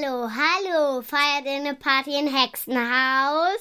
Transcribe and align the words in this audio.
Hallo, 0.00 0.28
hallo, 0.30 1.02
feiert 1.02 1.46
ihr 1.46 1.52
eine 1.52 1.74
Party 1.74 2.18
im 2.18 2.28
Hexenhaus? 2.32 3.58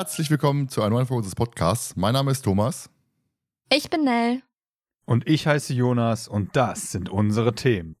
Herzlich 0.00 0.30
willkommen 0.30 0.70
zu 0.70 0.80
einer 0.80 0.88
neuen 0.88 1.04
Folge 1.04 1.18
unseres 1.18 1.34
Podcasts. 1.34 1.94
Mein 1.94 2.14
Name 2.14 2.30
ist 2.30 2.40
Thomas. 2.40 2.88
Ich 3.70 3.90
bin 3.90 4.04
Nell. 4.04 4.40
Und 5.04 5.28
ich 5.28 5.46
heiße 5.46 5.74
Jonas 5.74 6.26
und 6.26 6.56
das 6.56 6.90
sind 6.90 7.10
unsere 7.10 7.54
Themen. 7.54 7.96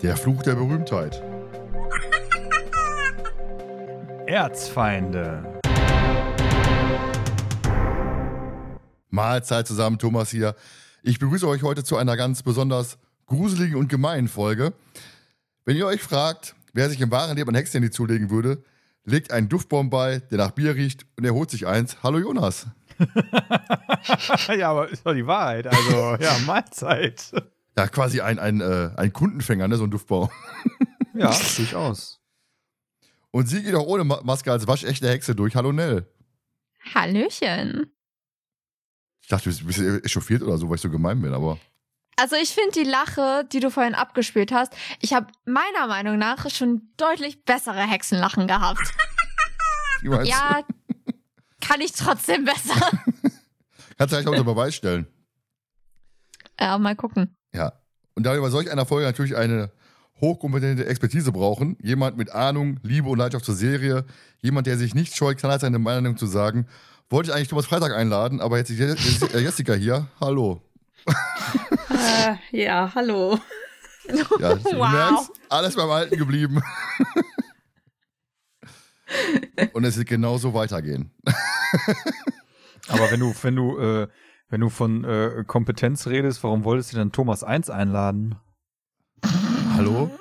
Der 0.00 0.16
Fluch 0.16 0.44
der 0.44 0.54
Berühmtheit. 0.54 1.24
Erzfeinde. 4.28 5.60
Mahlzeit 9.10 9.66
zusammen, 9.66 9.98
Thomas 9.98 10.30
hier. 10.30 10.54
Ich 11.02 11.18
begrüße 11.18 11.48
euch 11.48 11.64
heute 11.64 11.82
zu 11.82 11.96
einer 11.96 12.16
ganz 12.16 12.44
besonders 12.44 12.96
gruseligen 13.26 13.74
und 13.74 13.88
gemeinen 13.88 14.28
Folge. 14.28 14.72
Wenn 15.64 15.76
ihr 15.76 15.88
euch 15.88 16.00
fragt, 16.00 16.54
wer 16.74 16.88
sich 16.88 17.00
im 17.00 17.10
wahren 17.10 17.36
Leben 17.36 17.50
ein 17.50 17.56
Hexenhandy 17.56 17.90
zulegen 17.90 18.30
würde, 18.30 18.62
legt 19.06 19.32
einen 19.32 19.48
Duftbaum 19.48 19.88
bei, 19.88 20.18
der 20.18 20.38
nach 20.38 20.50
Bier 20.50 20.74
riecht 20.74 21.06
und 21.16 21.24
er 21.24 21.32
holt 21.32 21.50
sich 21.50 21.66
eins. 21.66 22.02
Hallo 22.02 22.18
Jonas. 22.18 22.66
ja, 24.58 24.70
aber 24.70 24.88
ist 24.88 25.06
doch 25.06 25.14
die 25.14 25.26
Wahrheit. 25.26 25.66
Also, 25.66 26.16
ja, 26.22 26.36
Mahlzeit. 26.46 27.32
Ja, 27.78 27.86
quasi 27.88 28.20
ein, 28.20 28.38
ein, 28.38 28.60
äh, 28.60 28.90
ein 28.96 29.12
Kundenfänger, 29.12 29.68
ne, 29.68 29.76
so 29.76 29.84
ein 29.84 29.90
Duftbaum. 29.90 30.28
ja, 31.14 31.34
durchaus. 31.56 32.20
Und 33.30 33.48
sie 33.48 33.62
geht 33.62 33.74
auch 33.74 33.86
ohne 33.86 34.04
Maske 34.04 34.50
als 34.50 34.66
waschechte 34.66 35.08
Hexe 35.08 35.34
durch. 35.34 35.56
Hallo 35.56 35.72
Nell. 35.72 36.06
Hallöchen. 36.94 37.92
Ich 39.20 39.28
dachte, 39.28 39.50
du 39.50 39.64
bist 39.66 39.78
echauffiert 40.04 40.42
oder 40.42 40.56
so, 40.56 40.68
weil 40.68 40.76
ich 40.76 40.80
so 40.80 40.90
gemein 40.90 41.20
bin, 41.20 41.34
aber. 41.34 41.58
Also 42.18 42.34
ich 42.36 42.54
finde 42.54 42.72
die 42.72 42.88
Lache, 42.88 43.46
die 43.52 43.60
du 43.60 43.70
vorhin 43.70 43.94
abgespielt 43.94 44.50
hast, 44.50 44.72
ich 45.00 45.12
habe 45.12 45.26
meiner 45.44 45.86
Meinung 45.86 46.16
nach 46.16 46.48
schon 46.50 46.88
deutlich 46.96 47.44
bessere 47.44 47.82
Hexenlachen 47.82 48.46
gehabt. 48.46 48.80
ja, 50.24 50.62
kann 51.60 51.82
ich 51.82 51.92
trotzdem 51.92 52.46
besser. 52.46 52.74
Kannst 53.98 54.12
du 54.12 54.16
eigentlich 54.16 54.28
auch 54.28 54.32
unter 54.32 54.44
Beweis 54.44 54.74
stellen. 54.74 55.06
Ja, 56.58 56.78
mal 56.78 56.96
gucken. 56.96 57.36
Ja. 57.52 57.72
Und 58.14 58.24
da 58.24 58.32
wir 58.32 58.40
bei 58.40 58.48
solch 58.48 58.70
einer 58.70 58.86
Folge 58.86 59.06
natürlich 59.06 59.36
eine 59.36 59.70
hochkompetente 60.18 60.86
Expertise 60.86 61.32
brauchen, 61.32 61.76
jemand 61.82 62.16
mit 62.16 62.30
Ahnung, 62.30 62.80
Liebe 62.82 63.10
und 63.10 63.18
Leidenschaft 63.18 63.44
zur 63.44 63.54
Serie, 63.54 64.06
jemand, 64.40 64.66
der 64.66 64.78
sich 64.78 64.94
nicht 64.94 65.14
scheut, 65.14 65.36
knallhart 65.36 65.60
seine 65.60 65.78
Meinung 65.78 66.16
zu 66.16 66.26
sagen, 66.26 66.66
wollte 67.10 67.30
ich 67.30 67.36
eigentlich 67.36 67.48
Thomas 67.48 67.66
Freitag 67.66 67.92
einladen, 67.92 68.40
aber 68.40 68.56
jetzt 68.56 68.70
ist 68.70 69.34
Jessica 69.34 69.74
hier. 69.74 70.08
Hallo. 70.18 70.62
Äh, 71.96 72.36
ja, 72.50 72.92
hallo. 72.94 73.38
Ja, 74.38 74.54
du 74.54 74.64
wow. 74.78 74.92
merkst, 74.92 75.32
alles 75.48 75.74
beim 75.74 75.90
Alten 75.90 76.16
geblieben. 76.16 76.62
Und 79.72 79.82
es 79.82 79.96
wird 79.96 80.06
genauso 80.06 80.54
weitergehen. 80.54 81.10
Aber 82.86 83.10
wenn 83.10 83.18
du, 83.18 83.34
wenn 83.42 83.56
du, 83.56 83.78
äh, 83.80 84.06
wenn 84.48 84.60
du 84.60 84.68
von 84.68 85.02
äh, 85.02 85.42
Kompetenz 85.44 86.06
redest, 86.06 86.44
warum 86.44 86.62
wolltest 86.62 86.92
du 86.92 86.98
dann 86.98 87.10
Thomas 87.10 87.42
1 87.42 87.68
einladen? 87.68 88.36
Hallo? 89.74 90.16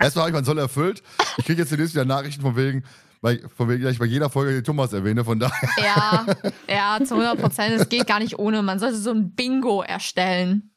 Erstmal 0.00 0.22
habe 0.22 0.30
ich 0.30 0.34
meinen 0.34 0.44
Soll 0.44 0.58
erfüllt. 0.58 1.04
Ich 1.36 1.44
kriege 1.44 1.62
jetzt 1.62 1.70
demnächst 1.70 1.94
wieder 1.94 2.04
Nachrichten 2.04 2.42
von 2.42 2.56
wegen, 2.56 2.82
weil, 3.24 3.48
von 3.48 3.70
wegen, 3.70 3.86
ich 3.86 3.98
bei 3.98 4.04
jeder 4.04 4.28
Folge 4.28 4.52
den 4.52 4.64
Thomas 4.64 4.92
erwähne, 4.92 5.24
von 5.24 5.38
daher. 5.38 5.70
Ja, 5.78 6.26
ja, 6.68 6.98
zu 7.02 7.14
100 7.14 7.40
Prozent. 7.40 7.80
Es 7.80 7.88
geht 7.88 8.06
gar 8.06 8.18
nicht 8.18 8.38
ohne. 8.38 8.62
Man 8.62 8.78
sollte 8.78 8.98
so 8.98 9.12
ein 9.12 9.34
Bingo 9.34 9.80
erstellen. 9.80 10.74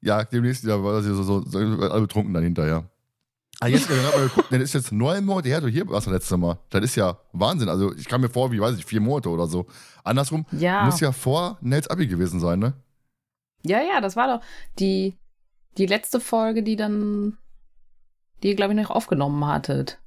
Ja, 0.00 0.24
demnächst 0.24 0.64
wieder 0.64 0.82
war 0.82 0.94
das 0.94 1.04
so, 1.04 1.22
so, 1.22 1.42
so 1.42 1.58
alle 1.58 2.00
betrunken 2.00 2.32
dann 2.32 2.44
hinterher. 2.44 2.90
Ah, 3.60 3.66
jetzt, 3.66 3.90
dann 4.50 4.60
ist 4.62 4.72
jetzt 4.72 4.90
neun 4.90 5.26
Monate 5.26 5.50
her, 5.50 5.60
du 5.60 5.68
hier 5.68 5.86
warst 5.86 6.06
das 6.06 6.14
letzte 6.14 6.38
Mal. 6.38 6.58
Das 6.70 6.82
ist 6.82 6.96
ja 6.96 7.18
Wahnsinn. 7.34 7.68
Also, 7.68 7.94
ich 7.94 8.08
kam 8.08 8.22
mir 8.22 8.30
vor, 8.30 8.50
wie 8.52 8.60
weiß 8.60 8.78
ich, 8.78 8.86
vier 8.86 9.02
Monate 9.02 9.28
oder 9.28 9.46
so. 9.46 9.66
Andersrum, 10.02 10.46
ja. 10.52 10.86
muss 10.86 10.98
ja 10.98 11.12
vor 11.12 11.58
Nels 11.60 11.88
Abi 11.88 12.06
gewesen 12.06 12.40
sein, 12.40 12.58
ne? 12.58 12.72
Ja, 13.64 13.82
ja, 13.82 14.00
das 14.00 14.16
war 14.16 14.38
doch 14.38 14.44
die, 14.78 15.18
die 15.76 15.84
letzte 15.84 16.20
Folge, 16.20 16.62
die 16.62 16.76
dann, 16.76 17.36
die 18.42 18.48
ihr, 18.48 18.56
glaube 18.56 18.72
ich, 18.72 18.80
noch 18.80 18.90
aufgenommen 18.90 19.46
hattet. 19.46 20.01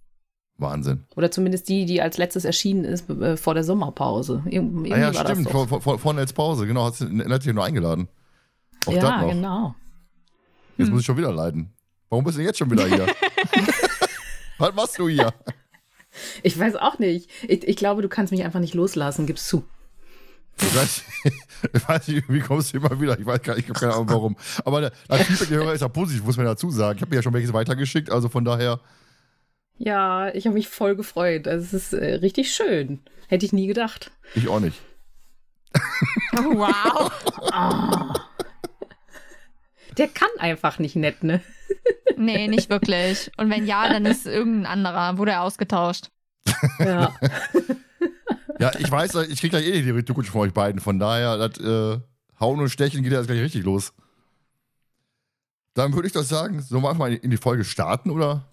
Wahnsinn. 0.58 1.04
Oder 1.16 1.32
zumindest 1.32 1.68
die, 1.68 1.86
die 1.86 2.02
als 2.02 2.18
letztes 2.18 2.46
erschienen 2.46 2.86
ist 2.86 3.10
äh, 3.10 3.36
vor 3.36 3.54
der 3.54 3.64
Sommerpause. 3.64 4.44
Ir 4.46 4.54
irgendwie 4.54 4.94
ah 4.94 4.98
ja, 4.98 5.14
stimmt, 5.14 5.50
vor, 5.50 5.68
vor, 5.68 6.00
vor 6.00 6.14
Nels 6.14 6.34
Pause, 6.34 6.66
genau, 6.66 6.86
hat 6.86 6.96
sie 6.96 7.08
dich 7.08 7.54
nur 7.54 7.66
eingeladen. 7.66 8.08
Auch 8.86 8.94
ja, 8.94 9.24
genau. 9.24 9.76
Jetzt 10.78 10.88
hm. 10.88 10.94
muss 10.94 11.02
ich 11.02 11.06
schon 11.06 11.18
wieder 11.18 11.34
leiden. 11.34 11.74
Warum 12.10 12.24
bist 12.24 12.38
du 12.38 12.42
jetzt 12.42 12.58
schon 12.58 12.72
wieder 12.72 12.88
hier? 12.88 13.08
Was 14.58 14.74
machst 14.74 14.98
du 15.00 15.10
hier? 15.10 15.34
Ich 16.44 16.58
weiß 16.58 16.76
auch 16.78 17.00
nicht. 17.00 17.30
Ich, 17.48 17.68
ich, 17.68 17.76
glaube, 17.76 18.02
du 18.02 18.10
kannst 18.10 18.32
mich 18.32 18.44
einfach 18.44 18.60
nicht 18.60 18.74
loslassen, 18.74 19.26
gib's 19.26 19.48
zu. 19.48 19.66
Ich 20.58 20.74
weiß, 20.74 21.02
ich 21.74 21.90
weiß 21.90 22.08
nicht, 22.08 22.30
wie 22.30 22.40
kommst 22.40 22.74
du 22.74 22.78
immer 22.78 23.00
wieder? 23.02 23.20
Ich 23.20 23.26
weiß 23.26 23.42
gar 23.42 23.56
nicht, 23.56 23.66
ich 23.66 23.70
habe 23.70 23.80
keine 23.80 23.94
Ahnung 23.94 24.10
warum. 24.10 24.38
Aber 24.64 24.90
Feedback 25.10 25.50
der 25.50 25.58
Hörer 25.58 25.74
ist 25.74 25.82
ja 25.82 25.90
positiv, 25.90 26.24
muss 26.24 26.38
man 26.38 26.46
dazu 26.46 26.72
sagen. 26.72 26.98
Ich 26.98 27.02
habe 27.02 27.10
mir 27.10 27.18
ja 27.18 27.24
schon 27.24 27.34
welches 27.34 27.52
weitergeschickt, 27.52 28.10
also 28.10 28.30
von 28.30 28.46
daher. 28.46 28.80
Ja, 29.78 30.34
ich 30.34 30.46
habe 30.46 30.56
mich 30.56 30.68
voll 30.68 30.96
gefreut. 30.96 31.48
Also 31.48 31.66
es 31.66 31.74
ist 31.74 31.94
äh, 31.94 32.16
richtig 32.16 32.54
schön. 32.54 33.00
Hätte 33.28 33.46
ich 33.46 33.54
nie 33.54 33.68
gedacht. 33.68 34.12
Ich 34.34 34.48
auch 34.48 34.60
nicht. 34.60 34.82
wow. 36.32 37.12
oh. 37.42 38.14
Der 39.98 40.08
kann 40.08 40.30
einfach 40.40 40.80
nicht 40.80 40.96
nett, 40.96 41.24
ne? 41.24 41.42
nee, 42.18 42.48
nicht 42.48 42.70
wirklich. 42.70 43.32
Und 43.38 43.50
wenn 43.50 43.66
ja, 43.66 43.88
dann 43.90 44.06
ist 44.06 44.26
irgendein 44.26 44.66
anderer. 44.66 45.18
Wurde 45.18 45.32
er 45.32 45.42
ausgetauscht. 45.42 46.10
Ja. 46.80 47.14
ja, 48.60 48.72
ich 48.78 48.90
weiß, 48.90 49.16
ich 49.30 49.40
krieg 49.40 49.52
gleich 49.52 49.66
eh 49.66 49.82
die 49.82 49.92
Retourkutsche 49.92 50.32
von 50.32 50.42
euch 50.42 50.54
beiden. 50.54 50.82
Von 50.82 51.00
daher, 51.00 51.38
das 51.38 51.60
äh, 51.60 52.00
Hauen 52.40 52.60
und 52.60 52.70
Stechen 52.70 53.04
geht 53.04 53.12
ja 53.12 53.20
jetzt 53.20 53.28
gleich 53.28 53.42
richtig 53.42 53.64
los. 53.64 53.94
Dann 55.74 55.94
würde 55.94 56.08
ich 56.08 56.14
doch 56.14 56.24
sagen, 56.24 56.62
sollen 56.62 56.84
wir 56.84 56.90
einfach 56.90 57.00
mal 57.00 57.14
in 57.14 57.32
die 57.32 57.38
Folge 57.38 57.66
starten, 57.66 58.10
oder? 58.10 58.46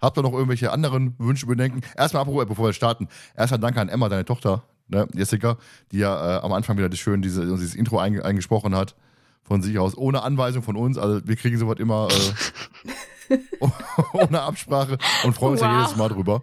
Habt 0.00 0.18
ihr 0.18 0.22
noch 0.22 0.32
irgendwelche 0.32 0.70
anderen 0.70 1.14
Wünsche, 1.18 1.46
Bedenken? 1.46 1.80
Erstmal, 1.96 2.24
bevor 2.24 2.66
wir 2.66 2.72
starten, 2.72 3.08
erstmal 3.36 3.58
danke 3.58 3.80
an 3.80 3.88
Emma, 3.88 4.08
deine 4.08 4.24
Tochter, 4.24 4.62
ne, 4.88 5.08
Jessica, 5.12 5.58
die 5.92 5.98
ja 5.98 6.38
äh, 6.38 6.40
am 6.40 6.52
Anfang 6.52 6.76
wieder 6.76 6.88
das 6.88 6.98
schön 6.98 7.22
diese, 7.22 7.44
dieses 7.44 7.74
Intro 7.74 7.98
einge 7.98 8.24
eingesprochen 8.24 8.74
hat 8.74 8.94
von 9.42 9.62
sich 9.62 9.78
aus, 9.78 9.96
ohne 9.96 10.22
Anweisung 10.22 10.62
von 10.62 10.76
uns. 10.76 10.98
Also 10.98 11.26
wir 11.26 11.36
kriegen 11.36 11.58
sowas 11.58 11.78
immer 11.78 12.08
äh, 12.10 13.38
ohne 14.12 14.40
Absprache 14.40 14.98
und 15.24 15.34
freuen 15.34 15.52
uns 15.52 15.60
wow. 15.60 15.68
ja 15.68 15.80
jedes 15.80 15.96
Mal 15.96 16.08
drüber. 16.08 16.42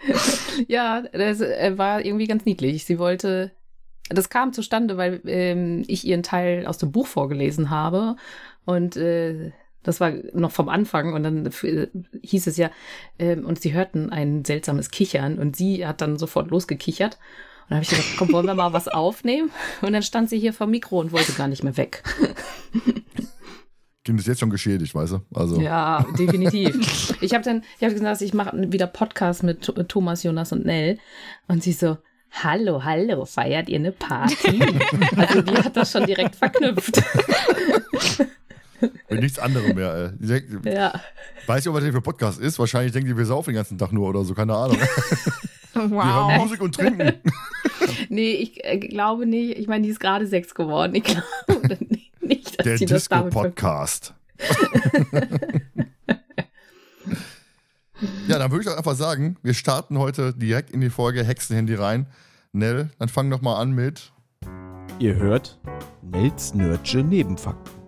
Ja, 0.66 1.02
das 1.12 1.40
äh, 1.40 1.78
war 1.78 2.04
irgendwie 2.04 2.26
ganz 2.26 2.44
niedlich. 2.44 2.84
Sie 2.84 2.98
wollte, 2.98 3.52
das 4.08 4.28
kam 4.28 4.52
zustande, 4.52 4.96
weil 4.96 5.20
ähm, 5.24 5.84
ich 5.86 6.06
ihren 6.06 6.22
Teil 6.22 6.66
aus 6.66 6.78
dem 6.78 6.92
Buch 6.92 7.06
vorgelesen 7.06 7.70
habe 7.70 8.16
und 8.64 8.96
äh, 8.96 9.52
das 9.82 10.00
war 10.00 10.12
noch 10.32 10.50
vom 10.50 10.68
Anfang 10.68 11.14
und 11.14 11.22
dann 11.22 11.46
äh, 11.46 11.86
hieß 12.22 12.46
es 12.46 12.56
ja, 12.56 12.70
äh, 13.18 13.36
und 13.36 13.60
sie 13.60 13.72
hörten 13.72 14.10
ein 14.10 14.44
seltsames 14.44 14.90
Kichern 14.90 15.38
und 15.38 15.56
sie 15.56 15.86
hat 15.86 16.00
dann 16.00 16.18
sofort 16.18 16.50
losgekichert 16.50 17.18
dann 17.70 17.76
habe 17.76 17.84
ich 17.84 17.90
gesagt, 17.90 18.08
komm, 18.18 18.32
wollen 18.32 18.46
wir 18.46 18.54
mal 18.56 18.72
was 18.72 18.88
aufnehmen? 18.88 19.50
Und 19.80 19.92
dann 19.92 20.02
stand 20.02 20.28
sie 20.28 20.40
hier 20.40 20.52
vor 20.52 20.66
Mikro 20.66 20.98
und 20.98 21.12
wollte 21.12 21.32
gar 21.32 21.46
nicht 21.46 21.62
mehr 21.62 21.76
weg. 21.76 22.02
Kind 24.04 24.18
ist 24.18 24.26
jetzt 24.26 24.40
schon 24.40 24.50
geschädigt, 24.50 24.92
weißt 24.92 25.12
du? 25.12 25.20
Also. 25.32 25.60
Ja, 25.60 26.04
definitiv. 26.18 27.14
ich 27.20 27.32
habe 27.32 27.44
dann, 27.44 27.62
ich 27.78 27.84
habe 27.84 27.94
gesagt, 27.94 28.22
ich 28.22 28.34
mache 28.34 28.72
wieder 28.72 28.88
Podcast 28.88 29.44
mit 29.44 29.62
Thomas, 29.88 30.24
Jonas 30.24 30.50
und 30.50 30.64
Nell. 30.66 30.98
Und 31.46 31.62
sie 31.62 31.72
so, 31.72 31.98
hallo, 32.32 32.82
hallo, 32.82 33.24
feiert 33.24 33.68
ihr 33.68 33.78
eine 33.78 33.92
Party? 33.92 34.60
also 35.16 35.40
die 35.40 35.54
hat 35.54 35.76
das 35.76 35.92
schon 35.92 36.06
direkt 36.06 36.34
verknüpft. 36.34 37.00
Mit 39.08 39.20
nichts 39.20 39.38
anderem 39.38 39.74
mehr. 39.74 40.14
Ey. 40.20 40.26
Denkt, 40.26 40.66
ja. 40.66 41.00
Weiß 41.46 41.60
ich, 41.60 41.68
ob 41.68 41.74
was 41.74 41.84
das 41.84 41.92
für 41.92 42.00
Podcast 42.00 42.40
ist. 42.40 42.58
Wahrscheinlich 42.58 42.92
denken 42.92 43.08
die, 43.08 43.16
wir 43.16 43.26
saufen 43.26 43.50
den 43.50 43.56
ganzen 43.56 43.78
Tag 43.78 43.92
nur 43.92 44.08
oder 44.08 44.24
so, 44.24 44.34
keine 44.34 44.54
Ahnung. 44.54 44.78
Wow. 45.72 45.90
Wir 45.90 46.04
haben 46.04 46.36
Musik 46.38 46.60
und 46.62 46.74
Trinken. 46.74 47.12
nee, 48.08 48.32
ich 48.32 48.64
äh, 48.64 48.78
glaube 48.78 49.24
nicht. 49.24 49.56
Ich 49.56 49.68
meine, 49.68 49.84
die 49.84 49.90
ist 49.90 50.00
gerade 50.00 50.26
sechs 50.26 50.54
geworden. 50.54 50.94
Ich 50.94 51.04
glaube 51.04 51.22
nicht, 52.20 52.58
dass 52.58 52.64
Der 52.64 52.78
sie 52.78 52.86
Disco-Podcast. 52.86 54.14
Ja, 58.26 58.38
dann 58.38 58.50
würde 58.50 58.62
ich 58.62 58.68
doch 58.68 58.76
einfach 58.76 58.94
sagen, 58.94 59.36
wir 59.42 59.54
starten 59.54 59.98
heute 59.98 60.32
direkt 60.34 60.70
in 60.70 60.80
die 60.80 60.90
Folge 60.90 61.22
Hexenhandy 61.22 61.74
rein. 61.74 62.06
Nell, 62.52 62.90
dann 62.98 63.08
fang 63.08 63.30
doch 63.30 63.42
mal 63.42 63.60
an 63.60 63.72
mit. 63.72 64.12
Ihr 64.98 65.14
hört 65.16 65.58
Nels 66.02 66.54
Nerdsche 66.54 66.98
Nebenfakten. 66.98 67.79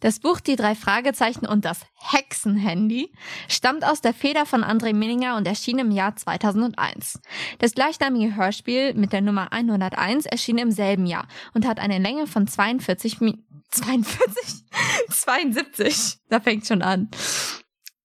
Das 0.00 0.18
Buch 0.18 0.40
Die 0.40 0.56
drei 0.56 0.74
Fragezeichen 0.74 1.46
und 1.46 1.66
das 1.66 1.84
Hexenhandy 1.94 3.12
stammt 3.48 3.84
aus 3.84 4.00
der 4.00 4.14
Feder 4.14 4.46
von 4.46 4.64
André 4.64 4.94
Minninger 4.94 5.36
und 5.36 5.46
erschien 5.46 5.78
im 5.78 5.90
Jahr 5.90 6.16
2001. 6.16 7.20
Das 7.58 7.74
gleichnamige 7.74 8.34
Hörspiel 8.34 8.94
mit 8.94 9.12
der 9.12 9.20
Nummer 9.20 9.52
101 9.52 10.24
erschien 10.24 10.56
im 10.56 10.70
selben 10.70 11.04
Jahr 11.04 11.28
und 11.52 11.66
hat 11.66 11.78
eine 11.78 11.98
Länge 11.98 12.26
von 12.26 12.46
42 12.46 13.20
Mi 13.20 13.44
42? 13.70 14.64
72. 15.10 16.16
Da 16.28 16.40
fängt 16.40 16.66
schon 16.66 16.82
an. 16.82 17.08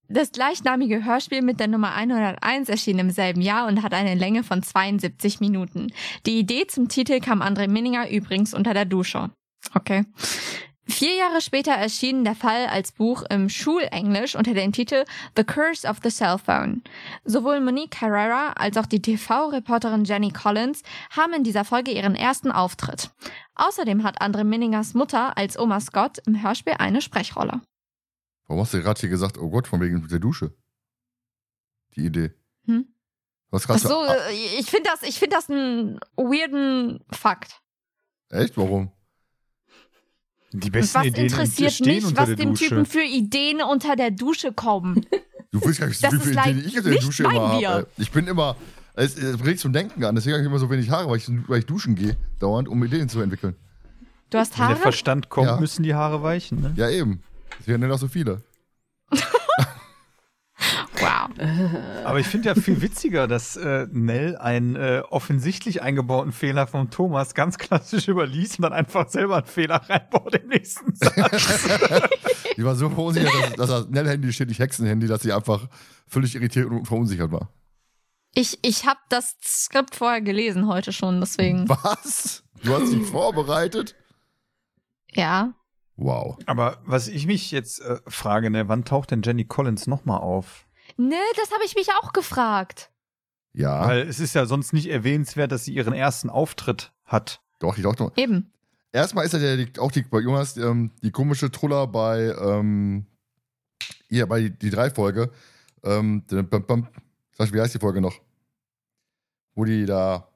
Das 0.07 0.31
gleichnamige 0.31 1.03
Hörspiel 1.03 1.41
mit 1.41 1.59
der 1.59 1.67
Nummer 1.67 1.95
101 1.95 2.69
erschien 2.69 2.99
im 2.99 3.09
selben 3.09 3.41
Jahr 3.41 3.67
und 3.67 3.81
hat 3.81 3.93
eine 3.93 4.13
Länge 4.13 4.43
von 4.43 4.61
72 4.61 5.39
Minuten. 5.39 5.91
Die 6.25 6.37
Idee 6.37 6.67
zum 6.67 6.89
Titel 6.89 7.19
kam 7.19 7.41
André 7.41 7.67
Minninger 7.67 8.11
übrigens 8.11 8.53
unter 8.53 8.73
der 8.73 8.85
Dusche. 8.85 9.31
Okay. 9.73 10.05
Vier 10.87 11.15
Jahre 11.15 11.41
später 11.41 11.71
erschien 11.71 12.23
der 12.23 12.35
Fall 12.35 12.67
als 12.67 12.91
Buch 12.91 13.23
im 13.29 13.49
Schulenglisch 13.49 14.35
unter 14.35 14.53
dem 14.53 14.71
Titel 14.71 15.03
The 15.35 15.43
Curse 15.43 15.87
of 15.87 15.97
the 16.03 16.09
Cell 16.09 16.37
Phone. 16.37 16.83
Sowohl 17.23 17.59
Monique 17.59 17.91
Carrera 17.91 18.53
als 18.53 18.77
auch 18.77 18.85
die 18.85 19.01
TV-Reporterin 19.01 20.05
Jenny 20.05 20.31
Collins 20.31 20.83
haben 21.09 21.33
in 21.33 21.43
dieser 21.43 21.65
Folge 21.65 21.91
ihren 21.91 22.15
ersten 22.15 22.51
Auftritt. 22.51 23.09
Außerdem 23.55 24.03
hat 24.03 24.21
Andre 24.21 24.43
Minningers 24.43 24.93
Mutter 24.93 25.35
als 25.37 25.57
Oma 25.57 25.79
Scott 25.79 26.19
im 26.27 26.43
Hörspiel 26.43 26.75
eine 26.77 27.01
Sprechrolle. 27.01 27.61
Warum 28.47 28.61
hast 28.61 28.75
du 28.75 28.81
gerade 28.81 28.99
hier 28.99 29.09
gesagt, 29.09 29.39
oh 29.39 29.49
Gott, 29.49 29.67
von 29.67 29.81
wegen 29.81 30.07
der 30.07 30.19
Dusche? 30.19 30.53
Die 31.95 32.05
Idee. 32.05 32.31
Hm? 32.65 32.87
Was 33.49 33.67
Ach 33.69 33.79
so, 33.79 34.05
äh, 34.05 34.59
ich 34.59 34.69
finde 34.69 34.89
das, 34.91 35.01
ich 35.01 35.17
finde 35.17 35.35
das 35.35 35.49
einen 35.49 35.99
weirden 36.15 37.03
Fakt. 37.09 37.61
Echt? 38.29 38.55
Warum? 38.57 38.91
Die 40.59 40.69
besten 40.69 40.99
was 40.99 41.05
Ideen 41.05 41.25
interessiert 41.25 41.79
mich, 41.85 42.15
was 42.15 42.35
dem 42.35 42.49
Dusche. 42.51 42.65
Typen 42.69 42.85
für 42.85 43.03
Ideen 43.03 43.61
unter 43.61 43.95
der 43.95 44.11
Dusche 44.11 44.51
kommen? 44.53 45.05
Du 45.51 45.61
willst 45.63 45.79
gar 45.79 45.87
nicht 45.87 46.03
Das 46.03 46.11
so 46.11 46.19
viele 46.19 46.31
ist 46.41 46.47
Ideen, 46.47 46.59
ich 46.59 46.65
unter 46.75 46.81
der 46.81 46.91
nicht 46.91 47.07
Dusche 47.07 47.23
mein 47.23 47.35
immer 47.37 47.47
habe. 47.69 47.87
Ich 47.97 48.11
bin 48.11 48.27
immer, 48.27 48.57
es, 48.95 49.17
es 49.17 49.45
regt 49.45 49.61
zum 49.61 49.71
Denken 49.71 50.03
an, 50.03 50.13
deswegen 50.13 50.33
habe 50.33 50.41
ich 50.43 50.47
immer 50.49 50.59
so 50.59 50.69
wenig 50.69 50.89
Haare, 50.89 51.09
weil 51.09 51.15
ich, 51.15 51.29
weil 51.47 51.59
ich 51.59 51.65
duschen 51.65 51.95
gehe, 51.95 52.17
dauernd, 52.39 52.67
um 52.67 52.83
Ideen 52.83 53.07
zu 53.07 53.21
entwickeln. 53.21 53.55
Du 54.31 54.37
hast 54.37 54.51
Wenn 54.53 54.57
der 54.57 54.67
Haare? 54.69 54.79
Verstand 54.79 55.29
kommt, 55.29 55.47
Ja. 55.47 55.57
müssen 55.57 55.83
die 55.83 55.93
Haare 55.95 56.21
weichen. 56.21 56.59
Ne? 56.59 56.73
Ja, 56.75 56.89
eben. 56.89 57.23
Deswegen 57.59 57.79
nennen 57.79 57.93
auch 57.93 57.97
so 57.99 58.09
viele. 58.09 58.41
Wow. 61.37 62.05
Aber 62.05 62.19
ich 62.19 62.27
finde 62.27 62.49
ja 62.49 62.55
viel 62.55 62.81
witziger, 62.81 63.27
dass 63.27 63.55
äh, 63.57 63.87
Nell 63.91 64.37
einen 64.37 64.75
äh, 64.75 65.03
offensichtlich 65.09 65.81
eingebauten 65.81 66.31
Fehler 66.31 66.67
von 66.67 66.89
Thomas 66.89 67.33
ganz 67.33 67.57
klassisch 67.57 68.07
überliest 68.07 68.59
und 68.59 68.63
dann 68.63 68.73
einfach 68.73 69.09
selber 69.09 69.37
einen 69.37 69.45
Fehler 69.45 69.81
reinbaut 69.89 70.35
im 70.35 70.47
nächsten 70.47 70.95
Satz. 70.95 71.67
Die 72.57 72.63
war 72.63 72.75
so 72.75 72.89
verunsichert, 72.89 73.33
dass, 73.33 73.55
dass 73.55 73.69
das 73.69 73.89
Nell-Handy 73.89 74.31
steht, 74.31 74.47
nicht 74.47 74.59
Hexenhandy, 74.59 75.07
dass 75.07 75.21
sie 75.21 75.33
einfach 75.33 75.67
völlig 76.07 76.35
irritiert 76.35 76.67
und 76.67 76.85
verunsichert 76.85 77.31
war. 77.31 77.49
Ich, 78.33 78.59
ich 78.61 78.85
habe 78.85 78.99
das 79.09 79.37
Skript 79.43 79.95
vorher 79.95 80.21
gelesen 80.21 80.67
heute 80.67 80.91
schon, 80.91 81.19
deswegen. 81.19 81.67
Was? 81.69 82.43
Du 82.63 82.73
hast 82.73 82.91
dich 82.91 83.05
vorbereitet? 83.05 83.95
Ja. 85.11 85.53
Wow. 85.95 86.37
Aber 86.45 86.81
was 86.85 87.07
ich 87.07 87.25
mich 87.25 87.51
jetzt 87.51 87.81
äh, 87.81 87.99
frage, 88.07 88.49
ne, 88.49 88.67
wann 88.67 88.83
taucht 88.83 89.11
denn 89.11 89.21
Jenny 89.21 89.45
Collins 89.45 89.87
nochmal 89.87 90.19
auf? 90.19 90.64
Ne, 90.97 91.19
das 91.35 91.51
habe 91.51 91.63
ich 91.65 91.75
mich 91.75 91.89
auch 92.01 92.13
gefragt. 92.13 92.89
Ja, 93.53 93.87
Weil 93.87 94.01
es 94.07 94.19
ist 94.19 94.33
ja 94.35 94.45
sonst 94.45 94.73
nicht 94.73 94.87
erwähnenswert, 94.87 95.51
dass 95.51 95.65
sie 95.65 95.73
ihren 95.73 95.93
ersten 95.93 96.29
Auftritt 96.29 96.91
hat. 97.05 97.41
doch, 97.59 97.77
ich 97.77 97.83
dachte, 97.83 98.11
Eben. 98.17 98.51
erstmal 98.91 99.25
ist 99.25 99.31
ja 99.33 99.39
der, 99.39 99.57
die, 99.57 99.79
auch 99.79 99.91
die, 99.91 100.01
bei 100.03 100.19
Jonas 100.19 100.57
ähm, 100.57 100.91
die 101.03 101.11
komische 101.11 101.51
Truller 101.51 101.87
bei, 101.87 102.35
ähm, 102.39 103.05
hier, 104.09 104.27
bei 104.27 104.49
die 104.49 104.69
drei 104.69 104.89
Folge. 104.89 105.31
Ähm, 105.83 106.23
bam, 106.27 106.65
bam, 106.65 106.87
sag 107.33 107.47
ich, 107.47 107.53
wie 107.53 107.61
heißt 107.61 107.73
die 107.75 107.79
Folge 107.79 108.01
noch? 108.01 108.19
Wo 109.53 109.63
die 109.63 109.85
da 109.85 110.27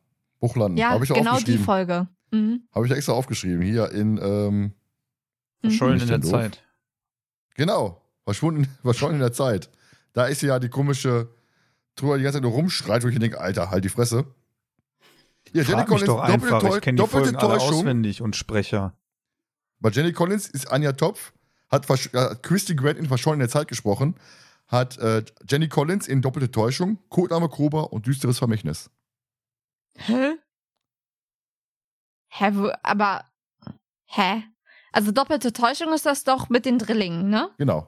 hochlanden. 0.41 0.77
Ja, 0.77 0.91
Habe 0.91 1.03
ich 1.03 1.13
genau 1.13 1.39
die. 1.39 1.57
Folge. 1.57 2.07
Mhm. 2.31 2.63
Habe 2.71 2.85
ich 2.85 2.89
da 2.91 2.95
extra 2.95 3.13
aufgeschrieben. 3.13 3.61
Hier 3.61 3.91
in, 3.91 4.17
ähm, 4.21 4.73
Verschollen 5.61 5.95
Nicht 5.95 6.03
in 6.03 6.07
der 6.09 6.17
doof? 6.19 6.31
Zeit. 6.31 6.63
genau, 7.55 8.01
verschwunden, 8.23 8.65
verschwunden 8.81 9.15
in 9.15 9.21
der 9.21 9.33
Zeit. 9.33 9.69
Da 10.13 10.25
ist 10.25 10.41
ja 10.41 10.59
die 10.59 10.69
komische 10.69 11.29
Truller, 11.95 12.17
die 12.17 12.23
ganze 12.23 12.37
Zeit 12.37 12.43
nur 12.43 12.51
rumschreit, 12.53 13.03
wo 13.03 13.07
ich 13.07 13.19
denke, 13.19 13.39
Alter, 13.39 13.69
halt 13.69 13.83
die 13.83 13.89
Fresse. 13.89 14.25
Jenny 15.51 15.65
Frag 15.65 15.77
mich 15.77 15.87
Collins, 15.87 16.05
doch 16.05 16.17
doppelte, 16.27 16.33
einfach, 16.33 16.61
Täu- 16.61 16.75
ich 16.75 16.81
kenne 16.81 16.95
die 16.95 17.01
doppelte 17.01 17.29
Folgen 17.29 17.37
alle 17.37 17.57
Täuschung. 17.59 17.79
auswendig 17.79 18.21
und 18.21 18.35
Sprecher. 18.35 18.97
Bei 19.79 19.89
Jenny 19.89 20.11
Collins 20.13 20.47
ist 20.47 20.71
Anja 20.71 20.91
Topf, 20.93 21.33
hat, 21.69 21.89
äh, 21.89 21.93
hat 22.17 22.43
Christy 22.43 22.75
Grant 22.75 22.97
in 22.99 23.07
Verschollen 23.07 23.39
in 23.39 23.47
der 23.47 23.49
Zeit 23.49 23.67
gesprochen, 23.67 24.15
hat 24.67 24.97
äh, 24.99 25.23
Jenny 25.49 25.67
Collins 25.69 26.07
in 26.07 26.21
Doppelte 26.21 26.51
Täuschung, 26.51 26.99
Codename 27.09 27.49
Cobra 27.49 27.81
und 27.81 28.05
Düsteres 28.05 28.37
Vermächtnis. 28.37 28.89
Hä? 29.97 30.35
Hä, 32.31 32.51
wo, 32.53 32.71
aber. 32.83 33.25
Hä? 34.05 34.43
Also 34.91 35.11
doppelte 35.11 35.53
Täuschung 35.53 35.93
ist 35.93 36.05
das 36.05 36.23
doch 36.23 36.49
mit 36.49 36.65
den 36.65 36.77
Drillingen, 36.79 37.29
ne? 37.29 37.49
Genau. 37.57 37.87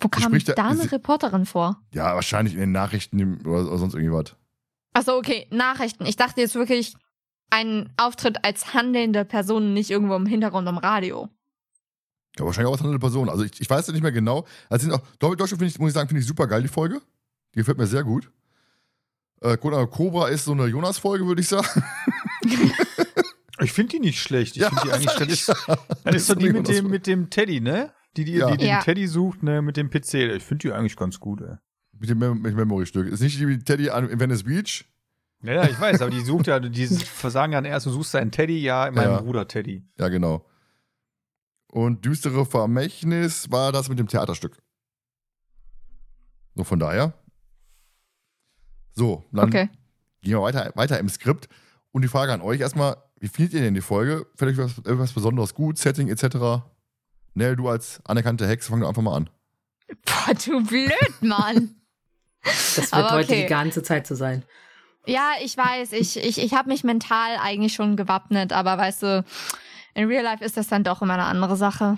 Wo 0.00 0.08
kam 0.08 0.22
spricht 0.24 0.48
da- 0.48 0.54
da 0.54 0.68
eine 0.68 0.82
sie- 0.82 0.88
Reporterin 0.88 1.46
vor? 1.46 1.80
Ja, 1.92 2.14
wahrscheinlich 2.14 2.54
in 2.54 2.60
den 2.60 2.72
Nachrichten 2.72 3.40
oder, 3.46 3.66
oder 3.68 3.78
sonst 3.78 3.94
irgendwie 3.94 4.12
was. 4.12 4.34
Achso, 4.92 5.16
okay, 5.16 5.46
Nachrichten. 5.50 6.06
Ich 6.06 6.16
dachte 6.16 6.40
jetzt 6.40 6.54
wirklich 6.54 6.94
ein 7.50 7.92
Auftritt 7.96 8.44
als 8.44 8.74
handelnde 8.74 9.24
Person, 9.24 9.72
nicht 9.74 9.90
irgendwo 9.90 10.14
im 10.16 10.26
Hintergrund 10.26 10.66
am 10.68 10.78
Radio. 10.78 11.28
Ja, 12.38 12.44
wahrscheinlich 12.44 12.68
auch 12.68 12.72
als 12.74 12.82
andere 12.82 12.98
Person. 12.98 13.28
Also 13.28 13.44
ich, 13.44 13.60
ich 13.60 13.70
weiß 13.70 13.86
ja 13.86 13.92
nicht 13.92 14.02
mehr 14.02 14.10
genau. 14.12 14.44
Also 14.68 14.86
sind 14.86 14.92
auch 14.94 15.02
Täuschung, 15.18 15.58
finde 15.58 15.66
ich, 15.66 15.78
muss 15.78 15.88
ich 15.90 15.94
sagen, 15.94 16.08
finde 16.08 16.20
ich 16.20 16.26
super 16.26 16.46
geil, 16.48 16.62
die 16.62 16.68
Folge. 16.68 17.00
Die 17.54 17.58
gefällt 17.60 17.78
mir 17.78 17.86
sehr 17.86 18.02
gut. 18.02 18.30
Äh, 19.40 19.56
Cobra 19.56 20.28
ist 20.28 20.44
so 20.44 20.52
eine 20.52 20.66
Jonas-Folge, 20.66 21.26
würde 21.26 21.40
ich 21.42 21.48
sagen. 21.48 21.82
Ich 23.60 23.72
finde 23.72 23.92
die 23.92 24.00
nicht 24.00 24.20
schlecht. 24.20 24.56
Ich 24.56 24.62
Ja, 24.62 24.68
finde 24.68 24.82
die 24.84 24.92
eigentlich. 24.92 25.14
Das 25.14 25.28
ist, 25.28 25.46
ja. 25.68 25.78
das 26.02 26.14
ist 26.16 26.30
doch 26.30 26.34
die 26.34 26.52
mit 26.52 26.66
dem, 26.68 26.88
mit 26.90 27.06
dem 27.06 27.30
Teddy, 27.30 27.60
ne? 27.60 27.92
Die, 28.16 28.24
die, 28.24 28.32
Ja. 28.32 28.50
die 28.50 28.56
den 28.58 28.68
Ja. 28.68 28.80
Teddy 28.80 29.06
sucht, 29.08 29.42
ne, 29.42 29.60
mit 29.62 29.76
dem 29.76 29.90
PC. 29.90 30.14
Ich 30.36 30.44
finde 30.44 30.68
die 30.68 30.72
eigentlich 30.72 30.96
ganz 30.96 31.18
gut, 31.20 31.40
ey. 31.40 31.56
Mit 31.98 32.10
dem 32.10 32.18
Mem 32.18 32.40
Memory-Stück. 32.42 33.06
Ist 33.08 33.20
nicht 33.20 33.38
die 33.38 33.46
mit 33.46 33.64
Teddy 33.66 33.90
an, 33.90 34.08
in 34.08 34.18
Venice 34.20 34.42
Beach? 34.44 34.84
Ja, 35.42 35.52
ja, 35.54 35.64
ich 35.68 35.78
weiß, 35.78 36.00
aber 36.00 36.10
die 36.10 36.20
sucht 36.22 36.46
ja, 36.46 36.58
die 36.60 36.86
versagen 36.86 37.52
dann 37.52 37.64
erst, 37.64 37.86
du 37.86 37.90
suchst 37.90 38.14
deinen 38.14 38.30
Teddy, 38.30 38.58
ja, 38.60 38.90
meinen 38.90 39.10
Ja. 39.12 39.20
Bruder 39.20 39.46
Teddy. 39.46 39.84
Ja, 39.98 40.08
genau. 40.08 40.46
Und 41.68 42.04
Düstere 42.04 42.46
Vermächtnis 42.46 43.50
war 43.50 43.72
das 43.72 43.88
mit 43.88 43.98
dem 43.98 44.06
Theaterstück. 44.08 44.56
So, 46.54 46.64
von 46.64 46.78
daher. 46.78 47.14
So, 48.92 49.24
dann 49.32 49.48
Okay. 49.48 49.68
gehen 50.22 50.32
wir 50.34 50.42
weiter, 50.42 50.70
weiter 50.76 50.98
im 51.00 51.08
Skript. 51.08 51.48
Und 51.90 52.02
die 52.02 52.08
Frage 52.08 52.32
an 52.32 52.40
euch 52.42 52.60
erstmal, 52.60 52.96
wie 53.18 53.28
findet 53.28 53.54
ihr 53.54 53.60
denn 53.60 53.74
die 53.74 53.80
Folge? 53.80 54.26
Vielleicht 54.36 54.58
was, 54.58 54.78
irgendwas 54.78 55.12
Besonderes 55.12 55.54
gut, 55.54 55.78
Setting 55.78 56.08
etc.? 56.08 56.62
Nell, 57.34 57.56
du 57.56 57.68
als 57.68 58.00
anerkannte 58.04 58.46
Hexe, 58.46 58.70
fang 58.70 58.80
doch 58.80 58.88
einfach 58.88 59.02
mal 59.02 59.16
an. 59.16 59.30
Boah, 60.04 60.34
du 60.34 60.64
blöd, 60.64 61.22
Mann. 61.22 61.76
Das 62.44 62.76
wird 62.76 62.92
Aber 62.92 63.12
heute 63.12 63.32
okay. 63.32 63.42
die 63.44 63.48
ganze 63.48 63.82
Zeit 63.82 64.06
so 64.06 64.14
sein. 64.14 64.44
ja, 65.06 65.32
ich 65.42 65.56
weiß, 65.56 65.92
ich, 65.92 66.18
ich, 66.18 66.36
ich 66.36 66.52
habe 66.52 66.68
mich 66.68 66.84
mental 66.84 67.38
eigentlich 67.40 67.72
schon 67.72 67.96
gewappnet, 67.96 68.52
aber 68.52 68.76
weißt 68.76 69.02
du, 69.02 69.24
in 69.94 70.08
Real 70.08 70.22
Life 70.22 70.44
ist 70.44 70.58
das 70.58 70.66
dann 70.66 70.84
doch 70.84 71.00
immer 71.00 71.14
eine 71.14 71.24
andere 71.24 71.56
Sache. 71.56 71.96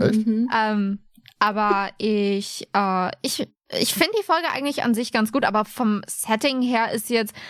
Echt? 0.00 0.26
Mhm. 0.26 0.48
Ähm, 0.54 0.98
aber 1.38 1.90
ich, 1.98 2.66
äh, 2.72 3.10
ich, 3.20 3.46
ich 3.68 3.92
finde 3.92 4.12
die 4.18 4.24
Folge 4.24 4.48
eigentlich 4.50 4.82
an 4.82 4.94
sich 4.94 5.12
ganz 5.12 5.30
gut, 5.30 5.44
aber 5.44 5.66
vom 5.66 6.00
Setting 6.06 6.62
her 6.62 6.92
ist 6.92 7.10
jetzt, 7.10 7.34
um 7.34 7.40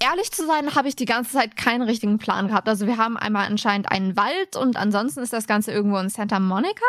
ehrlich 0.00 0.30
zu 0.32 0.46
sein, 0.46 0.74
habe 0.74 0.88
ich 0.88 0.96
die 0.96 1.04
ganze 1.06 1.32
Zeit 1.32 1.56
keinen 1.56 1.82
richtigen 1.82 2.18
Plan 2.18 2.48
gehabt. 2.48 2.68
Also 2.68 2.86
wir 2.86 2.96
haben 2.98 3.16
einmal 3.16 3.46
anscheinend 3.46 3.90
einen 3.90 4.16
Wald 4.16 4.56
und 4.56 4.76
ansonsten 4.76 5.20
ist 5.20 5.32
das 5.32 5.46
Ganze 5.46 5.72
irgendwo 5.72 5.98
in 5.98 6.08
Santa 6.08 6.38
Monica. 6.40 6.84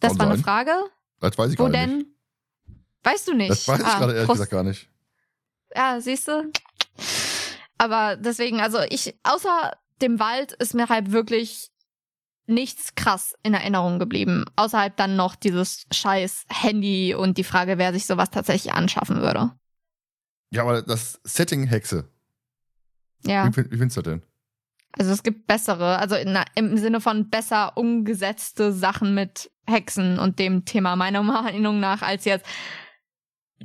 Das 0.00 0.12
Kann 0.12 0.18
war 0.18 0.26
eine 0.26 0.36
sein. 0.36 0.44
Frage. 0.44 0.72
Das 1.20 1.38
weiß 1.38 1.52
ich 1.52 1.58
Wo 1.58 1.64
gerade 1.68 1.86
nicht. 1.86 2.06
denn? 2.06 2.14
Weißt 3.04 3.28
du 3.28 3.34
nicht? 3.34 3.50
Das 3.50 3.66
weiß 3.68 3.80
ich 3.80 3.86
Ah, 3.86 3.98
gerade 3.98 4.12
ehrlich 4.12 4.26
Prost- 4.28 4.32
gesagt 4.38 4.50
gar 4.50 4.62
nicht. 4.64 4.88
Ja, 5.74 6.00
siehst 6.00 6.28
du? 6.28 6.50
Aber 7.78 8.16
deswegen, 8.16 8.60
also 8.60 8.78
ich, 8.90 9.18
außer 9.22 9.72
dem 10.00 10.18
Wald 10.20 10.52
ist 10.52 10.74
mir 10.74 10.88
halt 10.88 11.12
wirklich 11.12 11.70
nichts 12.46 12.94
krass 12.94 13.34
in 13.42 13.54
Erinnerung 13.54 13.98
geblieben. 13.98 14.44
Außerhalb 14.56 14.96
dann 14.96 15.16
noch 15.16 15.34
dieses 15.36 15.86
scheiß 15.92 16.44
Handy 16.48 17.14
und 17.14 17.38
die 17.38 17.44
Frage, 17.44 17.78
wer 17.78 17.92
sich 17.92 18.06
sowas 18.06 18.30
tatsächlich 18.30 18.72
anschaffen 18.74 19.20
würde. 19.22 19.52
Ja, 20.52 20.62
aber 20.62 20.82
das 20.82 21.18
Setting 21.24 21.66
Hexe, 21.66 22.04
Ja, 23.24 23.46
wie, 23.46 23.56
wie 23.70 23.78
findest 23.78 23.96
du 23.96 24.02
das 24.02 24.12
denn? 24.12 24.22
Also 24.98 25.10
es 25.10 25.22
gibt 25.22 25.46
bessere, 25.46 25.98
also 25.98 26.14
in, 26.14 26.38
im 26.54 26.76
Sinne 26.76 27.00
von 27.00 27.30
besser 27.30 27.76
umgesetzte 27.78 28.72
Sachen 28.72 29.14
mit 29.14 29.50
Hexen 29.66 30.18
und 30.18 30.38
dem 30.38 30.66
Thema 30.66 30.94
meiner 30.94 31.22
Meinung 31.22 31.80
nach 31.80 32.02
als 32.02 32.26
jetzt 32.26 32.46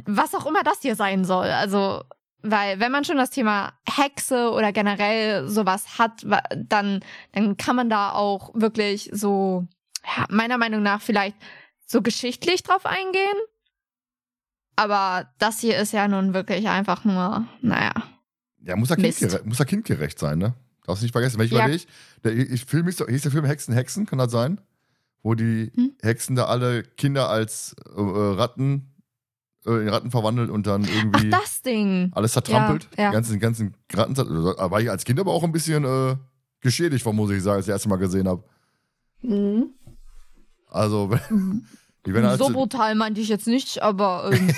was 0.06 0.34
auch 0.34 0.46
immer 0.46 0.64
das 0.64 0.82
hier 0.82 0.96
sein 0.96 1.26
soll. 1.26 1.48
Also 1.48 2.04
weil 2.44 2.80
wenn 2.80 2.92
man 2.92 3.04
schon 3.04 3.18
das 3.18 3.32
Thema 3.32 3.74
Hexe 3.86 4.52
oder 4.52 4.72
generell 4.72 5.50
sowas 5.50 5.98
hat, 6.00 6.26
dann 6.56 7.02
dann 7.34 7.58
kann 7.58 7.76
man 7.76 7.90
da 7.90 8.14
auch 8.14 8.52
wirklich 8.54 9.10
so 9.12 9.68
ja, 10.06 10.26
meiner 10.30 10.58
Meinung 10.58 10.84
nach 10.84 11.02
vielleicht 11.02 11.36
so 11.86 12.02
geschichtlich 12.02 12.64
drauf 12.64 12.86
eingehen. 12.86 13.38
Aber 14.78 15.28
das 15.40 15.60
hier 15.60 15.78
ist 15.78 15.92
ja 15.92 16.08
nun 16.08 16.34
wirklich 16.34 16.68
einfach 16.70 17.04
nur, 17.04 17.46
naja. 17.62 17.92
Ja, 18.62 18.76
muss 18.76 18.90
ja, 18.90 18.96
kindgerecht, 18.96 19.46
muss 19.46 19.60
ja 19.60 19.66
kindgerecht 19.66 20.20
sein, 20.20 20.38
ne? 20.38 20.54
Darfst 20.86 21.02
du 21.02 21.06
nicht 21.06 21.12
vergessen. 21.12 21.40
Wenn 21.40 21.48
ich 21.48 21.52
ja. 21.52 21.66
überlege, 21.66 21.84
der 22.24 22.38
ich, 22.38 22.66
Film 22.66 22.88
ist, 22.88 23.04
hieß 23.04 23.24
der 23.24 23.32
Film 23.32 23.46
Hexen, 23.46 23.74
Hexen, 23.74 24.06
kann 24.06 24.20
das 24.20 24.32
sein? 24.32 24.62
Wo 25.24 25.34
die 25.34 25.72
hm? 25.76 25.94
Hexen 26.02 26.36
da 26.36 26.46
alle 26.46 26.84
Kinder 26.84 27.28
als 27.28 27.76
äh, 27.96 28.00
Ratten 28.00 28.94
äh, 29.66 29.82
in 29.82 29.90
Ratten 29.90 30.12
verwandelt 30.12 30.50
und 30.52 30.68
dann 30.68 30.84
irgendwie 30.84 31.32
Ach, 31.34 31.42
das 31.42 31.62
Ding. 31.64 32.12
alles 32.14 32.34
zertrampelt. 32.34 32.88
Ja, 32.98 33.06
ja. 33.06 33.10
Die 33.10 33.16
ganzen, 33.16 33.40
ganzen 33.40 33.76
Ratten. 33.92 34.14
Da 34.14 34.72
war 34.72 34.80
ich 34.80 34.90
als 34.92 35.04
Kind 35.04 35.20
aber 35.20 35.34
auch 35.34 35.44
ein 35.44 35.52
bisschen 35.52 35.84
äh, 35.84 36.16
geschädigt 36.62 37.04
von, 37.04 37.16
muss 37.16 37.32
ich 37.32 37.42
sagen, 37.42 37.58
als 37.58 37.66
ich 37.66 37.72
das 37.72 37.76
erste 37.76 37.90
Mal 37.90 37.98
gesehen 37.98 38.28
habe. 38.28 38.44
Mhm. 39.24 39.72
Also, 40.70 41.12
mhm. 41.30 41.66
Halt 42.14 42.40
So 42.40 42.50
brutal 42.50 42.96
meinte 42.96 43.22
ich 43.22 43.30
jetzt 43.30 43.48
nicht, 43.48 43.82
aber. 43.82 44.32
Ähm. 44.32 44.54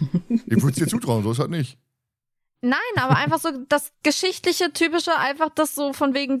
ich 0.28 0.62
würde 0.62 0.70
es 0.70 0.76
dir 0.76 0.86
zutrauen, 0.86 1.22
so 1.22 1.32
ist 1.32 1.38
halt 1.38 1.50
nicht. 1.50 1.78
Nein, 2.60 2.78
aber 2.96 3.16
einfach 3.16 3.40
so 3.40 3.50
das 3.68 3.92
geschichtliche, 4.02 4.72
typische, 4.72 5.16
einfach 5.16 5.50
das 5.50 5.74
so 5.74 5.92
von 5.92 6.14
wegen, 6.14 6.38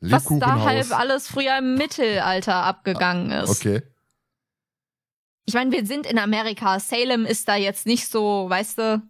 was 0.00 0.26
da 0.26 0.60
halb 0.62 0.90
alles 0.92 1.26
früher 1.26 1.58
im 1.58 1.76
Mittelalter 1.76 2.54
abgegangen 2.54 3.30
ist. 3.30 3.50
Okay. 3.50 3.82
Ich 5.46 5.54
meine, 5.54 5.72
wir 5.72 5.86
sind 5.86 6.06
in 6.06 6.18
Amerika. 6.18 6.78
Salem 6.78 7.24
ist 7.24 7.48
da 7.48 7.56
jetzt 7.56 7.86
nicht 7.86 8.08
so, 8.08 8.50
weißt 8.50 8.78
du, 8.78 9.02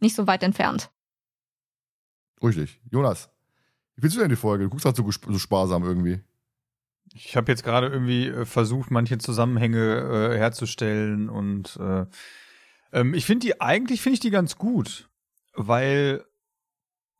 nicht 0.00 0.16
so 0.16 0.26
weit 0.26 0.42
entfernt. 0.42 0.90
Richtig. 2.42 2.80
Jonas, 2.90 3.28
wie 3.96 4.00
findest 4.00 4.16
du 4.16 4.20
denn 4.20 4.30
die 4.30 4.36
Folge? 4.36 4.64
Du 4.64 4.70
guckst 4.70 4.86
halt 4.86 4.96
so, 4.96 5.10
so 5.10 5.38
sparsam 5.38 5.84
irgendwie. 5.84 6.22
Ich 7.16 7.36
habe 7.36 7.50
jetzt 7.50 7.62
gerade 7.62 7.86
irgendwie 7.86 8.26
äh, 8.26 8.44
versucht, 8.44 8.90
manche 8.90 9.18
Zusammenhänge 9.18 10.32
äh, 10.32 10.36
herzustellen 10.36 11.28
und 11.28 11.76
äh, 11.80 12.06
ähm, 12.92 13.14
ich 13.14 13.24
finde 13.24 13.46
die, 13.46 13.60
eigentlich 13.60 14.02
finde 14.02 14.14
ich 14.14 14.20
die 14.20 14.30
ganz 14.30 14.56
gut, 14.56 15.08
weil 15.54 16.24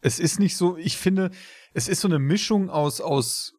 es 0.01 0.19
ist 0.19 0.41
nicht 0.41 0.57
so, 0.57 0.77
ich 0.77 0.99
finde, 0.99 1.31
es 1.73 1.87
ist 1.89 2.01
so 2.01 2.09
eine 2.09 2.19
Mischung 2.19 2.71
aus, 2.71 3.01
aus 3.01 3.55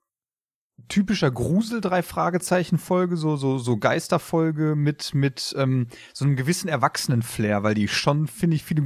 typischer 0.90 1.32
Grusel 1.32 1.80
drei 1.80 2.04
Fragezeichen 2.04 2.78
Folge 2.78 3.16
so 3.16 3.38
so 3.38 3.58
so 3.58 3.78
Geisterfolge 3.78 4.76
mit 4.76 5.14
mit 5.14 5.56
ähm, 5.58 5.88
so 6.14 6.26
einem 6.26 6.36
gewissen 6.36 6.68
Erwachsenen-Flair, 6.68 7.64
weil 7.64 7.76
die 7.76 7.88
schon 7.88 8.28
finde 8.28 8.58
ich 8.58 8.64
viele 8.66 8.82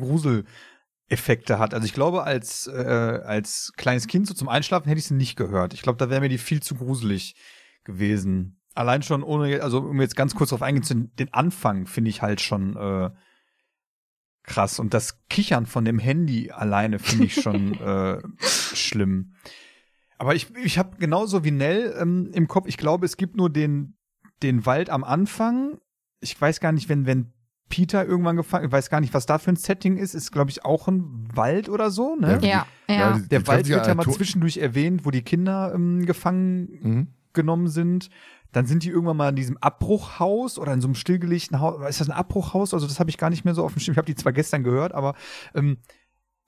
Gruseleffekte 1.10 1.60
hat. 1.60 1.74
Also 1.74 1.86
ich 1.86 1.94
glaube 1.94 2.24
als 2.24 2.68
äh, 2.68 3.22
als 3.26 3.74
kleines 3.76 4.08
Kind 4.08 4.28
so 4.28 4.34
zum 4.34 4.48
Einschlafen 4.48 4.88
hätte 4.88 5.00
ich 5.00 5.06
sie 5.06 5.16
nicht 5.16 5.36
gehört. 5.36 5.74
Ich 5.74 5.82
glaube, 5.82 5.98
da 5.98 6.10
wäre 6.10 6.22
mir 6.22 6.30
die 6.30 6.38
viel 6.38 6.62
zu 6.62 6.76
gruselig 6.76 7.36
gewesen 7.84 8.60
allein 8.80 9.04
schon 9.04 9.24
ohne, 9.24 9.62
also 9.62 9.80
um 9.80 10.00
jetzt 10.00 10.16
ganz 10.16 10.36
kurz 10.36 10.52
drauf 10.52 10.62
eingehen, 10.62 11.12
den 11.20 11.34
Anfang 11.34 11.86
finde 11.86 12.10
ich 12.10 12.22
halt 12.22 12.40
schon 12.40 12.78
äh, 12.78 13.10
krass. 14.44 14.80
Und 14.80 14.94
das 14.94 15.20
Kichern 15.28 15.66
von 15.66 15.84
dem 15.84 16.00
Handy 16.00 16.52
alleine 16.52 16.98
finde 16.98 17.26
ich 17.26 17.42
schon 17.42 17.74
äh, 17.80 18.22
schlimm. 18.40 19.34
Aber 20.18 20.34
ich, 20.34 20.56
ich 20.64 20.78
habe 20.78 20.98
genauso 20.98 21.44
wie 21.44 21.52
Nell 21.52 21.96
ähm, 22.00 22.32
im 22.34 22.48
Kopf, 22.48 22.68
ich 22.68 22.78
glaube, 22.78 23.06
es 23.06 23.18
gibt 23.18 23.36
nur 23.36 23.50
den, 23.50 23.98
den 24.44 24.66
Wald 24.66 24.90
am 24.90 25.04
Anfang. 25.04 25.80
Ich 26.22 26.40
weiß 26.40 26.62
gar 26.62 26.72
nicht, 26.72 26.88
wenn, 26.88 27.06
wenn 27.06 27.34
Peter 27.70 28.06
irgendwann 28.06 28.36
gefangen, 28.36 28.66
ich 28.66 28.72
weiß 28.72 28.90
gar 28.90 29.00
nicht, 29.00 29.14
was 29.14 29.26
da 29.26 29.38
für 29.38 29.52
ein 29.52 29.56
Setting 29.56 29.98
ist, 29.98 30.16
ist, 30.16 30.32
glaube 30.32 30.50
ich, 30.50 30.66
auch 30.66 30.88
ein 30.88 31.28
Wald 31.34 31.70
oder 31.70 31.92
so, 31.92 32.16
ne? 32.16 32.40
Ja, 32.42 32.66
ja. 32.88 32.96
ja. 32.96 33.18
Die, 33.18 33.30
der 33.30 33.48
Wald 33.48 33.68
wird 33.68 33.88
ja 33.88 33.96
mal 33.96 34.04
zwischendurch 34.04 34.58
erwähnt, 34.58 35.06
wo 35.06 35.12
die 35.12 35.22
Kinder 35.22 35.72
ähm, 35.74 36.06
gefangen 36.06 36.80
mhm. 36.82 37.08
genommen 37.34 37.68
sind. 37.68 38.10
Dann 38.52 38.66
sind 38.66 38.84
die 38.84 38.90
irgendwann 38.90 39.18
mal 39.18 39.30
in 39.30 39.36
diesem 39.36 39.58
Abbruchhaus 39.58 40.58
oder 40.58 40.74
in 40.74 40.82
so 40.82 40.88
einem 40.88 40.96
stillgelegten 40.96 41.60
Haus. 41.60 41.88
Ist 41.88 42.02
das 42.02 42.10
ein 42.10 42.16
Abbruchhaus? 42.16 42.74
Also 42.74 42.88
das 42.88 43.00
habe 43.00 43.12
ich 43.12 43.20
gar 43.20 43.30
nicht 43.30 43.46
mehr 43.46 43.54
so 43.54 43.64
auf 43.64 43.74
dem 43.74 43.80
Schirm. 43.80 43.94
Ich 43.94 43.98
habe 43.98 44.08
die 44.08 44.16
zwar 44.16 44.34
gestern 44.34 44.64
gehört, 44.64 44.94
aber 44.94 45.16
ähm, 45.54 45.78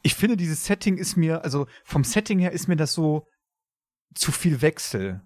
ich 0.01 0.15
finde, 0.15 0.35
dieses 0.35 0.65
Setting 0.65 0.97
ist 0.97 1.15
mir, 1.15 1.43
also 1.43 1.67
vom 1.83 2.03
Setting 2.03 2.39
her 2.39 2.51
ist 2.51 2.67
mir 2.67 2.75
das 2.75 2.93
so 2.93 3.27
zu 4.15 4.31
viel 4.31 4.63
Wechsel. 4.63 5.21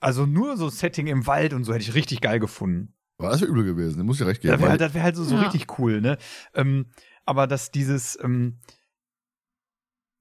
Also 0.00 0.26
nur 0.26 0.58
so 0.58 0.68
Setting 0.68 1.06
im 1.06 1.26
Wald 1.26 1.54
und 1.54 1.64
so 1.64 1.72
hätte 1.72 1.84
ich 1.84 1.94
richtig 1.94 2.20
geil 2.20 2.38
gefunden. 2.38 2.94
War 3.24 3.32
das 3.32 3.42
übel 3.42 3.64
gewesen, 3.64 3.98
da 3.98 4.04
muss 4.04 4.20
ich 4.20 4.26
recht 4.26 4.40
geben. 4.40 4.52
Das 4.52 4.60
wäre 4.60 4.70
halt, 4.70 4.94
wär 4.94 5.02
halt 5.02 5.16
so, 5.16 5.24
so 5.24 5.34
ja. 5.36 5.42
richtig 5.42 5.78
cool, 5.78 6.00
ne? 6.00 6.18
Ähm, 6.54 6.86
aber 7.24 7.46
dass 7.46 7.70
dieses, 7.70 8.18
ähm, 8.22 8.58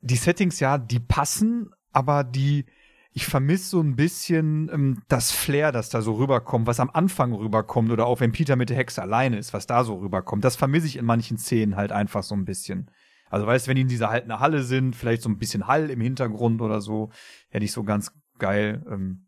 die 0.02 0.16
Settings, 0.16 0.60
ja, 0.60 0.78
die 0.78 1.00
passen, 1.00 1.70
aber 1.92 2.24
die, 2.24 2.66
ich 3.12 3.26
vermisse 3.26 3.70
so 3.70 3.82
ein 3.82 3.96
bisschen 3.96 4.70
ähm, 4.74 5.04
das 5.08 5.32
Flair, 5.32 5.72
das 5.72 5.90
da 5.90 6.02
so 6.02 6.14
rüberkommt, 6.14 6.66
was 6.66 6.80
am 6.80 6.90
Anfang 6.92 7.34
rüberkommt 7.34 7.92
oder 7.92 8.06
auch 8.06 8.20
wenn 8.20 8.32
Peter 8.32 8.56
mit 8.56 8.70
der 8.70 8.78
Hexe 8.78 9.02
alleine 9.02 9.38
ist, 9.38 9.54
was 9.54 9.68
da 9.68 9.84
so 9.84 9.96
rüberkommt. 9.96 10.44
Das 10.44 10.56
vermisse 10.56 10.88
ich 10.88 10.98
in 10.98 11.06
manchen 11.06 11.38
Szenen 11.38 11.76
halt 11.76 11.92
einfach 11.92 12.24
so 12.24 12.36
ein 12.36 12.46
bisschen. 12.46 12.90
Also 13.30 13.48
weißt, 13.48 13.68
wenn 13.68 13.76
die 13.76 13.82
in 13.82 13.88
dieser 13.88 14.10
alten 14.10 14.40
Halle 14.40 14.64
sind, 14.64 14.96
vielleicht 14.96 15.22
so 15.22 15.30
ein 15.30 15.38
bisschen 15.38 15.68
Hall 15.68 15.90
im 15.90 16.02
Hintergrund 16.02 16.62
oder 16.62 16.82
so, 16.82 17.12
hätte 17.50 17.66
ich 17.66 17.72
so 17.72 17.84
ganz 17.84 18.12
geil. 18.40 18.84
Ähm, 18.90 19.28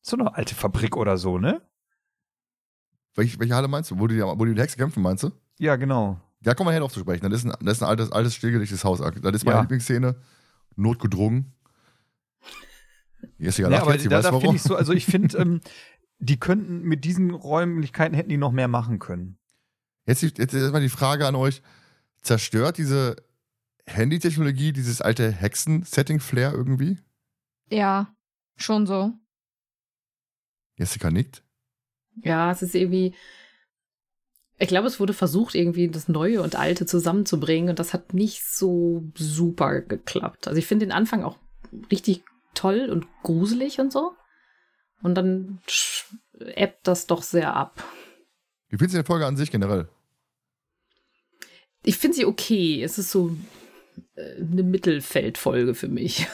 so 0.00 0.16
eine 0.16 0.34
alte 0.34 0.54
Fabrik 0.54 0.96
oder 0.96 1.16
so, 1.16 1.38
ne? 1.38 1.62
Welche, 3.16 3.40
welche 3.40 3.54
Halle 3.54 3.66
meinst 3.66 3.90
du? 3.90 3.98
Wo 3.98 4.06
die, 4.06 4.20
wo 4.20 4.44
die 4.44 4.60
Hexe 4.60 4.76
kämpfen, 4.76 5.02
meinst 5.02 5.24
du? 5.24 5.32
Ja, 5.58 5.76
genau. 5.76 6.20
Da 6.42 6.54
kommen 6.54 6.68
wir 6.68 6.72
her 6.72 6.80
drauf 6.80 6.92
zu 6.92 7.00
sprechen. 7.00 7.28
Das 7.28 7.42
ist 7.42 7.46
ein, 7.46 7.64
das 7.64 7.78
ist 7.78 7.82
ein 7.82 7.88
altes, 7.88 8.12
altes 8.12 8.34
stillgelegtes 8.34 8.84
Haus. 8.84 9.00
Das 9.00 9.34
ist 9.34 9.44
meine 9.44 9.56
ja. 9.56 9.62
Lieblingsszene. 9.62 10.16
Notgedrungen. 10.76 11.52
Jessica 13.38 13.70
ja, 13.70 13.82
aber 13.82 13.94
jetzt, 13.94 14.10
da, 14.10 14.20
da 14.20 14.38
finde 14.38 14.56
ich 14.56 14.62
so, 14.62 14.76
also 14.76 14.92
ich 14.92 15.06
finde, 15.06 15.36
ähm, 15.38 15.60
die 16.18 16.38
könnten 16.38 16.82
mit 16.82 17.04
diesen 17.04 17.30
Räumlichkeiten 17.30 18.14
hätten 18.14 18.28
die 18.28 18.36
noch 18.36 18.52
mehr 18.52 18.68
machen 18.68 18.98
können. 18.98 19.38
Jetzt, 20.06 20.22
jetzt, 20.22 20.38
jetzt 20.38 20.72
mal 20.72 20.80
die 20.80 20.88
Frage 20.88 21.26
an 21.26 21.34
euch: 21.34 21.62
Zerstört 22.22 22.78
diese 22.78 23.16
Handy-Technologie 23.86 24.72
dieses 24.72 25.00
alte 25.00 25.32
Hexen-Setting-Flair 25.32 26.52
irgendwie? 26.52 26.98
Ja, 27.70 28.14
schon 28.56 28.86
so. 28.86 29.12
Jessica 30.78 31.10
nickt. 31.10 31.42
Ja, 32.22 32.50
es 32.50 32.62
ist 32.62 32.74
irgendwie. 32.74 33.14
Ich 34.58 34.68
glaube, 34.68 34.86
es 34.86 34.98
wurde 34.98 35.12
versucht, 35.12 35.54
irgendwie 35.54 35.88
das 35.88 36.08
Neue 36.08 36.40
und 36.40 36.56
Alte 36.56 36.86
zusammenzubringen 36.86 37.68
und 37.68 37.78
das 37.78 37.92
hat 37.92 38.14
nicht 38.14 38.44
so 38.44 39.04
super 39.14 39.82
geklappt. 39.82 40.48
Also 40.48 40.58
ich 40.58 40.66
finde 40.66 40.86
den 40.86 40.92
Anfang 40.92 41.24
auch 41.24 41.36
richtig 41.90 42.24
toll 42.54 42.88
und 42.90 43.06
gruselig 43.22 43.78
und 43.80 43.92
so. 43.92 44.12
Und 45.02 45.14
dann 45.14 45.60
ebbt 46.38 46.86
das 46.86 47.06
doch 47.06 47.22
sehr 47.22 47.54
ab. 47.54 47.84
Wie 48.68 48.78
findest 48.78 48.94
du 48.94 49.02
die 49.02 49.06
Folge 49.06 49.26
an 49.26 49.36
sich 49.36 49.50
generell? 49.50 49.88
Ich 51.84 51.98
finde 51.98 52.16
sie 52.16 52.24
okay. 52.24 52.82
Es 52.82 52.98
ist 52.98 53.10
so 53.10 53.36
äh, 54.14 54.40
eine 54.40 54.62
Mittelfeldfolge 54.62 55.74
für 55.74 55.88
mich. 55.88 56.26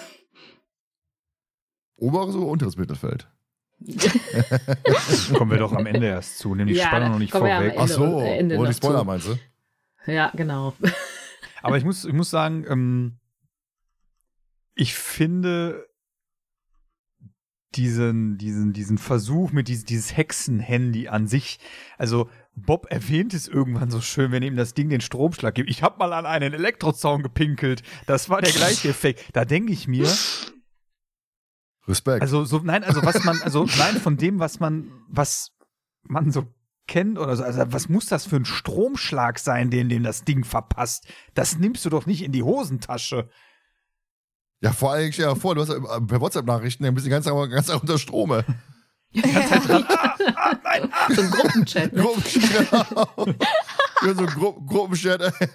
Oberes 1.96 2.34
oder 2.34 2.46
unteres 2.46 2.76
Mittelfeld? 2.76 3.28
kommen 5.34 5.50
wir 5.50 5.58
doch 5.58 5.72
am 5.72 5.86
Ende 5.86 6.06
erst 6.06 6.38
zu. 6.38 6.54
Nimm 6.54 6.68
die 6.68 6.74
ja, 6.74 6.86
Spannung 6.86 7.12
noch 7.12 7.18
nicht 7.18 7.32
vorweg. 7.32 7.74
Ach 7.76 7.88
so, 7.88 8.02
wo 8.02 8.66
die 8.66 8.74
Spoiler 8.74 9.04
meinst 9.04 9.28
du? 9.28 9.38
Ja, 10.10 10.30
genau. 10.34 10.74
Aber 11.62 11.76
ich 11.76 11.84
muss, 11.84 12.04
ich 12.04 12.12
muss 12.12 12.30
sagen, 12.30 12.64
ähm, 12.68 13.18
ich 14.74 14.94
finde, 14.94 15.86
diesen, 17.74 18.36
diesen, 18.36 18.72
diesen 18.72 18.98
Versuch 18.98 19.52
mit 19.52 19.68
dieses, 19.68 19.84
dieses 19.84 20.16
Hexenhandy 20.16 21.08
an 21.08 21.26
sich. 21.26 21.58
Also 21.98 22.28
Bob 22.54 22.86
erwähnt 22.90 23.32
es 23.32 23.48
irgendwann 23.48 23.90
so 23.90 24.00
schön, 24.00 24.30
wenn 24.32 24.42
ihm 24.42 24.56
das 24.56 24.74
Ding 24.74 24.90
den 24.90 25.00
Stromschlag 25.00 25.54
gibt. 25.54 25.70
Ich 25.70 25.82
hab 25.82 25.98
mal 25.98 26.12
an 26.12 26.26
einen 26.26 26.52
Elektrozaun 26.52 27.22
gepinkelt. 27.22 27.82
Das 28.06 28.28
war 28.28 28.42
der 28.42 28.52
gleiche 28.52 28.88
Effekt. 28.90 29.24
Da 29.32 29.44
denke 29.44 29.72
ich 29.72 29.88
mir. 29.88 30.08
Respekt. 31.88 32.22
Also 32.22 32.44
so, 32.44 32.58
nein, 32.58 32.84
also 32.84 33.04
was 33.04 33.24
man, 33.24 33.40
also 33.42 33.64
nein, 33.78 33.96
von 33.96 34.16
dem, 34.16 34.38
was 34.38 34.60
man, 34.60 34.90
was 35.08 35.50
man 36.04 36.30
so 36.30 36.46
kennt 36.86 37.18
oder 37.18 37.36
so. 37.36 37.42
Also 37.44 37.62
was 37.68 37.88
muss 37.88 38.06
das 38.06 38.26
für 38.26 38.36
ein 38.36 38.44
Stromschlag 38.44 39.38
sein, 39.38 39.70
den 39.70 39.88
dem 39.88 40.02
das 40.02 40.24
Ding 40.24 40.44
verpasst? 40.44 41.06
Das 41.34 41.58
nimmst 41.58 41.84
du 41.84 41.90
doch 41.90 42.06
nicht 42.06 42.22
in 42.22 42.32
die 42.32 42.42
Hosentasche. 42.42 43.28
Ja, 44.60 44.72
vor 44.72 44.92
allem, 44.92 45.10
stell 45.12 45.26
dir 45.26 45.36
vor, 45.36 45.54
du 45.56 45.62
hast 45.62 45.70
äh, 45.70 46.00
per 46.06 46.20
WhatsApp-Nachrichten, 46.20 46.84
dann 46.84 46.94
bist 46.94 47.06
du 47.06 47.10
ganz, 47.10 47.26
ganz 47.26 47.68
unter 47.68 47.98
Strome. 47.98 48.44
Ja, 49.10 49.26
ja. 49.26 49.58
Dran, 49.58 49.84
ah, 49.88 50.16
ah, 50.36 50.56
nein, 50.62 50.88
ah. 50.92 51.12
So 51.12 51.20
ein 51.22 51.30
Gruppenchat. 51.30 51.92
Ne? 51.92 52.02
Gruppenchat, 52.02 52.70
genau. 52.70 54.14
so 54.14 54.20
ein 54.20 54.26
Gru 54.26 54.52
Gruppenchat, 54.64 55.20
ey. 55.20 55.48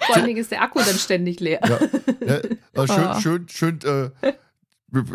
Vor 0.00 0.16
allen 0.16 0.26
Dingen 0.26 0.40
ist 0.40 0.50
der 0.50 0.62
Akku 0.62 0.80
dann 0.80 0.98
ständig 0.98 1.40
leer. 1.40 1.60
Ja, 1.64 2.40
ja, 2.74 2.86
schön, 2.86 3.06
Ah. 3.06 3.20
schön, 3.20 3.48
schön, 3.48 3.78
äh, 3.84 4.34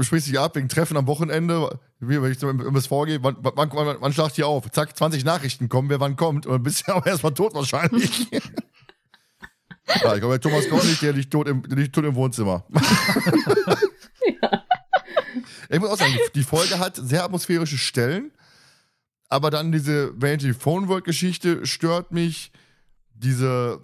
sprichst 0.01 0.27
dich 0.27 0.39
ab 0.39 0.55
wegen 0.55 0.67
Treffen 0.69 0.97
am 0.97 1.07
Wochenende, 1.07 1.79
wie 1.99 2.21
wenn 2.21 2.31
ich 2.31 2.41
im 2.43 2.59
MSV 2.59 2.89
gehe, 3.05 3.23
wann, 3.23 3.37
wann, 3.39 3.69
wann, 3.71 3.97
wann 3.99 4.13
schlagt 4.13 4.37
ihr 4.37 4.47
auf? 4.47 4.69
Zack, 4.71 4.95
20 4.95 5.23
Nachrichten 5.25 5.69
kommen, 5.69 5.89
wer 5.89 5.99
wann 5.99 6.15
kommt. 6.15 6.45
Und 6.45 6.53
dann 6.53 6.63
bist 6.63 6.87
du 6.87 6.93
aber 6.93 7.07
erstmal 7.07 7.33
tot 7.33 7.53
wahrscheinlich. 7.53 8.27
ja, 8.31 10.13
ich 10.13 10.19
glaube, 10.19 10.39
der 10.39 10.41
Thomas 10.41 10.67
kommt 10.69 10.85
nicht, 10.85 11.01
der 11.01 11.13
liegt 11.13 11.31
tot 11.31 11.47
im, 11.47 11.63
liegt 11.63 11.93
tot 11.95 12.05
im 12.05 12.15
Wohnzimmer. 12.15 12.65
Ich 15.69 15.79
muss 15.79 15.89
auch 15.89 15.97
sagen, 15.97 16.13
die- 16.35 16.43
Folge 16.43 16.79
hat 16.79 16.95
sehr 16.95 17.23
atmosphärische 17.23 17.77
Stellen, 17.77 18.31
aber 19.27 19.51
dann 19.51 19.71
diese 19.71 20.19
Vanity 20.19 20.53
Phone 20.53 20.87
World 20.87 21.05
Geschichte 21.05 21.65
stört 21.65 22.11
mich. 22.11 22.51
Diese, 23.13 23.83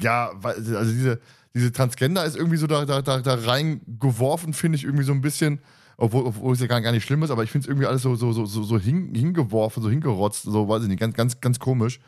ja, 0.00 0.30
also 0.42 0.92
diese, 0.92 1.20
diese 1.56 1.72
Transgender 1.72 2.22
ist 2.24 2.36
irgendwie 2.36 2.58
so 2.58 2.66
da, 2.66 2.84
da, 2.84 3.00
da, 3.00 3.20
da 3.20 3.34
reingeworfen, 3.34 4.52
finde 4.52 4.76
ich 4.76 4.84
irgendwie 4.84 5.04
so 5.04 5.12
ein 5.12 5.22
bisschen, 5.22 5.60
obwohl, 5.96 6.26
obwohl 6.26 6.52
es 6.52 6.60
ja 6.60 6.66
gar, 6.66 6.82
gar 6.82 6.92
nicht 6.92 7.04
schlimm 7.04 7.22
ist, 7.22 7.30
aber 7.30 7.44
ich 7.44 7.50
finde 7.50 7.64
es 7.64 7.68
irgendwie 7.68 7.86
alles 7.86 8.02
so, 8.02 8.14
so, 8.14 8.30
so, 8.32 8.44
so, 8.44 8.62
so 8.62 8.78
hin, 8.78 9.14
hingeworfen, 9.14 9.82
so 9.82 9.88
hingerotzt, 9.88 10.42
so 10.42 10.68
weiß 10.68 10.82
ich 10.82 10.88
nicht, 10.88 11.00
ganz, 11.00 11.14
ganz, 11.14 11.40
ganz 11.40 11.58
komisch. 11.58 11.98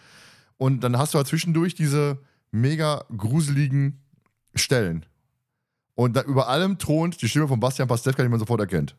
Und 0.58 0.84
dann 0.84 0.98
hast 0.98 1.14
du 1.14 1.16
halt 1.18 1.28
zwischendurch 1.28 1.74
diese 1.74 2.18
mega 2.50 3.06
gruseligen 3.16 4.02
Stellen. 4.54 5.06
Und 5.94 6.14
da 6.14 6.22
über 6.22 6.48
allem 6.48 6.76
thront 6.76 7.22
die 7.22 7.28
Stimme 7.28 7.48
von 7.48 7.58
Bastian 7.58 7.88
Pastewka, 7.88 8.22
die 8.22 8.28
man 8.28 8.40
sofort 8.40 8.60
erkennt. 8.60 8.96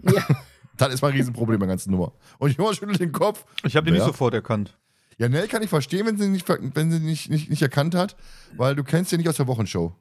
Ja. 0.00 0.24
Das 0.78 0.92
ist 0.92 1.02
mein 1.02 1.12
Riesenproblem 1.12 1.60
bei 1.60 1.66
der 1.66 1.74
ganzen 1.74 1.90
Nummer. 1.90 2.12
Und 2.38 2.56
Jonas 2.56 2.76
schüttelt 2.76 2.98
den 2.98 3.12
Kopf. 3.12 3.44
Ich 3.62 3.76
habe 3.76 3.84
den 3.84 3.92
Wer? 3.92 4.00
nicht 4.00 4.06
sofort 4.06 4.32
erkannt. 4.32 4.76
Ja, 5.22 5.28
Nell 5.28 5.46
kann 5.46 5.62
ich 5.62 5.70
verstehen, 5.70 6.04
wenn 6.04 6.16
sie 6.18 6.28
nicht, 6.28 6.48
wenn 6.48 6.90
sie 6.90 6.98
nicht, 6.98 7.30
nicht, 7.30 7.48
nicht 7.48 7.62
erkannt 7.62 7.94
hat, 7.94 8.16
weil 8.56 8.74
du 8.74 8.82
kennst 8.82 9.10
sie 9.10 9.16
nicht 9.18 9.28
aus 9.28 9.36
der 9.36 9.46
Wochenshow. 9.46 9.94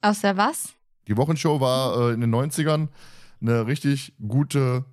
Aus 0.00 0.22
der 0.22 0.38
was? 0.38 0.72
Die 1.08 1.16
Wochenshow 1.18 1.60
war 1.60 2.08
äh, 2.08 2.14
in 2.14 2.22
den 2.22 2.34
90ern 2.34 2.88
eine 3.42 3.66
richtig 3.66 4.14
gute 4.26 4.86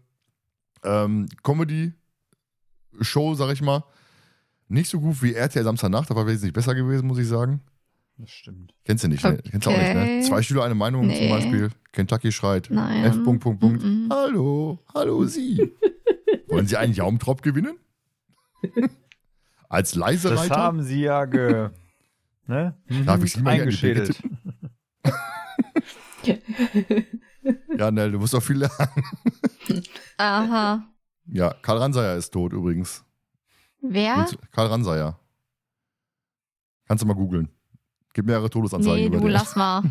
ähm, 0.84 1.30
Comedy-Show, 1.44 3.36
sag 3.36 3.54
ich 3.54 3.62
mal. 3.62 3.86
Nicht 4.68 4.90
so 4.90 5.00
gut 5.00 5.24
wie 5.24 5.34
RTL 5.34 5.64
Samstagnacht, 5.64 6.12
aber 6.12 6.28
wesentlich 6.28 6.52
besser 6.52 6.76
gewesen, 6.76 7.08
muss 7.08 7.18
ich 7.18 7.30
sagen. 7.30 7.62
Das 8.18 8.32
stimmt. 8.32 8.74
Kennst 8.84 9.06
du 9.06 9.08
nicht, 9.08 9.24
ne? 9.24 9.38
Kennst 9.50 9.66
du 9.66 9.70
auch 9.72 9.78
nicht, 9.78 9.94
ne? 9.94 10.02
Okay. 10.02 10.22
Zwei 10.24 10.42
Schüler, 10.42 10.66
eine 10.66 10.76
Meinung 10.76 11.08
Nee. 11.08 11.20
zum 11.20 11.30
Beispiel. 11.30 11.70
Kentucky 11.94 12.34
schreit. 12.34 12.68
Nein. 12.70 13.06
F. 13.06 13.24
Punkt, 13.24 13.42
Punkt, 13.42 13.62
Punkt. 13.62 13.82
Hallo, 14.12 14.80
hallo 14.94 15.24
Sie. 15.24 15.72
Wollen 16.50 16.68
Sie 16.68 16.76
einen 16.76 16.92
Jaumtrop 16.94 17.42
gewinnen? 17.42 17.78
Als 19.72 19.96
leise 19.96 20.30
Das 20.30 20.42
Reiter? 20.42 20.56
haben 20.58 20.84
sie 20.84 21.02
ja 21.02 21.24
ge. 21.26 21.70
ne? 22.48 22.76
Darf 23.06 23.24
ich 23.24 23.34
Decke 23.34 23.50
eingeschädelt. 23.50 24.22
Ja, 27.76 27.90
Nell, 27.90 28.12
du 28.12 28.20
musst 28.20 28.34
doch 28.36 28.44
viel 28.44 28.58
lernen. 28.58 29.04
Aha. 30.18 30.84
Ja, 31.26 31.54
Karl 31.64 31.78
Ranseier 31.80 32.16
ist 32.16 32.30
tot 32.32 32.54
übrigens. 32.54 33.04
Wer? 33.82 34.18
Und 34.18 34.38
Karl 34.52 34.68
Ranseier. 34.68 35.20
Kannst 36.88 37.02
du 37.04 37.08
mal 37.08 37.16
googeln. 37.16 37.50
Gibt 38.14 38.28
mehrere 38.28 38.50
Todesanzeigen 38.50 39.00
Nee, 39.00 39.06
über 39.08 39.18
du 39.18 39.24
den. 39.24 39.32
lass 39.32 39.56
mal. 39.56 39.82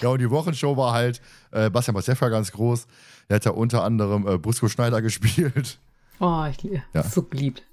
Ja, 0.00 0.10
und 0.10 0.20
die 0.20 0.30
Wochenshow 0.30 0.76
war 0.76 0.92
halt 0.92 1.20
äh, 1.50 1.68
Bastian 1.70 1.96
Pastewka 1.96 2.28
ganz 2.28 2.52
groß. 2.52 2.86
Der 3.28 3.36
hat 3.36 3.44
ja 3.44 3.50
unter 3.50 3.82
anderem 3.82 4.24
äh, 4.28 4.38
Brisco 4.38 4.68
Schneider 4.68 5.02
gespielt. 5.02 5.80
Oh, 6.20 6.44
ich 6.48 6.62
liebe. 6.62 6.84
Ja. 6.94 7.02
So 7.02 7.22
beliebt. 7.22 7.64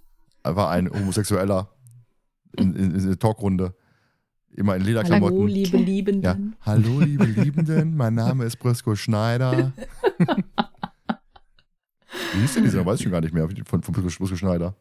War 0.43 0.69
ein 0.71 0.89
Homosexueller 0.89 1.69
in, 2.57 2.75
in, 2.75 2.95
in 2.95 3.07
der 3.07 3.19
Talkrunde. 3.19 3.75
Immer 4.51 4.75
in 4.75 4.81
Hallo, 4.81 4.89
Lederklamotten. 4.89 5.47
liebe 5.47 5.77
Ja, 5.77 5.83
Liebenden. 5.83 6.55
hallo 6.61 6.99
liebe 7.01 7.25
Liebenden, 7.25 7.95
mein 7.95 8.15
Name 8.15 8.45
ist 8.45 8.57
Brisco 8.57 8.95
Schneider. 8.95 9.73
Wie 12.33 12.41
hieß 12.41 12.55
denn 12.55 12.63
dieser? 12.63 12.85
Weiß 12.85 12.95
ich 12.97 13.03
schon 13.03 13.11
gar 13.11 13.21
nicht 13.21 13.33
mehr 13.33 13.47
von, 13.65 13.83
von 13.83 13.93
Brisco 13.93 14.25
Schneider. 14.35 14.75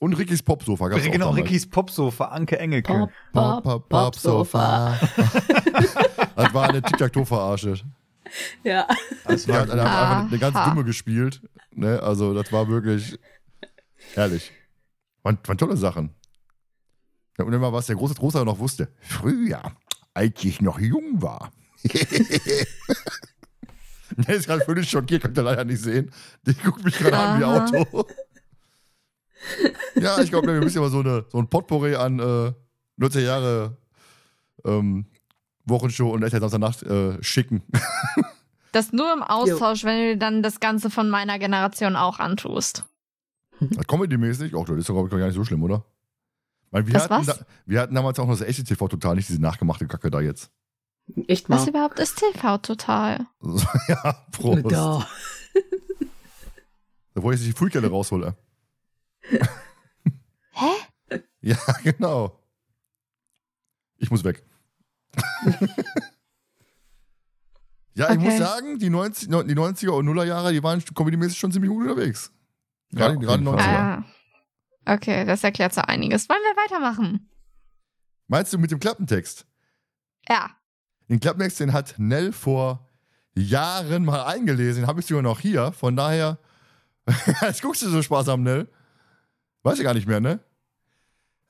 Und 0.00 0.14
Rickys 0.14 0.42
Popsofa 0.42 0.88
gab's 0.88 1.06
auch 1.06 1.12
Genau. 1.12 1.30
Rickys 1.30 1.68
Popsofa, 1.70 2.26
Anke 2.26 2.58
Engelke. 2.58 2.92
Pop, 2.92 3.10
Pop, 3.32 3.62
pop, 3.62 3.62
pop, 3.62 3.88
pop, 3.88 4.16
Sofa. 4.16 4.96
Sofa. 5.00 5.32
das 6.36 6.52
war 6.52 6.68
eine 6.68 6.82
Tic-Tac-Toe-Verarsche. 6.82 7.76
Ja. 8.64 8.86
Das 9.24 9.46
war 9.48 9.60
hat, 9.60 9.70
hat 9.70 9.78
einfach 9.78 10.26
eine 10.28 10.38
ganz 10.38 10.56
Aha. 10.56 10.70
dumme 10.70 10.84
gespielt. 10.84 11.40
Ne? 11.72 12.02
Also, 12.02 12.34
das 12.34 12.52
war 12.52 12.68
wirklich 12.68 13.18
herrlich. 14.14 14.52
Waren, 15.22 15.38
waren 15.44 15.58
tolle 15.58 15.76
Sachen. 15.76 16.14
Ja, 17.38 17.44
und 17.44 17.52
immer 17.52 17.72
was 17.72 17.86
der 17.86 17.96
große 17.96 18.14
Troster 18.14 18.44
noch 18.44 18.58
wusste. 18.58 18.88
Früher, 19.00 19.62
als 20.12 20.44
ich 20.44 20.60
noch 20.60 20.78
jung 20.78 21.22
war. 21.22 21.52
Der 24.16 24.36
ist 24.36 24.46
gerade 24.46 24.64
völlig 24.64 24.88
schockiert, 24.88 25.22
könnt 25.22 25.36
ihr 25.36 25.42
leider 25.42 25.64
nicht 25.64 25.82
sehen. 25.82 26.12
Die 26.46 26.54
guckt 26.54 26.84
mich 26.84 26.96
gerade 26.96 27.16
an 27.16 27.40
wie. 27.40 27.44
Auto. 27.44 28.06
ja, 30.00 30.20
ich 30.20 30.30
glaube, 30.30 30.52
wir 30.52 30.60
müssen 30.60 30.76
ja 30.76 30.82
mal 30.82 30.90
so, 30.90 31.00
eine, 31.00 31.24
so 31.30 31.38
ein 31.38 31.48
Potpourri 31.48 31.96
an 31.96 32.20
äh, 32.20 32.52
19 32.96 33.24
Jahre 33.24 33.76
ähm, 34.64 35.06
Wochenshow 35.64 36.10
und 36.10 36.22
RTL 36.22 36.40
Samstagnacht 36.40 36.82
äh, 36.84 37.22
schicken. 37.22 37.62
Das 38.72 38.92
nur 38.92 39.12
im 39.12 39.22
Austausch, 39.22 39.84
wenn 39.84 40.14
du 40.14 40.18
dann 40.18 40.42
das 40.42 40.58
Ganze 40.58 40.90
von 40.90 41.08
meiner 41.08 41.38
Generation 41.38 41.94
auch 41.94 42.18
antust. 42.18 42.84
Comedy-mäßig? 43.86 44.54
Auch, 44.54 44.64
das 44.66 44.76
ist 44.78 44.88
doch, 44.88 44.94
glaube 44.94 45.08
ich, 45.08 45.12
gar 45.18 45.26
nicht 45.26 45.34
so 45.34 45.44
schlimm, 45.44 45.62
oder? 45.62 45.84
Weil 46.70 46.86
wir, 46.86 46.92
Das 46.94 47.08
hatten 47.08 47.26
was? 47.26 47.38
Da, 47.38 47.46
wir 47.66 47.80
hatten 47.80 47.94
damals 47.94 48.18
auch 48.18 48.26
noch 48.26 48.36
das 48.38 48.46
echte 48.46 48.64
TV 48.64 48.88
total, 48.88 49.14
nicht 49.14 49.28
diese 49.28 49.40
nachgemachte 49.40 49.86
Kacke 49.86 50.10
da 50.10 50.20
jetzt. 50.20 50.50
Echt 51.28 51.48
mal. 51.48 51.56
Was 51.58 51.68
überhaupt 51.68 51.98
ist 52.00 52.16
TV 52.18 52.58
total? 52.58 53.26
Ja, 53.88 54.26
Prost. 54.32 54.64
Da. 54.72 55.06
Da 57.14 57.22
wollte 57.22 57.40
ich 57.40 57.46
die 57.46 57.52
Frühkelle 57.52 57.88
raushole. 57.88 58.36
Hä? 60.50 60.70
Ja, 61.40 61.58
genau. 61.84 62.40
Ich 63.98 64.10
muss 64.10 64.24
weg. 64.24 64.42
ja, 67.94 68.10
ich 68.10 68.16
Okay. 68.16 68.18
muss 68.18 68.38
sagen, 68.38 68.78
die, 68.78 68.90
90, 68.90 69.28
die 69.28 69.34
90er 69.54 69.90
und 69.90 70.06
Nuller 70.06 70.24
Jahre, 70.24 70.52
die 70.52 70.62
waren 70.62 70.82
comedymäßig 70.94 71.38
schon 71.38 71.52
ziemlich 71.52 71.70
gut 71.70 71.82
unterwegs. 71.86 72.32
Ja, 72.94 73.08
Gerade, 73.08 73.18
auf 73.18 73.22
gerade 73.22 73.42
jeden 73.42 73.54
90er. 73.54 73.60
Fall. 73.62 74.04
Ah, 74.86 74.94
okay, 74.94 75.24
das 75.24 75.44
erklärt 75.44 75.74
so 75.74 75.80
einiges. 75.82 76.28
Wollen 76.28 76.40
wir 76.42 76.62
weitermachen? 76.62 77.30
Meinst 78.26 78.52
du 78.52 78.58
mit 78.58 78.70
dem 78.70 78.80
Klappentext? 78.80 79.46
Ja. 80.28 80.50
Den 81.08 81.20
Klappentext, 81.20 81.60
den 81.60 81.72
hat 81.72 81.94
Nell 81.98 82.32
vor 82.32 82.88
Jahren 83.34 84.04
mal 84.04 84.24
eingelesen. 84.24 84.82
Den 84.82 84.86
habe 84.86 85.00
ich 85.00 85.06
sogar 85.06 85.22
noch 85.22 85.40
hier. 85.40 85.72
Von 85.72 85.96
daher, 85.96 86.38
jetzt 87.42 87.62
guckst 87.62 87.82
du 87.82 87.88
so 87.88 88.00
sparsam, 88.02 88.42
Nell. 88.42 88.68
Weiß 89.62 89.78
ich 89.78 89.84
gar 89.84 89.94
nicht 89.94 90.06
mehr, 90.06 90.20
ne? 90.20 90.40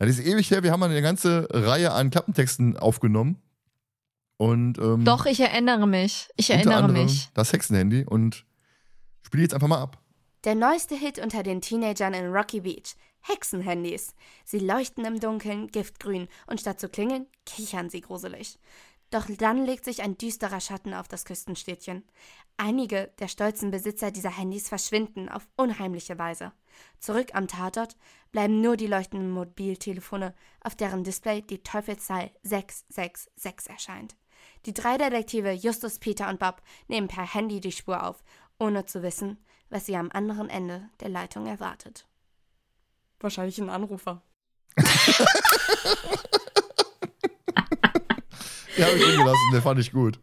Ja, 0.01 0.07
das 0.07 0.19
ist 0.19 0.27
ewig 0.27 0.51
her. 0.51 0.63
Wir 0.63 0.73
haben 0.73 0.81
mal 0.81 0.91
eine 0.91 1.03
ganze 1.03 1.47
Reihe 1.51 1.93
an 1.93 2.11
Klappentexten 2.11 2.77
aufgenommen. 2.77 3.41
Und, 4.37 4.79
ähm, 4.79 5.05
Doch, 5.05 5.27
ich 5.27 5.39
erinnere 5.41 5.87
mich. 5.87 6.29
Ich 6.37 6.51
erinnere 6.51 6.89
mich. 6.89 7.31
Das 7.35 7.53
Hexenhandy. 7.53 8.05
Und 8.05 8.45
spiele 9.23 9.43
jetzt 9.45 9.55
einfach 9.55 9.69
mal 9.69 9.81
ab. 9.81 10.01
Der 10.45 10.55
neueste 10.55 10.95
Hit 10.95 11.19
unter 11.19 11.43
den 11.43 11.63
Teenagern 11.63 12.13
in 12.13 12.31
Rocky 12.31 12.61
Beach. 12.61 12.97
Hexenhandys. 13.23 14.15
Sie 14.45 14.59
leuchten 14.59 15.07
im 15.07 15.19
Dunkeln, 15.19 15.69
giftgrün, 15.69 16.29
und 16.47 16.61
statt 16.61 16.79
zu 16.79 16.91
klingeln, 16.91 17.27
kichern 17.47 17.89
sie 17.89 18.03
gruselig. 18.03 18.59
Doch 19.09 19.25
dann 19.39 19.65
legt 19.65 19.87
sich 19.87 20.03
ein 20.03 20.19
düsterer 20.19 20.61
Schatten 20.61 20.93
auf 20.93 21.09
das 21.09 21.25
Küstenstädtchen. 21.25 22.05
Einige 22.59 23.11
der 23.21 23.29
stolzen 23.29 23.71
Besitzer 23.71 24.11
dieser 24.11 24.37
Handys 24.37 24.69
verschwinden 24.69 25.31
auf 25.31 25.49
unheimliche 25.57 26.19
Weise. 26.19 26.53
Zurück 26.99 27.35
am 27.35 27.49
Tatort 27.49 27.97
bleiben 28.31 28.61
nur 28.61 28.77
die 28.77 28.87
leuchtenden 28.87 29.31
Mobiltelefone, 29.31 30.35
auf 30.61 30.75
deren 30.75 31.05
Display 31.05 31.41
die 31.41 31.63
Teufelszahl 31.63 32.31
666 32.43 33.71
erscheint. 33.71 34.15
Die 34.67 34.75
drei 34.75 34.99
Detektive 34.99 35.53
Justus, 35.53 35.99
Peter 35.99 36.29
und 36.29 36.39
Bob 36.39 36.61
nehmen 36.89 37.09
per 37.09 37.33
Handy 37.33 37.61
die 37.61 37.73
Spur 37.73 38.07
auf, 38.07 38.23
ohne 38.59 38.85
zu 38.85 39.03
wissen, 39.03 39.39
was 39.75 39.87
sie 39.87 39.97
am 39.97 40.09
anderen 40.13 40.49
Ende 40.49 40.89
der 41.01 41.09
Leitung 41.09 41.47
erwartet. 41.47 42.07
Wahrscheinlich 43.19 43.59
ein 43.59 43.69
Anrufer. 43.71 44.23
Ja, 48.77 48.87
hab 48.87 48.95
ich 48.97 49.03
drin 49.05 49.19
gelassen. 49.19 49.39
Der 49.53 49.63
fand 49.63 49.79
ich 49.79 49.93
gut. 49.93 50.19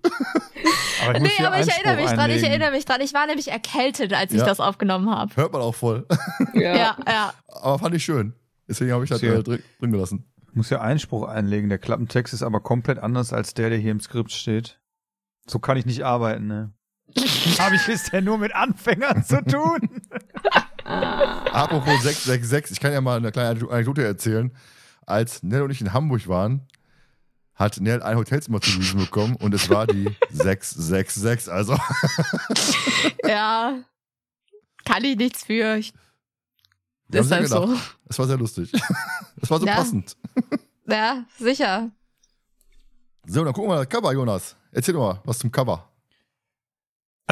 Aber 1.03 1.15
ich 1.15 1.21
Nee, 1.23 1.45
aber 1.45 1.59
ich 1.61 1.69
erinnere 1.69 1.95
mich 1.95 2.05
dran, 2.07 2.15
ich 2.15 2.19
einlegen. 2.19 2.43
erinnere 2.49 2.71
mich 2.71 2.83
dran. 2.85 2.99
Ich 2.99 3.13
war 3.13 3.25
nämlich 3.25 3.47
erkältet, 3.49 4.11
als 4.13 4.33
ich 4.33 4.39
Ja. 4.39 4.45
das 4.45 4.59
aufgenommen 4.59 5.09
habe. 5.09 5.33
Hört 5.37 5.53
man 5.53 5.61
auch 5.61 5.73
voll. 5.73 6.05
Ja. 6.53 6.75
Ja, 6.75 6.97
ja. 7.07 7.33
Aber 7.47 7.79
fand 7.79 7.95
ich 7.95 8.03
schön. 8.03 8.33
Deswegen 8.67 8.91
habe 8.91 9.05
ich 9.05 9.09
das 9.09 9.21
Sehr. 9.21 9.35
äh, 9.35 9.43
drin, 9.43 9.63
drin 9.79 9.91
gelassen. 9.93 10.25
Ich 10.49 10.53
muss 10.55 10.69
ja 10.69 10.81
Einspruch 10.81 11.29
einlegen. 11.29 11.69
Der 11.69 11.77
Klappentext 11.79 12.33
ist 12.33 12.43
aber 12.43 12.59
komplett 12.59 12.99
anders 12.99 13.31
als 13.31 13.53
der, 13.53 13.69
der 13.69 13.77
hier 13.79 13.91
im 13.91 14.01
Skript 14.01 14.33
steht. 14.33 14.81
So 15.47 15.59
kann 15.59 15.77
ich 15.77 15.85
nicht 15.85 16.03
arbeiten, 16.03 16.47
ne? 16.47 16.73
Habe 17.59 17.75
ich 17.75 17.85
bisher 17.85 18.21
nur 18.21 18.37
mit 18.37 18.53
Anfängern 18.55 19.23
zu 19.23 19.43
tun? 19.43 20.01
Apropos 20.83 22.01
666, 22.03 22.71
ich 22.77 22.79
kann 22.79 22.91
ja 22.93 23.01
mal 23.01 23.17
eine 23.17 23.31
kleine 23.31 23.69
Anekdote 23.69 24.03
erzählen. 24.03 24.51
als 25.05 25.43
Nell 25.43 25.61
und 25.63 25.71
ich 25.71 25.81
in 25.81 25.93
Hamburg 25.93 26.27
waren, 26.27 26.67
hat 27.55 27.79
Nell 27.79 28.01
ein 28.01 28.17
Hotelzimmer 28.17 28.61
zu 28.61 28.77
Wiesen 28.79 28.99
bekommen 28.99 29.35
und 29.35 29.53
es 29.53 29.69
war 29.69 29.87
die 29.87 30.15
666. 30.31 31.51
Also, 31.51 31.77
Ja. 33.25 33.79
Kann 34.85 35.03
ich 35.03 35.15
nichts 35.15 35.43
für. 35.43 35.75
Ich, 35.77 35.93
haben 37.13 37.19
ist 37.25 37.31
halt 37.31 37.47
so. 37.49 37.77
es 38.09 38.17
war 38.17 38.25
sehr 38.27 38.37
lustig. 38.37 38.71
Es 39.41 39.49
war 39.49 39.59
so 39.59 39.65
Ja. 39.67 39.75
passend. 39.75 40.17
Ja, 40.87 41.23
sicher. 41.37 41.91
So, 43.27 43.43
dann 43.43 43.53
gucken 43.53 43.69
wir 43.69 43.75
mal 43.75 43.85
das 43.85 43.89
Cover, 43.89 44.11
Jonas. 44.13 44.55
Erzähl 44.71 44.93
doch 44.95 45.01
mal 45.13 45.21
was 45.25 45.37
zum 45.37 45.51
Cover. 45.51 45.90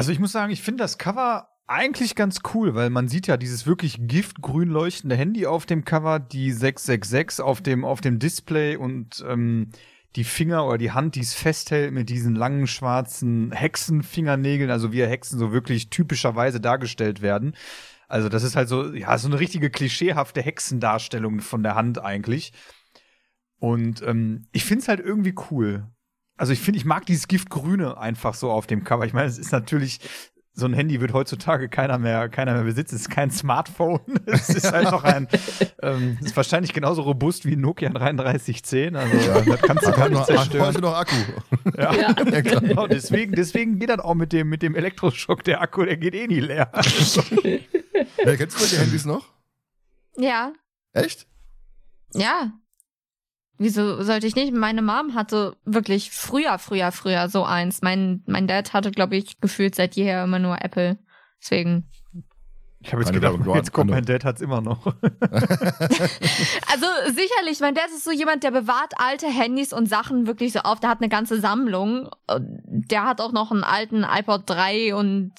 Also 0.00 0.12
ich 0.12 0.18
muss 0.18 0.32
sagen, 0.32 0.50
ich 0.50 0.62
finde 0.62 0.82
das 0.82 0.96
Cover 0.96 1.50
eigentlich 1.66 2.14
ganz 2.14 2.38
cool, 2.54 2.74
weil 2.74 2.88
man 2.88 3.06
sieht 3.06 3.26
ja 3.26 3.36
dieses 3.36 3.66
wirklich 3.66 3.98
giftgrün 4.00 4.70
leuchtende 4.70 5.14
Handy 5.14 5.44
auf 5.44 5.66
dem 5.66 5.84
Cover, 5.84 6.18
die 6.18 6.52
666 6.52 7.44
auf 7.44 7.60
dem, 7.60 7.84
auf 7.84 8.00
dem 8.00 8.18
Display 8.18 8.76
und 8.76 9.22
ähm, 9.28 9.68
die 10.16 10.24
Finger 10.24 10.66
oder 10.66 10.78
die 10.78 10.92
Hand, 10.92 11.16
die 11.16 11.20
es 11.20 11.34
festhält 11.34 11.92
mit 11.92 12.08
diesen 12.08 12.34
langen 12.34 12.66
schwarzen 12.66 13.52
Hexenfingernägeln, 13.52 14.70
also 14.70 14.90
wie 14.90 15.04
Hexen 15.04 15.38
so 15.38 15.52
wirklich 15.52 15.90
typischerweise 15.90 16.62
dargestellt 16.62 17.20
werden. 17.20 17.54
Also 18.08 18.30
das 18.30 18.42
ist 18.42 18.56
halt 18.56 18.70
so, 18.70 18.94
ja, 18.94 19.18
so 19.18 19.28
eine 19.28 19.38
richtige 19.38 19.68
klischeehafte 19.68 20.40
Hexendarstellung 20.40 21.40
von 21.40 21.62
der 21.62 21.74
Hand 21.74 22.02
eigentlich. 22.02 22.54
Und 23.58 24.00
ähm, 24.00 24.46
ich 24.52 24.64
finde 24.64 24.80
es 24.80 24.88
halt 24.88 25.00
irgendwie 25.00 25.34
cool. 25.50 25.90
Also 26.40 26.54
ich 26.54 26.60
finde, 26.60 26.78
ich 26.78 26.86
mag 26.86 27.04
dieses 27.04 27.28
Giftgrüne 27.28 27.98
einfach 27.98 28.32
so 28.32 28.50
auf 28.50 28.66
dem 28.66 28.82
Cover. 28.82 29.04
Ich 29.04 29.12
meine, 29.12 29.28
es 29.28 29.36
ist 29.36 29.52
natürlich, 29.52 30.00
so 30.54 30.64
ein 30.64 30.72
Handy 30.72 30.98
wird 30.98 31.12
heutzutage 31.12 31.68
keiner 31.68 31.98
mehr, 31.98 32.30
keiner 32.30 32.54
mehr 32.54 32.62
besitzen. 32.62 32.94
Es 32.94 33.02
ist 33.02 33.10
kein 33.10 33.30
Smartphone. 33.30 34.00
Es 34.26 34.48
ist 34.48 34.72
halt 34.72 34.90
noch 34.90 35.04
ein, 35.04 35.28
ähm, 35.82 36.16
ist 36.22 36.34
wahrscheinlich 36.34 36.72
genauso 36.72 37.02
robust 37.02 37.44
wie 37.44 37.56
ein 37.56 37.60
Nokia 37.60 37.90
3310. 37.90 38.96
Also 38.96 39.16
das 39.50 39.60
kannst 39.62 39.86
du 39.86 39.92
gar 39.92 40.08
nicht 40.08 40.24
zerstören. 40.24 40.66
heute 40.66 40.80
noch 40.80 40.96
Akku. 40.96 41.14
Ja. 41.76 41.92
Ja. 41.94 42.14
Ja, 42.32 42.40
klar. 42.40 42.60
Genau, 42.62 42.86
deswegen, 42.86 43.32
deswegen 43.34 43.78
geht 43.78 43.90
das 43.90 43.98
auch 43.98 44.14
mit 44.14 44.32
dem, 44.32 44.48
mit 44.48 44.62
dem 44.62 44.74
Elektroschock. 44.74 45.44
Der 45.44 45.60
Akku, 45.60 45.84
der 45.84 45.98
geht 45.98 46.14
eh 46.14 46.26
nie 46.26 46.40
leer. 46.40 46.72
Wer 48.24 48.36
kennst 48.38 48.56
du 48.56 48.60
solche 48.60 48.78
Handys 48.78 49.04
noch? 49.04 49.26
Ja, 50.16 50.54
Echt? 50.94 51.26
ja. 52.14 52.50
Wieso 53.62 54.02
sollte 54.02 54.26
ich 54.26 54.34
nicht? 54.36 54.54
Meine 54.54 54.80
Mom 54.80 55.14
hatte 55.14 55.54
wirklich 55.66 56.10
früher, 56.12 56.58
früher, 56.58 56.92
früher 56.92 57.28
so 57.28 57.44
eins. 57.44 57.82
Mein, 57.82 58.22
mein 58.26 58.46
Dad 58.46 58.72
hatte, 58.72 58.90
glaube 58.90 59.16
ich, 59.16 59.38
gefühlt 59.38 59.74
seit 59.74 59.96
jeher 59.96 60.24
immer 60.24 60.38
nur 60.38 60.64
Apple. 60.64 60.98
Deswegen. 61.42 61.86
Ich 62.82 62.90
habe 62.94 63.02
jetzt 63.02 63.12
Keine 63.12 63.20
gedacht, 63.36 63.56
jetzt 63.56 63.72
kommt, 63.74 63.90
mein 63.90 64.06
Dad 64.06 64.24
hat's 64.24 64.40
immer 64.40 64.62
noch. 64.62 64.86
Also 66.72 66.86
sicherlich, 67.12 67.60
mein 67.60 67.74
Dad 67.74 67.88
ist 67.94 68.04
so 68.04 68.10
jemand, 68.12 68.42
der 68.44 68.50
bewahrt 68.50 68.94
alte 68.96 69.26
Handys 69.26 69.72
und 69.72 69.88
Sachen 69.88 70.26
wirklich 70.26 70.52
so 70.52 70.60
auf. 70.60 70.80
Der 70.80 70.88
hat 70.90 71.00
eine 71.00 71.08
ganze 71.10 71.40
Sammlung. 71.40 72.08
Der 72.38 73.04
hat 73.04 73.20
auch 73.20 73.32
noch 73.32 73.50
einen 73.50 73.64
alten 73.64 74.04
iPod 74.04 74.44
3 74.46 74.94
und 74.94 75.32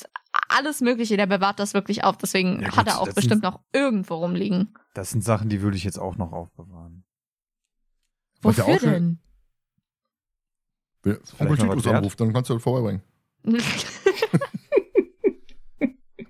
alles 0.50 0.82
Mögliche. 0.82 1.18
Der 1.18 1.26
bewahrt 1.26 1.60
das 1.60 1.74
wirklich 1.74 2.04
auf. 2.04 2.18
Deswegen 2.18 2.62
Ja, 2.62 2.70
gut, 2.70 2.78
hat 2.78 2.88
er 2.88 3.00
auch 3.02 3.06
bestimmt 3.08 3.42
sind- 3.42 3.44
noch 3.44 3.62
irgendwo 3.74 4.16
rumliegen. 4.16 4.76
Das 4.94 5.10
sind 5.10 5.24
Sachen, 5.24 5.50
die 5.50 5.62
würde 5.62 5.78
ich 5.78 5.84
jetzt 5.84 5.98
auch 6.00 6.18
noch 6.18 6.32
aufbewahren. 6.34 7.04
Was 8.42 8.58
ja 8.58 8.64
Wofür 8.64 8.76
auch 8.76 8.80
schön- 8.80 8.92
denn? 8.92 9.20
Wenn 11.04 11.18
Onkel 11.50 11.58
Titus 11.58 11.86
wert. 11.86 11.96
anruft, 11.96 12.20
dann 12.20 12.32
kannst 12.34 12.50
du 12.50 12.54
das 12.56 12.64
vorbeibringen. 12.64 13.02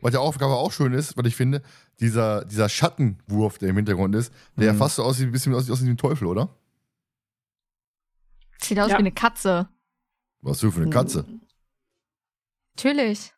Was 0.03 0.13
ja 0.15 0.19
Aufgabe 0.19 0.55
auch 0.55 0.71
schön 0.71 0.93
ist, 0.93 1.15
was 1.15 1.27
ich 1.27 1.35
finde, 1.35 1.61
dieser, 1.99 2.43
dieser 2.45 2.69
Schattenwurf, 2.69 3.59
der 3.59 3.69
im 3.69 3.75
Hintergrund 3.75 4.15
ist, 4.15 4.33
der 4.55 4.73
Mhm. 4.73 4.77
fast 4.79 4.95
so 4.95 5.03
aussieht, 5.03 5.27
ein 5.27 5.31
bisschen 5.31 5.53
aus, 5.53 5.69
aus 5.69 5.83
wie 5.85 5.89
ein 5.89 5.97
Teufel, 5.97 6.25
oder? 6.25 6.49
Sieht 8.59 8.79
aus 8.79 8.89
Ja. 8.89 8.95
wie 8.95 9.01
eine 9.01 9.11
Katze. 9.11 9.69
Was 10.41 10.57
du 10.59 10.71
für 10.71 10.81
eine 10.81 10.89
Katze? 10.89 11.23
Natürlich. 12.75 13.31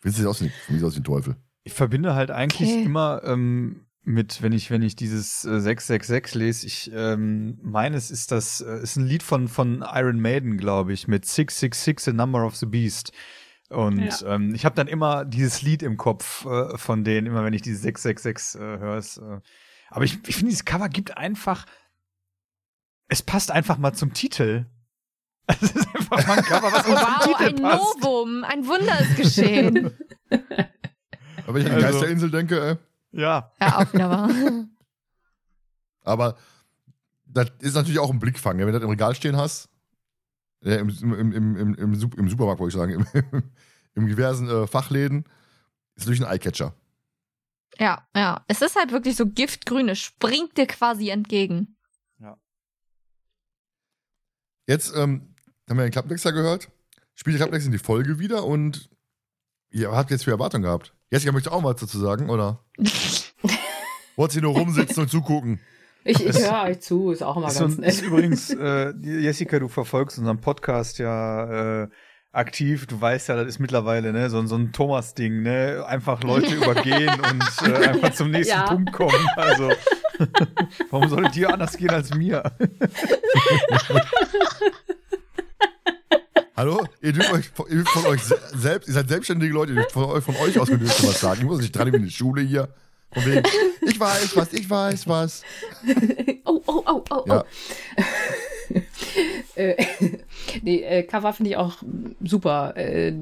Findest 0.00 0.24
du 0.24 0.30
aus 0.30 0.40
wie, 0.40 0.50
aus 0.84 0.94
wie 0.94 1.00
ein 1.00 1.04
Teufel? 1.04 1.36
Ich 1.64 1.74
verbinde 1.74 2.14
halt 2.14 2.30
eigentlich 2.30 2.70
Okay. 2.70 2.82
immer 2.84 3.20
ähm, 3.24 3.84
mit, 4.02 4.40
wenn 4.42 4.52
ich, 4.52 4.70
wenn 4.70 4.82
ich 4.82 4.96
dieses 4.96 5.44
äh, 5.44 5.60
666 5.60 6.34
lese, 6.34 6.66
ich 6.66 6.90
ähm, 6.94 7.58
meine, 7.62 7.96
es 7.96 8.10
ist 8.10 8.32
das, 8.32 8.60
äh, 8.60 8.82
ist 8.82 8.96
ein 8.96 9.06
Lied 9.06 9.22
von, 9.22 9.46
von 9.48 9.84
Iron 9.86 10.20
Maiden, 10.20 10.56
glaube 10.56 10.92
ich, 10.92 11.06
mit 11.06 11.26
666, 11.26 12.04
The 12.04 12.12
Number 12.12 12.44
of 12.46 12.56
the 12.56 12.66
Beast. 12.66 13.12
Und 13.68 14.24
ähm, 14.26 14.54
ich 14.54 14.64
habe 14.64 14.74
dann 14.74 14.88
immer 14.88 15.24
dieses 15.24 15.62
Lied 15.62 15.82
im 15.82 15.96
Kopf 15.96 16.44
äh, 16.44 16.76
von 16.76 17.04
denen, 17.04 17.26
immer 17.28 17.44
wenn 17.44 17.52
ich 17.52 17.62
dieses 17.62 17.82
666 17.82 18.60
äh, 18.60 18.64
höre. 18.78 18.96
es, 18.96 19.18
Äh. 19.18 19.40
Aber 19.90 20.04
ich, 20.04 20.18
ich 20.26 20.34
finde, 20.36 20.50
dieses 20.50 20.64
Cover 20.64 20.88
gibt 20.88 21.16
einfach, 21.16 21.66
es 23.08 23.22
passt 23.22 23.50
einfach 23.50 23.76
mal 23.78 23.92
zum 23.92 24.12
Titel. 24.12 24.66
Es 25.46 25.62
ist 25.62 25.76
einfach 25.96 26.26
mal 26.28 26.38
ein 26.38 26.44
Cover, 26.44 26.72
was 26.72 26.84
auch 26.84 26.88
Wow, 26.90 27.22
zum 27.24 27.34
ein 27.34 27.46
Titel 27.48 27.62
passt. 27.62 28.02
Novum. 28.02 28.44
Ein 28.44 28.66
Wunder 28.66 29.00
ist 29.00 29.16
geschehen. 29.16 29.90
Aber 31.46 31.58
ich 31.58 31.66
an 31.66 31.78
die 31.78 31.84
Also- 31.84 31.98
Geisterinsel 31.98 32.30
denke, 32.30 32.58
äh, 32.60 32.76
Ja, 33.12 33.52
ja, 33.60 33.76
auch 33.78 33.92
wieder 33.92 34.08
wahr. 34.10 34.30
aber 36.02 36.36
das 37.24 37.50
ist 37.60 37.74
natürlich 37.74 37.98
auch 37.98 38.10
ein 38.10 38.18
Blickfang. 38.20 38.58
Wenn 38.58 38.66
du 38.66 38.72
das 38.72 38.82
im 38.82 38.90
Regal 38.90 39.14
stehen 39.14 39.36
hast, 39.36 39.68
ja, 40.62 40.76
im, 40.76 40.88
im, 40.90 41.32
im, 41.32 41.56
im, 41.56 41.74
im, 41.74 41.94
Sup- 41.94 42.18
im 42.18 42.28
Supermarkt, 42.28 42.60
wollte 42.60 42.76
ich 42.76 42.80
sagen, 42.80 43.06
im, 43.32 43.42
im 43.94 44.06
diversen 44.06 44.48
äh, 44.48 44.66
Fachläden, 44.66 45.24
ist 45.94 46.04
natürlich 46.06 46.20
ein 46.24 46.30
Eyecatcher. 46.32 46.74
Ja, 47.78 48.06
ja. 48.14 48.44
Es 48.48 48.62
ist 48.62 48.76
halt 48.76 48.92
wirklich 48.92 49.16
so 49.16 49.26
giftgrün. 49.26 49.88
Es 49.88 49.98
springt 49.98 50.56
dir 50.58 50.66
quasi 50.66 51.08
entgegen. 51.10 51.76
Jetzt 54.66 54.94
ähm, 54.94 55.34
haben 55.68 55.78
wir 55.78 55.82
den 55.84 55.90
Klappnexer 55.90 56.32
gehört. 56.32 56.70
Spielt 57.14 57.34
der 57.34 57.40
Klappnex 57.46 57.66
in 57.66 57.72
die 57.72 57.78
Folge 57.78 58.18
wieder 58.20 58.44
und 58.44 58.88
ihr 59.70 59.90
habt 59.90 60.10
jetzt 60.10 60.24
viel 60.24 60.32
Erwartung 60.32 60.62
gehabt. 60.62 60.94
Jessica 61.10 61.32
möchte 61.32 61.50
auch 61.52 61.60
mal 61.60 61.74
was 61.74 61.80
dazu 61.80 61.98
sagen, 61.98 62.30
oder? 62.30 62.60
Wollt 64.16 64.34
ihr 64.36 64.42
nur 64.42 64.54
rumsitzen 64.56 65.02
und 65.02 65.08
zugucken? 65.08 65.60
Ich, 66.04 66.24
ich 66.24 66.38
höre 66.38 66.62
euch 66.62 66.80
zu, 66.80 67.10
ist 67.10 67.22
auch 67.22 67.36
immer 67.36 67.48
Ist, 67.48 67.56
so, 67.56 67.64
ganz 67.64 67.78
ein- 67.78 67.82
ist 67.84 68.00
nett. 68.02 68.10
übrigens, 68.10 68.50
äh, 68.50 68.92
Jessica, 69.02 69.58
du 69.58 69.68
verfolgst 69.68 70.18
unseren 70.18 70.40
Podcast 70.40 70.98
ja 70.98 71.82
äh, 71.82 71.88
aktiv. 72.32 72.86
Du 72.86 73.00
weißt 73.00 73.28
ja, 73.28 73.36
das 73.36 73.46
ist 73.48 73.58
mittlerweile 73.58 74.12
ne, 74.12 74.30
so, 74.30 74.44
so 74.46 74.56
ein 74.56 74.72
Thomas-Ding, 74.72 75.42
ne? 75.42 75.84
Einfach 75.86 76.22
Leute 76.22 76.54
übergehen 76.54 77.10
und 77.10 77.68
äh, 77.68 77.88
einfach 77.88 78.14
zum 78.14 78.30
nächsten 78.30 78.54
Ja. 78.54 78.62
Punkt 78.66 78.92
kommen. 78.92 79.26
Also, 79.36 79.70
warum 80.90 81.08
soll 81.08 81.26
es 81.26 81.32
dir 81.32 81.52
anders 81.52 81.76
gehen 81.76 81.90
als 81.90 82.14
mir? 82.14 82.42
Hallo? 86.60 86.86
Ihr 87.00 87.14
dürft 87.14 87.32
euch 87.32 87.50
ihr 87.70 87.76
dürft 87.76 87.88
von 87.88 88.04
euch 88.04 88.22
se- 88.22 88.38
selbst, 88.54 88.86
ihr 88.86 88.92
seid 88.92 89.08
selbstständige 89.08 89.50
Leute, 89.54 89.72
ihr 89.72 89.76
dürft 89.76 89.92
von, 89.92 90.04
euch- 90.04 90.22
von 90.22 90.36
euch 90.36 90.58
aus 90.58 90.68
ihr 90.68 90.78
was 90.78 91.18
sagen. 91.18 91.40
Ich 91.40 91.46
muss 91.46 91.58
nicht 91.62 91.72
dran 91.74 91.88
in 91.88 92.02
der 92.04 92.10
Schule 92.10 92.42
hier. 92.42 92.68
Von 93.12 93.24
wegen, 93.24 93.42
ich 93.80 93.98
weiß 93.98 94.36
was, 94.36 94.52
ich 94.52 94.68
weiß 94.68 95.08
was. 95.08 95.42
Oh, 96.44 96.60
oh, 96.66 96.82
oh, 96.86 97.02
oh, 97.08 97.24
Ja. 97.26 97.44
oh. 98.74 98.78
äh, 99.54 99.74
nee, 100.62 100.82
äh, 100.82 101.02
Cover 101.04 101.32
finde 101.32 101.52
ich 101.52 101.56
auch 101.56 101.78
super. 102.22 102.76
Äh, 102.76 103.14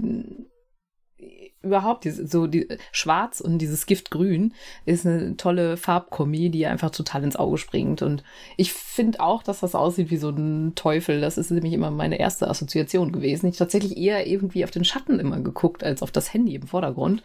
überhaupt 1.63 2.05
diese, 2.05 2.27
so 2.27 2.47
die 2.47 2.69
Schwarz 2.93 3.41
und 3.41 3.59
dieses 3.59 3.87
Giftgrün 3.87 4.55
ist 4.85 5.07
eine 5.07 5.37
tolle 5.37 5.77
Farbkombi, 5.77 6.51
die 6.51 6.67
einfach 6.67 6.91
total 6.91 7.25
ins 7.25 7.37
Auge 7.37 7.59
springt. 7.59 8.03
Und 8.03 8.23
ich 8.57 8.73
finde 8.73 9.21
auch, 9.21 9.43
dass 9.43 9.61
das 9.61 9.75
aussieht 9.75 10.11
wie 10.11 10.17
so 10.17 10.31
ein 10.31 10.75
Teufel. 10.75 11.21
Das 11.21 11.37
ist 11.39 11.51
nämlich 11.51 11.73
immer 11.73 11.91
meine 11.91 12.19
erste 12.19 12.49
Assoziation 12.49 13.13
gewesen. 13.13 13.47
Ich 13.49 13.57
tatsächlich 13.57 13.97
eher 13.97 14.27
irgendwie 14.27 14.65
auf 14.65 14.71
den 14.71 14.85
Schatten 14.85 15.19
immer 15.19 15.41
geguckt 15.41 15.83
als 15.83 16.03
auf 16.03 16.11
das 16.13 16.33
Handy 16.33 16.55
im 16.55 16.67
Vordergrund. 16.67 17.23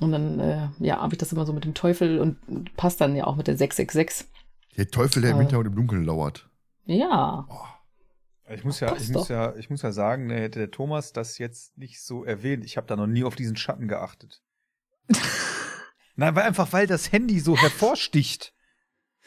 Und 0.00 0.12
dann, 0.12 0.38
äh, 0.38 0.68
ja, 0.78 1.00
habe 1.00 1.14
ich 1.14 1.18
das 1.18 1.32
immer 1.32 1.44
so 1.44 1.52
mit 1.52 1.64
dem 1.64 1.74
Teufel 1.74 2.20
und 2.20 2.36
passt 2.76 3.00
dann 3.00 3.16
ja 3.16 3.26
auch 3.26 3.34
mit 3.34 3.48
der 3.48 3.56
666. 3.56 4.28
Der 4.76 4.88
Teufel, 4.90 5.22
der 5.22 5.32
im 5.32 5.38
Äh. 5.38 5.40
Hintergrund 5.40 5.68
im 5.70 5.74
Dunkeln 5.74 6.04
lauert. 6.04 6.48
Ja. 6.86 7.48
Ich 8.50 8.64
muss 8.64 8.80
ja, 8.80 8.88
Passt 8.88 9.02
ich 9.02 9.08
muss 9.10 9.28
doch. 9.28 9.30
ja, 9.30 9.54
ich 9.56 9.68
muss 9.70 9.82
ja 9.82 9.92
sagen, 9.92 10.26
ne, 10.26 10.40
hätte 10.40 10.58
der 10.58 10.70
Thomas 10.70 11.12
das 11.12 11.38
jetzt 11.38 11.76
nicht 11.76 12.00
so 12.00 12.24
erwähnt. 12.24 12.64
Ich 12.64 12.76
habe 12.76 12.86
da 12.86 12.96
noch 12.96 13.06
nie 13.06 13.24
auf 13.24 13.36
diesen 13.36 13.56
Schatten 13.56 13.88
geachtet. 13.88 14.42
Nein, 16.16 16.34
weil 16.34 16.44
einfach, 16.44 16.72
weil 16.72 16.86
das 16.86 17.12
Handy 17.12 17.40
so 17.40 17.56
hervorsticht. 17.56 18.54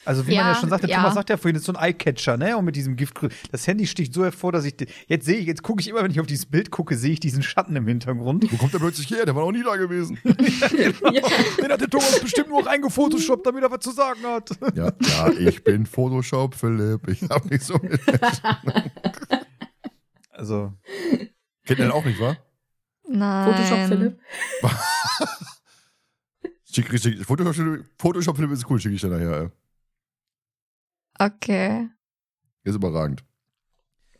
Also 0.04 0.26
wie 0.26 0.32
man 0.32 0.46
Ja, 0.46 0.54
ja 0.54 0.56
schon 0.56 0.70
sagt, 0.70 0.84
der 0.84 0.90
ja. 0.90 0.98
Thomas 0.98 1.14
sagt 1.14 1.30
ja 1.30 1.38
vorhin, 1.38 1.54
das 1.54 1.62
ist 1.62 1.68
so 1.68 1.74
ein 1.74 1.84
Eyecatcher, 1.84 2.38
ne? 2.38 2.58
Und 2.58 2.66
mit 2.66 2.76
diesem 2.76 2.96
Giftgrün. 2.96 3.30
Das 3.52 3.68
Handy 3.68 3.86
sticht 3.86 4.14
so 4.14 4.24
hervor, 4.24 4.52
dass 4.52 4.66
ich. 4.66 4.76
Jetzt 5.08 5.26
sehe 5.26 5.38
ich, 5.38 5.46
jetzt 5.46 5.62
gucke 5.64 5.82
ich 5.82 5.88
immer, 5.88 6.04
wenn 6.04 6.12
ich 6.12 6.20
auf 6.20 6.26
dieses 6.26 6.46
Bild 6.46 6.72
gucke, 6.72 6.98
sehe 6.98 7.14
ich 7.14 7.20
diesen 7.20 7.44
Schatten 7.44 7.76
im 7.76 7.88
Hintergrund. 7.88 8.52
Wo 8.52 8.58
kommt 8.58 8.74
der 8.74 8.80
plötzlich 8.80 9.10
her? 9.12 9.26
Der 9.26 9.36
war 9.36 9.46
noch 9.46 9.52
nie 9.52 9.64
da 9.64 9.76
gewesen. 9.76 10.18
ja. 10.24 10.32
Den 11.62 11.72
hat 11.72 11.82
der 11.82 11.90
Thomas 11.90 12.20
bestimmt 12.20 12.50
nur 12.50 12.66
reingefotoshoppt, 12.66 13.46
damit 13.46 13.64
er 13.64 13.72
was 13.72 13.80
zu 13.82 13.92
sagen 13.92 14.22
hat. 14.24 14.50
Ja, 14.76 14.92
ja, 15.02 15.30
ich 15.32 15.64
bin 15.64 15.86
Photoshop, 15.86 16.56
Philipp. 16.56 17.08
Ich 17.08 17.22
hab 17.30 17.46
nicht 17.50 17.64
so 17.64 17.76
mit. 17.82 18.00
Also, 20.34 20.74
Kennt 21.68 21.78
ihr 21.78 21.86
den 21.86 21.92
auch 21.92 22.04
nicht, 22.04 22.20
wa? 22.20 22.36
Nein. 23.08 23.54
Photoshop 23.54 23.88
Philipp. 23.90 24.20
Schick, 26.74 27.00
schick, 27.00 27.24
Photoshop, 27.24 27.86
Photoshop-Film 28.00 28.52
ist 28.52 28.68
cool, 28.68 28.80
schicke 28.80 28.96
ich 28.96 29.02
dir 29.02 29.10
nachher. 29.10 29.52
Okay. 31.20 31.90
Ist 32.64 32.76
überragend. 32.76 33.24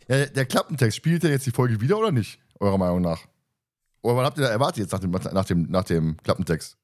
Ja, 0.08 0.26
der 0.26 0.46
Klappentext, 0.46 0.98
spielt 0.98 1.24
der 1.24 1.32
jetzt 1.32 1.46
die 1.46 1.52
Folge 1.52 1.82
wieder 1.82 1.98
oder 1.98 2.12
nicht? 2.12 2.40
Eurer 2.60 2.78
Meinung 2.78 3.02
nach? 3.02 3.28
Oder 4.02 4.18
was 4.18 4.26
habt 4.26 4.38
ihr 4.38 4.44
da 4.44 4.50
erwartet 4.50 4.78
jetzt 4.78 4.92
nach 4.92 5.00
dem, 5.00 5.12
nach 5.12 5.46
dem, 5.46 5.68
nach 5.70 5.84
dem 5.84 6.18
Klappentext? 6.18 6.78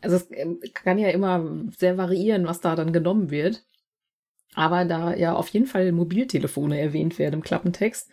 Also 0.00 0.16
es 0.16 0.28
ähm, 0.30 0.60
kann 0.74 0.98
ja 0.98 1.08
immer 1.10 1.44
sehr 1.76 1.98
variieren, 1.98 2.46
was 2.46 2.60
da 2.60 2.76
dann 2.76 2.92
genommen 2.92 3.30
wird. 3.30 3.64
Aber 4.54 4.84
da 4.84 5.14
ja 5.14 5.34
auf 5.34 5.48
jeden 5.48 5.66
Fall 5.66 5.92
Mobiltelefone 5.92 6.80
erwähnt 6.80 7.18
werden 7.18 7.34
im 7.34 7.42
Klappentext 7.42 8.08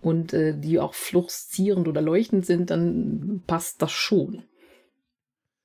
und 0.00 0.32
äh, 0.32 0.58
die 0.58 0.78
auch 0.80 0.94
fluoszierend 0.94 1.88
oder 1.88 2.00
leuchtend 2.00 2.46
sind, 2.46 2.70
dann 2.70 3.42
passt 3.46 3.82
das 3.82 3.92
schon. 3.92 4.44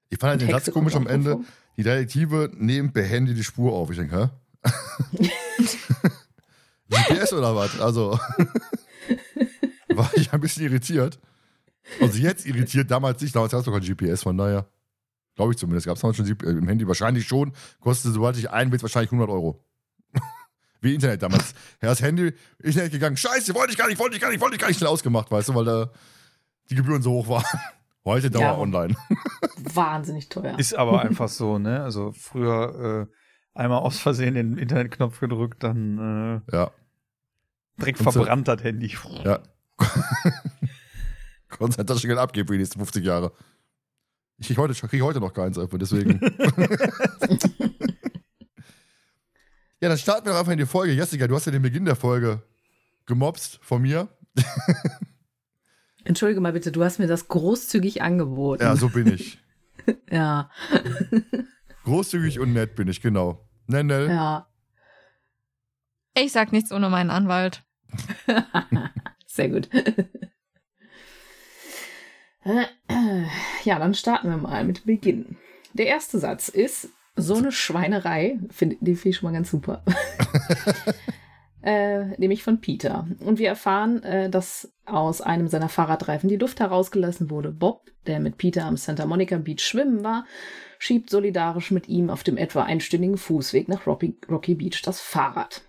Ich 0.10 0.20
fand 0.20 0.32
halt 0.32 0.42
den 0.42 0.52
Satz 0.52 0.72
komisch 0.72 0.96
am 0.96 1.08
Ende. 1.08 1.32
vor. 1.32 1.46
Die 1.78 1.84
Detektive 1.84 2.52
nehmen 2.56 2.94
per 2.94 3.04
Handy 3.04 3.34
die 3.34 3.44
Spur 3.44 3.74
auf. 3.74 3.90
Ich 3.90 3.98
denke, 3.98 4.32
hä? 4.64 4.70
GPS 6.90 7.34
oder 7.34 7.56
was? 7.56 7.80
Also 7.80 8.20
war 9.90 10.12
ich 10.16 10.32
ein 10.32 10.40
bisschen 10.40 10.64
irritiert. 10.64 11.20
Also 12.00 12.20
jetzt 12.20 12.46
irritiert, 12.46 12.92
damals 12.92 13.22
nicht. 13.22 13.36
Damals 13.36 13.52
gab 13.52 13.60
es 13.60 13.66
doch 13.66 13.74
kein 13.74 13.82
GPS, 13.82 14.24
von 14.24 14.38
daher. 14.38 14.68
Glaube 15.36 15.54
ich 15.54 15.58
zumindest. 15.58 15.88
Gab 15.88 15.96
es 15.96 16.02
damals 16.02 16.18
schon 16.18 16.28
äh, 16.28 16.50
im 16.50 16.68
Handy 16.68 16.88
wahrscheinlich 16.88 17.28
schon. 17.28 17.54
Kostete, 17.80 18.14
sobald 18.14 18.38
ich 18.38 18.50
ein 18.50 18.72
willst, 18.72 18.84
wahrscheinlich 18.84 19.12
100 19.12 19.30
Euro. 19.30 19.66
Wie 20.82 20.94
Internet 20.94 21.24
damals. 21.24 21.54
Ja, 21.82 21.90
das 21.90 22.02
Handy, 22.02 22.34
Internet 22.60 22.92
gegangen. 22.92 23.18
Scheiße, 23.18 23.54
wollte 23.56 23.72
ich 23.72 23.78
gar 23.78 23.88
nicht, 23.88 24.00
wollte 24.00 24.16
ich 24.16 24.22
gar 24.22 24.30
nicht, 24.30 24.42
wollte 24.42 24.56
ich 24.56 24.62
gar 24.62 24.68
nicht 24.68 24.78
schnell 24.78 24.90
ausgemacht, 24.90 25.32
weißt 25.32 25.50
du, 25.50 25.56
weil 25.56 25.66
da 25.66 25.92
die 26.70 26.76
Gebühren 26.76 27.02
so 27.02 27.12
hoch 27.12 27.28
waren. 27.28 27.44
Heute 28.06 28.30
Dauer 28.30 28.42
Ja. 28.42 28.58
online. 28.58 28.96
Wahnsinnig 29.74 30.30
teuer. 30.30 30.58
Ist 30.60 30.74
aber 30.76 31.02
einfach 31.06 31.30
so, 31.30 31.58
ne? 31.60 31.84
Also 31.84 32.12
früher 32.12 33.08
äh, 33.08 33.60
einmal 33.60 33.80
aus 33.80 34.00
Versehen 34.00 34.34
den 34.36 34.58
Internetknopf 34.58 35.20
gedrückt, 35.20 35.63
dann 35.63 36.42
äh, 36.50 36.56
Ja. 36.56 36.72
direkt 37.78 38.00
Und 38.00 38.06
so- 38.06 38.12
verbrannt 38.12 38.48
das 38.48 38.63
Handy. 38.63 38.94
Ja. 39.24 39.39
Konntest 41.50 41.80
dein 41.80 41.88
Taschengeld 41.88 42.20
abgeben 42.20 42.48
für 42.48 42.54
die 42.54 42.60
nächsten 42.60 42.80
50 42.80 43.06
Jahre. 43.06 43.32
Ich 44.38 44.48
krieg 44.48 44.58
heute, 44.58 44.74
krieg 44.88 45.02
heute 45.02 45.20
noch 45.20 45.34
keins 45.34 45.58
einfach, 45.60 45.78
deswegen. 45.78 46.20
ja, 49.80 49.89
dann 49.89 49.98
starten 49.98 50.26
wir 50.26 50.34
doch 50.34 50.39
einfach 50.39 50.52
in 50.52 50.58
die 50.58 50.66
Folge. 50.66 50.94
Jessica, 50.94 51.28
du 51.28 51.36
hast 51.36 51.46
ja 51.46 51.52
den 51.52 51.62
Beginn 51.62 51.86
der 51.86 51.96
Folge 51.96 52.42
gemobst 53.06 53.60
von 53.62 53.82
mir. 53.84 54.08
Entschuldige 56.06 56.42
mal 56.42 56.54
bitte, 56.54 56.72
du 56.72 56.84
hast 56.84 57.00
mir 57.00 57.08
das 57.08 57.28
großzügig 57.28 58.02
angeboten. 58.02 58.63
Ja, 58.63 58.76
so 58.76 58.89
bin 58.89 59.08
ich. 59.08 59.39
ja. 60.12 60.50
Großzügig 61.84 62.39
und 62.39 62.54
nett 62.54 62.76
bin 62.76 62.88
ich, 62.88 63.02
genau. 63.02 63.48
Nennel. 63.68 64.10
ja. 64.10 64.48
Ich 66.16 66.32
sag 66.32 66.52
nichts 66.52 66.72
ohne 66.72 66.89
meinen 66.89 67.10
Anwalt. 67.10 67.63
Sehr 69.26 69.50
gut. 69.50 69.68
Ja, 73.63 73.80
dann 73.80 73.96
starten 73.96 74.30
wir 74.30 74.38
mal 74.38 74.63
mit 74.63 74.86
Beginn. 74.86 75.38
Der 75.74 75.88
erste 75.88 76.20
Satz 76.20 76.50
ist 76.50 76.89
so 77.16 77.36
eine 77.36 77.52
Schweinerei, 77.52 78.38
find, 78.52 78.78
die 78.82 78.96
finde 78.96 79.10
ich 79.10 79.18
schon 79.18 79.32
mal 79.32 79.36
ganz 79.36 79.50
super. 79.50 79.84
Äh, 81.63 82.08
nämlich 82.17 82.43
von 82.43 82.60
Peter. 82.60 83.08
Und 83.19 83.39
wir 83.39 83.47
erfahren, 83.47 84.04
äh, 84.04 84.30
dass 84.30 84.73
aus 84.86 85.21
einem 85.21 85.47
seiner 85.47 85.69
Fahrradreifen 85.69 86.30
die 86.30 86.36
Luft 86.36 86.60
herausgelassen 86.60 87.30
wurde. 87.30 87.52
Bob, 87.52 87.89
der 88.06 88.19
mit 88.19 88.38
Peter 88.38 88.65
am 88.65 88.76
Santa 88.76 89.06
Monica 89.06 89.38
Beach 89.38 89.62
schwimmen 89.62 90.04
war, 90.04 90.26
schiebt 90.78 91.10
solidarisch 91.10 91.71
mit 91.71 91.88
ihm 91.88 92.10
auf 92.10 92.23
dem 92.23 92.38
etwa 92.38 92.63
einstündigen 92.63 93.17
Fußweg 93.17 93.69
nach 93.69 93.88
Rocky, 93.88 94.17
Rocky 94.30 94.56
Beach 94.56 94.82
das 94.84 94.99
Fahrrad. 94.99 95.62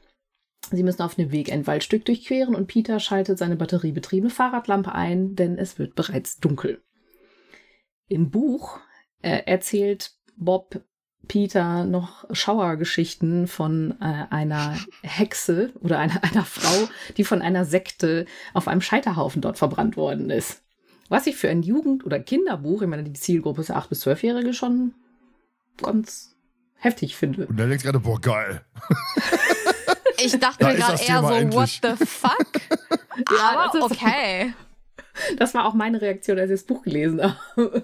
Sie 0.70 0.82
müssen 0.82 1.02
auf 1.02 1.14
dem 1.14 1.30
Weg 1.30 1.52
ein 1.52 1.66
Waldstück 1.66 2.04
durchqueren 2.04 2.54
und 2.54 2.66
Peter 2.66 2.98
schaltet 2.98 3.38
seine 3.38 3.56
batteriebetriebene 3.56 4.30
Fahrradlampe 4.30 4.92
ein, 4.92 5.36
denn 5.36 5.58
es 5.58 5.78
wird 5.78 5.94
bereits 5.94 6.40
dunkel. 6.40 6.82
Im 8.08 8.30
Buch 8.30 8.80
äh, 9.22 9.42
erzählt 9.46 10.12
Bob 10.36 10.82
Peter 11.28 11.84
noch 11.84 12.24
Schauergeschichten 12.34 13.46
von 13.48 13.94
äh, 14.00 14.26
einer 14.30 14.76
Hexe 15.02 15.72
oder 15.80 15.98
einer, 15.98 16.22
einer 16.24 16.44
Frau, 16.44 16.88
die 17.16 17.24
von 17.24 17.42
einer 17.42 17.64
Sekte 17.64 18.26
auf 18.52 18.68
einem 18.68 18.80
Scheiterhaufen 18.80 19.42
dort 19.42 19.58
verbrannt 19.58 19.96
worden 19.96 20.30
ist. 20.30 20.62
Was 21.08 21.26
ich 21.26 21.36
für 21.36 21.48
ein 21.50 21.62
Jugend- 21.62 22.04
oder 22.06 22.18
Kinderbuch, 22.20 22.82
ich 22.82 22.88
meine, 22.88 23.02
die 23.04 23.12
Zielgruppe 23.12 23.60
ist 23.60 23.70
8- 23.70 23.88
bis 23.88 24.06
12-Jährige 24.06 24.54
schon 24.54 24.94
ganz 25.82 26.34
heftig 26.76 27.16
finde. 27.16 27.46
Und 27.46 27.58
dann 27.58 27.68
denkst 27.68 27.84
du 27.84 27.92
gerade, 27.92 28.00
boah, 28.04 28.20
geil. 28.20 28.62
Ich 30.18 30.38
dachte 30.38 30.58
Da 30.64 30.68
mir 30.68 30.76
gerade 30.76 30.92
eher 30.92 30.98
Thema 31.06 31.28
so, 31.28 31.34
endlich. 31.34 31.82
what 31.82 31.98
the 31.98 32.06
fuck? 32.06 32.48
Ja, 33.30 33.50
Aber 33.56 33.78
das 33.78 33.90
ist- 33.90 33.96
okay. 34.02 34.54
Das 35.38 35.54
war 35.54 35.66
auch 35.66 35.74
meine 35.74 36.00
Reaktion, 36.00 36.38
als 36.38 36.50
ich 36.50 36.56
das 36.60 36.66
Buch 36.66 36.82
gelesen 36.82 37.22
habe. 37.22 37.82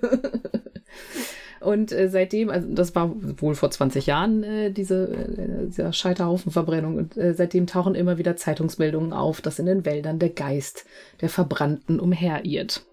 Und 1.61 1.93
äh, 1.93 2.09
seitdem, 2.09 2.49
also 2.49 2.67
das 2.73 2.95
war 2.95 3.11
wohl 3.41 3.55
vor 3.55 3.71
20 3.71 4.07
Jahren, 4.07 4.43
äh, 4.43 4.71
diese, 4.73 5.09
äh, 5.09 5.67
dieser 5.67 5.93
Scheiterhaufenverbrennung. 5.93 6.97
Und 6.97 7.17
äh, 7.19 7.35
seitdem 7.35 7.67
tauchen 7.67 7.95
immer 7.95 8.17
wieder 8.19 8.37
Zeitungsmeldungen 8.37 9.13
auf, 9.13 9.41
dass 9.43 9.59
in 9.59 9.67
den 9.67 9.85
Wäldern 9.85 10.19
der 10.19 10.31
Geist 10.31 10.87
der 11.21 11.29
Verbrannten 11.29 12.01
umherirrt. 12.01 12.85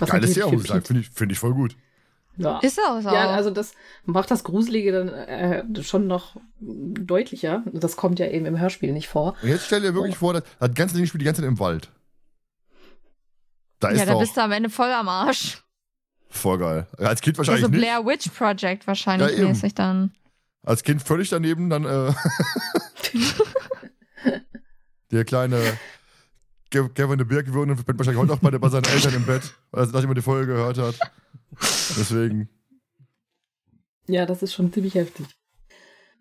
Was 0.00 0.10
Geiles. 0.10 0.34
Pete- 0.34 0.80
Finde 0.82 1.00
ich, 1.00 1.10
find 1.10 1.30
ich 1.32 1.38
voll 1.38 1.54
gut. 1.54 1.76
Ja. 2.38 2.58
Ist 2.60 2.80
auch 2.80 3.00
so. 3.00 3.10
Ja, 3.10 3.30
also 3.30 3.50
das 3.50 3.74
macht 4.04 4.30
das 4.30 4.42
Gruselige 4.42 4.90
dann 4.90 5.08
äh, 5.10 5.82
schon 5.82 6.06
noch 6.06 6.36
deutlicher. 6.60 7.62
Das 7.72 7.96
kommt 7.96 8.18
ja 8.18 8.26
eben 8.26 8.46
im 8.46 8.58
Hörspiel 8.58 8.92
nicht 8.92 9.08
vor. 9.08 9.36
Und 9.42 9.48
jetzt 9.48 9.66
stell 9.66 9.82
dir 9.82 9.94
wirklich 9.94 10.16
vor, 10.16 10.32
das, 10.32 10.42
das 10.58 10.74
ganze 10.74 10.96
Ding 10.96 11.06
spielt 11.06 11.20
die 11.20 11.26
ganze 11.26 11.42
Zeit 11.42 11.48
im 11.48 11.60
Wald. 11.60 11.90
Da 13.80 13.88
ist 13.90 13.98
ja, 13.98 14.06
da 14.06 14.18
bist 14.18 14.36
du 14.36 14.40
am 14.42 14.52
Ende 14.52 14.70
voll 14.70 14.90
am 14.90 15.08
Arsch. 15.08 15.61
Voll 16.32 16.58
geil. 16.58 16.86
Als 16.98 17.20
Kind 17.20 17.38
Also 17.38 17.52
wahrscheinlich 17.52 17.70
nicht. 17.70 17.80
Blair 17.80 18.04
Witch 18.06 18.28
Project 18.30 18.86
wahrscheinlich 18.86 19.38
Ja, 19.38 19.44
mäßig 19.48 19.74
dann. 19.74 20.12
Als 20.64 20.82
Kind 20.82 21.02
völlig 21.02 21.28
daneben, 21.28 21.70
dann 21.70 21.84
äh, 21.84 22.12
der 25.10 25.24
kleine 25.24 25.60
Kevin 26.70 27.18
de 27.18 27.26
Birkwürden 27.26 27.76
pennt 27.76 27.98
wahrscheinlich 27.98 28.20
heute 28.20 28.32
noch 28.32 28.38
bei, 28.38 28.50
der- 28.50 28.58
bei 28.58 28.68
seinen 28.70 28.84
Eltern 28.86 29.14
im 29.14 29.26
Bett, 29.26 29.54
weil 29.72 29.84
er- 29.84 29.92
nachdem 29.92 30.10
er 30.10 30.14
die 30.14 30.22
Folge 30.22 30.46
gehört 30.54 30.78
hat. 30.78 30.94
Deswegen. 31.60 32.48
Ja, 34.06 34.24
das 34.24 34.42
ist 34.42 34.54
schon 34.54 34.72
ziemlich 34.72 34.94
heftig. 34.94 35.26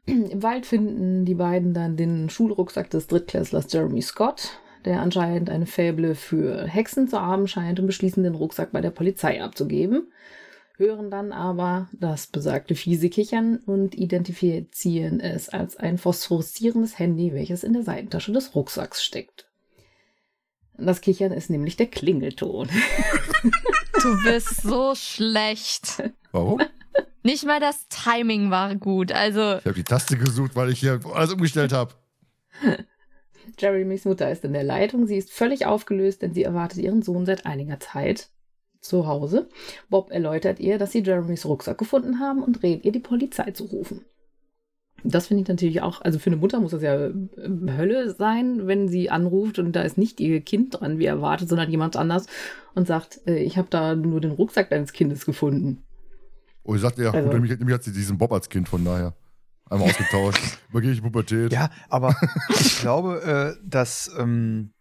Im 0.05 0.43
Wald 0.43 0.65
finden 0.65 1.25
die 1.25 1.35
beiden 1.35 1.73
dann 1.73 1.95
den 1.95 2.29
Schulrucksack 2.29 2.89
des 2.89 3.07
Drittklässlers 3.07 3.71
Jeremy 3.71 4.01
Scott, 4.01 4.59
der 4.85 5.01
anscheinend 5.01 5.49
eine 5.49 5.65
Fäble 5.65 6.15
für 6.15 6.65
Hexen 6.65 7.07
zu 7.07 7.21
haben 7.21 7.47
scheint 7.47 7.79
und 7.79 7.87
beschließen, 7.87 8.23
den 8.23 8.35
Rucksack 8.35 8.71
bei 8.71 8.81
der 8.81 8.91
Polizei 8.91 9.43
abzugeben. 9.43 10.11
Hören 10.77 11.11
dann 11.11 11.31
aber 11.31 11.89
das 11.91 12.27
besagte 12.27 12.75
fiese 12.75 13.09
Kichern 13.09 13.57
und 13.57 13.93
identifizieren 13.93 15.19
es 15.19 15.49
als 15.49 15.77
ein 15.77 15.97
phosphoreszierendes 15.97 16.97
Handy, 16.97 17.33
welches 17.33 17.63
in 17.63 17.73
der 17.73 17.83
Seitentasche 17.83 18.31
des 18.31 18.55
Rucksacks 18.55 19.03
steckt. 19.03 19.47
Das 20.77 21.01
Kichern 21.01 21.31
ist 21.31 21.49
nämlich 21.49 21.77
der 21.77 21.87
Klingelton. 21.87 22.67
Du 24.01 24.23
bist 24.23 24.63
so 24.63 24.95
schlecht. 24.95 26.01
Warum? 26.31 26.59
Nicht 27.23 27.45
mal 27.45 27.59
das 27.59 27.87
Timing 27.87 28.49
war 28.49 28.75
gut. 28.75 29.11
Also, 29.11 29.57
Ich 29.57 29.65
habe 29.65 29.73
die 29.75 29.83
Taste 29.83 30.17
gesucht, 30.17 30.55
weil 30.55 30.71
ich 30.71 30.79
hier 30.79 30.99
alles 31.13 31.33
umgestellt 31.33 31.71
habe. 31.71 31.93
Jeremys 33.59 34.05
Mutter 34.05 34.31
ist 34.31 34.43
in 34.45 34.53
der 34.53 34.63
Leitung. 34.63 35.07
Sie 35.07 35.17
ist 35.17 35.31
völlig 35.31 35.65
aufgelöst, 35.65 36.21
denn 36.21 36.33
sie 36.33 36.43
erwartet 36.43 36.79
ihren 36.79 37.01
Sohn 37.01 37.25
seit 37.25 37.45
einiger 37.45 37.79
Zeit 37.79 38.29
zu 38.79 39.07
Hause. 39.07 39.47
Bob 39.89 40.11
erläutert 40.11 40.59
ihr, 40.59 40.77
dass 40.77 40.91
sie 40.91 41.03
Jeremys 41.03 41.45
Rucksack 41.45 41.77
gefunden 41.77 42.19
haben 42.19 42.43
und 42.43 42.63
rät 42.63 42.83
ihr, 42.83 42.91
die 42.91 42.99
Polizei 42.99 43.51
zu 43.51 43.65
rufen. 43.65 44.05
Das 45.03 45.27
finde 45.27 45.41
ich 45.43 45.47
natürlich 45.49 45.81
auch, 45.81 46.01
also 46.01 46.19
für 46.19 46.29
eine 46.29 46.37
Mutter 46.37 46.59
muss 46.59 46.71
das 46.71 46.83
ja 46.83 47.07
äh, 47.07 47.11
Hölle 47.75 48.13
sein, 48.13 48.67
wenn 48.67 48.87
sie 48.87 49.09
anruft 49.09 49.57
und 49.57 49.75
da 49.75 49.81
ist 49.81 49.97
nicht 49.97 50.19
ihr 50.19 50.41
Kind 50.41 50.79
dran, 50.79 50.99
wie 50.99 51.05
erwartet, 51.05 51.49
sondern 51.49 51.71
jemand 51.71 51.95
anders 51.95 52.27
und 52.75 52.85
sagt, 52.87 53.19
äh, 53.25 53.37
ich 53.39 53.57
habe 53.57 53.67
da 53.71 53.95
nur 53.95 54.21
den 54.21 54.31
Rucksack 54.31 54.69
deines 54.69 54.93
Kindes 54.93 55.25
gefunden. 55.25 55.83
Und 56.63 56.75
ich 56.75 56.81
sagte, 56.81 57.01
ja, 57.03 57.11
Also- 57.11 57.23
gut, 57.25 57.33
nämlich, 57.33 57.57
nämlich 57.57 57.73
hat 57.73 57.83
sie 57.83 57.93
diesen 57.93 58.19
Bob 58.19 58.31
als 58.31 58.49
Kind, 58.49 58.69
von 58.69 58.85
daher. 58.85 59.15
Einmal 59.71 59.89
ausgetauscht. 59.89 60.41
Ich 60.83 61.01
Pubertät. 61.01 61.51
Ja, 61.51 61.69
aber 61.89 62.15
ich 62.49 62.79
glaube, 62.79 63.55
äh, 63.57 63.61
das 63.67 64.11
ähm, 64.17 64.73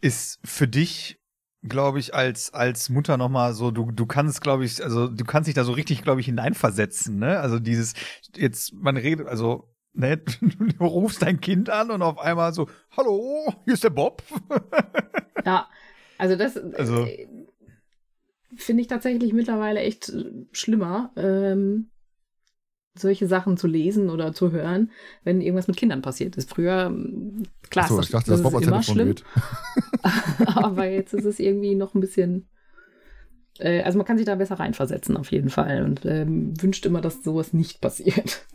ist 0.00 0.40
für 0.44 0.66
dich, 0.68 1.20
glaube 1.62 1.98
ich, 1.98 2.14
als 2.14 2.52
als 2.54 2.88
Mutter 2.88 3.16
noch 3.16 3.28
mal 3.28 3.54
so, 3.54 3.70
du 3.70 3.90
du 3.92 4.06
kannst, 4.06 4.40
glaube 4.40 4.64
ich, 4.64 4.82
also 4.82 5.06
du 5.08 5.24
kannst 5.24 5.48
dich 5.48 5.54
da 5.54 5.64
so 5.64 5.72
richtig, 5.72 6.02
glaube 6.02 6.20
ich, 6.20 6.26
hineinversetzen, 6.26 7.18
ne? 7.18 7.40
Also 7.40 7.58
dieses 7.58 7.94
jetzt 8.36 8.72
man 8.74 8.96
redet, 8.96 9.26
also 9.26 9.70
ne, 9.94 10.16
du 10.78 10.84
rufst 10.84 11.22
dein 11.22 11.40
Kind 11.40 11.70
an 11.70 11.90
und 11.90 12.02
auf 12.02 12.18
einmal 12.18 12.52
so, 12.54 12.68
hallo, 12.96 13.52
hier 13.64 13.74
ist 13.74 13.84
der 13.84 13.90
Bob. 13.90 14.22
Ja, 15.44 15.68
also 16.18 16.36
das, 16.36 16.56
Also- 16.56 17.04
äh, 17.04 17.26
finde 18.56 18.80
ich 18.82 18.88
tatsächlich 18.88 19.32
mittlerweile 19.32 19.80
echt 19.80 20.08
äh, 20.08 20.24
schlimmer, 20.52 21.10
ähm, 21.16 21.90
solche 23.00 23.26
Sachen 23.26 23.56
zu 23.56 23.66
lesen 23.66 24.10
oder 24.10 24.32
zu 24.32 24.52
hören, 24.52 24.90
wenn 25.24 25.40
irgendwas 25.40 25.68
mit 25.68 25.76
Kindern 25.76 26.02
passiert 26.02 26.36
ist. 26.36 26.50
Früher, 26.50 26.86
ähm, 26.86 27.44
klar, 27.70 27.86
Achso, 27.86 27.98
ist 27.98 28.06
ich 28.06 28.12
dachte, 28.12 28.30
das, 28.30 28.42
das 28.42 28.52
das 28.52 28.62
immer 28.62 28.82
schlimm. 28.82 29.14
Aber 30.46 30.86
jetzt 30.86 31.14
ist 31.14 31.24
es 31.24 31.38
irgendwie 31.38 31.74
noch 31.74 31.94
ein 31.94 32.00
bisschen. 32.00 32.48
Äh, 33.58 33.82
also 33.82 33.98
man 33.98 34.06
kann 34.06 34.18
sich 34.18 34.26
da 34.26 34.34
besser 34.34 34.58
reinversetzen, 34.58 35.16
auf 35.16 35.30
jeden 35.32 35.50
Fall. 35.50 35.84
Und 35.84 36.04
ähm, 36.04 36.60
wünscht 36.60 36.86
immer, 36.86 37.00
dass 37.00 37.22
sowas 37.22 37.52
nicht 37.52 37.80
passiert. 37.80 38.46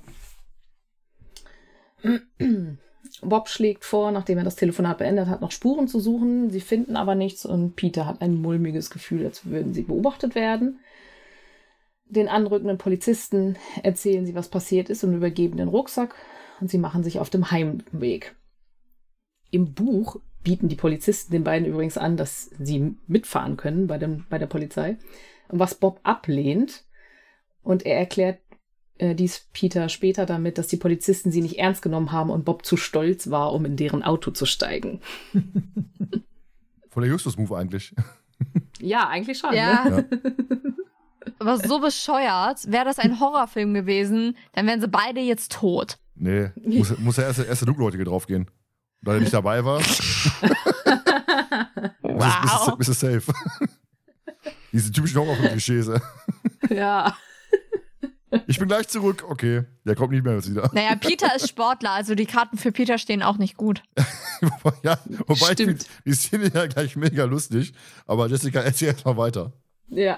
Bob 3.21 3.49
schlägt 3.49 3.85
vor, 3.85 4.11
nachdem 4.11 4.37
er 4.37 4.43
das 4.43 4.55
Telefonat 4.55 4.97
beendet 4.97 5.27
hat, 5.27 5.41
noch 5.41 5.51
Spuren 5.51 5.87
zu 5.87 5.99
suchen. 5.99 6.49
Sie 6.49 6.61
finden 6.61 6.95
aber 6.95 7.15
nichts 7.15 7.45
und 7.45 7.75
Peter 7.75 8.05
hat 8.05 8.21
ein 8.21 8.35
mulmiges 8.35 8.89
Gefühl, 8.89 9.25
als 9.25 9.45
würden 9.45 9.73
sie 9.73 9.83
beobachtet 9.83 10.35
werden. 10.35 10.79
Den 12.13 12.27
anrückenden 12.27 12.77
Polizisten 12.77 13.57
erzählen 13.81 14.25
sie, 14.25 14.35
was 14.35 14.47
passiert 14.47 14.89
ist 14.89 15.03
und 15.03 15.15
übergeben 15.15 15.57
den 15.57 15.67
Rucksack 15.67 16.13
und 16.61 16.69
sie 16.69 16.77
machen 16.77 17.03
sich 17.03 17.19
auf 17.19 17.31
dem 17.31 17.49
Heimweg. 17.49 18.35
Im 19.49 19.73
Buch 19.73 20.17
bieten 20.43 20.67
die 20.67 20.75
Polizisten 20.75 21.31
den 21.31 21.43
beiden 21.43 21.67
übrigens 21.67 21.97
an, 21.97 22.15
dass 22.15 22.51
sie 22.59 22.95
mitfahren 23.07 23.57
können 23.57 23.87
bei, 23.87 23.97
dem, 23.97 24.25
bei 24.29 24.37
der 24.37 24.45
Polizei, 24.45 24.97
was 25.47 25.73
Bob 25.73 25.99
ablehnt. 26.03 26.83
Und 27.63 27.85
er 27.85 27.97
erklärt 27.97 28.39
äh, 28.99 29.15
dies 29.15 29.47
Peter 29.51 29.89
später 29.89 30.27
damit, 30.27 30.59
dass 30.59 30.67
die 30.67 30.77
Polizisten 30.77 31.31
sie 31.31 31.41
nicht 31.41 31.57
ernst 31.57 31.81
genommen 31.81 32.11
haben 32.11 32.29
und 32.29 32.45
Bob 32.45 32.63
zu 32.63 32.77
stolz 32.77 33.31
war, 33.31 33.53
um 33.53 33.65
in 33.65 33.75
deren 33.75 34.03
Auto 34.03 34.29
zu 34.29 34.45
steigen. 34.45 35.01
Voller 36.89 37.07
Justus-Move 37.07 37.57
eigentlich. 37.57 37.95
Ja, 38.79 39.07
eigentlich 39.07 39.39
schon. 39.39 39.55
Ja. 39.55 39.85
Ne? 39.85 40.09
Aber 41.43 41.57
so 41.57 41.79
bescheuert, 41.79 42.71
wäre 42.71 42.85
das 42.85 42.99
ein 42.99 43.19
Horrorfilm 43.19 43.73
gewesen, 43.73 44.37
dann 44.53 44.65
wären 44.65 44.79
sie 44.81 44.87
beide 44.87 45.19
jetzt 45.19 45.51
tot. 45.51 45.97
Nee, 46.15 46.51
muss, 46.55 46.97
muss 46.99 47.15
der 47.15 47.25
erste, 47.25 47.43
erste 47.43 47.65
Luke-Leute 47.65 48.01
draufgehen. 48.03 48.49
Da 49.01 49.13
er 49.15 49.19
nicht 49.19 49.33
dabei 49.33 49.63
war. 49.65 49.81
Wow. 52.01 52.77
Bist, 52.77 52.89
du 52.89 52.93
safe. 52.93 53.33
Diese 54.71 54.91
typischen 54.91 55.19
Horrorfilm-Klischees. 55.19 55.89
ja. 56.69 57.15
Ich 58.47 58.59
bin 58.59 58.67
gleich 58.67 58.87
zurück. 58.87 59.25
Okay, 59.27 59.63
der 59.83 59.95
kommt 59.95 60.11
nicht 60.11 60.23
mehr 60.23 60.35
jetzt 60.35 60.49
wieder. 60.49 60.69
Naja, 60.73 60.95
Peter 60.95 61.35
ist 61.35 61.49
Sportler, 61.49 61.91
also 61.91 62.15
die 62.15 62.25
Karten 62.25 62.57
für 62.57 62.71
Peter 62.71 62.97
stehen 62.97 63.23
auch 63.23 63.37
nicht 63.37 63.57
gut. 63.57 63.83
ja, 64.83 64.97
wobei 65.27 65.33
ich 65.33 65.51
Stimmt. 65.53 65.83
find 65.83 65.87
die 66.05 66.13
Szene 66.13 66.51
ja 66.53 66.65
gleich 66.67 66.95
mega 66.95 67.25
lustig. 67.25 67.73
Aber 68.05 68.27
Jessica, 68.27 68.61
erzähl 68.61 68.89
erst 68.89 69.05
mal 69.05 69.17
weiter. 69.17 69.53
Ja. 69.89 70.17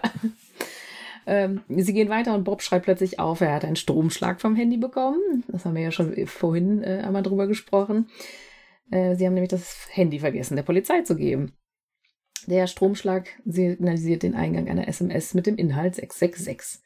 Ähm, 1.28 1.62
sie 1.70 1.94
gehen 1.94 2.10
weiter 2.10 2.36
und 2.36 2.44
Bob 2.44 2.62
schreibt 2.62 2.86
plötzlich 2.86 3.20
auf, 3.20 3.42
er 3.42 3.54
hat 3.54 3.66
einen 3.66 3.76
Stromschlag 3.76 4.42
vom 4.42 4.56
Handy 4.56 4.78
bekommen. 4.78 5.44
Das 5.48 5.66
haben 5.66 5.76
wir 5.76 5.82
ja 5.82 5.92
schon 5.92 6.14
vorhin 6.28 6.84
äh, 6.84 7.02
einmal 7.06 7.24
drüber 7.24 7.48
gesprochen. 7.48 8.08
Äh, 8.92 9.16
sie 9.16 9.26
haben 9.26 9.34
nämlich 9.34 9.50
das 9.50 9.88
Handy 9.90 10.20
vergessen, 10.20 10.56
der 10.56 10.64
Polizei 10.64 11.02
zu 11.02 11.16
geben. 11.16 11.54
Der 12.48 12.68
Stromschlag 12.68 13.28
signalisiert 13.46 14.24
den 14.24 14.36
Eingang 14.36 14.70
einer 14.70 14.88
SMS 14.88 15.34
mit 15.34 15.48
dem 15.48 15.56
Inhalt 15.56 15.96
666. 15.96 16.82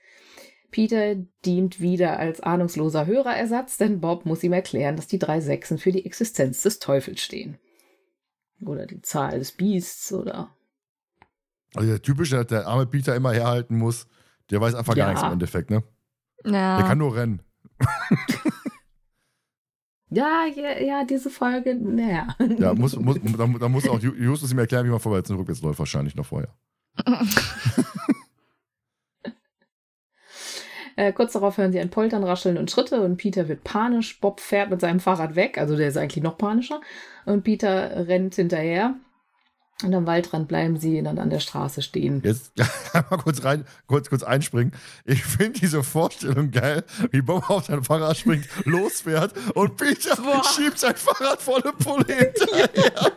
Peter 0.72 1.16
dient 1.46 1.82
wieder 1.82 2.20
als 2.20 2.42
ahnungsloser 2.42 3.08
Hörerersatz, 3.08 3.78
denn 3.78 4.00
Bob 4.00 4.26
muss 4.26 4.44
ihm 4.44 4.54
erklären, 4.54 4.96
dass 4.96 5.08
die 5.08 5.20
drei 5.20 5.42
Sechsen 5.42 5.78
für 5.78 5.92
die 5.92 6.06
Existenz 6.06 6.62
des 6.62 6.80
Teufels 6.80 7.22
stehen. 7.22 7.58
Oder 8.66 8.86
die 8.86 9.02
Zahl 9.02 9.40
des 9.40 9.52
Biests 9.54 10.14
oder 10.14 10.56
Also 11.76 11.90
der 11.90 12.02
typische, 12.02 12.36
dass 12.36 12.48
der 12.48 12.68
arme 12.68 12.86
Peter 12.86 13.16
immer 13.16 13.34
herhalten 13.34 13.78
muss, 13.78 14.08
der 14.52 14.62
weiß 14.62 14.76
einfach 14.76 14.96
gar 14.96 15.08
Ja. 15.08 15.14
nichts 15.14 15.26
im 15.26 15.34
Endeffekt, 15.34 15.70
ne? 15.70 15.84
Ja. 16.46 16.78
Der 16.78 16.86
kann 16.88 16.98
nur 16.98 17.16
rennen. 17.16 17.42
Ja, 20.12 20.46
ja, 20.56 20.80
ja, 20.80 21.04
diese 21.04 21.30
Folge, 21.30 21.76
naja. 21.76 22.30
Ja, 22.58 22.74
muss, 22.74 22.96
muss, 22.98 23.20
da, 23.38 23.46
da 23.46 23.70
muss 23.70 23.88
auch 23.88 24.00
Ju- 24.00 24.16
Justus 24.16 24.52
ihm 24.52 24.58
erklären, 24.58 24.88
wie 24.88 24.90
man 24.90 25.00
vorwärts 25.00 25.30
und 25.30 25.38
rückwärts 25.38 25.62
läuft, 25.62 25.78
wahrscheinlich 25.78 26.16
noch 26.16 26.26
vorher. 26.26 26.50
Äh, 30.96 31.14
kurz 31.14 31.32
darauf 31.34 31.58
hören 31.58 31.72
sie 31.72 31.80
ein 31.80 31.90
Poltern, 31.92 32.24
Rascheln 32.26 32.58
und 32.58 32.70
Schritte 32.70 33.00
und 33.02 33.16
Peter 33.18 33.48
wird 33.48 33.64
panisch. 33.64 34.20
Bob 34.20 34.42
fährt 34.42 34.70
mit 34.70 34.82
seinem 34.82 35.00
Fahrrad 35.00 35.36
weg, 35.36 35.58
also 35.58 35.78
der 35.78 35.88
ist 35.88 35.96
eigentlich 35.98 36.24
noch 36.24 36.38
panischer. 36.38 36.82
Und 37.26 37.44
Peter 37.44 38.08
rennt 38.08 38.36
hinterher. 38.36 38.96
Und 39.84 39.94
am 39.96 40.06
Waldrand 40.06 40.50
bleiben 40.50 40.78
sie 40.78 41.02
dann 41.02 41.18
an 41.20 41.30
der 41.30 41.40
Straße 41.40 41.82
stehen. 41.82 42.22
Jetzt 42.26 42.52
einmal 42.94 43.20
kurz 43.20 43.44
rein, 43.46 43.64
kurz, 43.88 44.10
kurz 44.10 44.24
einspringen. 44.24 44.74
Ich 45.06 45.24
finde 45.24 45.58
diese 45.60 45.84
Vorstellung 45.84 46.52
geil, 46.52 46.84
wie 47.12 47.22
Bob 47.22 47.50
auf 47.50 47.66
sein 47.66 47.84
Fahrrad 47.84 48.18
springt, 48.18 48.46
losfährt 48.66 49.34
und 49.56 49.78
Peter 49.78 50.18
Boah. 50.18 50.44
schiebt 50.44 50.80
sein 50.80 50.96
Fahrrad 50.98 51.42
volle 51.42 51.72
Pulle 51.80 52.06
hinterher. 52.08 52.70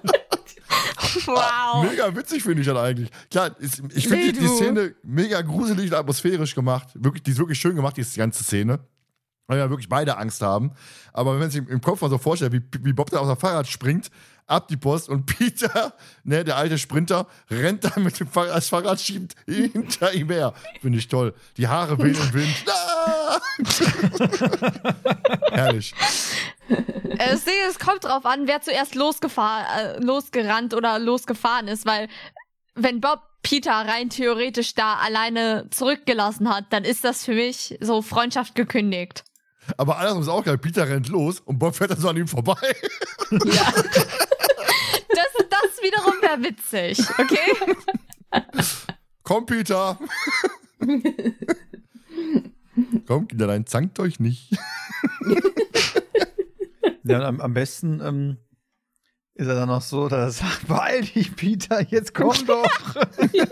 wow. 1.27 1.85
Mega 1.91 2.15
witzig 2.15 2.43
finde 2.43 2.61
ich 2.63 2.67
das 2.69 2.77
eigentlich. 2.79 3.11
Klar, 3.31 3.51
ist, 3.59 3.83
ich 3.95 4.09
finde 4.09 4.27
Nee, 4.27 4.33
die, 4.33 4.39
die. 4.41 4.49
Szene 4.49 4.95
mega 5.03 5.41
gruselig 5.43 5.91
und 5.91 5.97
atmosphärisch 5.97 6.55
gemacht. 6.55 6.89
Wirklich, 6.95 7.23
die 7.25 7.33
ist 7.33 7.39
wirklich 7.39 7.59
schön 7.61 7.75
gemacht, 7.77 7.97
diese 7.97 8.17
ganze 8.17 8.45
Szene. 8.45 8.79
Weil 9.49 9.59
ja 9.59 9.69
wirklich 9.69 9.89
beide 9.89 10.17
Angst 10.17 10.41
haben. 10.41 10.71
Aber 11.13 11.33
wenn 11.33 11.41
man 11.41 11.51
sich 11.51 11.59
im- 11.61 11.69
im 11.69 11.81
Kopf 11.81 12.01
mal 12.01 12.09
so 12.09 12.17
vorstellt, 12.19 12.53
wie, 12.53 12.63
wie 12.83 12.93
Bob 12.93 13.11
da 13.11 13.19
auf 13.19 13.27
sein 13.27 13.37
Fahrrad 13.37 13.67
springt, 13.67 14.09
ab 14.47 14.69
die 14.69 14.77
Post 14.77 15.09
und 15.09 15.27
Peter, 15.39 15.95
ne, 16.25 16.45
der 16.45 16.57
alte 16.57 16.79
Sprinter, 16.79 17.27
rennt 17.51 17.85
dann 17.85 18.05
mit 18.05 18.19
dem 18.21 18.29
Fahrrad, 18.29 18.57
das 18.57 18.69
Fahrrad 18.69 19.01
schiebt 19.01 19.35
hinter 19.47 20.13
ihm 20.13 20.31
her. 20.31 20.53
Finde 20.81 20.99
ich 20.99 21.09
toll. 21.09 21.35
Die 21.57 21.69
Haare 21.69 21.99
wehen 21.99 22.15
im 22.15 22.33
Wind. 22.35 22.65
Herrlich. 25.53 25.95
Äh, 26.69 27.29
Das 27.31 27.45
Ding, 27.45 27.55
es 27.69 27.79
kommt 27.79 28.05
drauf 28.05 28.25
an, 28.25 28.47
wer 28.47 28.61
zuerst 28.61 28.95
losgefahren, 28.95 29.67
äh, 29.79 29.99
losgerannt 30.05 30.75
oder 30.75 30.99
losgefahren 30.99 31.69
ist, 31.69 31.87
weil 31.87 32.09
wenn 32.75 33.01
Bob 33.01 33.21
Peter 33.43 33.73
rein 33.73 34.09
theoretisch 34.09 34.75
da 34.75 34.95
alleine 34.95 35.67
zurückgelassen 35.71 36.49
hat, 36.49 36.67
dann 36.71 36.85
ist 36.85 37.05
das 37.05 37.25
für 37.25 37.35
mich 37.35 37.77
so 37.81 38.01
Freundschaft 38.01 38.55
gekündigt. 38.55 39.25
Aber 39.77 39.99
andersrum 39.99 40.23
ist 40.23 40.29
auch 40.29 40.45
geil. 40.45 40.59
Peter 40.59 40.89
rennt 40.89 41.09
los 41.09 41.41
und 41.41 41.59
Bob 41.59 41.75
fährt 41.77 41.91
dann 41.91 42.01
so 42.01 42.09
an 42.09 42.17
ihm 42.17 42.29
vorbei. 42.29 42.57
Das, 43.31 43.43
wäre 46.33 46.43
witzig, 46.43 46.99
okay? 47.19 47.53
Komm, 49.23 49.47
Peter. 49.47 49.99
Komm, 53.07 53.29
Kinderlein, 53.29 53.67
zankt 53.67 54.01
euch 54.01 54.21
nicht. 54.21 54.51
Ja, 57.05 57.19
und 57.19 57.25
am, 57.25 57.41
am 57.41 57.53
besten 57.53 58.01
ähm, 58.01 58.37
ist 59.35 59.49
er 59.49 59.57
dann 59.57 59.69
noch 59.69 59.83
so, 59.83 60.09
dass 60.09 60.41
er 60.41 60.47
sagt, 60.47 60.69
beeil 60.69 61.03
dich, 61.03 61.35
Peter, 61.35 61.83
jetzt 61.83 62.15
komm 62.15 62.47
doch. 62.47 62.95
Geht 63.27 63.51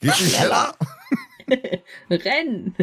nicht 0.00 0.16
schneller. 0.16 0.74
Renn! 2.08 2.74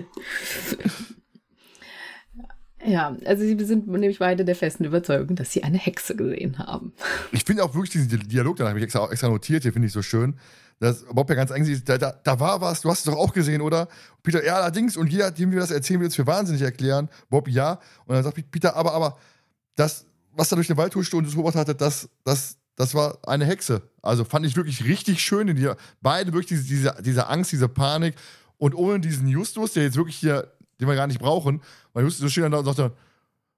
Ja, 2.86 3.18
also 3.26 3.44
sie 3.44 3.58
sind 3.65 3.88
nämlich 3.88 4.20
beide 4.20 4.46
der 4.46 4.56
festen 4.56 4.86
Überzeugung, 4.86 5.36
dass 5.36 5.52
sie 5.52 5.63
eine 5.63 5.78
Hexe 5.78 6.15
gesehen 6.15 6.60
haben. 6.60 6.94
Ich 7.32 7.44
finde 7.44 7.63
auch 7.63 7.74
wirklich 7.74 7.89
diesen 7.89 8.28
Dialog, 8.28 8.58
da 8.58 8.68
habe 8.68 8.80
ich 8.80 8.84
extra, 8.84 9.10
extra 9.12 9.28
notiert, 9.28 9.63
hier 9.63 9.74
finde 9.74 9.88
ich 9.88 9.94
so 9.94 10.02
schön. 10.02 10.36
Dass 10.80 11.04
Bob 11.04 11.30
ja 11.30 11.36
ganz 11.36 11.52
sieht, 11.65 11.89
da, 11.89 11.98
da, 11.98 12.13
da 12.24 12.39
war 12.39 12.62
was, 12.62 12.80
du 12.80 12.89
hast 12.89 13.00
es 13.00 13.04
doch 13.04 13.18
auch 13.18 13.34
gesehen, 13.34 13.60
oder? 13.60 13.89
Peter, 14.24 14.46
ja, 14.46 14.56
allerdings, 14.56 14.96
und 14.96 15.12
jeder, 15.12 15.30
dem 15.30 15.52
wir 15.52 15.60
das 15.60 15.72
erzählen, 15.72 16.00
wird 16.00 16.12
es 16.12 16.15
für 16.15 16.26
wahnsinnig 16.26 16.62
erklären. 16.62 17.10
Bob, 17.30 17.50
ja. 17.50 17.80
Und 18.06 18.15
dann 18.15 18.24
sagt 18.24 18.50
Peter, 18.50 18.78
aber, 18.78 18.94
aber, 18.94 19.18
das, 19.76 20.06
was 20.32 20.48
da 20.48 20.56
durch 20.56 20.68
den 20.68 20.78
Wald 20.78 20.96
huschte 20.96 21.18
und 21.18 21.28
das 21.28 21.36
beobachtet 21.36 21.60
hatte, 21.60 21.76
das, 21.76 22.10
das, 22.24 22.58
das 22.76 22.94
war 22.96 23.18
eine 23.28 23.46
Hexe. 23.46 23.82
Also 24.02 24.24
fand 24.24 24.46
ich 24.46 24.56
wirklich 24.56 24.86
richtig 24.86 25.22
schön 25.22 25.50
in 25.50 25.58
dir. 25.58 25.76
Beide 26.02 26.32
wirklich 26.32 26.48
diese, 26.48 26.63
diese, 26.63 26.96
diese 27.04 27.28
Angst, 27.28 27.52
diese 27.52 27.68
Panik 27.68 28.15
und 28.58 28.73
ohne 28.73 29.00
diesen 29.00 29.27
Justus, 29.27 29.73
der 29.73 29.84
jetzt 29.84 29.98
wirklich 29.98 30.15
hier, 30.15 30.52
den 30.80 30.88
wir 30.88 30.96
gar 30.96 31.08
nicht 31.08 31.19
brauchen, 31.19 31.62
weil 32.00 32.06
Justus 32.06 32.21
so 32.21 32.29
schön 32.29 32.50
da 32.50 32.60
und 32.60 32.65
sagt 32.65 32.79
dann, 32.79 32.93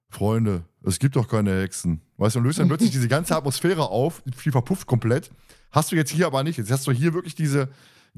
Freunde, 0.08 0.64
es 0.82 0.98
gibt 0.98 1.14
doch 1.14 1.28
keine 1.28 1.60
Hexen. 1.60 2.00
Weißt 2.16 2.34
du, 2.34 2.40
und 2.40 2.46
löst 2.46 2.58
dann 2.58 2.66
plötzlich 2.66 2.90
diese 2.90 3.06
ganze 3.06 3.36
Atmosphäre 3.36 3.88
auf, 3.88 4.20
die 4.26 4.50
verpufft 4.50 4.88
komplett. 4.88 5.30
Hast 5.70 5.92
du 5.92 5.96
jetzt 5.96 6.10
hier 6.10 6.26
aber 6.26 6.42
nicht. 6.42 6.58
Jetzt 6.58 6.72
hast 6.72 6.84
du 6.88 6.90
hier 6.90 7.14
wirklich 7.14 7.36
diese 7.36 7.68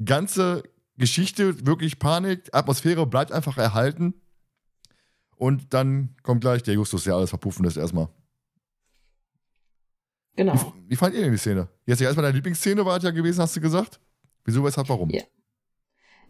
ganze 0.03 0.63
Geschichte, 0.97 1.67
wirklich 1.67 1.99
Panik, 1.99 2.49
Atmosphäre 2.53 3.05
bleibt 3.05 3.31
einfach 3.31 3.59
erhalten. 3.59 4.15
Und 5.35 5.75
dann 5.75 6.15
kommt 6.23 6.41
gleich 6.41 6.63
der 6.63 6.73
Justus, 6.73 7.03
der 7.03 7.13
alles 7.13 7.29
verpuffen 7.29 7.63
lässt 7.63 7.77
erstmal. 7.77 8.09
Genau. 10.37 10.55
Wie, 10.55 10.89
wie 10.89 10.95
fand 10.95 11.13
ihr 11.13 11.21
denn 11.21 11.33
die 11.33 11.37
Szene? 11.37 11.69
Jetzt 11.85 11.99
ja 11.99 12.07
erstmal 12.07 12.23
deine 12.23 12.35
Lieblingsszene 12.35 12.83
war 12.83 12.97
es 12.97 13.03
ja 13.03 13.11
gewesen, 13.11 13.41
hast 13.41 13.55
du 13.55 13.61
gesagt? 13.61 13.99
Wieso, 14.43 14.63
weshalb, 14.63 14.89
warum? 14.89 15.11
Ja. 15.11 15.21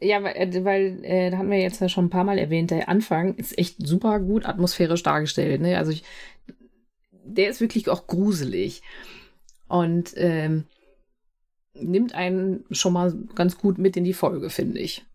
Ja, 0.01 0.23
weil, 0.23 0.35
äh, 0.35 0.65
weil 0.65 1.03
äh, 1.03 1.29
da 1.31 1.37
haben 1.37 1.49
wir 1.49 1.59
jetzt 1.59 1.81
ja 1.81 1.89
schon 1.89 2.05
ein 2.05 2.09
paar 2.09 2.23
Mal 2.23 2.37
erwähnt, 2.37 2.71
der 2.71 2.89
Anfang 2.89 3.35
ist 3.35 3.57
echt 3.57 3.85
super 3.85 4.19
gut 4.19 4.45
atmosphärisch 4.45 5.03
dargestellt. 5.03 5.61
Ne? 5.61 5.77
Also 5.77 5.91
ich, 5.91 6.03
der 7.23 7.49
ist 7.49 7.61
wirklich 7.61 7.89
auch 7.89 8.07
gruselig. 8.07 8.81
Und 9.67 10.13
ähm, 10.15 10.65
nimmt 11.73 12.13
einen 12.13 12.65
schon 12.71 12.93
mal 12.93 13.13
ganz 13.35 13.57
gut 13.57 13.77
mit 13.77 13.97
in 13.97 14.03
die 14.03 14.13
Folge, 14.13 14.49
finde 14.49 14.79
ich. 14.79 15.05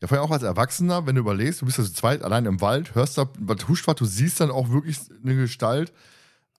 Ja, 0.00 0.08
vor 0.08 0.16
allem 0.16 0.26
auch 0.26 0.32
als 0.32 0.42
Erwachsener, 0.42 1.06
wenn 1.06 1.14
du 1.14 1.20
überlegst, 1.20 1.60
du 1.60 1.66
bist 1.66 1.78
also 1.78 1.92
zweit 1.92 2.22
allein 2.22 2.46
im 2.46 2.60
Wald, 2.60 2.94
hörst 2.94 3.18
da, 3.18 3.28
was 3.38 3.68
huscht 3.68 3.86
was, 3.86 3.96
du 3.96 4.06
siehst 4.06 4.40
dann 4.40 4.50
auch 4.50 4.70
wirklich 4.70 4.98
eine 5.22 5.36
Gestalt. 5.36 5.92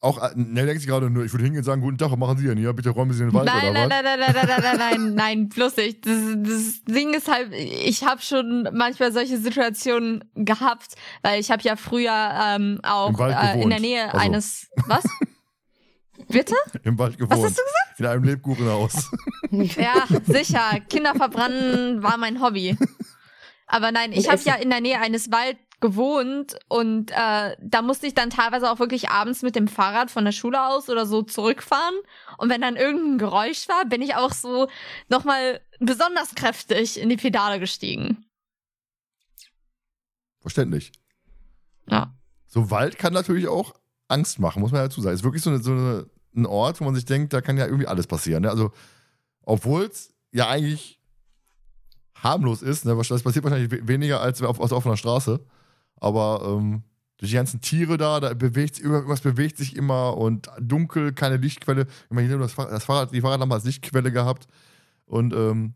Auch, 0.04 0.20
ne, 0.34 0.66
denkt 0.66 0.82
sich 0.82 0.90
gerade 0.90 1.12
nur, 1.12 1.24
ich 1.24 1.32
würde 1.32 1.44
hingehen 1.44 1.60
und 1.60 1.64
sagen, 1.64 1.80
guten 1.80 2.00
Tag, 2.00 2.10
was 2.10 2.18
machen 2.18 2.36
Sie 2.36 2.48
denn 2.48 2.58
hier? 2.58 2.74
Bitte 2.74 2.90
räumen 2.90 3.14
Sie 3.14 3.24
den 3.24 3.32
Wald 3.34 3.46
nein, 3.46 3.70
oder 3.70 3.88
nein, 3.88 3.90
was? 3.92 4.04
nein, 4.04 4.20
nein, 4.20 4.34
nein, 4.34 4.46
nein, 4.48 4.62
nein, 4.64 4.78
nein, 4.78 5.16
nein, 5.16 5.50
bloß 5.50 5.78
nicht. 5.78 6.08
Das, 6.08 6.18
das 6.38 6.84
Ding 6.86 7.14
ist 7.14 7.32
halt, 7.32 7.54
ich 7.54 8.04
habe 8.04 8.20
schon 8.20 8.68
manchmal 8.74 9.12
solche 9.12 9.38
Situationen 9.38 10.24
gehabt, 10.34 10.96
weil 11.22 11.40
ich 11.40 11.52
habe 11.52 11.62
ja 11.62 11.76
früher 11.76 12.12
ähm, 12.12 12.80
auch 12.82 13.18
äh, 13.20 13.62
in 13.62 13.70
der. 13.70 13.80
Nähe 13.80 14.06
Also. 14.06 14.18
eines, 14.18 14.72
was? 14.88 15.04
Bitte? 16.30 16.56
Im 16.84 16.98
Wald 16.98 17.20
gewohnt. 17.20 17.32
Was 17.32 17.52
hast 17.52 17.60
du 17.60 17.64
gesagt? 17.64 18.00
In 18.00 18.06
einem 18.08 18.24
Lebkuchenhaus. 18.24 19.12
Ja, 19.52 20.06
sicher. 20.28 20.80
Kinder 20.90 21.14
verbrennen 21.14 22.02
war 22.02 22.18
mein 22.18 22.42
Hobby. 22.42 22.78
Aber 23.68 23.92
nein, 23.92 24.14
ich 24.14 24.30
habe 24.30 24.42
ja 24.46 24.56
in 24.56 24.70
der 24.70 24.80
Nähe 24.80 25.00
eines 25.00 25.30
Wald 25.30 25.58
gewohnt 25.82 26.58
und 26.70 27.12
äh, 27.12 27.58
da 27.60 27.82
musste 27.82 28.08
ich 28.08 28.14
dann 28.14 28.30
teilweise 28.30 28.72
auch 28.72 28.80
wirklich 28.80 29.10
abends 29.10 29.42
mit 29.42 29.56
dem 29.56 29.68
Fahrrad 29.68 30.12
von 30.12 30.24
der 30.24 30.32
Schule 30.32 30.66
aus 30.66 30.90
oder 30.90 31.06
so 31.06 31.24
zurückfahren. 31.24 31.96
Und 32.38 32.50
wenn 32.50 32.62
dann 32.62 32.76
irgendein 32.76 33.18
Geräusch 33.18 33.68
war, 33.68 33.86
bin 33.86 34.02
ich 34.02 34.16
auch 34.16 34.32
so 34.32 34.70
nochmal 35.10 35.60
besonders 35.80 36.36
kräftig 36.36 37.00
in 37.00 37.10
die 37.10 37.18
Pedale 37.18 37.60
gestiegen. 37.60 38.26
Verständlich. 40.40 40.92
Ja. 41.90 42.14
So 42.46 42.70
Wald 42.70 42.98
kann 42.98 43.14
natürlich 43.14 43.48
auch 43.48 43.74
Angst 44.08 44.40
machen, 44.40 44.62
muss 44.62 44.72
man 44.72 44.82
ja 44.82 44.88
dazu 44.88 45.02
sagen. 45.02 45.16
Ist 45.16 45.24
wirklich 45.24 45.44
so, 45.44 45.50
eine, 45.50 45.64
so 45.64 45.72
eine, 45.72 46.06
ein 46.36 46.46
Ort, 46.46 46.80
wo 46.80 46.86
man 46.86 46.96
sich 46.96 47.06
denkt, 47.06 47.34
da 47.34 47.42
kann 47.42 47.58
ja 47.58 47.66
irgendwie 47.66 47.88
alles 47.88 48.08
passieren. 48.08 48.44
Ne? 48.44 48.50
Also, 48.50 48.72
obwohl 49.42 49.84
es 49.86 50.14
ja 50.32 50.48
eigentlich 50.48 51.00
harmlos 52.16 52.62
ist, 52.62 52.86
ne? 52.86 52.96
das 52.96 53.24
passiert 53.24 53.44
wahrscheinlich 53.44 53.72
we- 53.72 53.88
weniger 53.88 54.22
als 54.22 54.42
auf, 54.44 54.60
auf 54.60 54.72
offener 54.72 54.98
Straße. 54.98 55.44
Aber 56.02 56.42
ähm, 56.46 56.84
durch 57.18 57.32
die 57.32 57.38
ganzen 57.38 57.62
Tiere 57.62 57.98
da, 57.98 58.20
da 58.20 58.34
bewegt 58.34 58.80
irgendwas 58.80 59.22
bewegt 59.22 59.58
sich 59.58 59.78
immer 59.78 60.18
und 60.18 60.50
dunkel, 60.60 61.14
keine 61.14 61.38
Lichtquelle. 61.38 61.88
Immer 62.10 62.22
hier 62.22 62.32
nur 62.32 62.40
das, 62.40 62.52
Fahr- 62.54 62.70
das 62.70 62.84
Fahrrad, 62.84 63.14
die 63.14 63.22
Fahrradlampe 63.22 63.56
als 63.56 63.64
Lichtquelle 63.64 64.12
gehabt. 64.12 64.48
Und 65.06 65.34
ähm, 65.34 65.76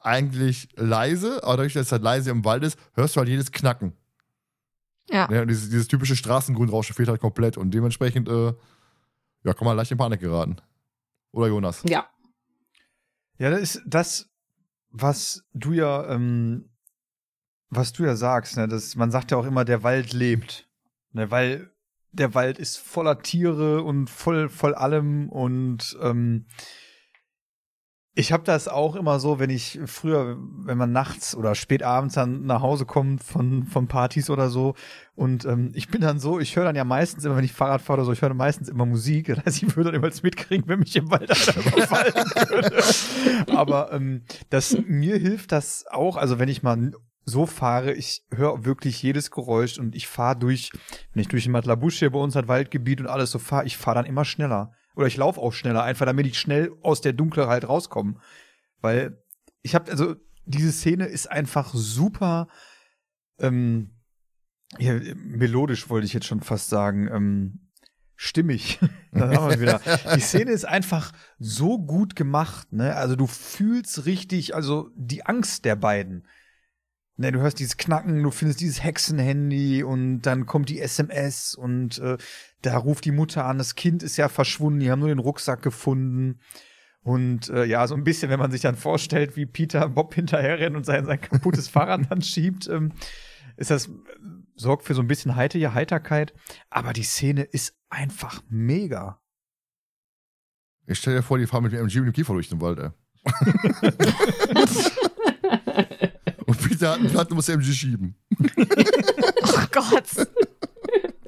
eigentlich 0.00 0.68
leise, 0.76 1.42
aber 1.42 1.56
dadurch, 1.58 1.72
dass 1.74 1.86
es 1.86 1.92
halt 1.92 2.02
leise 2.02 2.30
im 2.30 2.44
Wald 2.44 2.62
ist, 2.62 2.78
hörst 2.94 3.16
du 3.16 3.18
halt 3.18 3.28
jedes 3.28 3.50
Knacken. 3.50 3.92
Ja. 5.10 5.30
Ja, 5.30 5.42
und 5.42 5.48
dieses, 5.48 5.68
dieses 5.68 5.88
typische 5.88 6.16
Straßengrundrauschen 6.16 6.94
fehlt 6.94 7.08
halt 7.08 7.20
komplett 7.20 7.56
und 7.56 7.72
dementsprechend, 7.72 8.28
äh, 8.28 8.54
ja, 9.42 9.52
kann 9.52 9.64
man 9.66 9.76
leicht 9.76 9.90
in 9.90 9.98
Panik 9.98 10.20
geraten. 10.20 10.56
Oder 11.32 11.48
Jonas? 11.48 11.82
Ja. 11.88 12.06
Ja, 13.38 13.50
das 13.50 13.60
ist 13.60 13.82
das, 13.86 14.30
was 14.90 15.44
du 15.52 15.72
ja, 15.72 16.08
ähm, 16.08 16.70
was 17.70 17.92
du 17.92 18.04
ja 18.04 18.16
sagst, 18.16 18.56
ne? 18.56 18.68
Das, 18.68 18.96
man 18.96 19.10
sagt 19.10 19.30
ja 19.30 19.36
auch 19.36 19.46
immer, 19.46 19.64
der 19.64 19.82
Wald 19.82 20.12
lebt. 20.12 20.68
Ne? 21.12 21.30
Weil 21.30 21.70
der 22.12 22.34
Wald 22.34 22.58
ist 22.58 22.78
voller 22.78 23.20
Tiere 23.20 23.82
und 23.82 24.08
voll, 24.08 24.48
voll 24.48 24.74
allem 24.74 25.28
und 25.28 25.96
ähm, 26.00 26.46
ich 28.18 28.32
habe 28.32 28.44
das 28.44 28.66
auch 28.66 28.96
immer 28.96 29.20
so, 29.20 29.38
wenn 29.38 29.50
ich 29.50 29.78
früher, 29.84 30.38
wenn 30.38 30.78
man 30.78 30.90
nachts 30.90 31.36
oder 31.36 31.54
spät 31.54 31.82
abends 31.82 32.14
dann 32.14 32.46
nach 32.46 32.62
Hause 32.62 32.86
kommt 32.86 33.22
von, 33.22 33.64
von 33.64 33.88
Partys 33.88 34.30
oder 34.30 34.48
so 34.48 34.74
und 35.14 35.44
ähm, 35.44 35.70
ich 35.74 35.88
bin 35.88 36.00
dann 36.00 36.18
so, 36.18 36.40
ich 36.40 36.56
höre 36.56 36.64
dann 36.64 36.76
ja 36.76 36.84
meistens 36.84 37.26
immer, 37.26 37.36
wenn 37.36 37.44
ich 37.44 37.52
Fahrrad 37.52 37.82
fahre 37.82 37.98
oder 37.98 38.06
so, 38.06 38.12
ich 38.12 38.22
höre 38.22 38.32
meistens 38.32 38.70
immer 38.70 38.86
Musik. 38.86 39.26
Das 39.36 39.44
heißt, 39.44 39.62
ich 39.62 39.76
würde 39.76 39.92
dann 39.92 40.02
immer 40.02 40.10
mitkriegen, 40.22 40.66
wenn 40.66 40.78
mich 40.78 40.96
im 40.96 41.10
Wald 41.10 41.30
einer 41.30 41.66
überfallen 41.66 42.14
würde. 42.48 43.54
Aber 43.54 43.92
ähm, 43.92 44.22
das, 44.48 44.78
mir 44.86 45.18
hilft 45.18 45.52
das 45.52 45.84
auch, 45.90 46.16
also 46.16 46.38
wenn 46.38 46.48
ich 46.48 46.62
mal 46.62 46.92
so 47.28 47.44
fahre, 47.44 47.92
ich 47.92 48.24
höre 48.30 48.64
wirklich 48.64 49.02
jedes 49.02 49.32
Geräusch 49.32 49.78
und 49.78 49.96
ich 49.96 50.06
fahre 50.06 50.38
durch, 50.38 50.70
wenn 51.12 51.20
ich 51.20 51.28
durch 51.28 51.42
den 51.42 51.52
Matlabusch 51.52 51.98
hier 51.98 52.10
bei 52.10 52.20
uns 52.20 52.36
hat 52.36 52.46
Waldgebiet 52.46 53.00
und 53.00 53.08
alles 53.08 53.32
so 53.32 53.40
fahre, 53.40 53.66
ich 53.66 53.76
fahre 53.76 53.96
dann 53.96 54.06
immer 54.06 54.24
schneller. 54.24 54.72
Oder 54.94 55.08
ich 55.08 55.16
laufe 55.16 55.40
auch 55.40 55.52
schneller, 55.52 55.82
einfach 55.82 56.06
damit 56.06 56.26
ich 56.26 56.38
schnell 56.38 56.72
aus 56.82 57.00
der 57.00 57.12
Dunkelheit 57.12 57.68
rauskomme. 57.68 58.20
Weil 58.80 59.22
ich 59.62 59.74
habe, 59.74 59.90
also 59.90 60.14
diese 60.44 60.70
Szene 60.70 61.06
ist 61.06 61.28
einfach 61.30 61.74
super 61.74 62.46
ähm, 63.40 63.90
ja, 64.78 64.94
melodisch, 65.16 65.90
wollte 65.90 66.06
ich 66.06 66.12
jetzt 66.12 66.26
schon 66.26 66.40
fast 66.40 66.68
sagen. 66.68 67.08
Ähm, 67.12 67.68
stimmig. 68.14 68.78
da 69.12 69.30
haben 69.32 69.50
wir 69.50 69.60
wieder. 69.60 69.80
Die 70.14 70.20
Szene 70.20 70.52
ist 70.52 70.64
einfach 70.64 71.12
so 71.38 71.78
gut 71.78 72.14
gemacht, 72.14 72.72
ne? 72.72 72.94
Also 72.94 73.16
du 73.16 73.26
fühlst 73.26 74.06
richtig, 74.06 74.54
also 74.54 74.90
die 74.94 75.26
Angst 75.26 75.64
der 75.64 75.76
beiden. 75.76 76.26
Ne, 77.18 77.32
du 77.32 77.40
hörst 77.40 77.58
dieses 77.58 77.78
Knacken, 77.78 78.22
du 78.22 78.30
findest 78.30 78.60
dieses 78.60 78.84
Hexenhandy 78.84 79.82
und 79.82 80.20
dann 80.22 80.44
kommt 80.44 80.68
die 80.68 80.80
SMS 80.80 81.54
und 81.54 81.98
äh, 81.98 82.18
da 82.60 82.76
ruft 82.76 83.06
die 83.06 83.12
Mutter 83.12 83.46
an, 83.46 83.56
das 83.56 83.74
Kind 83.74 84.02
ist 84.02 84.18
ja 84.18 84.28
verschwunden, 84.28 84.80
die 84.80 84.90
haben 84.90 84.98
nur 84.98 85.08
den 85.08 85.18
Rucksack 85.18 85.62
gefunden. 85.62 86.40
Und 87.00 87.48
äh, 87.48 87.64
ja, 87.64 87.86
so 87.86 87.94
ein 87.94 88.04
bisschen, 88.04 88.30
wenn 88.30 88.40
man 88.40 88.50
sich 88.50 88.60
dann 88.60 88.74
vorstellt, 88.76 89.36
wie 89.36 89.46
Peter 89.46 89.88
Bob 89.88 90.12
hinterher 90.14 90.58
rennt 90.58 90.76
und 90.76 90.84
sein, 90.84 91.06
sein 91.06 91.20
kaputtes 91.20 91.68
Fahrrad 91.70 92.10
dann 92.10 92.20
schiebt, 92.20 92.68
ähm, 92.68 92.92
ist 93.56 93.70
das, 93.70 93.86
äh, 93.86 93.92
sorgt 94.56 94.84
für 94.84 94.94
so 94.94 95.00
ein 95.00 95.06
bisschen 95.06 95.36
heitere 95.36 95.72
Heiterkeit. 95.72 96.34
Aber 96.68 96.92
die 96.92 97.04
Szene 97.04 97.44
ist 97.44 97.76
einfach 97.88 98.42
mega. 98.48 99.22
Ich 100.86 100.98
stell 100.98 101.14
dir 101.14 101.22
vor, 101.22 101.38
die 101.38 101.46
fahren 101.46 101.62
mit 101.62 101.72
dem 101.72 101.80
MG 101.80 102.00
und 102.00 102.06
dem 102.06 102.12
Kiefer 102.12 102.34
durch 102.34 102.48
den 102.48 102.60
Wald, 102.60 102.78
ey. 102.80 102.90
Platten 106.76 107.32
und 107.32 107.36
muss 107.36 107.48
MG 107.48 107.72
schieben. 107.72 108.14
Oh 109.48 109.64
Gott. 109.70 110.28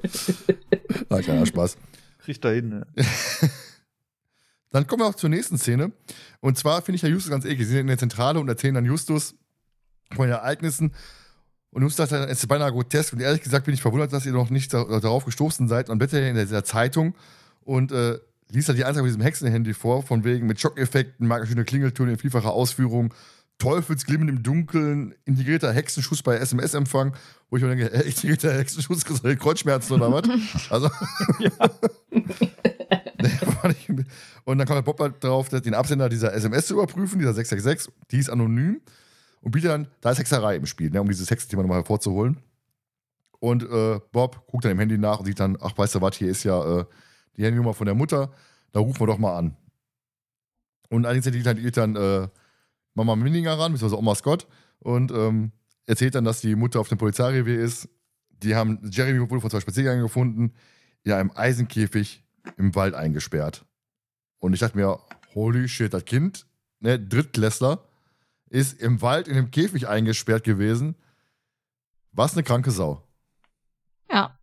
Na, 1.09 1.21
kleiner 1.21 1.45
Spaß. 1.45 1.77
Kriegt 2.19 2.43
da 2.43 2.49
hin, 2.49 2.69
ne? 2.69 2.87
Dann 4.71 4.85
kommen 4.85 5.01
wir 5.01 5.07
auch 5.07 5.15
zur 5.15 5.29
nächsten 5.29 5.57
Szene. 5.57 5.91
Und 6.41 6.57
zwar 6.57 6.81
finde 6.81 6.97
ich 6.97 7.01
ja 7.01 7.09
Justus 7.09 7.31
ganz 7.31 7.45
eklig. 7.45 7.67
Sie 7.67 7.73
sind 7.73 7.81
in 7.81 7.87
der 7.87 7.97
Zentrale 7.97 8.39
und 8.39 8.47
erzählen 8.47 8.75
dann 8.75 8.85
Justus 8.85 9.33
von 10.13 10.27
den 10.27 10.33
Ereignissen. 10.33 10.93
Und 11.71 11.81
Justus 11.81 12.09
sagt 12.09 12.11
dann, 12.11 12.29
es 12.29 12.39
ist 12.39 12.47
beinahe 12.47 12.71
grotesk. 12.71 13.13
Und 13.13 13.21
ehrlich 13.21 13.41
gesagt 13.41 13.65
bin 13.65 13.73
ich 13.73 13.81
verwundert, 13.81 14.13
dass 14.13 14.27
ihr 14.27 14.31
noch 14.31 14.51
nicht 14.51 14.73
da, 14.73 14.83
darauf 14.83 15.25
gestoßen 15.25 15.67
seid. 15.67 15.89
Und 15.89 15.97
blättert 15.97 16.23
in 16.23 16.35
dieser 16.35 16.63
Zeitung 16.63 17.15
und 17.61 17.91
äh, 17.91 18.19
liest 18.51 18.67
halt 18.67 18.77
die 18.77 18.85
Anzeige 18.85 19.03
mit 19.03 19.09
diesem 19.09 19.21
Hexenhandy 19.21 19.73
vor, 19.73 20.03
von 20.03 20.23
wegen 20.23 20.45
mit 20.45 20.59
Schockeffekten, 20.59 21.27
magische 21.27 21.63
Klingeltöne 21.63 22.11
in 22.11 22.17
vielfacher 22.17 22.51
Ausführung, 22.51 23.13
Teufelsglimmen 23.59 24.27
im 24.29 24.41
Dunkeln, 24.41 25.13
integrierter 25.25 25.71
Hexenschuss 25.73 26.23
bei 26.23 26.37
SMS-Empfang, 26.37 27.13
wo 27.49 27.57
ich 27.57 27.63
mir 27.63 27.75
denke, 27.75 27.91
äh, 27.93 28.07
integrierter 28.07 28.53
Hexenschuss, 28.53 29.03
Kreuzschmerzen 29.05 29.93
oder 29.93 30.11
was? 30.11 30.23
Also, 30.69 30.89
und 34.45 34.57
dann 34.57 34.65
kommt 34.65 34.77
der 34.77 34.81
Bob 34.81 34.99
halt 34.99 35.23
drauf, 35.23 35.49
den 35.49 35.73
Absender 35.73 36.07
dieser 36.07 36.33
SMS 36.33 36.67
zu 36.67 36.75
überprüfen, 36.75 37.19
dieser 37.19 37.33
666, 37.33 37.93
die 38.11 38.19
ist 38.19 38.29
anonym 38.29 38.79
und 39.41 39.51
bietet 39.51 39.71
dann, 39.71 39.87
da 39.99 40.11
ist 40.11 40.19
Hexerei 40.19 40.55
im 40.55 40.65
Spiel, 40.65 40.89
ne, 40.89 41.01
um 41.01 41.09
dieses 41.09 41.29
Hexenthema 41.29 41.61
nochmal 41.61 41.79
hervorzuholen. 41.79 42.37
Und 43.39 43.63
äh, 43.63 43.99
Bob 44.11 44.47
guckt 44.47 44.63
dann 44.65 44.71
im 44.71 44.79
Handy 44.79 44.97
nach 44.97 45.19
und 45.19 45.25
sieht 45.25 45.39
dann, 45.39 45.57
ach, 45.61 45.77
weißt 45.77 45.95
du 45.95 46.01
was, 46.01 46.15
hier 46.15 46.29
ist 46.29 46.43
ja 46.43 46.79
äh, 46.79 46.85
die 47.35 47.43
Handynummer 47.43 47.73
von 47.73 47.85
der 47.85 47.95
Mutter, 47.95 48.31
da 48.71 48.79
rufen 48.79 49.01
wir 49.01 49.07
doch 49.07 49.17
mal 49.17 49.37
an. 49.37 49.57
Und 50.89 51.05
allerdings 51.05 51.43
dann, 51.43 51.57
geht 51.57 51.77
dann 51.77 51.95
äh, 51.95 52.27
Mama 52.93 53.15
Mindinger 53.15 53.57
ran, 53.57 53.71
beziehungsweise 53.71 53.99
Oma 53.99 54.15
Scott, 54.15 54.47
und 54.79 55.11
ähm, 55.11 55.51
erzählt 55.85 56.15
dann, 56.15 56.23
dass 56.23 56.41
die 56.41 56.55
Mutter 56.55 56.79
auf 56.79 56.89
dem 56.89 56.97
Polizeirevier 56.97 57.59
ist. 57.59 57.89
Die 58.29 58.55
haben 58.55 58.79
Jeremy 58.91 59.19
wurde 59.29 59.41
vor 59.41 59.49
zwei 59.49 59.59
Spaziergängen 59.59 60.03
gefunden, 60.03 60.53
in 61.03 61.11
einem 61.11 61.31
Eisenkäfig 61.35 62.23
im 62.57 62.75
Wald 62.75 62.93
eingesperrt. 62.93 63.65
Und 64.39 64.53
ich 64.53 64.59
dachte 64.59 64.77
mir, 64.77 64.99
holy 65.35 65.67
shit, 65.67 65.93
das 65.93 66.05
Kind, 66.05 66.45
ne, 66.79 66.99
Drittklässler, 66.99 67.83
ist 68.49 68.79
im 68.81 69.01
Wald 69.01 69.27
in 69.27 69.37
einem 69.37 69.51
Käfig 69.51 69.87
eingesperrt 69.87 70.43
gewesen. 70.43 70.95
Was 72.11 72.33
eine 72.33 72.43
kranke 72.43 72.71
Sau. 72.71 73.03
Ja. 74.11 74.39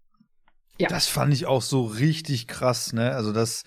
Ja. 0.78 0.88
Das 0.88 1.08
fand 1.08 1.32
ich 1.32 1.46
auch 1.46 1.62
so 1.62 1.84
richtig 1.84 2.46
krass, 2.46 2.92
ne? 2.92 3.12
Also 3.12 3.32
das, 3.32 3.64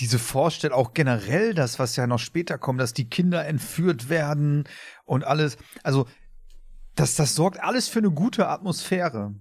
diese 0.00 0.18
Vorstellung, 0.18 0.78
auch 0.78 0.94
generell 0.94 1.54
das, 1.54 1.78
was 1.78 1.96
ja 1.96 2.06
noch 2.06 2.18
später 2.18 2.58
kommt, 2.58 2.80
dass 2.80 2.94
die 2.94 3.08
Kinder 3.08 3.46
entführt 3.46 4.08
werden 4.08 4.64
und 5.04 5.24
alles. 5.24 5.56
Also, 5.82 6.06
das, 6.94 7.14
das 7.14 7.34
sorgt 7.34 7.62
alles 7.62 7.88
für 7.88 8.00
eine 8.00 8.10
gute 8.10 8.48
Atmosphäre, 8.48 9.34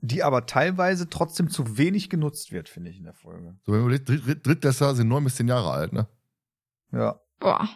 die 0.00 0.22
aber 0.22 0.46
teilweise 0.46 1.08
trotzdem 1.08 1.48
zu 1.48 1.78
wenig 1.78 2.10
genutzt 2.10 2.52
wird, 2.52 2.68
finde 2.68 2.90
ich, 2.90 2.98
in 2.98 3.04
der 3.04 3.14
Folge. 3.14 3.56
So, 3.64 3.72
wenn 3.72 3.80
man 3.80 3.88
überlegt, 3.88 4.08
Dritt, 4.08 4.26
Dritt, 4.26 4.46
Drittklässler 4.46 4.94
sind 4.94 5.08
neun 5.08 5.24
bis 5.24 5.36
zehn 5.36 5.48
Jahre 5.48 5.70
alt, 5.70 5.92
ne? 5.92 6.08
Ja. 6.92 7.20
Boah. 7.38 7.68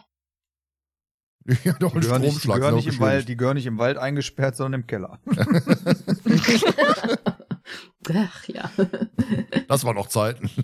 Ja, 1.64 1.72
doch 1.72 1.90
Die 1.90 1.96
ein 1.96 2.00
gehören 2.02 2.22
nicht, 2.22 2.36
die 2.36 2.38
Stromschlag. 2.38 2.56
gehören 2.58 2.74
nicht 2.76 2.86
im 2.86 3.00
Wald, 3.00 3.28
die 3.28 3.36
gehören 3.36 3.56
nicht 3.56 3.66
im 3.66 3.78
Wald 3.78 3.98
eingesperrt, 3.98 4.54
sondern 4.54 4.82
im 4.82 4.86
Keller. 4.86 5.18
Ach 8.10 8.48
ja. 8.48 8.70
Das 9.68 9.84
war 9.84 9.94
noch 9.94 10.08
Zeiten. 10.08 10.50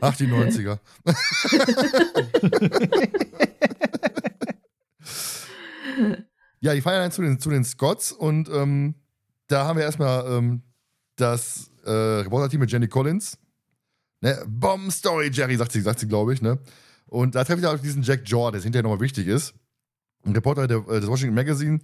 Ach, 0.00 0.16
die 0.16 0.26
90er. 0.26 0.78
ja, 6.60 6.74
die 6.74 6.80
feiern 6.80 7.02
dann 7.02 7.12
zu 7.12 7.22
den, 7.22 7.38
zu 7.38 7.50
den 7.50 7.64
Scots 7.64 8.12
und 8.12 8.48
ähm, 8.48 8.94
da 9.46 9.66
haben 9.66 9.78
wir 9.78 9.84
erstmal 9.84 10.26
ähm, 10.26 10.62
das 11.16 11.70
äh, 11.84 11.90
Reporter-Team 11.90 12.60
mit 12.60 12.72
Jenny 12.72 12.88
Collins. 12.88 13.38
Ne? 14.20 14.42
Bomb-Story, 14.46 15.30
Jerry, 15.32 15.56
sagt 15.56 15.72
sie, 15.72 15.80
sagt 15.80 16.00
sie, 16.00 16.08
glaube 16.08 16.34
ich. 16.34 16.42
Ne? 16.42 16.58
Und 17.06 17.34
da 17.34 17.44
treffe 17.44 17.60
ich 17.60 17.66
auf 17.66 17.80
diesen 17.80 18.02
Jack 18.02 18.28
Jaw, 18.28 18.50
der 18.50 18.60
hinterher 18.60 18.82
nochmal 18.82 19.00
wichtig 19.00 19.26
ist. 19.26 19.54
Ein 20.24 20.32
Reporter 20.32 20.66
der, 20.66 20.78
äh, 20.88 21.00
des 21.00 21.08
Washington 21.08 21.34
Magazine, 21.34 21.78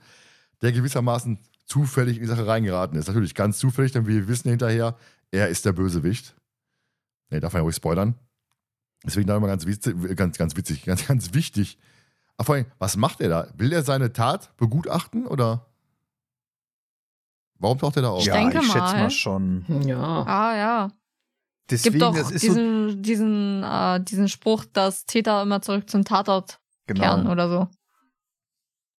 der 0.62 0.72
gewissermaßen 0.72 1.38
zufällig 1.66 2.16
in 2.16 2.22
die 2.22 2.28
Sache 2.28 2.46
reingeraten 2.46 2.98
ist. 2.98 3.06
Natürlich 3.06 3.34
ganz 3.34 3.58
zufällig, 3.58 3.92
denn 3.92 4.06
wir 4.06 4.28
wissen 4.28 4.48
hinterher, 4.48 4.96
er 5.30 5.48
ist 5.48 5.64
der 5.64 5.72
Bösewicht. 5.72 6.34
Ne, 7.30 7.40
darf 7.40 7.52
man 7.52 7.60
ja 7.60 7.64
ruhig 7.64 7.76
spoilern. 7.76 8.14
Deswegen 9.04 9.26
da 9.26 9.36
immer 9.36 9.48
ganz 9.48 9.66
witzig, 9.66 9.94
ganz, 10.16 10.38
ganz 10.38 10.56
witzig, 10.56 10.84
ganz, 10.84 11.06
ganz 11.06 11.34
wichtig. 11.34 11.78
Aber 12.36 12.46
vor 12.46 12.54
allem, 12.56 12.66
was 12.78 12.96
macht 12.96 13.20
er 13.20 13.28
da? 13.28 13.48
Will 13.56 13.72
er 13.72 13.82
seine 13.82 14.12
Tat 14.12 14.56
begutachten 14.56 15.26
oder? 15.26 15.66
Warum 17.58 17.78
taucht 17.78 17.96
er 17.96 18.02
da 18.02 18.10
auf? 18.10 18.20
Ich 18.20 18.26
ja, 18.26 18.34
denke 18.34 18.58
ich 18.58 18.66
schätze 18.66 18.96
mal. 18.96 19.10
schon. 19.10 19.64
Ja. 19.86 20.22
Ah, 20.24 20.56
ja. 20.56 20.90
Deswegen, 21.70 21.92
Gibt 21.94 22.02
doch 22.02 22.14
das 22.14 22.30
ist 22.30 22.42
so, 22.42 22.48
diesen, 22.48 23.02
diesen, 23.02 23.62
äh, 23.62 24.00
diesen 24.02 24.28
Spruch, 24.28 24.64
dass 24.70 25.06
Täter 25.06 25.42
immer 25.42 25.62
zurück 25.62 25.88
zum 25.88 26.04
Tatort 26.04 26.60
kehren 26.86 27.22
genau. 27.22 27.32
oder 27.32 27.48
so. 27.48 27.68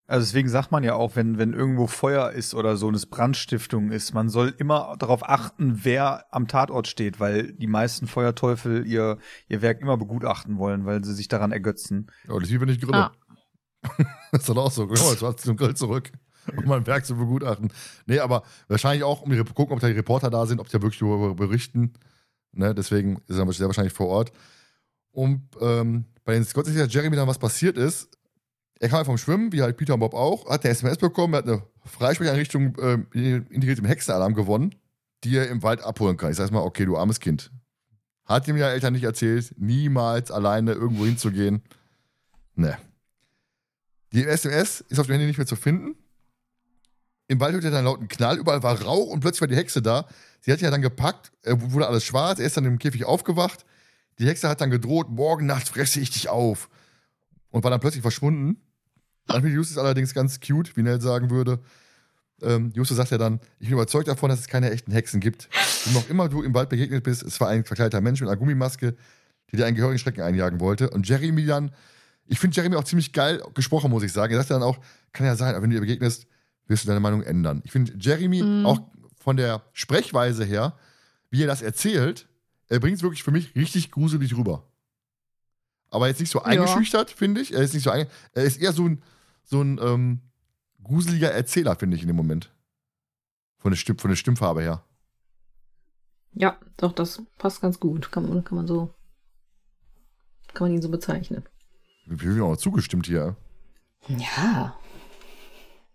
Also 0.07 0.23
deswegen 0.23 0.49
sagt 0.49 0.71
man 0.71 0.83
ja 0.83 0.93
auch, 0.93 1.15
wenn, 1.15 1.39
wenn 1.39 1.53
irgendwo 1.53 1.87
Feuer 1.87 2.29
ist 2.29 2.53
oder 2.53 2.77
so 2.77 2.91
es 2.91 3.07
Brandstiftung 3.07 3.91
ist, 3.91 4.13
man 4.13 4.29
soll 4.29 4.53
immer 4.57 4.95
darauf 4.99 5.27
achten, 5.27 5.79
wer 5.83 6.25
am 6.31 6.47
Tatort 6.47 6.87
steht, 6.87 7.19
weil 7.19 7.53
die 7.53 7.67
meisten 7.67 8.05
Feuerteufel 8.05 8.85
ihr, 8.85 9.17
ihr 9.47 9.63
Werk 9.63 9.81
immer 9.81 9.97
begutachten 9.97 10.59
wollen, 10.59 10.85
weil 10.85 11.03
sie 11.03 11.15
sich 11.15 11.27
daran 11.27 11.51
ergötzen. 11.51 12.11
Oh, 12.29 12.37
das 12.37 12.49
ist 12.49 12.55
wie 12.55 12.61
wenn 12.61 12.69
ich 12.69 12.79
grille. 12.79 13.05
Ah. 13.05 13.11
das 14.31 14.41
ist 14.41 14.49
dann 14.49 14.59
auch 14.59 14.71
so. 14.71 14.85
Genau, 14.87 15.09
jetzt 15.09 15.23
war 15.23 15.35
zum 15.37 15.57
Grill 15.57 15.75
zurück, 15.75 16.11
um 16.55 16.65
mein 16.65 16.85
Werk 16.85 17.05
zu 17.05 17.15
begutachten. 17.15 17.71
Nee, 18.05 18.19
aber 18.19 18.43
wahrscheinlich 18.67 19.03
auch, 19.03 19.23
um 19.23 19.31
die, 19.31 19.43
gucken, 19.43 19.73
ob 19.73 19.79
da 19.79 19.87
die 19.87 19.93
Reporter 19.93 20.29
da 20.29 20.45
sind, 20.45 20.59
ob 20.59 20.67
die 20.67 20.73
da 20.73 20.83
wirklich 20.83 20.99
darüber 20.99 21.33
berichten. 21.33 21.93
Ne, 22.51 22.75
deswegen 22.75 23.21
ist 23.27 23.37
er 23.37 23.51
sehr 23.51 23.67
wahrscheinlich 23.67 23.93
vor 23.93 24.07
Ort. 24.07 24.31
Und 25.11 25.47
ähm, 25.61 26.05
bei 26.23 26.33
den 26.33 26.43
Scots 26.43 26.69
ist 26.69 26.77
ja 26.77 26.85
Jeremy 26.85 27.15
dann 27.15 27.27
was 27.27 27.39
passiert 27.39 27.77
ist. 27.77 28.09
Er 28.79 28.89
kam 28.89 29.05
vom 29.05 29.17
Schwimmen, 29.17 29.51
wie 29.51 29.61
halt 29.61 29.77
Peter 29.77 29.93
und 29.93 30.01
Bob 30.01 30.13
auch, 30.13 30.49
hat 30.49 30.65
eine 30.65 30.71
SMS 30.71 30.97
bekommen, 30.97 31.33
er 31.33 31.37
hat 31.37 31.47
eine 31.47 31.63
Freisprecheinrichtung 31.85 32.77
ähm, 32.81 33.07
integriert 33.13 33.79
im 33.79 33.85
Hexenalarm 33.85 34.33
gewonnen, 34.33 34.75
die 35.23 35.37
er 35.37 35.49
im 35.49 35.63
Wald 35.63 35.81
abholen 35.81 36.17
kann. 36.17 36.31
Ich 36.31 36.37
sag 36.37 36.51
mal, 36.51 36.59
okay, 36.59 36.85
du 36.85 36.97
armes 36.97 37.19
Kind. 37.19 37.51
Hat 38.25 38.47
ihm 38.47 38.57
ja 38.57 38.69
Eltern 38.69 38.93
nicht 38.93 39.03
erzählt, 39.03 39.53
niemals 39.57 40.31
alleine 40.31 40.73
irgendwo 40.73 41.05
hinzugehen. 41.05 41.61
Ne. 42.55 42.77
Die 44.11 44.25
SMS 44.25 44.81
ist 44.89 44.99
auf 44.99 45.07
dem 45.07 45.13
Handy 45.13 45.27
nicht 45.27 45.37
mehr 45.37 45.47
zu 45.47 45.55
finden. 45.55 45.95
Im 47.27 47.39
Wald 47.39 47.53
hört 47.53 47.63
er 47.63 47.71
dann 47.71 47.79
einen 47.79 47.87
lauten 47.87 48.07
Knall, 48.07 48.37
überall 48.37 48.61
war 48.61 48.81
Rauch 48.81 49.07
und 49.07 49.21
plötzlich 49.21 49.41
war 49.41 49.47
die 49.47 49.55
Hexe 49.55 49.81
da. 49.81 50.07
Sie 50.41 50.51
hat 50.51 50.61
ja 50.61 50.69
dann 50.69 50.81
gepackt, 50.81 51.31
äh, 51.43 51.55
wurde 51.57 51.87
alles 51.87 52.03
schwarz, 52.03 52.39
er 52.39 52.45
ist 52.45 52.57
dann 52.57 52.65
im 52.65 52.77
Käfig 52.77 53.05
aufgewacht. 53.05 53.65
Die 54.19 54.27
Hexe 54.27 54.47
hat 54.47 54.61
dann 54.61 54.69
gedroht, 54.69 55.09
morgen 55.09 55.45
Nacht 55.45 55.69
fresse 55.69 55.99
ich 55.99 56.11
dich 56.11 56.29
auf. 56.29 56.69
Und 57.55 57.63
war 57.63 57.71
dann 57.71 57.79
plötzlich 57.79 58.01
verschwunden. 58.01 58.57
Anthony 59.27 59.53
Justus 59.53 59.77
allerdings 59.77 60.13
ganz 60.13 60.41
cute, 60.41 60.75
wie 60.75 60.81
Nell 60.81 60.99
sagen 60.99 61.29
würde. 61.29 61.61
Ähm, 62.41 62.71
Justus 62.75 62.97
sagt 62.97 63.11
ja 63.11 63.17
dann, 63.17 63.39
ich 63.59 63.69
bin 63.69 63.75
überzeugt 63.75 64.09
davon, 64.09 64.29
dass 64.29 64.41
es 64.41 64.47
keine 64.49 64.71
echten 64.71 64.91
Hexen 64.91 65.21
gibt. 65.21 65.47
Und 65.85 65.93
noch 65.93 66.09
immer 66.09 66.27
du 66.27 66.43
im 66.43 66.53
Wald 66.53 66.67
begegnet 66.67 67.05
bist, 67.05 67.23
es 67.23 67.39
war 67.39 67.47
ein 67.47 67.63
verkleideter 67.63 68.01
Mensch 68.01 68.19
mit 68.19 68.27
einer 68.29 68.35
Gummimaske, 68.35 68.97
die 69.49 69.55
dir 69.55 69.65
einen 69.65 69.77
gehörigen 69.77 69.99
Schrecken 69.99 70.19
einjagen 70.19 70.59
wollte. 70.59 70.89
Und 70.89 71.07
Jeremy 71.07 71.45
dann, 71.45 71.71
ich 72.25 72.39
finde 72.39 72.57
Jeremy 72.57 72.75
auch 72.75 72.83
ziemlich 72.83 73.13
geil 73.13 73.41
gesprochen, 73.53 73.89
muss 73.89 74.03
ich 74.03 74.11
sagen. 74.11 74.33
Er 74.33 74.39
sagt 74.39 74.51
dann 74.51 74.61
auch, 74.61 74.77
kann 75.13 75.25
ja 75.25 75.37
sein, 75.37 75.55
aber 75.55 75.63
wenn 75.63 75.69
du 75.69 75.77
ihr 75.77 75.81
begegnest, 75.81 76.27
wirst 76.67 76.83
du 76.83 76.89
deine 76.89 76.99
Meinung 76.99 77.23
ändern. 77.23 77.61
Ich 77.63 77.71
finde 77.71 77.93
Jeremy 77.97 78.43
Mhm. 78.43 78.65
auch 78.65 78.81
von 79.17 79.37
der 79.37 79.63
Sprechweise 79.71 80.43
her, 80.43 80.77
wie 81.29 81.41
er 81.41 81.47
das 81.47 81.61
erzählt, 81.61 82.27
er 82.67 82.81
bringt 82.81 82.97
es 82.97 83.01
wirklich 83.01 83.23
für 83.23 83.31
mich 83.31 83.55
richtig 83.55 83.91
gruselig 83.91 84.35
rüber. 84.35 84.67
Aber 85.95 86.07
jetzt 86.07 86.19
nicht 86.19 86.31
so 86.31 86.43
eingeschüchtert, 86.43 87.09
finde 87.11 87.41
ich. 87.41 87.53
Er 87.53 87.61
ist 87.61 87.73
nicht 87.73 87.83
so 87.83 87.89
Er 87.89 88.07
ist 88.43 88.57
eher 88.57 88.73
so 88.73 88.87
ein, 88.87 89.01
so 89.43 89.61
ein 89.61 89.79
ähm, 89.81 90.19
gruseliger 90.83 91.31
Erzähler, 91.31 91.75
finde 91.75 91.95
ich, 91.95 92.01
in 92.03 92.07
dem 92.07 92.17
Moment. 92.17 92.51
Von 93.57 93.71
der, 93.71 93.77
Stimm 93.77 93.97
von 93.97 94.09
der 94.09 94.15
Stimmfarbe 94.15 94.61
her. 94.61 94.83
Ja, 96.33 96.57
doch, 96.77 96.91
das 96.91 97.21
passt 97.37 97.61
ganz 97.61 97.79
gut. 97.79 98.11
Kann 98.11 98.27
man, 98.27 98.43
kann 98.43 98.57
man 98.57 98.67
so. 98.67 98.93
Kann 100.53 100.67
man 100.67 100.75
ihn 100.75 100.81
so 100.81 100.89
bezeichnen. 100.89 101.43
Wir 102.05 102.43
haben 102.43 102.53
auch 102.53 102.57
zugestimmt 102.57 103.07
hier. 103.07 103.35
Ja. 104.07 104.77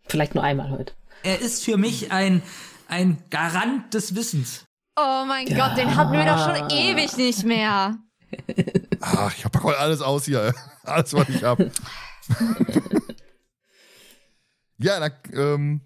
Vielleicht 0.09 0.35
nur 0.35 0.43
einmal 0.43 0.71
heute. 0.71 0.95
Er 1.23 1.41
ist 1.41 1.65
für 1.65 1.77
mich 1.77 2.11
ein, 2.11 2.43
ein 2.89 3.23
Garant 3.31 3.95
des 3.95 4.15
Wissens. 4.17 4.65
Oh 4.97 5.25
mein 5.27 5.47
Ja. 5.47 5.69
Gott, 5.69 5.79
den 5.79 5.95
hatten 5.95 6.13
wir 6.13 6.25
doch 6.25 6.45
schon 6.45 6.71
ewig 6.71 7.17
nicht 7.17 7.45
mehr. 7.45 7.99
Ach, 9.01 9.35
ich 9.37 9.43
pack 9.45 9.63
heute 9.63 9.79
alles 9.79 10.01
aus 10.01 10.25
hier. 10.25 10.55
Alles, 10.85 11.13
was 11.13 11.29
ich 11.29 11.43
hab. 11.43 11.59
ja, 14.79 14.99
dann, 15.01 15.13
ähm, 15.33 15.81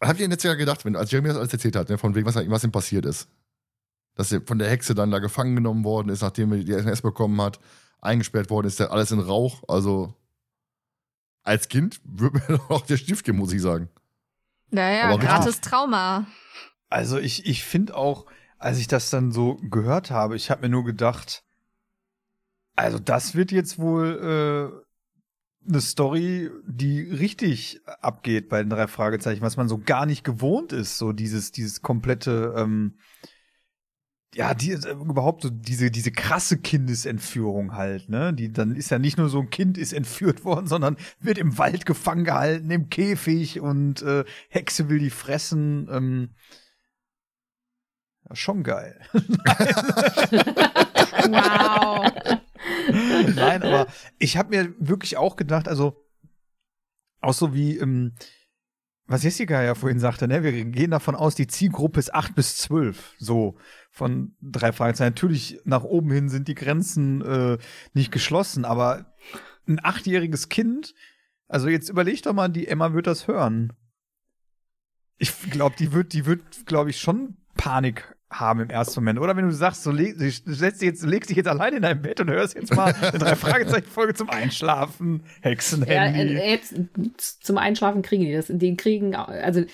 habt 0.00 0.20
ihr 0.20 0.28
letztes 0.28 0.48
Jahr 0.48 0.56
gedacht, 0.56 0.84
wenn, 0.84 0.96
als 0.96 1.10
Jeremy 1.10 1.28
das 1.28 1.36
alles 1.36 1.52
erzählt 1.52 1.76
hat, 1.76 1.88
ne, 1.88 1.98
von 1.98 2.14
wegen, 2.14 2.26
was, 2.26 2.34
was 2.34 2.64
ihm 2.64 2.72
passiert 2.72 3.04
ist? 3.04 3.28
Dass 4.14 4.32
er 4.32 4.40
von 4.42 4.58
der 4.58 4.68
Hexe 4.68 4.94
dann 4.94 5.10
da 5.10 5.18
gefangen 5.18 5.54
genommen 5.54 5.84
worden 5.84 6.08
ist, 6.08 6.22
nachdem 6.22 6.52
er 6.52 6.58
die 6.58 6.72
SMS 6.72 7.02
bekommen 7.02 7.40
hat, 7.40 7.60
eingesperrt 8.00 8.50
worden 8.50 8.66
ist, 8.66 8.80
der 8.80 8.90
alles 8.90 9.10
in 9.12 9.20
Rauch. 9.20 9.62
Also, 9.68 10.14
als 11.42 11.68
Kind 11.68 12.00
würde 12.04 12.38
mir 12.38 12.44
doch 12.58 12.70
auch 12.70 12.86
der 12.86 12.96
Stift 12.96 13.24
gehen, 13.24 13.36
muss 13.36 13.52
ich 13.52 13.62
sagen. 13.62 13.88
Naja, 14.70 15.04
Aber 15.04 15.14
richtig. 15.14 15.28
gratis 15.28 15.60
Trauma. 15.60 16.26
Also 16.88 17.18
ich, 17.18 17.46
ich 17.46 17.64
finde 17.64 17.96
auch, 17.96 18.26
als 18.60 18.78
ich 18.78 18.86
das 18.86 19.10
dann 19.10 19.32
so 19.32 19.56
gehört 19.56 20.10
habe, 20.10 20.36
ich 20.36 20.50
habe 20.50 20.62
mir 20.62 20.68
nur 20.68 20.84
gedacht, 20.84 21.42
also 22.76 22.98
das 22.98 23.34
wird 23.34 23.52
jetzt 23.52 23.78
wohl 23.78 24.82
äh, 25.64 25.68
eine 25.68 25.80
Story, 25.80 26.50
die 26.66 27.00
richtig 27.00 27.80
abgeht 27.86 28.48
bei 28.50 28.62
den 28.62 28.70
drei 28.70 28.86
Fragezeichen, 28.86 29.40
was 29.40 29.56
man 29.56 29.68
so 29.68 29.78
gar 29.78 30.06
nicht 30.06 30.24
gewohnt 30.24 30.72
ist, 30.72 30.98
so 30.98 31.12
dieses, 31.12 31.52
dieses 31.52 31.80
komplette, 31.80 32.54
ähm, 32.56 32.98
ja, 34.34 34.54
die, 34.54 34.72
überhaupt 34.72 35.42
so 35.42 35.50
diese, 35.50 35.90
diese 35.90 36.12
krasse 36.12 36.58
Kindesentführung 36.58 37.74
halt, 37.74 38.08
ne? 38.08 38.32
Die, 38.32 38.52
dann 38.52 38.76
ist 38.76 38.90
ja 38.90 38.98
nicht 38.98 39.18
nur 39.18 39.28
so 39.28 39.40
ein 39.40 39.50
Kind 39.50 39.76
ist 39.76 39.92
entführt 39.92 40.44
worden, 40.44 40.66
sondern 40.66 40.96
wird 41.18 41.38
im 41.38 41.56
Wald 41.56 41.86
gefangen 41.86 42.24
gehalten, 42.24 42.70
im 42.70 42.90
Käfig 42.90 43.60
und 43.60 44.02
äh, 44.02 44.24
Hexe 44.50 44.88
will 44.88 44.98
die 44.98 45.10
fressen. 45.10 45.88
Ähm, 45.90 46.30
schon 48.32 48.62
geil. 48.62 49.00
Wow. 51.28 52.10
Nein, 53.34 53.62
aber 53.62 53.86
ich 54.18 54.36
habe 54.36 54.50
mir 54.50 54.74
wirklich 54.78 55.16
auch 55.16 55.36
gedacht, 55.36 55.68
also 55.68 56.04
auch 57.20 57.34
so 57.34 57.54
wie, 57.54 57.76
ähm, 57.78 58.12
was 59.06 59.22
Jessica 59.22 59.62
ja 59.62 59.74
vorhin 59.74 59.98
sagte, 59.98 60.28
ne, 60.28 60.42
wir 60.42 60.52
gehen 60.64 60.90
davon 60.90 61.14
aus, 61.14 61.34
die 61.34 61.46
Zielgruppe 61.46 61.98
ist 61.98 62.14
8 62.14 62.34
bis 62.34 62.56
12, 62.58 63.14
so 63.18 63.58
von 63.90 64.36
drei 64.40 64.72
Fragezeichen. 64.72 65.12
Natürlich 65.12 65.60
nach 65.64 65.82
oben 65.82 66.10
hin 66.10 66.28
sind 66.28 66.48
die 66.48 66.54
Grenzen 66.54 67.20
äh, 67.22 67.58
nicht 67.92 68.12
geschlossen, 68.12 68.64
aber 68.64 69.14
ein 69.66 69.80
achtjähriges 69.82 70.48
Kind, 70.48 70.94
also 71.48 71.68
jetzt 71.68 71.88
überleg 71.88 72.22
doch 72.22 72.32
mal, 72.32 72.48
die 72.48 72.68
Emma 72.68 72.92
wird 72.92 73.06
das 73.06 73.26
hören. 73.26 73.72
Ich 75.18 75.50
glaube, 75.50 75.74
die 75.78 75.92
wird, 75.92 76.12
die 76.12 76.24
wird, 76.24 76.64
glaube 76.64 76.90
ich, 76.90 77.00
schon 77.00 77.36
Panik 77.54 78.16
haben 78.30 78.60
im 78.60 78.70
ersten 78.70 79.00
Moment. 79.00 79.18
Oder 79.18 79.36
wenn 79.36 79.44
du 79.44 79.52
sagst, 79.52 79.82
so 79.82 79.90
leg, 79.90 80.16
du 80.18 80.30
setzt 80.54 80.80
dich 80.80 80.86
jetzt, 80.88 81.02
legst 81.04 81.30
dich 81.30 81.36
jetzt 81.36 81.48
allein 81.48 81.74
in 81.74 81.82
dein 81.82 82.00
Bett 82.00 82.20
und 82.20 82.30
hörst 82.30 82.54
jetzt 82.54 82.74
mal 82.74 82.94
eine 83.00 83.18
drei 83.18 83.34
Fragezeichen 83.36 83.88
Folge 83.88 84.14
zum 84.14 84.30
Einschlafen, 84.30 85.22
Ja, 85.42 85.50
Hexenhandy. 85.50 86.36
äh, 86.36 86.50
jetzt 86.50 86.74
zum 87.44 87.58
Einschlafen 87.58 88.02
kriegen 88.02 88.24
die 88.24 88.32
das. 88.32 88.46
Die 88.48 88.76
kriegen, 88.76 89.14
also 89.14 89.64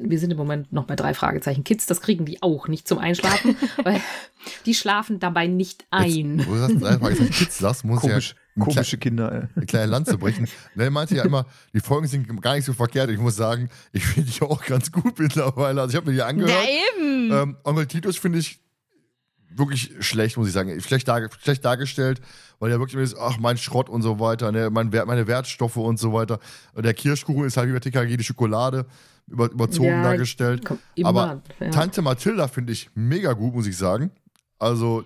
wir 0.00 0.18
sind 0.18 0.30
im 0.30 0.36
Moment 0.36 0.72
noch 0.72 0.84
bei 0.86 0.96
drei 0.96 1.14
Fragezeichen. 1.14 1.64
Kids, 1.64 1.86
das 1.86 2.00
kriegen 2.00 2.24
die 2.24 2.42
auch 2.42 2.68
nicht 2.68 2.86
zum 2.88 2.98
Einschlafen, 2.98 3.56
weil 3.84 4.00
die 4.66 4.74
schlafen 4.74 5.18
dabei 5.18 5.46
nicht 5.46 5.86
ein. 5.90 6.38
Jetzt, 6.38 6.48
wo 6.48 6.52
du 6.54 6.58
sagst, 6.58 6.82
drei 6.82 6.98
Fragezeichen 6.98 7.30
Kids 7.30 7.58
sagst, 7.58 7.84
muss 7.84 8.00
Komisch, 8.00 8.30
ja 8.30 8.34
ein 8.36 8.45
komische 8.58 8.98
Kinder, 8.98 9.32
ey. 9.32 9.48
eine 9.54 9.66
kleine 9.66 9.86
Lanze 9.86 10.18
brechen. 10.18 10.48
Nell 10.74 10.90
meinte 10.90 11.14
ja 11.16 11.24
immer, 11.24 11.46
die 11.74 11.80
Folgen 11.80 12.06
sind 12.06 12.40
gar 12.42 12.54
nicht 12.54 12.64
so 12.64 12.72
verkehrt. 12.72 13.10
Ich 13.10 13.18
muss 13.18 13.36
sagen, 13.36 13.68
ich 13.92 14.04
finde 14.06 14.30
die 14.30 14.42
auch 14.42 14.64
ganz 14.64 14.90
gut 14.92 15.18
mittlerweile. 15.18 15.80
Also 15.80 15.90
ich 15.92 15.96
habe 15.96 16.06
mir 16.06 16.12
die 16.12 16.18
Ja, 16.18 16.26
angehört. 16.26 16.52
eben. 16.98 17.30
Ähm, 17.32 17.56
Onkel 17.64 17.86
Titus 17.86 18.16
finde 18.16 18.38
ich 18.38 18.60
wirklich 19.54 19.92
schlecht, 20.00 20.36
muss 20.36 20.48
ich 20.48 20.52
sagen. 20.52 20.78
Schlecht, 20.80 21.08
darge 21.08 21.30
schlecht 21.42 21.64
dargestellt, 21.64 22.20
weil 22.58 22.70
er 22.70 22.78
wirklich 22.78 22.94
immer 22.94 23.02
ist, 23.04 23.16
ach, 23.18 23.38
mein 23.38 23.56
Schrott 23.56 23.88
und 23.88 24.02
so 24.02 24.20
weiter, 24.20 24.52
ne, 24.52 24.68
mein, 24.70 24.90
meine 25.06 25.26
Wertstoffe 25.26 25.76
und 25.76 25.98
so 25.98 26.12
weiter. 26.12 26.38
Und 26.74 26.84
der 26.84 26.94
Kirschkuchen 26.94 27.44
ist 27.44 27.56
halt 27.56 27.68
wie 27.68 27.72
bei 27.72 27.80
TKG 27.80 28.16
die 28.16 28.24
Schokolade 28.24 28.86
über, 29.26 29.50
überzogen 29.50 29.88
Ja, 29.88 30.02
dargestellt. 30.02 30.64
Komm, 30.64 30.78
immer, 30.94 31.08
Aber 31.08 31.42
ja. 31.60 31.70
Tante 31.70 32.02
Mathilda 32.02 32.48
finde 32.48 32.72
ich 32.72 32.90
mega 32.94 33.32
gut, 33.32 33.54
muss 33.54 33.66
ich 33.66 33.76
sagen. 33.76 34.10
Also 34.58 35.04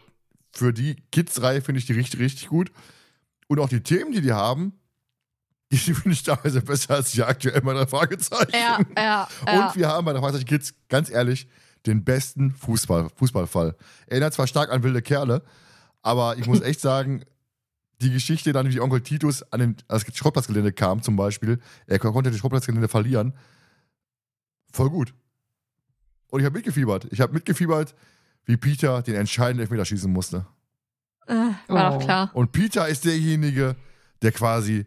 für 0.52 0.72
die 0.72 0.96
Kids-Reihe 1.12 1.60
finde 1.62 1.78
ich 1.78 1.86
die 1.86 1.92
richtig, 1.92 2.20
richtig 2.20 2.48
gut. 2.48 2.72
Und 3.50 3.58
auch 3.58 3.68
die 3.68 3.82
Themen, 3.82 4.12
die 4.12 4.20
die 4.20 4.32
haben, 4.32 4.78
die 5.72 5.76
finde 5.78 6.12
ich 6.12 6.22
teilweise 6.22 6.62
besser 6.62 6.94
als 6.94 7.10
die 7.10 7.24
aktuell 7.24 7.60
bei 7.62 7.74
der 7.74 7.88
Fragezeichen. 7.88 8.52
Ja, 8.52 8.78
ja. 8.96 9.28
Und 9.40 9.46
ja. 9.48 9.72
wir 9.74 9.88
haben 9.88 10.04
bei 10.04 10.12
der 10.12 10.22
Fragezeichen 10.22 10.46
Kids, 10.46 10.72
ganz 10.88 11.10
ehrlich, 11.10 11.48
den 11.84 12.04
besten 12.04 12.52
Fußball, 12.52 13.08
Fußballfall. 13.16 13.74
Erinnert 14.06 14.34
zwar 14.34 14.46
stark 14.46 14.70
an 14.70 14.84
wilde 14.84 15.02
Kerle, 15.02 15.42
aber 16.00 16.38
ich 16.38 16.46
muss 16.46 16.60
echt 16.60 16.80
sagen, 16.80 17.24
die 18.00 18.12
Geschichte 18.12 18.52
dann, 18.52 18.70
wie 18.70 18.78
Onkel 18.78 19.00
Titus 19.00 19.42
an 19.50 19.58
den, 19.58 19.70
an 19.88 20.00
das 20.00 20.04
Schrottplatzgelände 20.14 20.72
kam, 20.72 21.02
zum 21.02 21.16
Beispiel, 21.16 21.58
er 21.88 21.98
konnte 21.98 22.30
das 22.30 22.38
Schrottplatzgelände 22.38 22.86
verlieren, 22.86 23.34
voll 24.72 24.90
gut. 24.90 25.12
Und 26.28 26.38
ich 26.38 26.46
habe 26.46 26.54
mitgefiebert. 26.54 27.08
Ich 27.10 27.20
habe 27.20 27.32
mitgefiebert, 27.32 27.96
wie 28.44 28.56
Peter 28.56 29.02
den 29.02 29.16
entscheidenden 29.16 29.62
Elfmeter 29.62 29.84
schießen 29.84 30.12
musste. 30.12 30.46
Äh, 31.30 31.72
war 31.72 31.92
Oh. 31.94 31.98
doch 31.98 32.04
klar. 32.04 32.30
Und 32.34 32.52
Peter 32.52 32.88
ist 32.88 33.04
derjenige, 33.04 33.76
der 34.22 34.32
quasi 34.32 34.86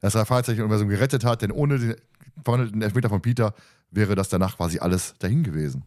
das 0.00 0.12
Fragezeichen-Universum 0.14 0.88
gerettet 0.88 1.24
hat, 1.24 1.42
denn 1.42 1.50
ohne 1.50 1.78
den 1.78 1.96
verwandelten 2.44 2.82
Elfmeter 2.82 3.08
von 3.08 3.20
Peter 3.22 3.54
wäre 3.90 4.14
das 4.14 4.28
danach 4.28 4.56
quasi 4.56 4.78
alles 4.78 5.14
dahin 5.18 5.42
gewesen. 5.42 5.84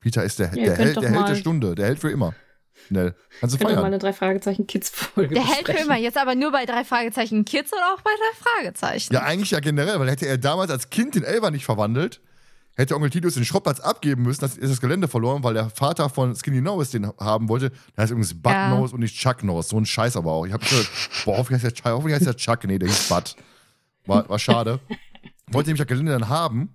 Peter 0.00 0.22
ist 0.24 0.38
der, 0.38 0.48
der, 0.48 0.76
Held, 0.76 0.96
der 1.02 1.10
Held 1.10 1.28
der 1.28 1.34
Stunde, 1.34 1.74
der 1.74 1.86
Held 1.86 1.98
für 1.98 2.10
immer. 2.10 2.34
Schnell. 2.86 3.16
Kannst 3.40 3.56
du 3.56 3.58
wir 3.58 3.66
mal 3.66 3.74
feiern. 3.74 3.84
eine 3.86 3.98
drei 3.98 4.12
Fragezeichen 4.12 4.68
Kids 4.68 4.88
Folge 4.90 5.34
Der 5.34 5.44
hält 5.44 5.56
für 5.58 5.64
besprechen. 5.64 5.86
immer. 5.86 5.96
Jetzt 5.96 6.16
aber 6.16 6.36
nur 6.36 6.52
bei 6.52 6.64
drei 6.64 6.84
Fragezeichen 6.84 7.44
Kids 7.44 7.72
oder 7.72 7.92
auch 7.94 8.00
bei 8.02 8.10
drei 8.12 8.40
Fragezeichen? 8.62 9.12
Ja, 9.12 9.22
eigentlich 9.24 9.50
ja 9.50 9.58
generell, 9.58 9.98
weil 9.98 10.08
hätte 10.08 10.26
er 10.26 10.38
damals 10.38 10.70
als 10.70 10.88
Kind 10.88 11.16
den 11.16 11.24
Elfer 11.24 11.50
nicht 11.50 11.64
verwandelt, 11.64 12.20
hätte 12.78 12.94
Onkel 12.94 13.10
Titus 13.10 13.34
den 13.34 13.44
Schrottplatz 13.44 13.80
abgeben 13.80 14.22
müssen, 14.22 14.40
das 14.40 14.56
ist 14.56 14.70
das 14.70 14.80
Gelände 14.80 15.08
verloren, 15.08 15.42
weil 15.42 15.54
der 15.54 15.68
Vater 15.68 16.08
von 16.08 16.34
Skinny 16.34 16.60
Nose 16.60 16.92
den 16.92 17.12
haben 17.18 17.48
wollte. 17.48 17.70
Der 17.96 18.02
heißt 18.02 18.12
übrigens 18.12 18.40
Bud 18.40 18.52
Ja. 18.52 18.70
Nose 18.70 18.94
und 18.94 19.00
nicht 19.00 19.16
Chuck 19.16 19.42
Nose. 19.42 19.68
So 19.68 19.76
ein 19.76 19.84
Scheiß 19.84 20.16
aber 20.16 20.32
auch. 20.32 20.46
Ich 20.46 20.52
hab 20.52 20.60
gehört, 20.60 20.88
boah, 21.24 21.38
hoffentlich 21.38 21.64
heißt 21.64 21.84
der, 21.84 21.92
hoffentlich 21.92 22.14
heißt 22.14 22.26
der 22.26 22.36
Chuck. 22.36 22.64
Nee, 22.64 22.78
der 22.78 22.88
hieß 22.88 23.08
Bud. 23.08 23.36
War, 24.06 24.28
war 24.28 24.38
schade. 24.38 24.80
Wollte 25.50 25.70
nämlich 25.70 25.78
das 25.80 25.88
Gelände 25.88 26.12
dann 26.12 26.28
haben 26.28 26.74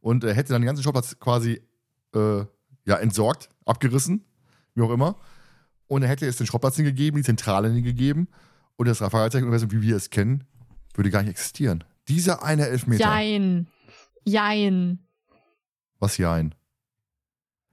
und 0.00 0.22
äh, 0.24 0.34
hätte 0.34 0.52
dann 0.52 0.62
den 0.62 0.66
ganzen 0.66 0.82
Schrottplatz 0.82 1.18
quasi 1.18 1.60
äh, 2.14 2.44
ja, 2.84 2.96
entsorgt, 2.96 3.48
abgerissen, 3.64 4.24
wie 4.74 4.82
auch 4.82 4.90
immer. 4.90 5.16
Und 5.88 6.02
er 6.02 6.08
hätte 6.08 6.26
es 6.26 6.36
den 6.36 6.46
Schrottplatz 6.46 6.76
hingegeben, 6.76 7.18
die 7.18 7.24
Zentrale 7.24 7.68
hingegeben 7.68 8.28
und 8.76 8.86
das 8.86 8.98
Fragezeichen-Universum, 8.98 9.72
wie 9.72 9.82
wir 9.82 9.96
es 9.96 10.10
kennen, 10.10 10.44
würde 10.94 11.10
gar 11.10 11.22
nicht 11.22 11.30
existieren. 11.30 11.84
Dieser 12.08 12.42
eine 12.42 12.68
Elfmeter. 12.68 13.04
Jein. 13.04 13.66
Jein. 14.24 15.00
Was 16.02 16.14
hier 16.14 16.32
ein? 16.32 16.52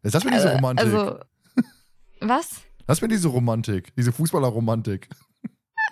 Jetzt 0.03 0.13
lass 0.13 0.23
mir 0.23 0.29
diese 0.29 0.53
Romantik. 0.53 0.85
Also, 0.85 1.19
was? 2.21 2.61
lass 2.85 3.01
mir 3.01 3.07
diese 3.07 3.27
Romantik, 3.27 3.95
diese 3.95 4.11
Fußballerromantik. 4.11 5.09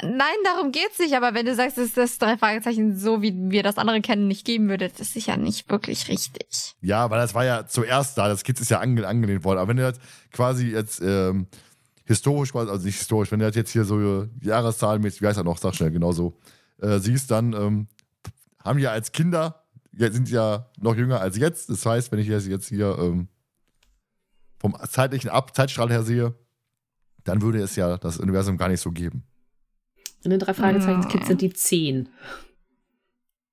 Nein, 0.04 0.36
darum 0.44 0.72
geht's 0.72 1.00
nicht. 1.00 1.16
Aber 1.16 1.34
wenn 1.34 1.48
du 1.48 1.56
sagst, 1.56 1.80
dass 1.80 1.94
das 1.94 2.20
drei 2.20 2.38
Fragezeichen 2.38 2.96
so, 2.96 3.24
wie 3.24 3.34
wir 3.50 3.64
das 3.64 3.80
andere 3.80 4.02
kennen, 4.02 4.28
nicht 4.28 4.46
geben 4.46 4.70
würde, 4.70 4.88
das 4.96 5.16
ist 5.16 5.26
ja 5.26 5.36
nicht 5.36 5.68
wirklich 5.72 6.10
richtig. 6.10 6.76
Ja, 6.80 7.10
weil 7.10 7.20
das 7.20 7.34
war 7.34 7.44
ja 7.44 7.66
zuerst 7.66 8.20
da, 8.20 8.28
das 8.28 8.44
Kids 8.44 8.62
ist 8.62 8.70
ja 8.70 8.82
ange 8.82 9.08
angelehnt 9.08 9.44
worden. 9.44 9.58
Aber 9.58 9.70
wenn 9.70 9.78
du 9.78 9.92
das 9.92 10.00
quasi 10.32 10.68
jetzt 10.68 11.02
ähm, 11.02 11.48
historisch, 12.06 12.54
also 12.54 12.86
nicht 12.86 12.98
historisch, 12.98 13.32
wenn 13.32 13.40
du 13.40 13.48
das 13.48 13.56
jetzt 13.56 13.72
hier 13.72 13.84
so 13.84 14.28
jahreszahlenmäßig, 14.44 15.24
wie 15.24 15.26
heißt 15.26 15.40
er 15.40 15.44
noch, 15.44 15.58
sag 15.58 15.74
schnell, 15.74 15.90
genau 15.90 16.12
so, 16.12 16.38
äh, 16.84 17.00
siehst, 17.00 17.32
dann 17.32 17.54
ähm, 17.54 17.88
haben 18.64 18.78
ja 18.78 18.92
als 18.92 19.12
Kinder, 19.12 19.64
sind 19.98 20.30
ja 20.30 20.70
noch 20.80 20.96
jünger 20.96 21.20
als 21.22 21.38
jetzt. 21.38 21.70
Das 21.70 21.86
heißt, 21.86 22.12
wenn 22.12 22.20
ich 22.20 22.30
das 22.30 22.48
jetzt 22.48 22.68
hier 22.70 22.98
ähm, 23.00 23.28
vom 24.60 24.76
zeitlichen 24.90 25.30
Ab 25.30 25.56
Zeitstrahl 25.56 25.90
her 25.90 26.04
sehe, 26.04 26.34
dann 27.24 27.42
würde 27.42 27.60
es 27.60 27.76
ja 27.76 27.98
das 27.98 28.18
Universum 28.18 28.58
gar 28.58 28.70
nicht 28.70 28.82
so 28.82 28.92
geben. 28.92 29.24
In 30.24 30.32
den 30.32 30.40
drei 30.40 30.54
Fragezeichen 30.54 31.02
Ja. 31.04 31.08
Kids 31.08 31.28
sind 31.28 31.42
die 31.42 31.52
zehn. 31.54 32.10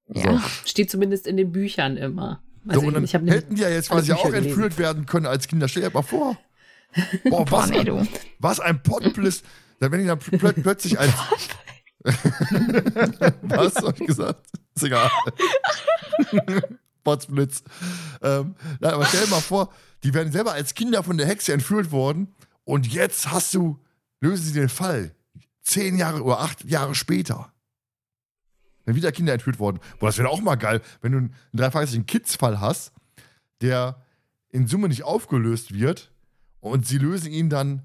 Ja. 0.09 0.43
Steht 0.65 0.91
zumindest 0.91 1.27
in 1.27 1.37
den 1.37 1.53
Büchern 1.53 1.97
immer. 1.97 2.43
So, 2.65 2.71
Also 2.71 2.87
und 2.87 2.95
dann 2.95 3.05
ich 3.05 3.13
hätten 3.15 3.55
die 3.55 3.63
ja 3.63 3.69
jetzt 3.69 3.91
quasi 3.91 4.13
auch 4.13 4.23
Bücher 4.23 4.33
gelesen. 4.37 4.49
entführt 4.51 4.79
werden 4.79 5.07
können 5.07 5.27
als 5.27 5.49
Kinder. 5.49 5.69
Stell 5.69 5.83
dir 5.83 5.91
mal 5.91 6.03
vor. 6.03 6.37
Boah, 7.29 7.45
Boah, 7.45 7.51
was, 7.51 7.71
nee, 7.71 7.79
ein, 7.91 8.09
was 8.39 8.61
ein 8.61 8.83
Potbliss. 8.83 9.43
Dann 9.81 9.93
wenn 9.93 10.01
ich 10.01 10.07
dann 10.07 10.19
plö 10.19 10.53
plötzlich 10.53 10.99
ein. 10.99 11.13
was 12.05 13.75
hab 13.77 13.99
ich 13.99 14.07
gesagt? 14.07 14.47
Ist 14.75 14.85
egal. 14.85 15.11
Potzblitz. 17.05 17.63
Ähm, 18.23 18.55
nein, 18.81 18.95
aber 18.95 19.05
stell 19.07 19.25
dir 19.25 19.31
mal 19.31 19.41
vor, 19.41 19.73
die 20.03 20.15
werden 20.15 20.33
selber 20.33 20.53
als 20.53 20.75
Kinder 20.75 21.03
von 21.03 21.19
der 21.19 21.27
Hexe 21.27 21.53
entführt 21.53 21.91
worden 21.91 22.35
und 22.65 22.87
jetzt 22.87 23.31
hast 23.31 23.55
du, 23.55 23.79
lösen 24.21 24.45
sie 24.47 24.53
den 24.53 24.69
Fall. 24.69 25.15
Zehn 25.63 25.97
Jahre 25.97 26.23
oder 26.23 26.41
acht 26.41 26.65
Jahre 26.65 26.95
später. 26.95 27.53
Wenn 28.85 28.97
wieder 28.97 29.13
Kinder 29.13 29.33
entführt 29.33 29.59
worden. 29.59 29.81
Boah, 29.99 30.07
das 30.07 30.19
wäre 30.19 30.29
auch 30.29 30.43
mal 30.43 30.57
geil, 30.57 30.83
wenn 31.01 31.13
du 31.13 31.19
einen 31.19 31.35
drei 31.55 31.71
Fragezeichen 31.71 32.07
Kids-Fall 32.07 32.61
hast, 32.61 32.93
der 33.63 34.03
in 34.51 34.67
Summe 34.67 34.89
nicht 34.89 35.05
aufgelöst 35.05 35.73
wird 35.73 36.13
und 36.61 36.87
sie 36.87 36.99
lösen 36.99 37.33
ihn 37.33 37.49
dann 37.49 37.83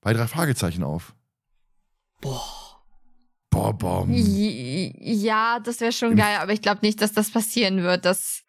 bei 0.00 0.12
drei 0.12 0.28
Fragezeichen 0.28 0.84
auf. 0.84 1.15
Bom. 3.72 4.10
Ja, 4.12 5.58
das 5.60 5.80
wäre 5.80 5.92
schon 5.92 6.12
Im- 6.12 6.16
geil, 6.18 6.36
aber 6.38 6.52
ich 6.52 6.62
glaube 6.62 6.80
nicht, 6.82 7.00
dass 7.00 7.12
das 7.12 7.30
passieren 7.30 7.82
wird. 7.82 8.04
Das. 8.04 8.42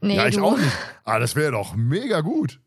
Nee, 0.00 0.16
ja, 0.16 0.26
ich 0.26 0.36
du. 0.36 0.44
auch 0.44 0.56
nicht. 0.58 0.72
Aber 1.04 1.18
das 1.20 1.36
wäre 1.36 1.52
doch 1.52 1.74
mega 1.74 2.20
gut. 2.20 2.60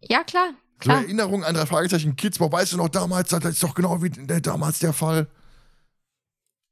Ja, 0.00 0.22
klar. 0.24 0.50
So 0.50 0.78
Klar. 0.90 1.02
Erinnerungen 1.02 1.44
an 1.44 1.54
drei 1.54 1.66
Fragezeichen 1.66 2.16
Kids. 2.16 2.38
Boah, 2.38 2.50
weißt 2.52 2.72
du 2.72 2.76
noch 2.76 2.88
damals, 2.88 3.30
das 3.30 3.44
ist 3.44 3.62
doch 3.62 3.74
genau 3.74 4.02
wie 4.02 4.10
der, 4.10 4.40
damals 4.40 4.80
der 4.80 4.92
Fall. 4.92 5.28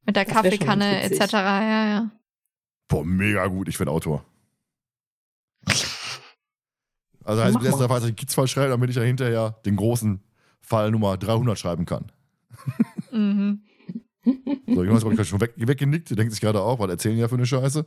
Mit 0.05 0.17
der 0.17 0.25
Das 0.25 0.35
Kaffeekanne 0.35 1.03
etc. 1.03 1.33
Ja, 1.33 1.87
ja. 1.87 2.11
Boah, 2.89 3.05
mega 3.05 3.47
gut. 3.47 3.69
Ich 3.69 3.79
bin 3.79 3.89
Autor. 3.89 4.25
Also 7.25 7.43
heißt, 7.43 7.55
mal. 7.55 7.71
drei 7.71 7.87
Fragezeichen 7.89 8.17
Kids 8.17 8.35
Fall 8.35 8.49
schreiben, 8.49 8.71
damit 8.71 8.91
ich 8.91 8.97
ja 8.97 9.03
hinterher 9.03 9.51
den 9.65 9.77
großen 9.77 10.21
Fall 10.61 10.91
Nummer 10.91 11.17
300 11.17 11.59
schreiben 11.59 11.87
kann. 11.87 12.11
Mhm. 13.13 13.63
So, 14.67 14.85
Jonas 14.85 15.03
habe 15.03 15.13
ich 15.13 15.19
gerade 15.19 15.29
schon 15.29 15.41
weg, 15.41 15.55
weggenickt. 15.57 16.11
Der 16.11 16.17
denkt 16.17 16.33
sich 16.33 16.41
gerade 16.41 16.61
auch, 16.61 16.79
was 16.79 16.91
erzählen 16.91 17.15
die 17.15 17.21
ja 17.21 17.29
für 17.29 17.35
eine 17.35 17.47
Scheiße. 17.47 17.85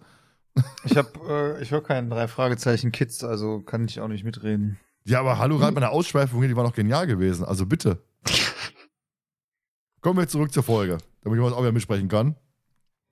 Ich 0.86 0.97
hab, 0.97 1.17
äh, 1.28 1.61
ich 1.61 1.71
höre 1.71 1.84
keinen 1.84 2.09
drei 2.09 2.28
Fragezeichen 2.28 2.91
Kids, 2.91 3.23
also 3.23 3.61
kann 3.61 3.86
ich 3.86 3.99
auch 3.99 4.07
nicht 4.07 4.23
mitreden. 4.23 4.80
Ja, 5.03 5.19
aber 5.19 5.38
hallo, 5.38 5.57
gerade 5.57 5.73
meine 5.73 5.89
Ausschweifung 5.89 6.39
hier, 6.39 6.47
die 6.47 6.55
war 6.55 6.63
noch 6.63 6.73
genial 6.73 7.07
gewesen. 7.07 7.45
Also 7.45 7.65
bitte. 7.65 8.03
Kommen 10.01 10.19
wir 10.19 10.28
zurück 10.28 10.51
zur 10.51 10.63
Folge, 10.63 10.97
damit 11.21 11.39
ich 11.39 11.45
was 11.45 11.53
auch 11.53 11.61
wieder 11.61 11.71
mitsprechen 11.71 12.07
kann. 12.07 12.36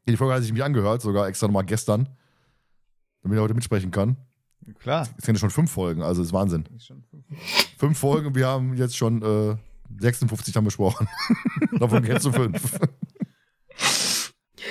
Die 0.08 0.18
Folge 0.18 0.34
hatte 0.34 0.46
ich 0.46 0.54
mich 0.54 0.64
angehört, 0.64 1.02
sogar 1.02 1.28
extra 1.28 1.48
nochmal 1.48 1.66
gestern, 1.66 2.10
damit 3.22 3.38
ich 3.38 3.42
heute 3.42 3.54
mitsprechen 3.54 3.92
kann. 3.92 4.18
Klar. 4.80 5.08
Es 5.18 5.26
sind 5.26 5.36
ja 5.36 5.40
schon 5.40 5.50
fünf 5.50 5.72
Folgen, 5.72 6.02
also 6.02 6.22
ist 6.22 6.34
Wahnsinn. 6.34 6.66
Fünf 7.78 7.98
Folgen, 7.98 8.36
wir 8.36 8.48
haben 8.48 8.76
jetzt 8.76 8.98
schon 8.98 9.22
äh, 9.22 9.56
56 10.00 10.56
haben 10.56 10.66
besprochen. 10.66 11.08
Davon 11.80 12.04
kennst 12.04 12.26
du 12.26 12.32
fünf. 12.32 12.80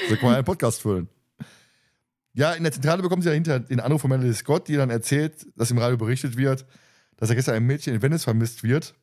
so 0.09 0.17
kann 0.17 0.25
man 0.25 0.35
einen 0.37 0.45
Podcast 0.45 0.81
füllen. 0.81 1.09
Ja, 2.35 2.53
in 2.53 2.63
der 2.63 2.73
Zentrale 2.73 3.03
bekommen 3.03 3.23
sie 3.23 3.29
ja 3.29 3.35
hinter 3.35 3.61
den 3.61 3.81
Anruf 3.81 4.01
von 4.01 4.11
Melanie 4.11 4.33
Scott, 4.33 4.69
die 4.69 4.77
dann 4.77 4.91
erzählt, 4.91 5.47
dass 5.57 5.71
im 5.71 5.79
Radio 5.79 5.99
berichtet 5.99 6.37
wird, 6.37 6.65
dass 7.17 7.29
er 7.29 7.37
gestern 7.37 7.57
ein 7.57 7.67
Mädchen 7.67 7.95
in 7.95 8.03
Venice 8.03 8.25
vermisst 8.25 8.63
wird. 8.63 8.95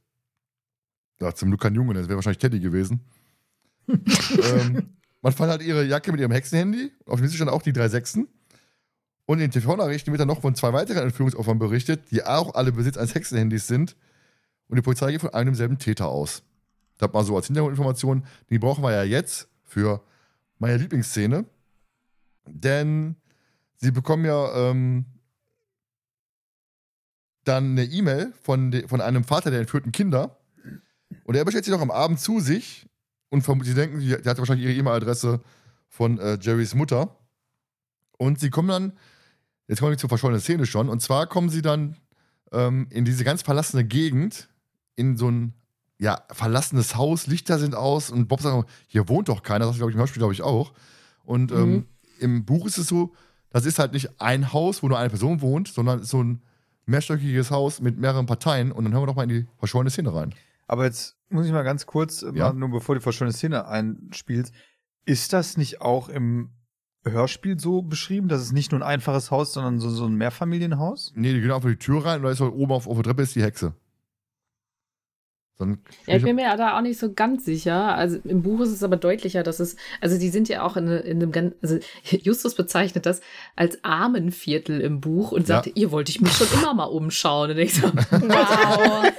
Ja, 1.22 1.34
zum 1.36 1.49
Glück 1.49 1.61
kein 1.61 1.76
Junge, 1.76 1.93
das 1.93 2.07
wäre 2.07 2.15
wahrscheinlich 2.15 2.39
Teddy 2.39 2.59
gewesen. 2.59 3.01
ähm, 3.88 4.95
man 5.22 5.34
fand 5.34 5.51
halt 5.51 5.61
ihre 5.61 5.84
Jacke 5.84 6.11
mit 6.11 6.22
ihrem 6.22 6.32
Hexenhandy. 6.32 6.91
Auf 7.05 7.20
dem 7.20 7.30
stand 7.30 7.51
auch 7.51 7.61
die 7.61 7.74
drei 7.74 7.89
Sechsen. 7.89 8.28
Und 9.26 9.39
in 9.39 9.51
den 9.51 9.51
TV-Nachrichten 9.51 10.11
wird 10.11 10.22
dann 10.22 10.28
noch 10.28 10.41
von 10.41 10.55
zwei 10.55 10.74
weiteren 10.74 11.03
Entführungsopfern 11.03 11.59
berichtet, 11.59 12.09
die 12.09 12.24
auch 12.24 12.55
alle 12.55 12.72
Besitz 12.72 12.97
eines 12.97 13.13
Hexenhandys 13.13 13.67
sind. 13.67 13.95
Und 14.70 14.76
die 14.78 14.82
Polizei 14.82 15.11
geht 15.11 15.22
von 15.22 15.34
einem 15.34 15.55
selben 15.55 15.78
Täter 15.78 16.07
aus. 16.07 16.43
Das 16.97 17.11
mal 17.11 17.24
so 17.24 17.36
als 17.36 17.47
Hintergrundinformation. 17.47 18.24
Die 18.49 18.59
brauchen 18.59 18.84
wir 18.84 18.91
ja 18.91 19.03
jetzt 19.03 19.49
für 19.63 20.01
meine 20.59 20.78
Lieblingsszene. 20.78 21.45
Denn 22.45 23.15
sie 23.78 23.91
bekommen 23.91 24.26
ja 24.26 24.70
ähm, 24.70 25.05
dann 27.45 27.72
eine 27.72 27.86
E-Mail 27.86 28.34
von, 28.41 28.72
von 28.88 29.01
einem 29.01 29.24
Vater 29.24 29.49
der 29.49 29.61
entführten 29.61 29.91
Kinder. 29.91 30.38
Und 31.24 31.36
er 31.36 31.45
bestellt 31.45 31.65
sie 31.65 31.72
doch 31.72 31.82
am 31.82 31.91
Abend 31.91 32.20
zu 32.20 32.39
sich. 32.39 32.88
Und 33.30 33.45
sie 33.63 33.74
denken, 33.74 33.99
die, 33.99 34.07
die 34.22 34.30
hat 34.30 34.38
wahrscheinlich 34.38 34.67
ihre 34.67 34.78
E-Mail-Adresse 34.78 35.41
von 35.88 36.20
äh, 36.20 36.38
Jerrys 36.39 36.76
Mutter. 36.76 37.15
Und 38.17 38.39
sie 38.39 38.49
kommen 38.49 38.67
dann, 38.67 38.93
jetzt 39.67 39.80
kommen 39.80 39.91
wir 39.91 39.97
zur 39.97 40.09
verschollenen 40.09 40.41
Szene 40.41 40.65
schon. 40.65 40.89
Und 40.89 41.01
zwar 41.01 41.28
kommen 41.28 41.49
sie 41.49 41.61
dann 41.61 41.95
ähm, 42.51 42.88
in 42.89 43.05
diese 43.05 43.24
ganz 43.24 43.41
verlassene 43.41 43.86
Gegend, 43.86 44.49
in 45.00 45.18
so 45.18 45.30
ein 45.32 45.54
ja, 45.97 46.22
verlassenes 46.32 46.95
Haus, 46.95 47.28
Lichter 47.28 47.58
sind 47.60 47.76
aus 47.76 48.10
und 48.10 48.28
Bob 48.28 48.41
sagt, 48.41 48.70
hier 48.88 49.10
wohnt 49.10 49.28
doch 49.30 49.43
keiner, 49.43 49.66
das 49.66 49.78
glaube 49.78 49.91
ich 49.91 49.95
im 49.95 50.00
Hörspiel, 50.00 50.20
glaube 50.20 50.34
ich, 50.34 50.41
auch. 50.41 50.74
Und 51.26 51.52
ähm, 51.52 51.86
im 52.20 52.45
Buch 52.45 52.66
ist 52.68 52.78
es 52.78 52.88
so, 52.88 53.14
das 53.50 53.66
ist 53.66 53.80
halt 53.80 53.93
nicht 53.93 54.22
ein 54.22 54.54
Haus, 54.54 54.82
wo 54.82 54.88
nur 54.88 54.97
eine 54.97 55.10
Person 55.10 55.41
wohnt, 55.41 55.68
sondern 55.68 56.04
so 56.04 56.24
ein 56.24 56.41
mehrstöckiges 56.86 57.52
Haus 57.52 57.82
mit 57.82 57.97
mehreren 57.97 58.26
Parteien 58.26 58.72
und 58.72 58.84
dann 58.84 58.93
hören 58.93 59.04
wir 59.04 59.08
doch 59.08 59.16
mal 59.16 59.24
in 59.24 59.30
die 59.30 59.47
verschollene 59.58 59.89
Szene 59.89 60.14
rein. 60.14 60.34
Aber 60.68 60.86
jetzt 60.86 61.18
muss 61.30 61.45
ich 61.45 61.52
mal 61.52 61.64
ganz 61.64 61.86
kurz, 61.86 62.22
äh, 62.24 62.32
Ja. 62.34 62.50
mal 62.50 62.54
nur 62.54 62.70
bevor 62.70 62.95
die 62.95 63.02
verschollene 63.02 63.34
Szene 63.34 63.68
einspielt, 63.68 64.52
ist 65.06 65.34
das 65.34 65.58
nicht 65.58 65.82
auch 65.82 66.10
im 66.10 66.50
Hörspiel 67.06 67.60
so 67.60 67.82
beschrieben, 67.82 68.28
dass 68.28 68.41
es 68.41 68.52
nicht 68.52 68.72
nur 68.72 68.82
ein 68.82 68.88
einfaches 68.88 69.32
Haus, 69.32 69.54
sondern 69.54 69.80
so, 69.80 69.89
so 69.89 70.06
ein 70.06 70.16
Mehrfamilienhaus? 70.16 71.12
Nee, 71.16 71.34
die 71.34 71.41
gehen 71.41 71.52
einfach 71.52 71.70
die 71.70 71.78
Tür 71.78 72.06
rein 72.06 72.18
und 72.18 72.24
da 72.24 72.32
ist 72.32 72.39
halt 72.39 72.54
oben 72.54 72.72
auf, 72.72 72.88
auf 72.88 72.95
der 72.95 73.04
Treppe 73.04 73.24
ist 73.24 73.36
die 73.36 73.43
Hexe. 73.43 73.74
Ja, 75.62 76.16
ich 76.16 76.24
bin 76.24 76.38
mir 76.38 76.55
da 76.55 76.78
auch 76.78 76.82
nicht 76.82 76.97
so 76.97 77.12
ganz 77.12 77.43
sicher. 77.43 77.93
Also 77.95 78.18
im 78.24 78.41
Buch 78.43 78.62
ist 78.62 78.70
es 78.70 78.82
aber 78.82 78.95
deutlicher, 78.95 79.43
dass 79.43 79.60
es, 79.60 79.76
also 79.99 80.18
die 80.18 80.30
sind 80.30 80.47
ja 80.47 80.64
auch 80.64 80.78
in, 80.78 80.88
in 80.88 81.18
einem 81.22 81.34
ganz, 81.34 81.53
also 81.62 81.80
Justus 82.03 82.55
bezeichnet 82.55 83.05
das 83.05 83.20
als 83.57 83.84
Armenviertel 83.84 84.80
im 84.80 85.01
Buch 85.01 85.34
und 85.34 85.41
Ja. 85.41 85.55
sagte, 85.55 85.72
ihr 85.76 85.91
wollte 85.91 86.12
ich 86.12 86.22
mich 86.22 86.32
schon 86.32 86.47
immer 86.53 86.74
mal 86.74 86.86
umschauen. 86.86 87.51
Und 87.51 87.57
ich 87.57 87.74
so, 87.74 87.88
wow. 87.91 89.12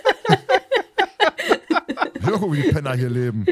Ja, 2.23 2.31
guck, 2.39 2.53
wie 2.55 2.63
die 2.63 2.69
Penner 2.73 2.95
hier 2.95 3.11
leben. 3.11 3.45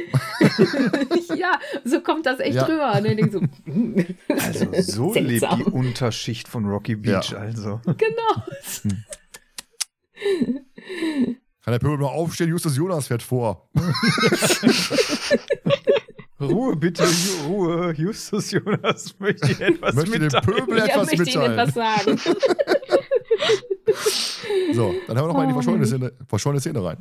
ja, 1.37 1.59
so 1.85 2.01
kommt 2.01 2.25
das 2.25 2.41
echt 2.41 2.55
Ja. 2.57 2.65
rüber. 2.65 2.95
Und 2.97 3.05
ich 3.05 3.17
denk 3.17 3.33
so, 3.33 3.41
hm, 3.65 4.07
Also 4.47 4.67
so 4.81 5.13
lebt 5.13 5.47
die 5.59 5.65
Unterschicht 5.65 6.49
von 6.49 6.65
Rocky 6.65 6.97
Beach, 6.97 7.33
Ja. 7.33 7.39
also. 7.39 7.81
Genau. 7.85 8.43
Kann 11.65 11.73
der 11.73 11.79
Pöbel 11.81 11.99
mal 11.99 12.07
aufstehen? 12.09 12.49
Justus 12.51 12.77
Jonas 12.77 13.07
fährt 13.09 13.23
vor. 13.23 13.69
Ruhe 16.41 16.77
bitte, 16.77 17.05
Ruhe. 17.47 17.93
Justus 17.97 18.53
Jonas 18.53 19.15
möchte 19.19 19.55
dir 19.55 19.67
etwas 19.69 19.95
Möchte 19.95 20.13
dem 20.13 20.23
mitteilen. 20.23 20.45
Pöbel 20.47 20.79
Ja, 20.79 20.85
etwas 20.87 21.07
möchte 21.17 21.31
Ihnen 21.31 21.53
mitteilen. 21.53 21.69
etwas 21.69 21.75
sagen. 21.75 22.21
So, 24.75 24.95
dann 25.07 25.17
hören 25.17 25.25
wir 25.25 25.29
noch 25.29 25.35
mal 25.35 25.43
in 25.45 25.49
die 25.49 25.55
Oh, 25.55 25.59
verschollene. 25.63 25.87
Szene, 25.87 26.13
verschollene 26.29 26.61
Szene 26.61 26.85
rein. 26.85 26.99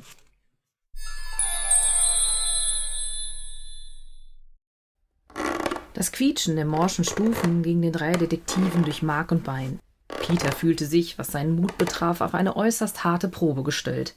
Das 5.94 6.12
Quietschen 6.12 6.56
der 6.56 6.66
morschen 6.66 7.04
Stufen 7.04 7.64
ging 7.64 7.82
den 7.82 7.92
drei 7.92 8.12
Detektiven 8.14 8.84
durch 8.84 9.02
Mark 9.02 9.32
und 9.32 9.44
Bein. 9.44 9.80
Peter 10.08 10.52
fühlte 10.52 10.86
sich, 10.86 11.18
was 11.18 11.28
seinen 11.32 11.56
Mut 11.56 11.78
betraf, 11.78 12.22
auf 12.22 12.34
eine 12.34 12.56
äußerst 12.56 13.04
harte 13.04 13.28
Probe 13.30 13.64
gestellt. 13.64 14.16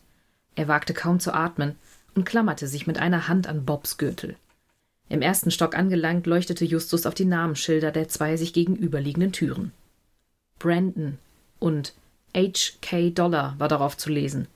Er 0.60 0.68
wagte 0.68 0.92
kaum 0.92 1.20
zu 1.20 1.32
atmen 1.32 1.76
und 2.14 2.26
klammerte 2.26 2.66
sich 2.66 2.86
mit 2.86 2.98
einer 2.98 3.28
Hand 3.28 3.46
an 3.46 3.64
Bobs 3.64 3.96
Gürtel. 3.96 4.36
Im 5.08 5.22
ersten 5.22 5.50
Stock 5.50 5.74
angelangt, 5.74 6.26
leuchtete 6.26 6.66
Justus 6.66 7.06
auf 7.06 7.14
die 7.14 7.24
Namensschilder 7.24 7.90
der 7.90 8.08
zwei 8.08 8.36
sich 8.36 8.52
gegenüberliegenden 8.52 9.32
Türen. 9.32 9.72
Brandon 10.58 11.16
und 11.60 11.94
H.K. 12.36 13.08
Dollar 13.08 13.54
war 13.56 13.68
darauf 13.68 13.96
zu 13.96 14.10
lesen. 14.10 14.48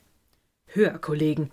Höher, 0.67 0.99
Kollegen! 0.99 1.51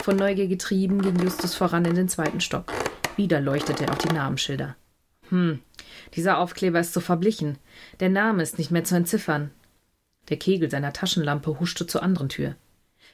Von 0.00 0.16
Neugier 0.16 0.48
getrieben 0.48 1.02
ging 1.02 1.22
Justus 1.22 1.54
voran 1.54 1.84
in 1.84 1.96
den 1.96 2.08
zweiten 2.08 2.40
Stock. 2.40 2.72
Wieder 3.16 3.42
leuchtete 3.42 3.84
er 3.84 3.92
auf 3.92 3.98
die 3.98 4.14
Namensschilder. 4.14 4.74
Hm, 5.28 5.60
dieser 6.14 6.38
Aufkleber 6.38 6.80
ist 6.80 6.94
so 6.94 7.00
verblichen. 7.00 7.58
Der 8.00 8.08
Name 8.08 8.42
ist 8.42 8.56
nicht 8.56 8.70
mehr 8.70 8.84
zu 8.84 8.94
entziffern. 8.94 9.50
Der 10.30 10.38
Kegel 10.38 10.70
seiner 10.70 10.94
Taschenlampe 10.94 11.60
huschte 11.60 11.86
zur 11.86 12.02
anderen 12.02 12.30
Tür. 12.30 12.56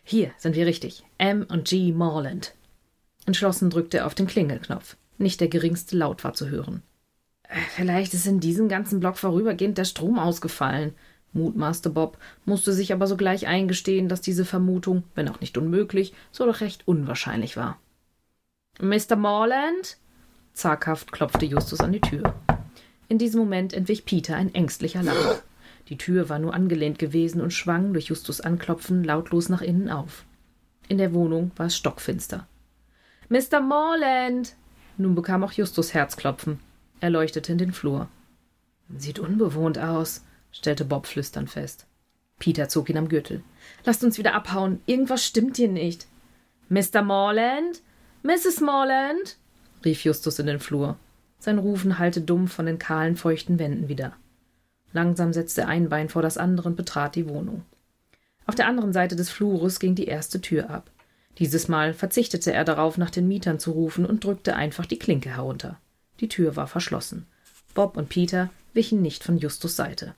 Hier 0.03 0.33
sind 0.39 0.57
wir 0.57 0.67
richtig. 0.67 1.05
M 1.19 1.47
und 1.49 1.69
G 1.69 1.93
Morland. 1.93 2.55
Entschlossen 3.27 3.71
drückte 3.71 3.99
er 3.99 4.07
auf 4.07 4.15
den 4.15 4.27
Klingelknopf. 4.27 4.97
Nicht 5.19 5.41
der 5.41 5.49
geringste 5.49 5.97
Laut 5.97 6.25
war 6.25 6.35
zu 6.35 6.49
hören. 6.49 6.83
Äh, 7.45 7.57
Vielleicht 7.77 8.15
ist 8.15 8.27
in 8.27 8.41
diesem 8.41 8.69
ganzen 8.69 9.01
Block 9.01 9.17
vorübergehend 9.17 9.79
der 9.79 9.85
Strom 9.85 10.19
ausgefallen, 10.19 10.95
mutmaßte 11.33 11.91
Bob, 11.91 12.19
musste 12.45 12.73
sich 12.73 12.93
aber 12.93 13.07
sogleich 13.07 13.47
eingestehen, 13.47 14.09
dass 14.09 14.21
diese 14.21 14.45
Vermutung, 14.45 15.05
wenn 15.15 15.29
auch 15.29 15.41
nicht 15.41 15.57
unmöglich, 15.57 16.13
so 16.31 16.45
doch 16.47 16.61
recht 16.61 16.87
unwahrscheinlich 16.87 17.57
war. 17.57 17.79
Mr. 18.81 19.17
Morland? 19.17 19.99
Zaghaft 20.55 21.13
klopfte 21.13 21.47
Justus 21.47 21.81
an 21.81 21.93
die 21.93 22.01
Tür. 22.01 22.35
In 23.09 23.19
diesem 23.19 23.41
Moment 23.41 23.73
entwich 23.73 24.05
Peter 24.05 24.37
ein 24.37 24.55
ängstlicher 24.55 25.03
Lachen. 25.03 25.41
Die 25.93 25.99
Tür 25.99 26.31
war 26.31 26.39
nur 26.39 26.55
angelehnt 26.55 26.99
gewesen 26.99 27.43
und 27.43 27.53
schwang 27.53 27.93
durch 27.93 28.07
Justus 28.07 28.41
Anklopfen 28.41 29.05
lautlos 29.05 29.51
nach 29.51 29.61
innen 29.61 29.91
auf. 29.91 30.25
In 30.89 30.97
der 30.97 31.13
Wohnung 31.13 31.51
war 31.57 31.67
es 31.67 31.77
stockfinster. 31.77 32.49
Mr. 33.29 33.61
Morland! 33.61 34.57
Nun 34.97 35.15
bekam 35.15 35.45
auch 35.45 35.53
Justus 35.53 35.93
Herzklopfen. 35.93 36.61
Er 37.01 37.11
leuchtete 37.11 37.53
in 37.53 37.59
den 37.59 37.73
Flur. 37.75 38.09
Sieht 38.97 39.19
unbewohnt 39.19 39.79
aus, 39.79 40.25
stellte 40.51 40.87
Bob 40.87 41.07
flüsternd 41.07 41.51
fest. 41.51 41.87
Peter 42.39 42.71
zog 42.71 42.89
ihn 42.89 42.97
am 42.97 43.11
Gürtel. 43.11 43.43
Lasst 43.85 44.03
uns 44.03 44.17
wieder 44.17 44.33
abhauen. 44.33 44.81
Irgendwas 44.87 45.23
stimmt 45.23 45.59
hier 45.59 45.69
nicht. 45.69 46.07
Mr. 46.71 47.03
Morland? 47.03 47.83
Mrs. 48.23 48.63
Morland? 48.63 49.37
rief 49.85 50.05
Justus 50.05 50.39
in 50.39 50.47
den 50.47 50.59
Flur. 50.59 50.97
Sein 51.39 51.59
Rufen 51.59 51.99
hallte 51.99 52.23
dumm 52.23 52.49
von 52.49 52.65
den 52.65 52.79
kahlen, 52.79 53.15
feuchten 53.15 53.59
Wänden 53.59 53.91
wieder. 53.91 54.15
Langsam 54.93 55.33
setzte 55.33 55.67
ein 55.67 55.89
Bein 55.89 56.09
vor 56.09 56.23
das 56.23 56.39
andere 56.39 56.69
und 56.69 56.77
betrat 56.77 57.17
die 57.17 57.29
Wohnung. 57.29 57.65
Auf 58.47 58.55
der 58.55 58.67
anderen 58.67 58.93
Seite 58.93 59.17
des 59.17 59.31
Flures 59.31 59.79
ging 59.79 59.95
die 59.95 60.07
erste 60.07 60.41
Tür 60.41 60.71
ab. 60.71 60.91
Dieses 61.39 61.69
Mal 61.69 61.95
verzichtete 61.95 62.53
er 62.53 62.65
darauf, 62.65 62.99
nach 62.99 63.11
den 63.11 63.27
Mietern 63.27 63.59
zu 63.59 63.73
rufen 63.73 64.05
und 64.05 64.25
drückte 64.25 64.55
einfach 64.55 64.85
die 64.85 64.99
Klinke 64.99 65.31
herunter. 65.31 65.79
Die 66.21 66.29
Tür 66.29 66.57
war 66.57 66.67
verschlossen. 66.67 67.27
Bob 67.75 67.97
und 67.97 68.09
Peter 68.09 68.51
wichen 68.75 69.01
nicht 69.01 69.25
von 69.25 69.39
Justus 69.39 69.77
Seite. 69.77 70.15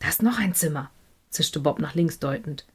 Da 0.00 0.08
ist 0.08 0.22
noch 0.22 0.38
ein 0.38 0.54
Zimmer, 0.54 0.90
zischte 1.30 1.60
Bob 1.60 1.78
nach 1.78 1.94
links 1.94 2.18
deutend. 2.18 2.66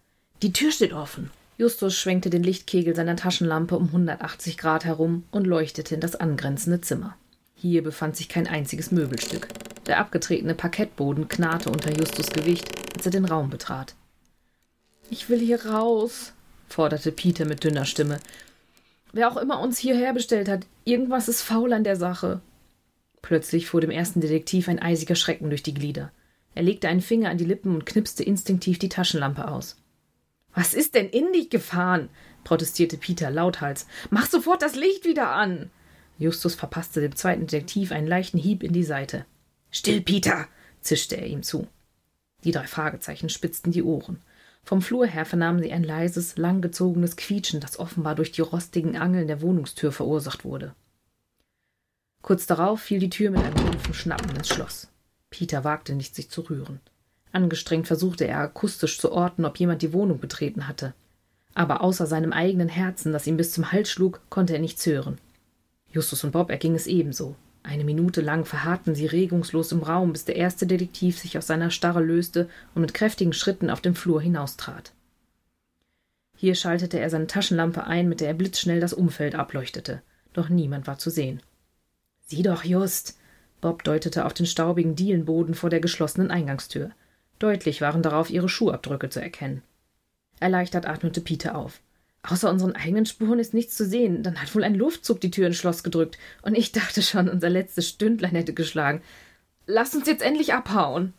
Die 0.41 0.53
Tür 0.53 0.71
steht 0.71 0.93
offen. 0.93 1.31
Justus 1.57 1.95
schwenkte 1.95 2.29
den 2.29 2.43
Lichtkegel 2.43 2.95
seiner 2.95 3.15
Taschenlampe 3.15 3.77
um 3.77 3.87
180 3.87 4.57
Grad 4.57 4.85
herum 4.85 5.23
und 5.31 5.45
leuchtete 5.45 5.95
in 5.95 6.01
das 6.01 6.15
angrenzende 6.15 6.81
Zimmer. 6.81 7.15
Hier 7.55 7.83
befand 7.83 8.15
sich 8.15 8.27
kein 8.27 8.47
einziges 8.47 8.91
Möbelstück. 8.91 9.47
Der 9.85 9.99
abgetretene 9.99 10.55
Parkettboden 10.55 11.27
knarrte 11.27 11.69
unter 11.69 11.91
Justus 11.91 12.27
Gewicht, 12.27 12.67
als 12.95 13.05
er 13.05 13.11
den 13.11 13.25
Raum 13.25 13.49
betrat. 13.49 13.95
Ich 15.09 15.29
will 15.29 15.39
hier 15.39 15.65
raus, 15.65 16.33
forderte 16.67 17.11
Peter 17.11 17.45
mit 17.45 17.63
dünner 17.63 17.85
Stimme. 17.85 18.19
Wer 19.11 19.29
auch 19.29 19.37
immer 19.37 19.59
uns 19.59 19.77
hierher 19.77 20.13
bestellt 20.13 20.47
hat, 20.47 20.65
irgendwas 20.85 21.27
ist 21.27 21.41
faul 21.41 21.73
an 21.73 21.83
der 21.83 21.97
Sache. 21.97 22.41
Plötzlich 23.21 23.67
fuhr 23.67 23.81
dem 23.81 23.91
ersten 23.91 24.21
Detektiv 24.21 24.67
ein 24.67 24.79
eisiger 24.79 25.15
Schrecken 25.15 25.49
durch 25.49 25.63
die 25.63 25.73
Glieder. 25.73 26.11
Er 26.55 26.63
legte 26.63 26.87
einen 26.87 27.01
Finger 27.01 27.29
an 27.29 27.37
die 27.37 27.45
Lippen 27.45 27.73
und 27.75 27.85
knipste 27.85 28.23
instinktiv 28.23 28.79
die 28.79 28.89
Taschenlampe 28.89 29.47
aus. 29.47 29.77
Was 30.53 30.73
ist 30.73 30.95
denn 30.95 31.09
in 31.09 31.31
dich 31.33 31.49
gefahren? 31.49 32.09
protestierte 32.43 32.97
Peter 32.97 33.31
lauthals. 33.31 33.87
Mach 34.09 34.27
sofort 34.27 34.61
das 34.61 34.75
Licht 34.75 35.05
wieder 35.05 35.29
an! 35.29 35.69
Justus 36.19 36.55
verpasste 36.55 37.01
dem 37.01 37.15
zweiten 37.15 37.47
Detektiv 37.47 37.91
einen 37.91 38.07
leichten 38.07 38.37
Hieb 38.37 38.63
in 38.63 38.73
die 38.73 38.83
Seite. 38.83 39.25
Still, 39.73 40.01
Peter! 40.01 40.47
zischte 40.81 41.17
er 41.17 41.25
ihm 41.25 41.41
zu. 41.41 41.67
Die 42.43 42.51
drei 42.51 42.67
Fragezeichen 42.67 43.29
spitzten 43.29 43.71
die 43.71 43.83
Ohren. 43.83 44.21
Vom 44.63 44.81
Flur 44.81 45.07
her 45.07 45.25
vernahmen 45.25 45.61
sie 45.61 45.71
ein 45.71 45.83
leises, 45.83 46.37
langgezogenes 46.37 47.17
Quietschen, 47.17 47.59
das 47.59 47.79
offenbar 47.79 48.15
durch 48.15 48.31
die 48.31 48.41
rostigen 48.41 48.95
Angeln 48.97 49.27
der 49.27 49.41
Wohnungstür 49.41 49.91
verursacht 49.91 50.45
wurde. 50.45 50.75
Kurz 52.21 52.45
darauf 52.45 52.81
fiel 52.81 52.99
die 52.99 53.09
Tür 53.09 53.31
mit 53.31 53.41
einem 53.41 53.55
dumpfen 53.55 53.93
Schnappen 53.93 54.33
ins 54.35 54.47
Schloss. 54.47 54.89
Peter 55.29 55.63
wagte 55.63 55.95
nicht, 55.95 56.15
sich 56.15 56.29
zu 56.29 56.41
rühren. 56.41 56.79
Angestrengt 57.31 57.87
versuchte 57.87 58.27
er 58.27 58.37
akustisch 58.37 58.99
zu 58.99 59.11
orten, 59.11 59.43
ob 59.43 59.57
jemand 59.57 59.81
die 59.81 59.91
Wohnung 59.91 60.19
betreten 60.19 60.67
hatte. 60.67 60.93
Aber 61.55 61.81
außer 61.81 62.05
seinem 62.05 62.31
eigenen 62.31 62.69
Herzen, 62.69 63.11
das 63.11 63.25
ihm 63.25 63.37
bis 63.37 63.51
zum 63.51 63.71
Hals 63.71 63.89
schlug, 63.89 64.21
konnte 64.29 64.53
er 64.53 64.59
nichts 64.59 64.85
hören. 64.85 65.17
Justus 65.89 66.23
und 66.23 66.31
Bob 66.31 66.51
erging 66.51 66.75
es 66.75 66.87
ebenso. 66.87 67.35
Eine 67.63 67.85
Minute 67.85 68.19
lang 68.19 68.43
verharrten 68.43 68.93
sie 68.93 69.05
regungslos 69.05 69.71
im 69.71 69.81
Raum, 69.81 70.11
bis 70.11 70.25
der 70.25 70.35
erste 70.35 70.67
Detektiv 70.67 71.17
sich 71.17 71.37
aus 71.37 71.47
seiner 71.47 71.71
Starre 71.71 72.03
löste 72.03 72.49
und 72.75 72.81
mit 72.81 72.93
kräftigen 72.93 73.33
Schritten 73.33 73.69
auf 73.69 73.79
den 73.79 73.95
Flur 73.95 74.21
hinaustrat. 74.21 74.91
Hier 76.35 76.55
schaltete 76.55 76.99
er 76.99 77.09
seine 77.09 77.27
Taschenlampe 77.27 77.85
ein, 77.85 78.09
mit 78.09 78.19
der 78.19 78.27
er 78.27 78.33
blitzschnell 78.33 78.81
das 78.81 78.93
Umfeld 78.93 79.33
ableuchtete. 79.33 80.01
Doch 80.33 80.49
niemand 80.49 80.87
war 80.87 80.97
zu 80.97 81.09
sehen. 81.09 81.41
Sieh 82.25 82.43
doch, 82.43 82.63
Just! 82.63 83.17
Bob 83.61 83.83
deutete 83.85 84.25
auf 84.25 84.33
den 84.33 84.45
staubigen 84.45 84.95
Dielenboden 84.95 85.55
vor 85.55 85.69
der 85.69 85.79
geschlossenen 85.79 86.31
Eingangstür. 86.31 86.91
Deutlich 87.39 87.79
waren 87.79 88.01
darauf 88.01 88.29
ihre 88.29 88.49
Schuhabdrücke 88.49 89.09
zu 89.09 89.21
erkennen. 89.21 89.61
Erleichtert 90.41 90.85
atmete 90.85 91.21
Peter 91.21 91.55
auf. 91.55 91.79
Außer 92.23 92.49
unseren 92.49 92.75
eigenen 92.75 93.05
Spuren 93.05 93.39
ist 93.39 93.53
nichts 93.53 93.75
zu 93.75 93.85
sehen. 93.85 94.23
Dann 94.23 94.41
hat 94.41 94.53
wohl 94.55 94.63
ein 94.63 94.75
Luftzug 94.75 95.19
die 95.19 95.31
Tür 95.31 95.47
ins 95.47 95.57
Schloss 95.57 95.83
gedrückt. 95.83 96.17
Und 96.41 96.55
ich 96.55 96.71
dachte 96.71 97.01
schon, 97.01 97.27
unser 97.27 97.49
letztes 97.49 97.89
Stündlein 97.89 98.35
hätte 98.35 98.53
geschlagen. 98.53 99.01
Lass 99.65 99.93
uns 99.93 100.07
jetzt 100.07 100.23
endlich 100.23 100.53
abhauen. 100.53 101.13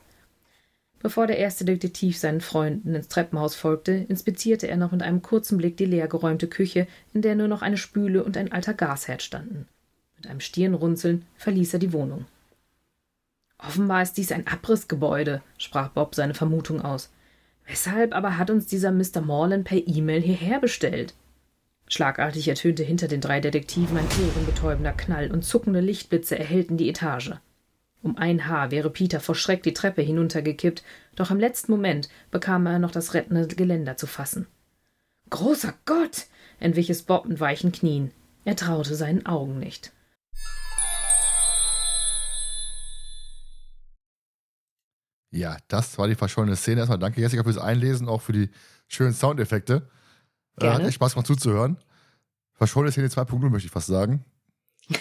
Bevor 1.00 1.26
der 1.26 1.36
erste 1.36 1.66
Detektiv 1.66 2.16
seinen 2.16 2.40
Freunden 2.40 2.94
ins 2.94 3.08
Treppenhaus 3.08 3.54
folgte, 3.54 3.92
inspizierte 3.92 4.68
er 4.68 4.78
noch 4.78 4.92
mit 4.92 5.02
einem 5.02 5.20
kurzen 5.20 5.58
Blick 5.58 5.76
die 5.76 5.84
leergeräumte 5.84 6.48
Küche, 6.48 6.86
in 7.12 7.20
der 7.20 7.34
nur 7.34 7.48
noch 7.48 7.60
eine 7.60 7.76
Spüle 7.76 8.24
und 8.24 8.38
ein 8.38 8.52
alter 8.52 8.72
Gasherd 8.72 9.22
standen. 9.22 9.68
Mit 10.16 10.26
einem 10.26 10.40
Stirnrunzeln 10.40 11.26
verließ 11.36 11.74
er 11.74 11.78
die 11.80 11.92
Wohnung. 11.92 12.24
Offenbar 13.58 14.00
ist 14.00 14.14
dies 14.14 14.32
ein 14.32 14.46
Abrissgebäude, 14.46 15.42
sprach 15.58 15.90
Bob 15.90 16.14
seine 16.14 16.32
Vermutung 16.32 16.80
aus. 16.80 17.10
Weshalb 17.66 18.14
aber 18.14 18.38
hat 18.38 18.50
uns 18.50 18.66
dieser 18.66 18.92
Mr. 18.92 19.20
Morland 19.22 19.64
per 19.64 19.78
E-Mail 19.86 20.20
hierher 20.20 20.60
bestellt? 20.60 21.14
Schlagartig 21.88 22.48
ertönte 22.48 22.82
hinter 22.82 23.08
den 23.08 23.20
drei 23.20 23.40
Detektiven 23.40 23.96
ein 23.96 24.06
ohrenbetäubender 24.06 24.92
Knall 24.92 25.30
und 25.30 25.44
zuckende 25.44 25.80
Lichtblitze 25.80 26.38
erhellten 26.38 26.76
die 26.76 26.88
Etage. 26.88 27.32
Um 28.02 28.18
ein 28.18 28.46
Haar 28.46 28.70
wäre 28.70 28.90
Peter 28.90 29.20
vor 29.20 29.34
Schreck 29.34 29.62
die 29.62 29.72
Treppe 29.72 30.02
hinuntergekippt, 30.02 30.82
doch 31.16 31.30
im 31.30 31.40
letzten 31.40 31.72
Moment 31.72 32.08
bekam 32.30 32.66
er 32.66 32.78
noch 32.78 32.90
das 32.90 33.14
rettende 33.14 33.46
Geländer 33.46 33.96
zu 33.96 34.06
fassen. 34.06 34.46
Großer 35.30 35.74
Gott! 35.86 36.26
entwich 36.60 36.90
es 36.90 37.02
Bob 37.02 37.26
mit 37.26 37.40
weichen 37.40 37.72
Knien. 37.72 38.10
Er 38.44 38.56
traute 38.56 38.94
seinen 38.94 39.24
Augen 39.26 39.58
nicht. 39.58 39.92
Ja, 45.34 45.56
das 45.66 45.98
war 45.98 46.06
die 46.06 46.14
verschollene 46.14 46.54
Szene. 46.54 46.80
Erstmal 46.80 46.98
danke, 46.98 47.20
Jessica, 47.20 47.42
fürs 47.42 47.58
Einlesen, 47.58 48.08
auch 48.08 48.22
für 48.22 48.32
die 48.32 48.50
schönen 48.86 49.14
Soundeffekte. 49.14 49.88
Äh, 50.60 50.68
hat 50.68 50.82
echt 50.82 50.94
Spaß 50.94 51.14
gemacht 51.14 51.26
zuzuhören. 51.26 51.76
Verschollene 52.52 52.92
Szene 52.92 53.08
2.0 53.08 53.50
möchte 53.50 53.66
ich 53.66 53.72
fast 53.72 53.88
sagen. 53.88 54.24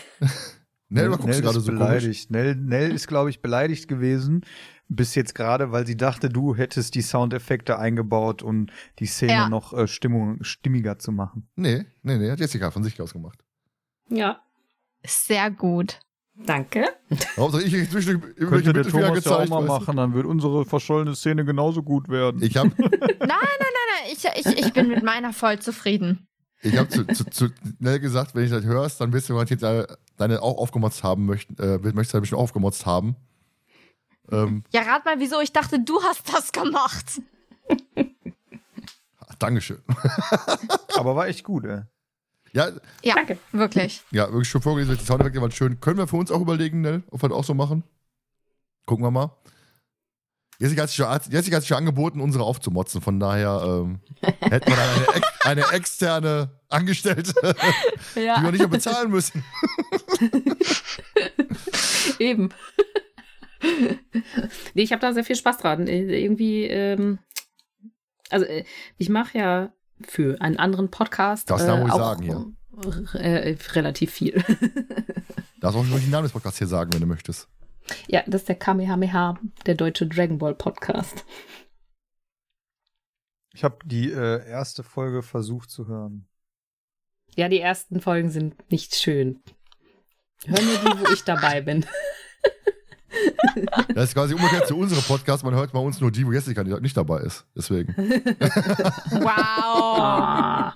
Nell, 0.89 1.09
Nell, 1.09 1.17
Nell 1.19 1.45
ist 1.45 1.53
so 1.53 1.71
beleidigt. 1.71 2.31
Nell, 2.31 2.55
Nell 2.55 2.91
ist, 2.91 3.07
glaube 3.07 3.29
ich, 3.29 3.41
beleidigt 3.41 3.87
gewesen. 3.87 4.41
Bis 4.87 5.13
jetzt 5.13 5.35
gerade, 5.35 5.71
weil 5.71 5.85
sie 5.85 5.97
dachte, 5.97 6.29
du 6.29 6.55
hättest 6.55 6.95
die 6.95 7.01
Soundeffekte 7.03 7.77
eingebaut, 7.77 8.41
um 8.41 8.67
die 8.99 9.05
Szene 9.05 9.33
ja. 9.33 9.49
noch 9.49 9.73
äh, 9.73 9.87
Stimmung, 9.87 10.43
stimmiger 10.43 10.97
zu 10.97 11.11
machen. 11.11 11.47
Nee, 11.55 11.85
nee, 12.01 12.17
nee, 12.17 12.31
hat 12.31 12.39
Jessica 12.39 12.71
von 12.71 12.83
sich 12.83 12.99
aus 12.99 13.13
gemacht. 13.13 13.43
Ja. 14.09 14.41
Sehr 15.05 15.51
gut. 15.51 15.99
Danke. 16.35 16.85
Hauptsache 17.37 17.63
ich 17.63 17.89
zwischendurch 17.89 18.35
Könnte 18.35 18.73
der 18.73 18.83
Thomas 18.83 19.13
gezeigt, 19.13 19.25
ja 19.25 19.35
auch 19.37 19.49
mal 19.49 19.61
machen, 19.61 19.97
dann 19.97 20.13
wird 20.13 20.25
unsere 20.25 20.65
verschollene 20.65 21.15
Szene 21.15 21.45
genauso 21.45 21.83
gut 21.83 22.09
werden. 22.09 22.41
Ich 22.41 22.57
habe. 22.57 22.69
nein, 22.79 22.89
nein, 23.19 23.29
nein, 23.29 23.37
nein. 23.59 24.11
Ich, 24.11 24.25
ich, 24.25 24.65
ich 24.65 24.73
bin 24.73 24.87
mit 24.87 25.03
meiner 25.03 25.31
voll 25.31 25.59
zufrieden. 25.59 26.27
Ich 26.63 26.77
habe 26.77 26.89
zu, 26.89 27.05
zu, 27.05 27.25
zu 27.25 27.49
schnell 27.77 27.99
gesagt, 27.99 28.35
wenn 28.35 28.45
ich 28.45 28.49
das 28.51 28.63
hörst, 28.63 28.99
dann 29.01 29.11
wirst 29.13 29.29
du 29.29 29.39
jetzt 29.39 29.63
deine 30.17 30.41
auch 30.41 30.57
aufgemotzt 30.57 31.03
haben 31.03 31.25
möchten, 31.25 31.61
äh, 31.61 31.77
möchtest 31.77 32.13
du 32.13 32.21
bestimmt 32.21 32.41
aufgemotzt 32.41 32.85
haben. 32.85 33.15
Ähm, 34.31 34.63
ja, 34.71 34.81
rat 34.83 35.03
mal, 35.05 35.19
wieso 35.19 35.41
ich 35.41 35.51
dachte, 35.51 35.79
du 35.79 36.01
hast 36.01 36.33
das 36.33 36.51
gemacht. 36.51 37.21
Dankeschön. 39.39 39.81
Aber 40.95 41.15
war 41.15 41.27
echt 41.27 41.43
gut, 41.43 41.65
ey. 41.65 41.81
Ja, 42.53 42.71
ja 43.01 43.15
danke. 43.15 43.37
Wirklich. 43.51 44.03
Ja, 44.11 44.31
wirklich 44.31 44.49
schon 44.49 44.61
vorgelesen, 44.61 44.97
die 44.97 45.03
Soundeffekte 45.03 45.41
waren 45.41 45.51
schön. 45.51 45.79
Können 45.79 45.97
wir 45.97 46.07
für 46.07 46.17
uns 46.17 46.31
auch 46.31 46.41
überlegen, 46.41 46.81
Nell, 46.81 47.03
ob 47.09 47.23
wir 47.23 47.29
das 47.29 47.37
auch 47.37 47.43
so 47.43 47.53
machen? 47.53 47.83
Gucken 48.85 49.03
wir 49.03 49.11
mal. 49.11 49.35
Jessica 50.59 50.83
hat 50.83 50.89
sich 50.89 50.97
schon, 50.97 51.07
Jessica 51.31 51.55
hat 51.55 51.63
sich 51.63 51.69
schon 51.69 51.77
angeboten, 51.77 52.21
unsere 52.21 52.43
aufzumotzen. 52.43 53.01
Von 53.01 53.19
daher 53.19 53.61
ähm, 53.65 54.01
hätten 54.39 54.69
wir 54.69 54.75
dann 54.75 55.23
eine, 55.49 55.61
eine 55.61 55.75
externe 55.75 56.51
Angestellte, 56.69 57.33
ja. 58.15 58.37
die 58.37 58.43
wir 58.43 58.51
nicht 58.51 58.59
mehr 58.59 58.67
bezahlen 58.67 59.09
müssen. 59.09 59.43
Eben. 62.19 62.49
nee, 64.73 64.83
ich 64.83 64.91
habe 64.91 65.01
da 65.01 65.13
sehr 65.13 65.23
viel 65.23 65.35
Spaß 65.35 65.57
dran. 65.57 65.87
Äh, 65.87 66.23
irgendwie, 66.23 66.65
ähm, 66.65 67.19
also 68.29 68.45
äh, 68.45 68.63
ich 68.97 69.09
mache 69.09 69.37
ja 69.37 69.73
für 70.07 70.39
einen 70.41 70.57
anderen 70.57 70.89
Podcast. 70.89 71.49
Das 71.49 71.65
darf 71.65 71.79
äh, 71.79 71.91
auch 71.91 71.97
sagen 71.97 72.23
hier. 72.23 73.21
Äh, 73.21 73.55
relativ 73.73 74.11
viel. 74.11 74.33
darfst 75.59 75.77
auch 75.77 75.85
den 75.85 76.09
Namen 76.09 76.23
des 76.23 76.33
Podcasts 76.33 76.57
hier 76.57 76.67
sagen, 76.67 76.91
wenn 76.93 77.01
du 77.01 77.07
möchtest. 77.07 77.47
Ja, 78.07 78.23
das 78.25 78.41
ist 78.41 78.49
der 78.49 78.55
Kamehameha, 78.55 79.37
der 79.65 79.75
deutsche 79.75 80.07
Dragon 80.07 80.37
Ball 80.37 80.55
Podcast. 80.55 81.25
Ich 83.53 83.63
habe 83.63 83.77
die 83.85 84.11
äh, 84.11 84.47
erste 84.47 84.83
Folge 84.83 85.21
versucht 85.21 85.69
zu 85.69 85.87
hören. 85.87 86.27
Ja, 87.35 87.49
die 87.49 87.59
ersten 87.59 88.01
Folgen 88.01 88.29
sind 88.29 88.71
nicht 88.71 88.95
schön. 88.95 89.41
Hör 90.45 90.61
nur 90.61 90.77
die, 90.77 90.99
wo 90.99 91.13
ich 91.13 91.23
dabei 91.23 91.61
bin. 91.61 91.85
Das 93.93 94.05
ist 94.05 94.13
quasi 94.13 94.33
umgekehrt 94.33 94.67
zu 94.67 94.77
unserem 94.77 95.03
Podcast. 95.03 95.43
Man 95.43 95.53
hört 95.53 95.71
bei 95.71 95.79
uns 95.79 95.99
nur 96.01 96.11
die, 96.11 96.25
wo 96.25 96.31
Jessica 96.31 96.63
nicht 96.63 96.97
dabei 96.97 97.19
ist. 97.21 97.45
Deswegen. 97.55 97.95
Wow. 99.11 100.73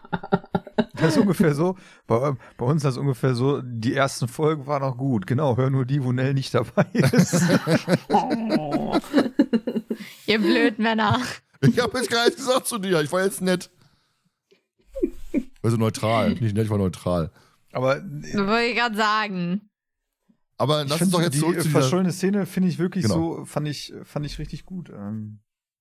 Das 0.94 1.16
ist 1.16 1.18
ungefähr 1.18 1.54
so. 1.54 1.76
Bei, 2.08 2.34
bei, 2.58 2.66
uns 2.66 2.78
ist 2.78 2.86
das 2.86 2.98
ungefähr 2.98 3.36
so. 3.36 3.62
Die 3.62 3.94
ersten 3.94 4.28
Folgen 4.28 4.68
waren 4.68 4.84
auch 4.84 4.98
gut. 4.98 5.28
Genau, 5.28 5.58
hör 5.58 5.70
nur 5.70 5.86
die, 5.86 6.04
wo 6.04 6.12
Nell 6.12 6.34
nicht 6.34 6.54
dabei 6.54 6.86
ist. 6.94 7.42
Oh. 8.10 8.98
Ihr 10.28 10.40
Blödmänner. 10.40 11.20
Ich 11.62 11.80
habe 11.80 11.98
jetzt 11.98 12.10
gar 12.10 12.26
nichts 12.26 12.38
gesagt 12.38 12.68
zu 12.68 12.78
dir. 12.78 13.02
Ich 13.02 13.12
war 13.12 13.24
jetzt 13.24 13.42
nett. 13.42 13.70
Also 15.62 15.78
neutral. 15.78 16.32
Nicht 16.32 16.56
nett, 16.56 16.66
ich 16.66 16.70
war 16.70 16.78
neutral. 16.78 17.32
Aber. 17.72 18.02
Wollte 18.02 18.66
ich 18.70 18.78
gerade 18.78 18.96
sagen. 18.96 19.70
Aber 20.58 20.86
lass 20.86 21.02
uns 21.02 21.12
doch 21.12 21.22
jetzt 21.22 21.36
die 21.36 21.40
zurück 21.40 21.62
zu 21.62 21.70
verschollene 21.70 22.12
Szene 22.12 22.46
finde 22.46 22.70
ich 22.70 22.80
wirklich 22.80 23.04
genau. 23.04 23.38
so, 23.38 23.46
fand 23.46 23.68
ich, 23.68 23.94
fand 24.04 24.26
ich 24.26 24.40
richtig 24.40 24.66
gut. 24.66 24.90
Ähm. 24.90 25.40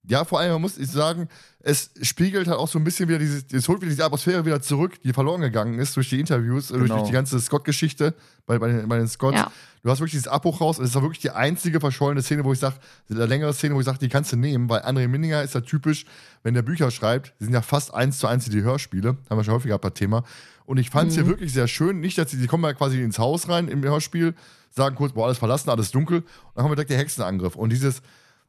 Ja, 0.08 0.24
vor 0.24 0.38
allem, 0.38 0.52
man 0.52 0.62
muss 0.62 0.76
sagen, 0.76 1.28
es 1.60 1.90
spiegelt 2.02 2.46
halt 2.46 2.58
auch 2.58 2.68
so 2.68 2.78
ein 2.78 2.84
bisschen 2.84 3.08
wieder 3.08 3.18
diese, 3.18 3.44
es 3.52 3.68
holt 3.68 3.80
wieder 3.80 3.90
diese 3.90 4.04
Atmosphäre 4.04 4.44
wieder 4.44 4.62
zurück, 4.62 5.00
die 5.02 5.12
verloren 5.12 5.40
gegangen 5.40 5.80
ist 5.80 5.96
durch 5.96 6.10
die 6.10 6.20
Interviews, 6.20 6.68
genau. 6.68 6.80
durch, 6.80 6.90
durch, 6.90 7.02
die 7.04 7.12
ganze 7.12 7.40
Scott-Geschichte 7.40 8.14
bei, 8.44 8.58
bei, 8.58 8.68
den, 8.68 8.88
bei 8.88 8.98
den 8.98 9.08
Scotts. 9.08 9.38
Ja. 9.38 9.50
Du 9.82 9.90
hast 9.90 9.98
wirklich 9.98 10.12
dieses 10.12 10.28
Abbruch 10.28 10.60
raus 10.60 10.78
und 10.78 10.84
es 10.84 10.90
ist 10.90 10.96
auch 10.96 11.02
wirklich 11.02 11.20
die 11.20 11.30
einzige 11.30 11.80
verschollene 11.80 12.22
Szene, 12.22 12.44
wo 12.44 12.52
ich 12.52 12.58
sage, 12.60 12.76
eine 13.10 13.26
längere 13.26 13.52
Szene, 13.52 13.74
wo 13.74 13.80
ich 13.80 13.86
sage, 13.86 13.98
die 13.98 14.08
kannst 14.08 14.32
du 14.32 14.36
nehmen, 14.36 14.68
weil 14.68 14.82
André 14.82 15.08
Minninger 15.08 15.42
ist 15.42 15.54
ja 15.54 15.60
typisch, 15.60 16.04
wenn 16.44 16.54
der 16.54 16.62
Bücher 16.62 16.90
schreibt, 16.90 17.34
die 17.40 17.44
sind 17.44 17.54
ja 17.54 17.62
fast 17.62 17.92
eins 17.92 18.18
zu 18.18 18.28
eins 18.28 18.44
die 18.44 18.62
Hörspiele, 18.62 19.16
haben 19.28 19.36
wir 19.36 19.44
schon 19.44 19.54
häufiger 19.54 19.78
bei 19.78 19.90
Thema. 19.90 20.22
Und 20.66 20.78
ich 20.78 20.90
fand 20.90 21.10
es 21.10 21.16
mhm. 21.16 21.22
hier 21.22 21.30
wirklich 21.30 21.52
sehr 21.52 21.68
schön, 21.68 22.00
nicht, 22.00 22.18
dass 22.18 22.30
sie, 22.30 22.38
die 22.38 22.46
kommen 22.46 22.64
ja 22.64 22.74
quasi 22.74 23.00
ins 23.00 23.18
Haus 23.18 23.48
rein 23.48 23.68
im 23.68 23.82
Hörspiel, 23.82 24.34
sagen 24.70 24.96
kurz, 24.96 25.12
boah, 25.12 25.26
alles 25.26 25.38
verlassen, 25.38 25.70
alles 25.70 25.92
dunkel. 25.92 26.18
Und 26.18 26.26
dann 26.54 26.64
haben 26.64 26.70
wir 26.70 26.76
direkt 26.76 26.90
den 26.90 26.98
Hexenangriff. 26.98 27.54
Und 27.56 27.70
dieses, 27.70 28.02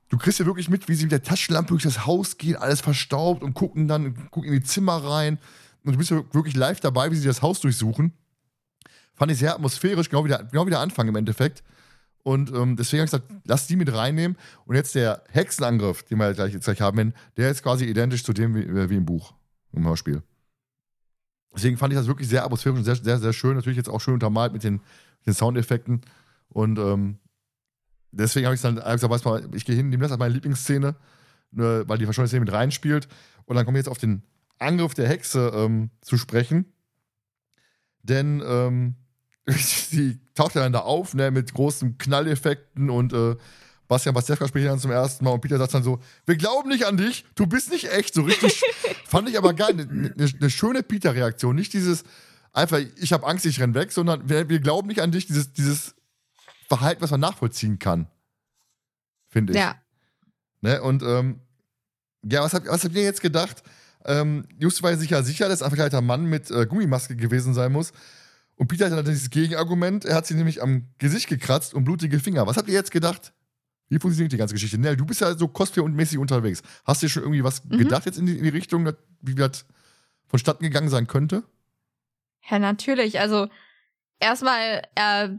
du 0.09 0.17
kriegst 0.17 0.39
ja 0.39 0.45
wirklich 0.45 0.69
mit, 0.69 0.89
wie 0.89 0.95
sie 0.95 1.03
mit 1.03 1.11
der 1.11 1.23
Taschenlampe 1.23 1.69
durch 1.69 1.83
das 1.83 2.05
Haus 2.05 2.37
gehen, 2.37 2.55
alles 2.55 2.81
verstaubt 2.81 3.43
und 3.43 3.53
gucken 3.53 3.87
dann, 3.87 4.29
gucken 4.31 4.51
in 4.51 4.59
die 4.59 4.63
Zimmer 4.63 4.97
rein. 4.97 5.37
Und 5.83 5.93
du 5.93 5.97
bist 5.97 6.09
ja 6.09 6.23
wirklich 6.33 6.55
live 6.55 6.79
dabei, 6.79 7.11
wie 7.11 7.15
sie 7.15 7.27
das 7.27 7.41
Haus 7.41 7.59
durchsuchen. 7.61 8.13
Fand 9.13 9.31
ich 9.31 9.37
sehr 9.37 9.53
atmosphärisch, 9.53 10.09
genau 10.09 10.25
wie 10.25 10.29
der, 10.29 10.43
genau 10.43 10.65
wie 10.65 10.71
der 10.71 10.79
Anfang 10.79 11.07
im 11.07 11.15
Endeffekt. 11.15 11.63
Und 12.23 12.49
ähm, 12.49 12.75
deswegen 12.75 13.01
habe 13.01 13.05
ich 13.05 13.11
gesagt, 13.11 13.31
lass 13.45 13.67
die 13.67 13.77
mit 13.77 13.93
reinnehmen. 13.93 14.37
Und 14.65 14.75
jetzt 14.75 14.95
der 14.95 15.23
Hexenangriff, 15.29 16.03
den 16.03 16.17
wir 16.17 16.33
gleich, 16.33 16.51
jetzt 16.51 16.65
gleich 16.65 16.81
haben, 16.81 17.13
der 17.37 17.51
ist 17.51 17.63
quasi 17.63 17.85
identisch 17.85 18.23
zu 18.23 18.33
dem 18.33 18.53
wie, 18.55 18.63
äh, 18.63 18.89
wie 18.89 18.97
im 18.97 19.05
Buch, 19.05 19.33
im 19.71 19.85
Hörspiel. 19.85 20.23
Deswegen 21.55 21.77
fand 21.77 21.93
ich 21.93 21.99
das 21.99 22.07
wirklich 22.07 22.27
sehr 22.27 22.43
atmosphärisch 22.43 22.77
und 22.77 22.83
sehr, 22.83 22.95
sehr, 22.95 23.19
sehr 23.19 23.33
schön. 23.33 23.55
Natürlich 23.55 23.77
jetzt 23.77 23.89
auch 23.89 24.01
schön 24.01 24.13
untermalt 24.13 24.53
mit 24.53 24.63
den 24.63 24.81
den 25.27 25.33
Soundeffekten. 25.33 26.01
Und 26.49 26.79
ähm, 26.79 27.19
deswegen 28.11 28.47
habe 28.47 28.55
ich 28.55 28.61
dann 28.61 28.75
gesagt, 28.75 29.09
weiß 29.09 29.25
mal, 29.25 29.47
ich 29.53 29.65
gehe 29.65 29.75
hin, 29.75 29.89
nehme 29.89 30.03
das 30.03 30.11
als 30.11 30.19
meine 30.19 30.33
Lieblingsszene, 30.33 30.95
ne, 31.51 31.83
weil 31.85 31.97
die 31.97 32.05
verschollene 32.05 32.29
Szene 32.29 32.45
mit 32.45 32.53
reinspielt. 32.53 33.07
Und 33.45 33.55
dann 33.55 33.65
komme 33.65 33.77
ich 33.77 33.85
jetzt 33.85 33.91
auf 33.91 33.99
den 33.99 34.23
Angriff 34.57 34.93
der 34.93 35.07
Hexe 35.07 35.51
ähm, 35.53 35.91
zu 36.01 36.17
sprechen. 36.17 36.65
Denn 38.01 38.41
ähm, 38.45 38.95
sie 39.47 40.19
taucht 40.33 40.55
ja 40.55 40.61
dann 40.61 40.73
da 40.73 40.79
auf, 40.79 41.13
ne, 41.13 41.29
mit 41.29 41.53
großen 41.53 41.97
Knalleffekten 41.97 42.89
und 42.89 43.13
äh, 43.13 43.35
Bastian 43.87 44.13
Pastewka 44.13 44.47
spricht 44.47 44.67
dann 44.67 44.79
zum 44.79 44.91
ersten 44.91 45.23
Mal 45.23 45.31
und 45.31 45.41
Peter 45.41 45.57
sagt 45.57 45.73
dann 45.73 45.83
so: 45.83 45.99
Wir 46.25 46.35
glauben 46.35 46.69
nicht 46.69 46.85
an 46.85 46.97
dich, 46.97 47.25
du 47.35 47.47
bist 47.47 47.71
nicht 47.71 47.91
echt. 47.91 48.13
So 48.13 48.23
richtig. 48.23 48.61
fand 49.05 49.29
ich 49.29 49.37
aber 49.37 49.53
geil. 49.53 49.69
Eine 49.71 49.85
ne, 49.85 50.29
ne 50.39 50.49
schöne 50.49 50.83
Peter-Reaktion. 50.83 51.55
Nicht 51.55 51.73
dieses, 51.73 52.03
einfach, 52.51 52.79
ich 52.97 53.13
habe 53.13 53.25
Angst, 53.25 53.45
ich 53.45 53.61
renn 53.61 53.73
weg, 53.73 53.91
sondern 53.91 54.27
wir, 54.27 54.49
wir, 54.49 54.59
glauben 54.59 54.87
nicht 54.87 55.01
an 55.01 55.11
dich, 55.11 55.27
dieses, 55.27 55.53
dieses 55.53 55.95
Verhalten, 56.67 57.01
was 57.01 57.11
man 57.11 57.21
nachvollziehen 57.21 57.79
kann. 57.79 58.07
Finde 59.29 59.53
ich. 59.53 59.59
Ja. 59.59 59.75
Ne? 60.61 60.81
Und 60.81 61.03
ähm, 61.03 61.41
ja, 62.23 62.43
was 62.43 62.53
habt, 62.53 62.67
was 62.67 62.83
habt 62.83 62.95
ihr 62.95 63.03
jetzt 63.03 63.21
gedacht? 63.21 63.63
Ähm, 64.05 64.45
Just 64.59 64.83
war 64.83 64.95
sich 64.97 65.09
ja 65.09 65.23
sicher, 65.23 65.47
dass 65.47 65.61
ein 65.61 65.69
verkleideter 65.69 66.01
Mann 66.01 66.25
mit 66.25 66.51
äh, 66.51 66.65
Gummimaske 66.65 67.15
gewesen 67.15 67.53
sein 67.53 67.71
muss. 67.71 67.93
Und 68.55 68.67
Peter 68.67 68.85
hat 68.85 68.97
dann 68.97 69.05
dieses 69.05 69.29
Gegenargument, 69.29 70.03
er 70.03 70.15
hat 70.15 70.25
sie 70.25 70.33
nämlich 70.33 70.61
am 70.61 70.87
Gesicht 70.97 71.27
gekratzt 71.27 71.73
und 71.73 71.83
blutige 71.83 72.19
Finger. 72.19 72.47
Was 72.47 72.57
habt 72.57 72.67
ihr 72.67 72.73
jetzt 72.73 72.91
gedacht? 72.91 73.33
Wie 73.89 73.99
funktioniert 73.99 74.31
die 74.31 74.37
ganze 74.37 74.53
Geschichte? 74.53 74.77
Nell, 74.77 74.97
du 74.97 75.05
bist 75.05 75.21
ja 75.21 75.37
so 75.37 75.47
Cosplay-mäßig 75.47 76.17
unterwegs. 76.17 76.61
Hast 76.85 77.01
du 77.01 77.05
dir 77.05 77.11
schon 77.11 77.23
irgendwie 77.23 77.43
was 77.43 77.63
mhm. 77.63 77.77
gedacht 77.77 78.05
jetzt 78.05 78.17
in 78.17 78.25
die, 78.25 78.37
in 78.37 78.43
die 78.43 78.49
Richtung, 78.49 78.91
wie 79.21 79.35
das 79.35 79.65
vonstatten 80.27 80.63
gegangen 80.63 80.89
sein 80.89 81.07
könnte? 81.07 81.43
Ja, 82.49 82.59
natürlich. 82.59 83.19
Also 83.19 83.47
erstmal 84.19 84.83
äh, 84.95 85.29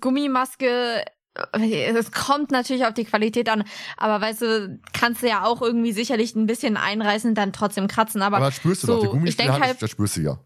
Gummimaske. 0.00 1.04
Äh, 1.52 1.84
es 1.86 2.12
kommt 2.12 2.50
natürlich 2.50 2.86
auf 2.86 2.94
die 2.94 3.04
Qualität 3.04 3.48
an, 3.48 3.64
aber 3.96 4.20
weißt 4.20 4.42
du, 4.42 4.80
kannst 4.92 5.22
du 5.22 5.28
ja 5.28 5.44
auch 5.44 5.60
irgendwie 5.60 5.92
sicherlich 5.92 6.34
ein 6.34 6.46
bisschen 6.46 6.76
einreißen, 6.76 7.34
dann 7.34 7.52
trotzdem 7.52 7.88
kratzen. 7.88 8.22
Aber, 8.22 8.36
aber 8.36 8.46
das 8.46 8.56
spürst 8.56 8.84
du 8.84 8.86
so, 8.86 8.94
doch, 8.94 9.02
die 9.02 9.08
Gummistiefel 9.08 9.52
halt, 9.52 9.82
das 9.82 9.90
spürst 9.90 10.16
du 10.16 10.22
ja. 10.22 10.38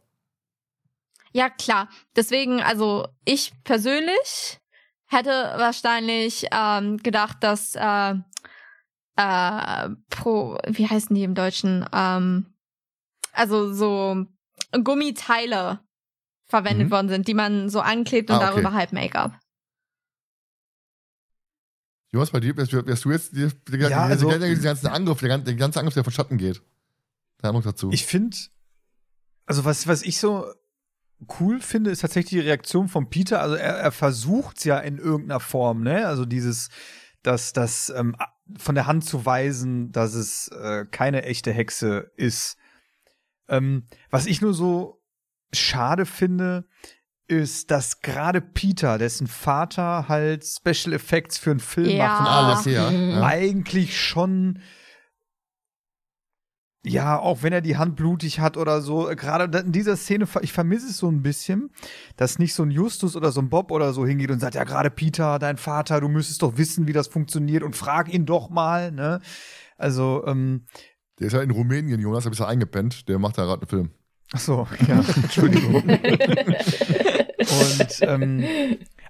Ja, 1.33 1.51
klar. 1.51 1.89
Deswegen, 2.17 2.63
also 2.63 3.07
ich 3.25 3.53
persönlich 3.65 4.58
hätte 5.09 5.31
wahrscheinlich 5.57 6.47
ähm, 6.53 6.97
gedacht, 6.99 7.39
dass 7.43 7.75
äh, 7.75 8.15
äh, 9.17 9.89
pro, 10.11 10.59
wie 10.67 10.87
heißen 10.89 11.15
die 11.15 11.25
im 11.25 11.35
Deutschen? 11.35 11.85
Ähm, 11.93 12.55
also 13.33 13.73
so 13.73 14.25
Gummiteile 14.85 15.81
verwendet 16.47 16.87
Mhm. 16.89 16.91
worden 16.93 17.09
sind, 17.09 17.29
die 17.29 17.35
man 17.35 17.69
so 17.69 17.81
anklebt 17.81 18.31
und 18.31 18.37
Ah, 18.37 18.39
okay. 18.41 18.51
darüber 18.51 18.73
halt 18.73 18.93
Make-up. 18.93 19.39
Jonas, 22.11 22.31
bei 22.31 22.41
dir, 22.41 22.57
wärst, 22.57 22.73
wärst 22.73 23.05
du 23.05 23.11
jetzt 23.11 23.33
die, 23.37 23.49
die, 23.69 23.77
Ja, 23.77 24.05
also- 24.05 24.31
die, 24.31 24.55
die 24.55 24.61
ganzen 24.63 24.87
Angriff, 24.87 25.21
der, 25.21 25.29
gan- 25.29 25.45
der 25.45 25.55
ganze 25.55 25.79
Angriff, 25.79 25.95
der 25.95 26.05
von 26.05 26.13
Schatten 26.13 26.39
geht. 26.39 26.63
Da 27.39 27.53
noch 27.53 27.63
dazu. 27.63 27.91
Ich 27.93 28.07
finde, 28.07 28.37
also 29.47 29.65
was, 29.65 29.87
was 29.87 30.03
ich 30.03 30.19
so 30.19 30.51
cool 31.41 31.61
finde, 31.61 31.91
ist 31.91 32.01
tatsächlich 32.01 32.41
die 32.43 32.47
Reaktion 32.47 32.89
von 32.89 33.11
Peter. 33.11 33.41
Also 33.41 33.55
er, 33.57 33.75
er 33.77 33.93
versucht 33.93 34.65
ja 34.65 34.79
in 34.79 34.99
irgendeiner 34.99 35.41
Form, 35.41 35.83
ne? 35.83 36.07
Also 36.07 36.25
dieses, 36.25 36.69
dass 37.23 37.53
das 37.53 37.93
ähm, 37.97 38.17
von 38.57 38.75
der 38.75 38.87
Hand 38.87 39.05
zu 39.05 39.27
weisen, 39.27 39.91
dass 39.93 40.15
es 40.15 40.49
äh, 40.49 40.87
keine 40.91 41.25
echte 41.25 41.53
Hexe 41.53 42.11
ist. 42.17 42.57
Ähm, 43.49 43.87
was 44.11 44.27
ich 44.27 44.41
nur 44.41 44.55
so 44.55 45.03
schade 45.53 46.07
finde, 46.07 46.67
ist, 47.27 47.71
dass 47.71 48.01
gerade 48.01 48.41
Peter, 48.41 48.97
dessen 48.97 49.27
Vater 49.27 50.09
halt 50.09 50.45
Special 50.47 50.95
Effects 50.95 51.37
für 51.39 51.51
einen 51.51 51.61
Film 51.61 51.91
Ja. 51.91 52.07
macht 52.09 52.21
und 52.21 52.27
alles. 52.27 52.67
Mhm. 52.93 53.11
Ja. 53.11 53.23
eigentlich 53.27 54.01
schon 54.01 54.61
ja, 56.87 57.19
auch 57.19 57.43
wenn 57.43 57.53
er 57.53 57.61
die 57.61 57.77
Hand 57.77 57.97
blutig 57.97 58.41
hat 58.41 58.57
oder 58.57 58.81
so, 58.81 59.11
gerade 59.17 59.59
in 59.59 59.73
dieser 59.73 59.97
Szene, 59.97 60.27
ich 60.43 60.53
vermisse 60.53 60.87
es 60.87 60.99
so 60.99 61.11
ein 61.11 61.23
bisschen, 61.23 61.71
dass 62.17 62.39
nicht 62.39 62.55
so 62.55 62.63
ein 62.63 62.71
Justus 62.71 63.17
oder 63.17 63.33
so 63.33 63.41
ein 63.41 63.49
Bob 63.49 63.71
oder 63.73 63.93
so 63.93 64.07
hingeht 64.07 64.31
und 64.31 64.41
sagt, 64.41 64.55
ja, 64.55 64.65
gerade 64.65 64.91
Peter, 64.91 65.39
dein 65.39 65.57
Vater, 65.57 66.01
du 66.01 66.09
müsstest 66.09 66.43
doch 66.43 66.57
wissen, 66.57 66.87
wie 66.87 66.93
das 66.93 67.09
funktioniert 67.09 67.63
und 67.63 67.77
frag 67.77 68.13
ihn 68.13 68.27
doch 68.27 68.49
mal, 68.49 68.93
ne? 68.93 69.21
Also, 69.77 70.25
ähm, 70.27 70.67
Der 71.19 71.27
ist 71.27 71.33
ja 71.33 71.43
in 71.43 71.51
Rumänien, 71.51 72.01
Jonas, 72.01 72.25
da 72.25 72.31
bist 72.31 72.41
du 72.41 72.45
eingepennt. 72.45 73.09
Der 73.09 73.19
macht 73.19 73.39
da 73.39 73.45
gerade 73.45 73.63
einen 73.63 73.69
Film. 73.69 73.91
ach 74.33 74.41
so, 74.41 74.69
ja, 74.87 75.05
Entschuldigung. 75.17 75.83
und, 75.83 75.99
ähm, 78.03 78.45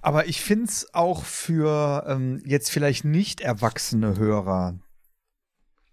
aber 0.01 0.27
ich 0.27 0.41
find's 0.41 0.93
auch 0.93 1.23
für 1.23 2.05
ähm, 2.07 2.41
jetzt 2.45 2.71
vielleicht 2.71 3.05
nicht 3.05 3.41
erwachsene 3.41 4.17
Hörer 4.17 4.79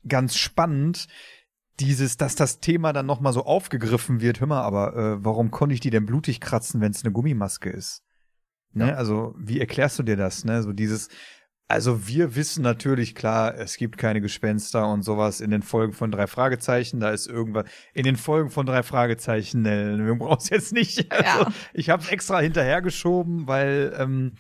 ganz 0.09 0.37
spannend, 0.37 1.09
dieses, 1.81 2.17
dass 2.17 2.35
das 2.35 2.61
Thema 2.61 2.93
dann 2.93 3.07
noch 3.07 3.21
mal 3.21 3.33
so 3.33 3.45
aufgegriffen 3.45 4.21
wird. 4.21 4.41
Hör 4.41 4.47
mal, 4.47 4.63
aber 4.63 4.97
äh, 4.97 5.25
warum 5.25 5.51
konnte 5.51 5.75
ich 5.75 5.81
die 5.81 5.91
denn 5.91 6.07
blutig 6.07 6.41
kratzen, 6.41 6.81
wenn 6.81 6.93
es 6.93 7.05
eine 7.05 7.13
Gummimaske 7.13 7.71
ist? 7.71 8.03
Ne? 8.73 8.97
Also 8.97 9.35
wie 9.39 9.61
erklärst 9.61 9.99
du 9.99 10.03
dir 10.03 10.17
das? 10.17 10.45
Ne? 10.45 10.63
So 10.63 10.73
dieses, 10.73 11.09
also 11.69 12.07
wir 12.07 12.37
wissen 12.37 12.63
natürlich 12.63 13.15
klar, 13.15 13.57
es 13.57 13.77
gibt 13.77 13.99
keine 13.99 14.21
Gespenster 14.21 14.89
und 14.89 15.03
sowas 15.03 15.41
in 15.41 15.51
den 15.51 15.63
Folgen 15.63 15.93
von 15.93 16.13
drei 16.13 16.27
Fragezeichen. 16.27 17.01
Da 17.01 17.11
ist 17.11 17.27
irgendwas 17.27 17.65
in 17.93 18.05
den 18.05 18.17
Folgen 18.17 18.51
von 18.51 18.67
drei 18.67 18.83
Fragezeichen. 18.83 19.63
Ne, 19.63 19.99
wir 19.99 20.15
brauchen 20.15 20.39
es 20.39 20.51
jetzt 20.51 20.73
nicht. 20.73 21.07
Also, 21.11 21.25
Ja. 21.25 21.53
Ich 21.73 21.91
habe 21.91 22.03
es 22.03 22.09
extra 22.11 22.41
hinterhergeschoben, 22.41 23.49
weil 23.49 23.97
ähm, 23.99 24.35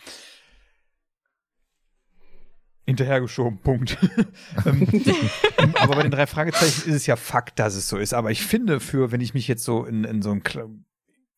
hinterhergeschoben. 2.87 3.59
Punkt. 3.59 3.99
ähm, 4.67 5.75
aber 5.75 5.97
bei 5.97 6.03
den 6.03 6.11
drei 6.11 6.27
Fragezeichen 6.27 6.89
ist 6.89 6.95
es 6.95 7.07
ja 7.07 7.17
Fakt, 7.17 7.59
dass 7.59 7.75
es 7.75 7.89
so 7.89 7.99
ist. 7.99 8.15
Aber 8.15 8.31
ich 8.31 8.43
finde, 8.43 8.81
für 8.81 9.13
wenn 9.13 9.21
ich 9.21 9.35
mich 9.35 9.49
jetzt 9.49 9.65
so 9.65 9.85
in, 9.85 10.05
in 10.05 10.23
so 10.23 10.31
ein 10.31 10.43
Kle 10.43 10.69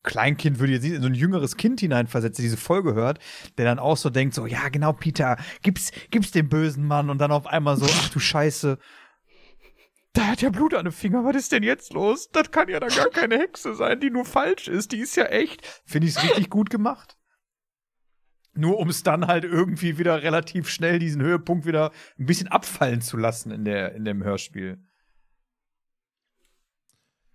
Kleinkind 0.01 0.59
würde 0.59 0.71
jetzt 0.71 0.85
in 0.85 1.01
so 1.01 1.09
ein 1.09 1.13
jüngeres 1.13 1.57
Kind 1.57 1.81
hineinversetze, 1.81 2.41
diese 2.41 2.55
Folge 2.55 2.93
hört, 2.93 3.19
der 3.57 3.65
dann 3.65 3.79
auch 3.79 3.97
so 3.97 4.09
denkt, 4.09 4.33
so, 4.33 4.45
ja, 4.45 4.69
genau, 4.69 4.93
Peter, 4.93 5.35
gib's, 5.61 5.91
gib's 6.09 6.31
dem 6.31 6.47
bösen 6.47 6.87
Mann 6.87 7.09
und 7.09 7.19
dann 7.19 7.33
auf 7.33 7.45
einmal 7.45 7.75
so, 7.75 7.85
ach 7.85 8.09
du 8.09 8.17
Scheiße, 8.17 8.79
da 10.13 10.27
hat 10.27 10.41
ja 10.41 10.51
Blut 10.51 10.73
an 10.73 10.85
den 10.85 10.93
Finger, 10.93 11.25
was 11.25 11.35
ist 11.35 11.51
denn 11.51 11.63
jetzt 11.63 11.93
los? 11.93 12.29
Das 12.31 12.49
kann 12.49 12.69
ja 12.69 12.79
dann 12.79 12.89
gar 12.89 13.09
keine 13.09 13.39
Hexe 13.39 13.75
sein, 13.75 13.99
die 13.99 14.09
nur 14.09 14.23
falsch 14.23 14.69
ist, 14.69 14.93
die 14.93 14.99
ist 14.99 15.17
ja 15.17 15.25
echt. 15.25 15.67
Finde 15.85 16.07
ich 16.07 16.15
es 16.15 16.23
richtig 16.23 16.49
gut 16.49 16.69
gemacht. 16.69 17.18
Nur 18.53 18.79
um 18.79 18.89
es 18.89 19.03
dann 19.03 19.27
halt 19.27 19.43
irgendwie 19.43 19.97
wieder 19.97 20.21
relativ 20.23 20.69
schnell 20.69 20.99
diesen 20.99 21.21
Höhepunkt 21.21 21.65
wieder 21.65 21.91
ein 22.17 22.25
bisschen 22.25 22.47
abfallen 22.47 23.01
zu 23.01 23.15
lassen 23.17 23.51
in, 23.51 23.63
der, 23.63 23.93
in 23.95 24.05
dem 24.05 24.23
Hörspiel. 24.23 24.79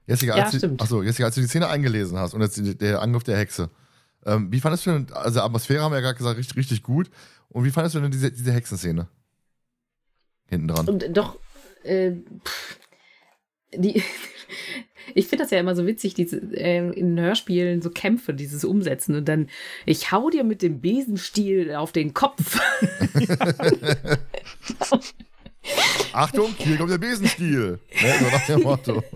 Jessica, 0.07 0.37
Ja, 0.37 0.45
als, 0.45 0.61
du, 0.61 0.77
achso, 0.79 1.03
Jessica, 1.03 1.27
als 1.27 1.35
du 1.35 1.41
die 1.41 1.47
Szene 1.47 1.69
eingelesen 1.69 2.19
hast 2.19 2.35
und 2.35 2.43
jetzt 2.43 2.57
die- 2.59 2.77
der 2.77 3.01
Angriff 3.01 3.25
der 3.25 3.39
Hexe, 3.39 3.71
ähm, 4.27 4.53
wie 4.53 4.61
fandest 4.61 4.85
du 4.87 4.91
denn, 4.91 5.13
also 5.13 5.41
Atmosphäre 5.41 5.83
haben 5.83 5.93
wir 5.93 5.97
ja 5.97 6.03
gerade 6.03 6.19
gesagt, 6.19 6.39
richtig, 6.39 6.57
richtig 6.57 6.83
gut. 6.83 7.11
Und 7.49 7.65
wie 7.65 7.71
fandest 7.71 7.95
du 7.95 8.01
denn 8.01 8.11
diese, 8.11 8.31
diese 8.33 8.53
Hexenszene? 8.53 9.09
Hinten 10.47 10.69
dran. 10.69 10.89
Und 10.89 11.17
doch, 11.17 11.39
äh, 11.85 12.13
pff, 12.45 12.79
die, 13.77 14.03
ich 15.15 15.27
finde 15.27 15.45
das 15.45 15.51
ja 15.51 15.61
immer 15.61 15.75
so 15.75 15.87
witzig, 15.87 16.15
diese, 16.15 16.39
äh, 16.57 16.91
in 16.91 17.19
Hörspielen 17.19 17.83
so 17.83 17.91
Kämpfe, 17.91 18.35
dieses 18.35 18.65
Umsetzen 18.65 19.15
und 19.15 19.29
dann, 19.29 19.49
ich 19.87 20.13
hau 20.13 20.31
dir 20.31 20.45
mit 20.45 20.63
dem 20.63 20.81
Besenstiel 20.81 21.75
auf 21.75 21.93
den 21.93 22.15
Kopf. 22.15 22.61
Achtung, 26.13 26.55
hier 26.59 26.77
kommt 26.77 26.91
der 26.91 26.99
Besenstiel. 26.99 27.79
Ne, 28.03 28.15
so 28.21 28.27
nach 28.27 28.47
dem 28.47 28.63
Motto. 28.63 29.03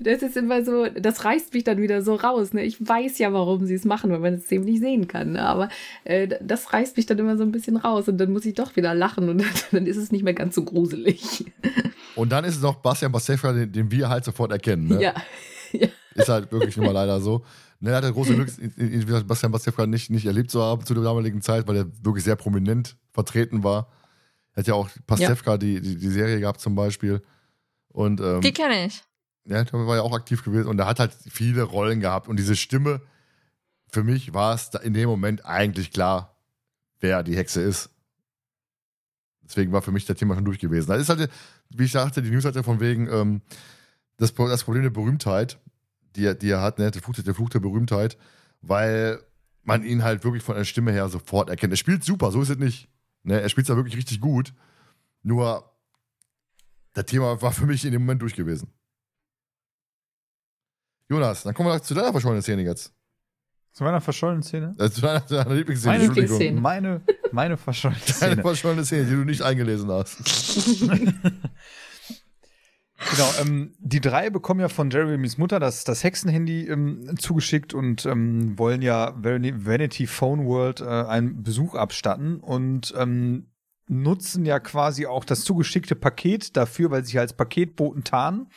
Das 0.00 0.22
ist 0.22 0.36
immer 0.36 0.64
so, 0.64 0.86
das 0.86 1.24
reißt 1.24 1.54
mich 1.54 1.64
dann 1.64 1.78
wieder 1.78 2.02
so 2.02 2.14
raus. 2.14 2.52
Ne? 2.52 2.64
Ich 2.64 2.86
weiß 2.86 3.18
ja, 3.18 3.32
warum 3.32 3.66
sie 3.66 3.74
es 3.74 3.84
machen, 3.84 4.10
weil 4.10 4.20
man 4.20 4.34
es 4.34 4.50
eben 4.52 4.64
nicht 4.64 4.80
sehen 4.80 5.08
kann. 5.08 5.32
Ne? 5.32 5.42
Aber 5.42 5.68
äh, 6.04 6.28
das 6.40 6.72
reißt 6.72 6.96
mich 6.96 7.06
dann 7.06 7.18
immer 7.18 7.36
so 7.36 7.42
ein 7.42 7.52
bisschen 7.52 7.76
raus 7.76 8.08
und 8.08 8.18
dann 8.18 8.32
muss 8.32 8.44
ich 8.44 8.54
doch 8.54 8.76
wieder 8.76 8.94
lachen 8.94 9.28
und 9.28 9.44
dann 9.72 9.86
ist 9.86 9.96
es 9.96 10.12
nicht 10.12 10.22
mehr 10.22 10.34
ganz 10.34 10.54
so 10.54 10.64
gruselig. 10.64 11.44
Und 12.14 12.30
dann 12.30 12.44
ist 12.44 12.56
es 12.56 12.62
noch 12.62 12.76
Bastian 12.76 13.12
Pastewka, 13.12 13.52
den, 13.52 13.72
den 13.72 13.90
wir 13.90 14.08
halt 14.08 14.24
sofort 14.24 14.52
erkennen. 14.52 14.88
Ne? 14.88 15.02
Ja. 15.02 15.14
Ist 16.14 16.28
halt 16.28 16.50
wirklich 16.50 16.76
immer 16.76 16.92
leider 16.92 17.20
so. 17.20 17.44
Ne, 17.78 17.90
er 17.90 17.96
hatte 17.98 18.12
große 18.12 18.34
Glück, 18.34 19.28
Bastian 19.28 19.52
Pastewka 19.52 19.86
nicht, 19.86 20.10
nicht 20.10 20.26
erlebt 20.26 20.50
zu 20.50 20.60
haben 20.60 20.84
zu 20.84 20.94
der 20.94 21.04
damaligen 21.04 21.42
Zeit, 21.42 21.68
weil 21.68 21.76
er 21.76 21.86
wirklich 22.02 22.24
sehr 22.24 22.34
prominent 22.34 22.96
vertreten 23.12 23.62
war. 23.62 23.88
Er 24.54 24.60
hat 24.60 24.66
ja 24.66 24.74
auch 24.74 24.88
Pastewka 25.06 25.56
die, 25.58 25.80
die, 25.80 25.96
die 25.96 26.08
Serie 26.08 26.40
gehabt 26.40 26.60
zum 26.60 26.74
Beispiel. 26.74 27.22
Und 27.88 28.20
ähm, 28.20 28.40
Die 28.40 28.52
kenne 28.52 28.86
ich. 28.86 29.02
Ja, 29.48 29.64
der 29.64 29.86
war 29.86 29.96
ja 29.96 30.02
auch 30.02 30.12
aktiv 30.12 30.44
gewesen 30.44 30.68
und 30.68 30.78
er 30.78 30.86
hat 30.86 31.00
halt 31.00 31.16
viele 31.26 31.62
Rollen 31.62 32.00
gehabt. 32.00 32.28
Und 32.28 32.36
diese 32.36 32.54
Stimme, 32.54 33.00
für 33.90 34.04
mich 34.04 34.34
war 34.34 34.54
es 34.54 34.70
in 34.82 34.92
dem 34.92 35.08
Moment 35.08 35.46
eigentlich 35.46 35.90
klar, 35.90 36.36
wer 37.00 37.22
die 37.22 37.36
Hexe 37.36 37.62
ist. 37.62 37.90
Deswegen 39.42 39.72
war 39.72 39.80
für 39.80 39.90
mich 39.90 40.04
das 40.04 40.18
Thema 40.18 40.34
schon 40.34 40.44
durch 40.44 40.58
gewesen. 40.58 40.88
Das 40.88 41.00
ist 41.00 41.08
halt, 41.08 41.30
wie 41.70 41.84
ich 41.84 41.92
sagte, 41.92 42.20
die 42.20 42.30
News 42.30 42.44
hat 42.44 42.56
ja 42.56 42.62
von 42.62 42.80
wegen 42.80 43.08
ähm, 43.10 43.40
das, 44.18 44.34
das 44.34 44.64
Problem 44.64 44.82
der 44.82 44.90
Berühmtheit, 44.90 45.58
die 46.14 46.26
er, 46.26 46.34
die 46.34 46.50
er 46.50 46.60
hat, 46.60 46.78
ne? 46.78 46.90
der, 46.90 47.00
Fluch, 47.00 47.14
der 47.14 47.34
Fluch 47.34 47.48
der 47.48 47.60
Berühmtheit, 47.60 48.18
weil 48.60 49.18
man 49.62 49.82
ihn 49.82 50.04
halt 50.04 50.24
wirklich 50.24 50.42
von 50.42 50.56
der 50.56 50.64
Stimme 50.64 50.92
her 50.92 51.08
sofort 51.08 51.48
erkennt. 51.48 51.72
Er 51.72 51.78
spielt 51.78 52.04
super, 52.04 52.30
so 52.30 52.42
ist 52.42 52.50
es 52.50 52.58
nicht. 52.58 52.90
Ne? 53.22 53.40
Er 53.40 53.48
spielt 53.48 53.70
da 53.70 53.76
wirklich 53.76 53.96
richtig 53.96 54.20
gut. 54.20 54.52
Nur, 55.22 55.72
das 56.92 57.06
Thema 57.06 57.40
war 57.40 57.52
für 57.52 57.64
mich 57.64 57.86
in 57.86 57.92
dem 57.92 58.02
Moment 58.02 58.20
durch 58.20 58.34
gewesen. 58.34 58.70
Jonas, 61.08 61.42
dann 61.42 61.54
kommen 61.54 61.68
wir 61.70 61.82
zu 61.82 61.94
deiner 61.94 62.12
verschollenen 62.12 62.42
Szene 62.42 62.62
jetzt. 62.62 62.92
Zu 63.72 63.84
meiner 63.84 64.00
verschollenen 64.00 64.42
Szene? 64.42 64.74
Äh, 64.78 64.90
zu 64.90 65.00
deiner, 65.00 65.20
deiner 65.20 65.54
Lieblingsszene, 65.54 65.92
Meine 65.98 66.04
Entschuldigung. 66.06 66.38
Lieblingsszene. 66.38 66.60
Meine, 66.60 67.00
meine 67.32 67.56
verschollene 67.56 68.00
Deine 68.00 68.14
Szene. 68.32 68.42
verschollene 68.42 68.84
Szene, 68.84 69.04
die 69.04 69.12
du 69.14 69.24
nicht 69.24 69.42
eingelesen 69.42 69.90
hast. 69.90 70.18
Genau, 73.12 73.30
ähm, 73.40 73.74
die 73.78 74.00
drei 74.00 74.28
bekommen 74.28 74.58
ja 74.58 74.68
von 74.68 74.90
Jeremys 74.90 75.38
Mutter 75.38 75.60
das, 75.60 75.84
das 75.84 76.02
Hexenhandy 76.02 76.66
ähm, 76.66 77.16
zugeschickt 77.16 77.72
und 77.72 78.04
ähm, 78.06 78.58
wollen 78.58 78.82
ja 78.82 79.14
Van- 79.22 79.64
Vanity 79.64 80.08
Phone 80.08 80.44
World 80.46 80.80
äh, 80.80 80.84
einen 80.84 81.44
Besuch 81.44 81.76
abstatten 81.76 82.40
und 82.40 82.92
ähm, 82.98 83.52
nutzen 83.86 84.44
ja 84.44 84.58
quasi 84.58 85.06
auch 85.06 85.24
das 85.24 85.42
zugeschickte 85.44 85.94
Paket 85.94 86.56
dafür, 86.56 86.90
weil 86.90 87.02
sie 87.04 87.12
sich 87.12 87.20
als 87.20 87.34
Paketboten 87.34 88.02
tarnen 88.02 88.48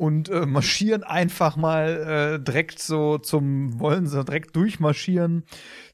und 0.00 0.30
äh, 0.30 0.46
marschieren 0.46 1.02
einfach 1.02 1.56
mal 1.56 2.38
äh, 2.38 2.42
direkt 2.42 2.78
so 2.78 3.18
zum, 3.18 3.78
wollen 3.78 4.06
sie 4.06 4.24
direkt 4.24 4.56
durchmarschieren 4.56 5.44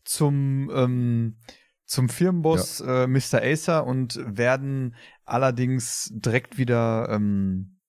zum, 0.04 0.70
ähm, 0.72 1.38
zum 1.86 2.08
Firmenboss 2.08 2.80
äh, 2.82 3.08
Mr. 3.08 3.42
Acer 3.42 3.84
und 3.84 4.20
werden 4.24 4.94
allerdings 5.24 6.08
direkt 6.14 6.56
wieder 6.56 7.08
ähm, 7.10 7.80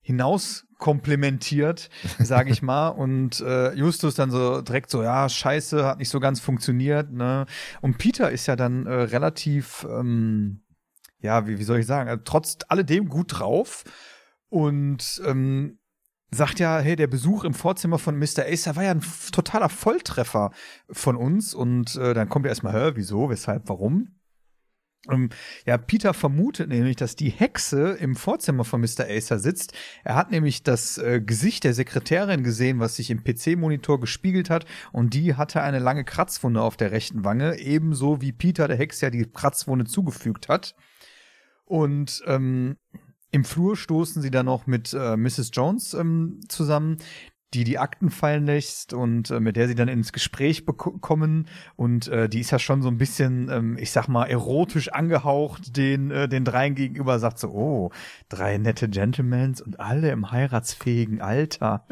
hinaus 0.00 0.66
komplementiert, 0.76 1.88
sage 2.18 2.50
ich 2.50 2.60
mal. 2.60 2.88
Und 2.88 3.40
äh, 3.40 3.74
Justus 3.74 4.16
dann 4.16 4.32
so 4.32 4.60
direkt 4.60 4.90
so, 4.90 5.04
ja, 5.04 5.28
scheiße, 5.28 5.84
hat 5.84 6.00
nicht 6.00 6.10
so 6.10 6.18
ganz 6.18 6.40
funktioniert. 6.40 7.12
Ne? 7.12 7.46
Und 7.80 7.98
Peter 7.98 8.32
ist 8.32 8.46
ja 8.46 8.56
dann 8.56 8.86
äh, 8.86 8.92
relativ, 8.92 9.86
ähm, 9.88 10.64
ja, 11.20 11.46
wie, 11.46 11.60
wie 11.60 11.64
soll 11.64 11.78
ich 11.78 11.86
sagen, 11.86 12.22
trotz 12.24 12.58
alledem 12.66 13.08
gut 13.08 13.38
drauf 13.38 13.84
und 14.56 15.20
ähm, 15.26 15.78
sagt 16.30 16.60
ja, 16.60 16.78
hey, 16.78 16.96
der 16.96 17.08
Besuch 17.08 17.44
im 17.44 17.52
Vorzimmer 17.52 17.98
von 17.98 18.18
Mr. 18.18 18.46
Acer 18.46 18.74
war 18.74 18.84
ja 18.84 18.90
ein 18.90 19.04
totaler 19.30 19.68
Volltreffer 19.68 20.50
von 20.90 21.14
uns. 21.14 21.52
Und 21.52 21.94
äh, 21.96 22.14
dann 22.14 22.30
kommt 22.30 22.46
er 22.46 22.48
erstmal, 22.48 22.72
hä, 22.72 22.92
wieso, 22.94 23.28
weshalb, 23.28 23.68
warum? 23.68 24.16
Ähm, 25.10 25.28
ja, 25.66 25.76
Peter 25.76 26.14
vermutet 26.14 26.70
nämlich, 26.70 26.96
dass 26.96 27.16
die 27.16 27.28
Hexe 27.28 27.98
im 28.00 28.16
Vorzimmer 28.16 28.64
von 28.64 28.80
Mr. 28.80 29.04
Acer 29.10 29.38
sitzt. 29.38 29.74
Er 30.04 30.14
hat 30.14 30.30
nämlich 30.30 30.62
das 30.62 30.96
äh, 30.96 31.20
Gesicht 31.20 31.64
der 31.64 31.74
Sekretärin 31.74 32.42
gesehen, 32.42 32.80
was 32.80 32.96
sich 32.96 33.10
im 33.10 33.24
PC-Monitor 33.24 34.00
gespiegelt 34.00 34.48
hat. 34.48 34.64
Und 34.90 35.12
die 35.12 35.34
hatte 35.34 35.60
eine 35.60 35.80
lange 35.80 36.04
Kratzwunde 36.04 36.62
auf 36.62 36.78
der 36.78 36.92
rechten 36.92 37.26
Wange, 37.26 37.58
ebenso 37.58 38.22
wie 38.22 38.32
Peter 38.32 38.68
der 38.68 38.78
Hexe 38.78 39.04
ja 39.04 39.10
die 39.10 39.30
Kratzwunde 39.30 39.84
zugefügt 39.84 40.48
hat. 40.48 40.74
Und 41.66 42.22
ähm, 42.26 42.78
im 43.36 43.44
Flur 43.44 43.76
stoßen 43.76 44.22
sie 44.22 44.30
dann 44.30 44.46
noch 44.46 44.66
mit 44.66 44.94
äh, 44.94 45.16
Mrs. 45.16 45.50
Jones 45.52 45.92
ähm, 45.92 46.40
zusammen, 46.48 46.96
die 47.54 47.64
die 47.64 47.78
Akten 47.78 48.10
fallen 48.10 48.46
lässt 48.46 48.92
und 48.92 49.30
äh, 49.30 49.38
mit 49.38 49.56
der 49.56 49.68
sie 49.68 49.76
dann 49.76 49.88
ins 49.88 50.12
Gespräch 50.12 50.64
kommen 50.66 51.46
und 51.76 52.08
äh, 52.08 52.28
die 52.28 52.40
ist 52.40 52.50
ja 52.50 52.58
schon 52.58 52.82
so 52.82 52.88
ein 52.88 52.98
bisschen, 52.98 53.48
ähm, 53.50 53.76
ich 53.78 53.92
sag 53.92 54.08
mal, 54.08 54.24
erotisch 54.24 54.88
angehaucht 54.88 55.76
den 55.76 56.10
äh, 56.10 56.28
den 56.28 56.44
dreien 56.44 56.74
gegenüber, 56.74 57.18
sagt 57.18 57.38
so, 57.38 57.48
oh, 57.50 57.90
drei 58.28 58.58
nette 58.58 58.88
Gentlemans 58.88 59.60
und 59.60 59.78
alle 59.78 60.10
im 60.10 60.32
heiratsfähigen 60.32 61.20
Alter. 61.20 61.86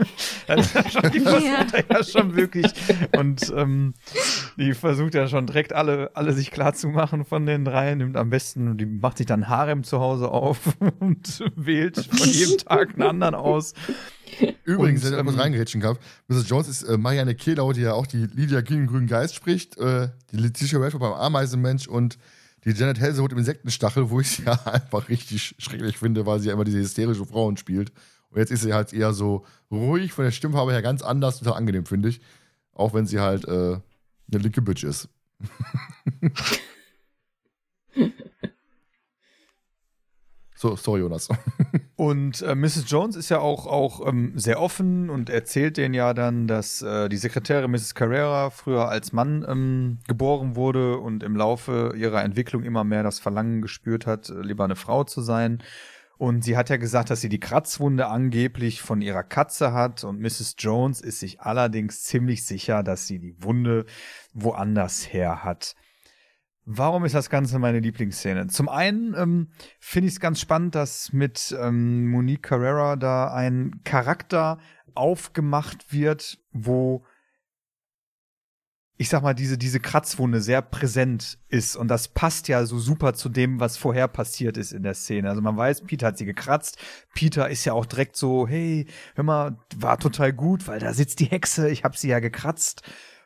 das 0.49 0.75
ist 0.75 0.93
schon, 0.93 1.11
die 1.13 1.21
versucht 1.21 1.73
ja. 1.73 1.97
ja 1.99 2.05
schon 2.05 2.35
wirklich 2.37 2.73
und 3.17 3.53
ähm, 3.57 3.95
die 4.57 4.75
versucht 4.75 5.15
ja 5.15 5.29
schon 5.29 5.47
direkt 5.47 5.73
alle 5.73 6.11
alle 6.15 6.33
sich 6.33 6.51
klar 6.51 6.75
zu 6.75 6.89
machen 6.89 7.25
von 7.25 7.47
den 7.47 7.65
dreien, 7.65 7.99
nimmt 7.99 8.17
am 8.17 8.29
besten, 8.29 8.77
die 8.77 8.87
macht 8.87 9.19
sich 9.19 9.27
dann 9.27 9.49
Harem 9.49 9.85
zu 9.85 10.01
Hause 10.01 10.31
auf 10.31 10.59
und 10.99 11.45
wählt 11.55 11.97
von 11.97 12.29
jedem 12.29 12.59
Tag 12.59 12.95
einen 12.95 13.03
anderen 13.03 13.35
aus 13.37 13.75
Übrigens, 14.65 15.05
wenn 15.05 15.13
ich 15.13 15.19
etwas 15.19 15.35
ähm, 15.35 15.41
reingerätschen 15.41 15.81
darf, 15.81 15.99
Mrs. 16.29 16.49
Jones 16.49 16.69
ist 16.69 16.83
äh, 16.85 16.97
Marianne 16.97 17.35
Kehlau, 17.35 17.73
die 17.73 17.83
ja 17.83 17.93
auch 17.93 18.07
die 18.07 18.27
Lydia 18.27 18.61
gegen 18.61 18.87
Grünen 18.87 19.07
Geist 19.07 19.35
spricht, 19.35 19.77
äh, 19.79 20.09
die 20.31 20.37
Letitia 20.37 20.79
Redford 20.79 21.01
beim 21.01 21.13
Ameisenmensch 21.13 21.87
und 21.87 22.19
die 22.65 22.71
Janet 22.71 23.01
Halsey 23.01 23.25
im 23.25 23.39
Insektenstachel, 23.39 24.11
wo 24.11 24.21
ich 24.21 24.31
sie 24.31 24.43
ja 24.47 24.53
einfach 24.67 25.09
richtig 25.09 25.55
schrecklich 25.59 25.99
finde, 25.99 26.27
weil 26.27 26.41
sie 26.41 26.49
ja 26.49 26.55
immer 26.55 26.65
diese 26.65 26.79
hysterische 26.79 27.27
Frauen 27.27 27.57
spielt. 27.57 27.93
Und 28.31 28.39
jetzt 28.39 28.51
ist 28.51 28.63
sie 28.63 28.73
halt 28.73 28.93
eher 28.93 29.13
so 29.13 29.45
ruhig, 29.71 30.13
von 30.13 30.25
der 30.25 30.33
Stimmfarbe 30.33 30.73
her 30.73 30.83
ganz 30.83 31.03
anders, 31.03 31.39
total 31.39 31.55
angenehm, 31.55 31.87
finde 31.87 32.09
ich. 32.09 32.21
Auch 32.73 32.93
wenn 32.95 33.07
sie 33.07 33.21
halt 33.21 33.47
äh, 33.47 33.79
eine 34.31 34.43
linke 34.43 34.63
Bitch 34.63 34.83
ist. 34.83 35.09
So, 40.65 40.77
sorry, 40.77 41.01
Jonas. 41.01 41.29
und 41.97 42.41
äh, 42.41 42.55
Mrs. 42.55 42.85
Jones 42.87 43.17
ist 43.17 43.29
ja 43.29 43.39
auch, 43.39 43.67
auch 43.67 44.09
ähm, 44.09 44.33
sehr 44.35 44.63
offen 44.63 45.11
und 45.11 45.29
erzählt 45.29 45.77
denen 45.77 45.93
ja 45.93 46.15
dann, 46.15 46.47
dass 46.47 46.81
äh, 46.81 47.11
die 47.11 47.19
Sekretärin 47.19 47.71
Mrs. 47.71 47.95
Carrera 47.95 48.49
früher 48.49 48.89
als 48.89 49.13
Mann 49.13 49.45
ähm, 49.47 49.99
geboren 50.09 50.57
wurde 50.57 50.97
und 50.97 51.23
im 51.23 51.37
Laufe 51.37 51.93
ihrer 51.95 52.25
Entwicklung 52.25 52.63
immer 52.63 52.83
mehr 52.83 53.03
das 53.03 53.19
Verlangen 53.19 53.61
gespürt 53.61 54.07
hat, 54.07 54.31
äh, 54.31 54.41
lieber 54.41 54.65
eine 54.65 54.75
Frau 54.75 55.05
zu 55.05 55.21
sein. 55.21 55.63
Und 56.17 56.45
sie 56.45 56.57
hat 56.57 56.71
ja 56.71 56.79
gesagt, 56.79 57.11
dass 57.11 57.21
sie 57.21 57.29
die 57.29 57.41
Kratzwunde 57.41 58.07
angeblich 58.07 58.81
von 58.81 59.03
ihrer 59.03 59.23
Katze 59.23 59.75
hat. 59.75 60.03
Und 60.03 60.19
Mrs. 60.19 60.55
Jones 60.57 61.03
ist 61.03 61.21
sich 61.21 61.43
allerdings 61.43 62.05
ziemlich 62.05 62.47
sicher, 62.47 62.83
dass 62.83 63.07
sie 63.07 63.19
die 63.19 63.37
Wunde 63.43 63.85
woanders 64.33 65.13
her 65.13 65.45
hat. 65.45 65.77
Warum 66.67 67.05
ist 67.05 67.15
das 67.15 67.29
Ganze 67.29 67.59
meine 67.59 67.81
Lieblingsszene? 67.81 68.47
Zum 68.47 68.69
einen 68.69 69.15
ähm, 69.15 69.49
finde 69.81 70.09
ich 70.09 70.15
es 70.15 70.21
ganz 70.21 70.41
spannend, 70.41 70.75
dass 70.75 71.13
mit 71.13 71.55
ähm, 71.61 72.11
Monique 72.11 72.43
Carrera 72.43 72.97
da 72.97 73.33
ein 73.35 73.83
Charakter 73.85 74.59
aufgemacht 74.95 75.93
wird, 75.93 76.39
wo 76.53 77.05
ich 78.97 79.09
sag 79.09 79.23
mal, 79.23 79.35
diese, 79.35 79.59
diese 79.59 79.81
Kratzwunde 79.81 80.41
sehr 80.41 80.63
präsent 80.63 81.39
ist. 81.49 81.77
Und 81.77 81.89
das 81.89 82.09
passt 82.09 82.47
ja 82.47 82.65
so 82.65 82.79
super 82.79 83.15
zu 83.15 83.29
dem, 83.29 83.59
was 83.59 83.77
vorher 83.77 84.07
passiert 84.07 84.57
ist 84.57 84.73
in 84.73 84.85
der 84.85 84.95
Szene. 84.95 85.29
Also 85.29 85.43
man 85.43 85.57
weiß, 85.57 85.83
Peter 85.83 86.07
hat 86.07 86.19
sie 86.19 86.25
gekratzt. 86.25 86.79
Peter 87.13 87.51
ist 87.51 87.65
ja 87.65 87.73
auch 87.73 87.87
direkt 87.87 88.17
so, 88.17 88.47
hey, 88.47 88.87
hör 89.17 89.25
mal, 89.25 89.59
war 89.77 89.99
total 89.99 90.33
gut, 90.33 90.69
weil 90.69 90.79
da 90.79 90.95
sitzt 90.95 91.19
die 91.19 91.27
Hexe, 91.27 91.69
ich 91.71 91.83
hab 91.83 91.97
sie 91.97 92.09
ja 92.09 92.21
gekratzt. 92.21 92.83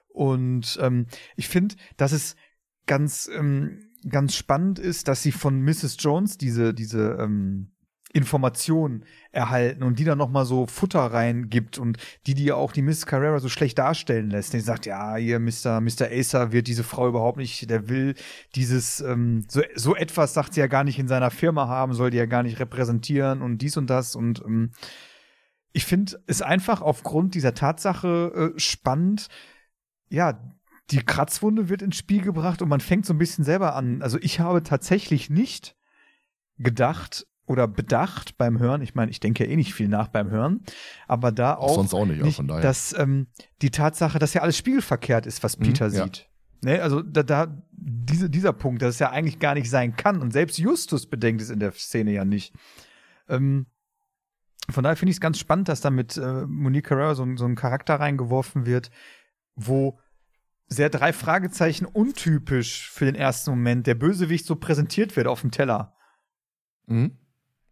Und 0.08 0.78
ähm, 0.80 1.06
ich 1.36 1.48
finde, 1.48 1.76
dass 1.98 2.12
es 2.12 2.34
ganz, 2.88 3.30
ähm, 3.32 3.92
ganz 4.10 4.34
spannend 4.34 4.80
ist, 4.80 5.06
dass 5.06 5.22
sie 5.22 5.32
von 5.32 5.62
Mrs. 5.62 5.96
Jones 6.00 6.38
diese, 6.38 6.74
diese 6.74 7.18
ähm, 7.20 7.70
Information 8.12 9.04
erhalten 9.32 9.82
und 9.82 9.98
die 9.98 10.04
dann 10.04 10.18
noch 10.18 10.30
mal 10.30 10.46
so 10.46 10.66
Futter 10.66 11.00
reingibt 11.00 11.78
und 11.78 11.98
die 12.26 12.34
die 12.34 12.44
ja 12.44 12.54
auch 12.54 12.72
die 12.72 12.82
Miss 12.82 13.04
Carrera 13.04 13.38
so 13.38 13.48
schlecht 13.48 13.78
darstellen 13.78 14.30
lässt. 14.30 14.54
Die 14.54 14.60
sagt, 14.60 14.86
ja, 14.86 15.16
hier 15.16 15.38
Mr. 15.38 15.80
Mr. 15.80 16.08
Acer 16.10 16.52
wird 16.52 16.68
diese 16.68 16.84
Frau 16.84 17.08
überhaupt 17.08 17.36
nicht, 17.36 17.68
der 17.68 17.88
will 17.88 18.14
dieses 18.54 19.00
ähm, 19.00 19.44
so 19.48 19.60
so 19.74 19.94
etwas 19.94 20.32
sagt 20.32 20.54
sie 20.54 20.60
ja 20.60 20.68
gar 20.68 20.84
nicht 20.84 20.98
in 20.98 21.08
seiner 21.08 21.30
Firma 21.30 21.68
haben, 21.68 21.92
soll 21.92 22.10
die 22.10 22.16
ja 22.16 22.26
gar 22.26 22.42
nicht 22.42 22.60
repräsentieren 22.60 23.42
und 23.42 23.58
dies 23.58 23.76
und 23.76 23.88
das 23.90 24.16
und 24.16 24.42
ähm, 24.44 24.70
ich 25.72 25.84
finde 25.84 26.18
es 26.26 26.40
einfach 26.40 26.80
aufgrund 26.80 27.34
dieser 27.34 27.54
Tatsache 27.54 28.52
äh, 28.56 28.58
spannend, 28.58 29.28
ja, 30.08 30.40
die 30.90 31.04
Kratzwunde 31.04 31.68
wird 31.68 31.82
ins 31.82 31.96
Spiel 31.96 32.22
gebracht 32.22 32.62
und 32.62 32.68
man 32.68 32.80
fängt 32.80 33.06
so 33.06 33.12
ein 33.12 33.18
bisschen 33.18 33.44
selber 33.44 33.74
an. 33.74 34.02
Also 34.02 34.18
ich 34.20 34.40
habe 34.40 34.62
tatsächlich 34.62 35.28
nicht 35.28 35.76
gedacht 36.56 37.26
oder 37.46 37.66
bedacht 37.66 38.36
beim 38.36 38.58
Hören, 38.58 38.82
ich 38.82 38.94
meine, 38.94 39.10
ich 39.10 39.20
denke 39.20 39.44
ja 39.44 39.50
eh 39.50 39.56
nicht 39.56 39.74
viel 39.74 39.88
nach 39.88 40.08
beim 40.08 40.30
Hören, 40.30 40.60
aber 41.06 41.32
da 41.32 41.54
auch, 41.54 41.70
auch 41.70 41.74
sonst 41.76 41.94
auch 41.94 42.06
nicht, 42.06 42.22
nicht 42.22 42.36
von 42.36 42.48
daher. 42.48 42.62
dass 42.62 42.96
ähm, 42.98 43.28
die 43.62 43.70
Tatsache, 43.70 44.18
dass 44.18 44.34
ja 44.34 44.42
alles 44.42 44.56
spiegelverkehrt 44.56 45.26
ist, 45.26 45.42
was 45.42 45.58
mhm, 45.58 45.64
Peter 45.64 45.86
mhm, 45.86 45.92
sieht. 45.92 46.16
Ja. 46.18 46.24
Ne, 46.60 46.82
also 46.82 47.02
da, 47.02 47.22
da 47.22 47.62
diese, 47.70 48.28
dieser 48.28 48.52
Punkt, 48.52 48.82
dass 48.82 48.94
es 48.94 48.98
ja 48.98 49.10
eigentlich 49.10 49.38
gar 49.38 49.54
nicht 49.54 49.70
sein 49.70 49.96
kann 49.96 50.20
und 50.20 50.32
selbst 50.32 50.58
Justus 50.58 51.06
bedenkt 51.06 51.40
es 51.40 51.50
in 51.50 51.60
der 51.60 51.72
Szene 51.72 52.12
ja 52.12 52.24
nicht. 52.24 52.52
Ähm, 53.28 53.66
von 54.68 54.84
daher 54.84 54.96
finde 54.96 55.10
ich 55.10 55.16
es 55.16 55.20
ganz 55.20 55.38
spannend, 55.38 55.68
dass 55.68 55.80
da 55.80 55.90
mit 55.90 56.16
äh, 56.16 56.44
Monique 56.46 56.86
Carrera 56.86 57.14
so, 57.14 57.26
so 57.36 57.46
ein 57.46 57.54
Charakter 57.54 57.94
reingeworfen 57.94 58.66
wird, 58.66 58.90
wo 59.54 59.98
sehr 60.68 60.90
drei 60.90 61.12
Fragezeichen 61.12 61.86
untypisch 61.86 62.90
für 62.90 63.06
den 63.06 63.14
ersten 63.14 63.50
Moment 63.50 63.86
der 63.86 63.94
Bösewicht 63.94 64.46
so 64.46 64.56
präsentiert 64.56 65.16
wird 65.16 65.26
auf 65.26 65.40
dem 65.40 65.50
Teller. 65.50 65.94
Mhm. 66.86 67.18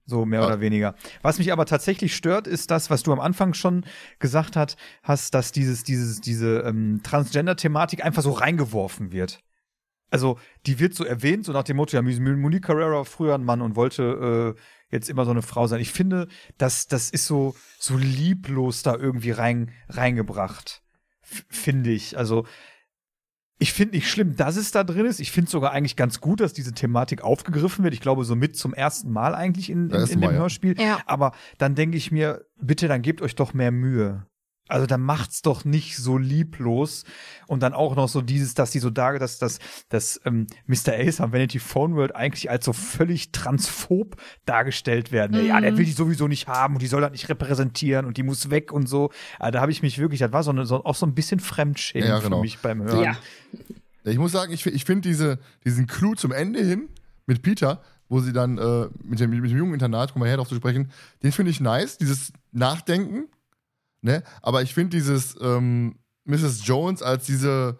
So 0.06 0.24
mehr 0.24 0.40
ja. 0.40 0.46
oder 0.46 0.60
weniger. 0.60 0.94
Was 1.22 1.38
mich 1.38 1.52
aber 1.52 1.66
tatsächlich 1.66 2.14
stört, 2.14 2.46
ist 2.46 2.70
das, 2.70 2.90
was 2.90 3.02
du 3.02 3.12
am 3.12 3.18
Anfang 3.18 3.54
schon 3.54 3.84
gesagt 4.20 4.54
hat, 4.54 4.76
hast, 5.02 5.34
dass 5.34 5.50
dieses, 5.50 5.82
dieses, 5.82 6.20
diese 6.20 6.60
ähm, 6.60 7.00
Transgender-Thematik 7.02 8.04
einfach 8.04 8.22
so 8.22 8.30
reingeworfen 8.30 9.10
wird. 9.10 9.40
Also, 10.10 10.38
die 10.66 10.78
wird 10.78 10.94
so 10.94 11.04
erwähnt, 11.04 11.44
so 11.44 11.52
nach 11.52 11.64
dem 11.64 11.76
Motto, 11.76 11.96
ja, 11.96 12.02
Monique 12.02 12.64
Carrera 12.64 13.02
früher 13.02 13.34
ein 13.34 13.44
Mann 13.44 13.60
und 13.60 13.74
wollte 13.74 14.54
äh, 14.56 14.60
jetzt 14.94 15.10
immer 15.10 15.24
so 15.24 15.32
eine 15.32 15.42
Frau 15.42 15.66
sein. 15.66 15.80
Ich 15.80 15.90
finde, 15.90 16.28
das, 16.56 16.86
das 16.86 17.10
ist 17.10 17.26
so, 17.26 17.56
so 17.80 17.96
lieblos 17.96 18.84
da 18.84 18.94
irgendwie 18.94 19.32
rein, 19.32 19.72
reingebracht. 19.88 20.82
Finde 21.22 21.90
ich. 21.90 22.16
Also, 22.16 22.46
ich 23.58 23.72
finde 23.72 23.96
nicht 23.96 24.10
schlimm, 24.10 24.36
dass 24.36 24.56
es 24.56 24.70
da 24.70 24.84
drin 24.84 25.06
ist. 25.06 25.18
Ich 25.18 25.32
finde 25.32 25.50
sogar 25.50 25.72
eigentlich 25.72 25.96
ganz 25.96 26.20
gut, 26.20 26.40
dass 26.40 26.52
diese 26.52 26.72
Thematik 26.72 27.22
aufgegriffen 27.22 27.84
wird. 27.84 27.94
Ich 27.94 28.00
glaube, 28.00 28.24
so 28.24 28.36
mit 28.36 28.56
zum 28.56 28.74
ersten 28.74 29.10
Mal 29.10 29.34
eigentlich 29.34 29.70
in, 29.70 29.88
in, 29.88 30.00
in 30.02 30.06
dem 30.06 30.20
Mal, 30.20 30.34
Hörspiel. 30.34 30.78
Ja. 30.78 31.00
Aber 31.06 31.32
dann 31.56 31.74
denke 31.74 31.96
ich 31.96 32.12
mir, 32.12 32.44
bitte, 32.60 32.86
dann 32.86 33.00
gebt 33.00 33.22
euch 33.22 33.34
doch 33.34 33.54
mehr 33.54 33.72
Mühe. 33.72 34.26
Also 34.68 34.86
dann 34.86 35.00
macht's 35.00 35.42
doch 35.42 35.64
nicht 35.64 35.96
so 35.96 36.18
lieblos 36.18 37.04
und 37.46 37.62
dann 37.62 37.72
auch 37.72 37.94
noch 37.94 38.08
so 38.08 38.20
dieses, 38.20 38.54
dass 38.54 38.72
sie 38.72 38.80
so 38.80 38.90
da, 38.90 39.18
dass 39.18 39.38
dass 39.38 39.58
dass 39.88 40.20
ähm, 40.24 40.46
Mr. 40.66 40.94
Ace 40.94 41.20
am 41.20 41.32
Vanity 41.32 41.58
Phone 41.58 41.94
World 41.94 42.16
eigentlich 42.16 42.50
als 42.50 42.64
so 42.64 42.72
völlig 42.72 43.30
transphob 43.32 44.16
dargestellt 44.44 45.12
werden. 45.12 45.40
Mhm. 45.40 45.46
Ja, 45.48 45.60
der 45.60 45.76
will 45.76 45.84
die 45.84 45.92
sowieso 45.92 46.26
nicht 46.26 46.48
haben 46.48 46.74
und 46.74 46.82
die 46.82 46.88
soll 46.88 47.00
das 47.00 47.12
nicht 47.12 47.28
repräsentieren 47.28 48.06
und 48.06 48.16
die 48.16 48.22
muss 48.22 48.50
weg 48.50 48.72
und 48.72 48.88
so. 48.88 49.10
Also 49.38 49.52
da 49.52 49.60
habe 49.60 49.70
ich 49.70 49.82
mich 49.82 49.98
wirklich, 49.98 50.20
das 50.20 50.32
war 50.32 50.42
so, 50.42 50.50
eine, 50.50 50.66
so 50.66 50.84
auch 50.84 50.94
so 50.94 51.06
ein 51.06 51.14
bisschen 51.14 51.40
Fremdschämen 51.40 52.08
ja, 52.08 52.18
genau. 52.18 52.38
für 52.38 52.42
mich 52.42 52.58
beim 52.58 52.82
Hören. 52.82 53.04
Ja. 53.04 53.16
Ich 54.04 54.18
muss 54.18 54.32
sagen, 54.32 54.52
ich, 54.52 54.66
ich 54.66 54.84
finde 54.84 55.08
diese, 55.08 55.38
diesen 55.64 55.86
Clou 55.86 56.14
zum 56.14 56.32
Ende 56.32 56.60
hin 56.60 56.88
mit 57.26 57.42
Peter, 57.42 57.82
wo 58.08 58.20
sie 58.20 58.32
dann 58.32 58.58
äh, 58.58 58.88
mit, 59.02 59.20
dem, 59.20 59.30
mit 59.30 59.50
dem 59.50 59.58
jungen 59.58 59.74
Internat, 59.74 60.12
kommen 60.12 60.24
wir 60.24 60.28
her 60.28 60.36
darauf 60.36 60.48
zu 60.48 60.54
sprechen, 60.54 60.90
den 61.22 61.32
finde 61.32 61.50
ich 61.50 61.60
nice, 61.60 61.98
dieses 61.98 62.32
Nachdenken 62.52 63.28
Ne? 64.02 64.22
Aber 64.42 64.62
ich 64.62 64.74
finde 64.74 64.96
dieses 64.96 65.36
ähm, 65.40 65.98
Mrs. 66.24 66.66
Jones 66.66 67.02
als 67.02 67.26
diese, 67.26 67.78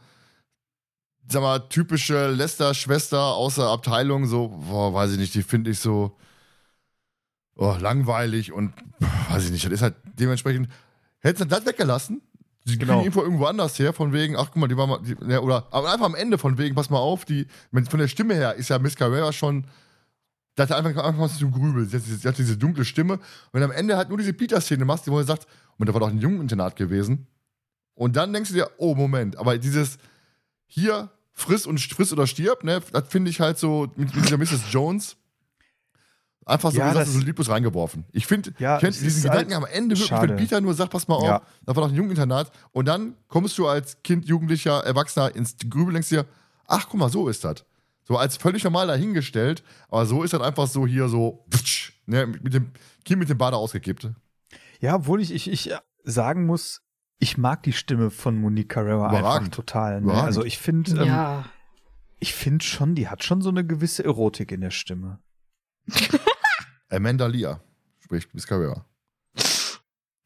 sag 1.29 1.43
mal, 1.43 1.61
typische 1.69 2.31
Lester-Schwester 2.31 3.21
aus 3.21 3.57
der 3.57 3.67
Abteilung, 3.67 4.27
so, 4.27 4.49
boah, 4.49 4.95
weiß 4.95 5.13
ich 5.13 5.19
nicht, 5.19 5.35
die 5.35 5.43
finde 5.43 5.71
ich 5.71 5.81
so 5.81 6.17
oh, 7.57 7.77
langweilig 7.81 8.53
und 8.53 8.73
weiß 9.31 9.45
ich 9.45 9.51
nicht, 9.51 9.65
das 9.65 9.73
ist 9.73 9.83
halt 9.83 9.95
dementsprechend, 10.19 10.69
hättest 11.21 11.45
du 11.45 11.49
das 11.49 11.67
weggelassen, 11.67 12.23
die 12.65 12.79
genau. 12.79 12.95
kriegen 12.95 13.07
Info 13.07 13.23
irgendwo 13.23 13.47
anders 13.47 13.79
her, 13.79 13.93
von 13.93 14.13
wegen, 14.13 14.37
ach 14.37 14.47
guck 14.47 14.57
mal, 14.57 14.69
die 14.69 14.77
war 14.77 14.87
mal, 14.87 15.01
die, 15.03 15.15
ne, 15.25 15.41
oder 15.41 15.67
aber 15.71 15.93
einfach 15.93 16.07
am 16.07 16.15
Ende 16.15 16.39
von 16.39 16.59
wegen, 16.59 16.75
pass 16.75 16.91
mal 16.91 16.99
auf, 16.99 17.25
die, 17.25 17.47
von 17.73 17.99
der 17.99 18.09
Stimme 18.09 18.35
her 18.35 18.55
ist 18.55 18.71
ja 18.71 18.79
Miss 18.79 18.97
Carrera 18.97 19.33
schon, 19.33 19.67
da 20.57 20.63
hat 20.63 20.71
er 20.71 20.79
einfach 20.79 21.05
angefangen 21.05 21.31
zu 21.31 21.51
grübeln. 21.51 21.87
Sie 21.87 21.97
hat, 21.97 22.03
sie 22.03 22.27
hat 22.27 22.39
diese 22.39 22.57
dunkle 22.57 22.87
Stimme. 22.87 23.21
Und 23.53 23.63
am 23.63 23.71
Ende 23.71 23.97
halt 23.97 24.09
nur 24.09 24.17
diese 24.17 24.33
Peter-Szene 24.33 24.87
machst, 24.87 25.07
wo 25.07 25.19
er 25.19 25.25
sagt, 25.25 25.47
und 25.78 25.89
da 25.89 25.93
war 25.94 26.01
doch 26.01 26.09
ein 26.09 26.19
Jungeninternat 26.19 26.77
gewesen. 26.77 27.27
Und 27.94 28.16
dann 28.16 28.32
denkst 28.32 28.51
du 28.51 28.55
dir, 28.57 28.70
oh 28.78 28.94
Moment, 28.94 29.36
aber 29.39 29.57
dieses 29.59 29.98
hier 30.66 31.11
friss 31.32 31.66
und 31.66 31.81
friss 31.81 32.12
oder 32.12 32.27
stirb, 32.27 32.65
ne? 32.65 32.81
Das 32.93 33.09
finde 33.09 33.31
ich 33.31 33.40
halt 33.40 33.59
so 33.59 33.89
mit, 33.97 34.15
mit 34.15 34.24
dieser 34.24 34.39
Mrs. 34.39 34.70
Jones. 34.70 35.16
Einfach 36.44 36.70
so 36.70 36.78
Ja, 36.78 36.89
gesagt, 36.90 37.09
das- 37.09 37.15
so 37.15 37.19
lieblos 37.20 37.48
reingeworfen. 37.48 38.05
Ich 38.12 38.27
finde, 38.27 38.53
Ja, 38.59 38.77
ich 38.81 38.98
diesen 39.01 39.23
Gedanken 39.24 39.53
am 39.55 39.65
Ende 39.65 39.98
wirklich, 39.98 40.20
wenn 40.23 40.36
Peter 40.36 40.61
nur 40.61 40.74
sagt, 40.74 40.93
pass 40.93 41.09
mal 41.09 41.16
auf, 41.16 41.24
Ja. 41.24 41.43
da 41.65 41.74
war 41.74 41.82
doch 41.82 41.89
ein 41.90 41.94
Jugendinternat 41.97 42.53
und 42.73 42.86
dann 42.86 43.16
kommst 43.27 43.59
du 43.59 43.66
als 43.66 44.01
Kind, 44.05 44.27
Jugendlicher, 44.27 44.85
Erwachsener 44.85 45.35
ins 45.35 45.57
Grübel 45.59 45.89
und 45.89 45.94
denkst 45.94 46.11
dir, 46.11 46.24
ach 46.69 46.89
guck 46.89 47.01
mal, 47.01 47.09
so 47.11 47.28
ist 47.28 47.44
das. 47.44 47.65
So 48.05 48.16
als 48.16 48.36
völlig 48.36 48.62
normal 48.62 48.86
dahingestellt, 48.86 49.65
aber 49.89 50.07
so 50.07 50.23
ist 50.23 50.32
das 50.32 50.40
einfach 50.40 50.69
so 50.69 50.86
hier 50.86 51.09
so, 51.09 51.44
ne, 52.07 52.27
mit, 52.27 52.44
mit 52.44 52.55
dem 52.55 52.70
Kind 53.05 53.19
mit 53.19 53.28
dem 53.28 53.39
Bade 53.39 53.57
ausgekippt. 53.57 54.09
Ja, 54.81 54.97
obwohl 54.97 55.20
ich, 55.20 55.32
ich, 55.32 55.51
ich 55.51 55.74
sagen 56.05 56.47
muss, 56.47 56.82
ich 57.19 57.39
mag 57.39 57.62
die 57.62 57.73
Stimme 57.73 58.11
von 58.11 58.39
Monique 58.39 58.69
Carrera 58.69 59.09
einfach 59.09 59.48
total. 59.48 60.03
Ne? 60.03 60.12
Also 60.12 60.44
ich 60.44 60.59
finde, 60.59 60.93
ähm, 60.93 61.07
ja. 61.07 61.44
ich 62.20 62.35
finde 62.35 62.65
schon, 62.65 62.94
die 62.94 63.09
hat 63.09 63.24
schon 63.24 63.43
so 63.43 63.48
eine 63.48 63.65
gewisse 63.65 64.05
Erotik 64.05 64.53
in 64.53 64.61
der 64.61 64.70
Stimme. 64.70 65.20
Amanda 66.90 67.27
Lear 67.27 67.61
spricht 68.01 68.35
Miss 68.35 68.47
Carrera. 68.47 68.85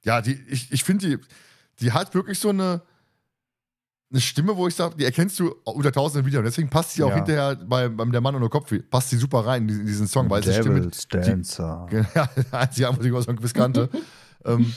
Ja, 0.02 0.20
die, 0.20 0.32
ich, 0.48 0.72
ich 0.72 0.82
finde, 0.82 1.08
die, 1.08 1.18
die 1.80 1.92
hat 1.92 2.14
wirklich 2.14 2.38
so 2.38 2.48
eine, 2.48 2.82
eine 4.10 4.20
Stimme, 4.20 4.56
wo 4.56 4.66
ich 4.66 4.74
sage, 4.74 4.96
die 4.96 5.04
erkennst 5.04 5.38
du 5.38 5.54
unter 5.64 5.92
tausenden 5.92 6.26
Videos. 6.26 6.42
Deswegen 6.44 6.70
passt 6.70 6.94
sie 6.94 7.02
auch 7.02 7.10
Ja. 7.10 7.16
hinterher 7.16 7.56
bei, 7.56 7.88
beim 7.88 8.10
Der 8.10 8.20
Mann 8.20 8.34
ohne 8.34 8.48
Kopf, 8.48 8.72
passt 8.90 9.10
sie 9.10 9.16
super 9.16 9.46
rein 9.46 9.68
in 9.68 9.86
diesen, 9.86 10.08
Song, 10.08 10.28
weil 10.28 10.42
sie 10.42 10.52
Stimme, 10.54 10.80
Devil's 10.80 11.06
Dancer. 11.06 11.86
ja, 12.14 12.66
die 12.66 12.86
Antwort, 12.86 13.04
die 13.04 13.08
ich 13.08 13.14
aus 13.14 13.26
dem 13.26 13.38
Quiz 13.38 13.54
kannte. 13.54 13.88
ähm, 14.44 14.72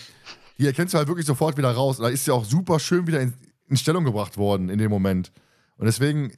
die 0.57 0.65
erkennst 0.65 0.93
du 0.93 0.97
halt 0.97 1.07
wirklich 1.07 1.25
sofort 1.25 1.57
wieder 1.57 1.71
raus. 1.71 1.99
Und 1.99 2.03
da 2.03 2.09
ist 2.09 2.25
sie 2.25 2.31
auch 2.31 2.45
super 2.45 2.79
schön 2.79 3.07
wieder 3.07 3.21
in, 3.21 3.33
in 3.67 3.77
Stellung 3.77 4.03
gebracht 4.03 4.37
worden 4.37 4.69
in 4.69 4.79
dem 4.79 4.89
Moment. 4.89 5.31
Und 5.77 5.85
deswegen 5.85 6.33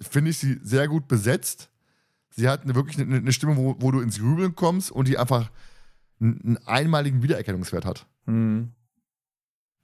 finde 0.00 0.30
ich 0.30 0.38
sie 0.38 0.58
sehr 0.62 0.88
gut 0.88 1.08
besetzt. 1.08 1.70
Sie 2.30 2.48
hat 2.48 2.62
eine, 2.62 2.74
wirklich 2.74 2.98
eine, 2.98 3.16
eine 3.16 3.32
Stimme, 3.32 3.56
wo, 3.56 3.76
wo 3.78 3.90
du 3.90 4.00
ins 4.00 4.18
Grübeln 4.18 4.54
kommst 4.54 4.90
und 4.90 5.08
die 5.08 5.18
einfach 5.18 5.50
einen, 6.20 6.40
einen 6.42 6.66
einmaligen 6.66 7.22
Wiedererkennungswert 7.22 7.84
hat. 7.84 8.06
Mhm. 8.26 8.72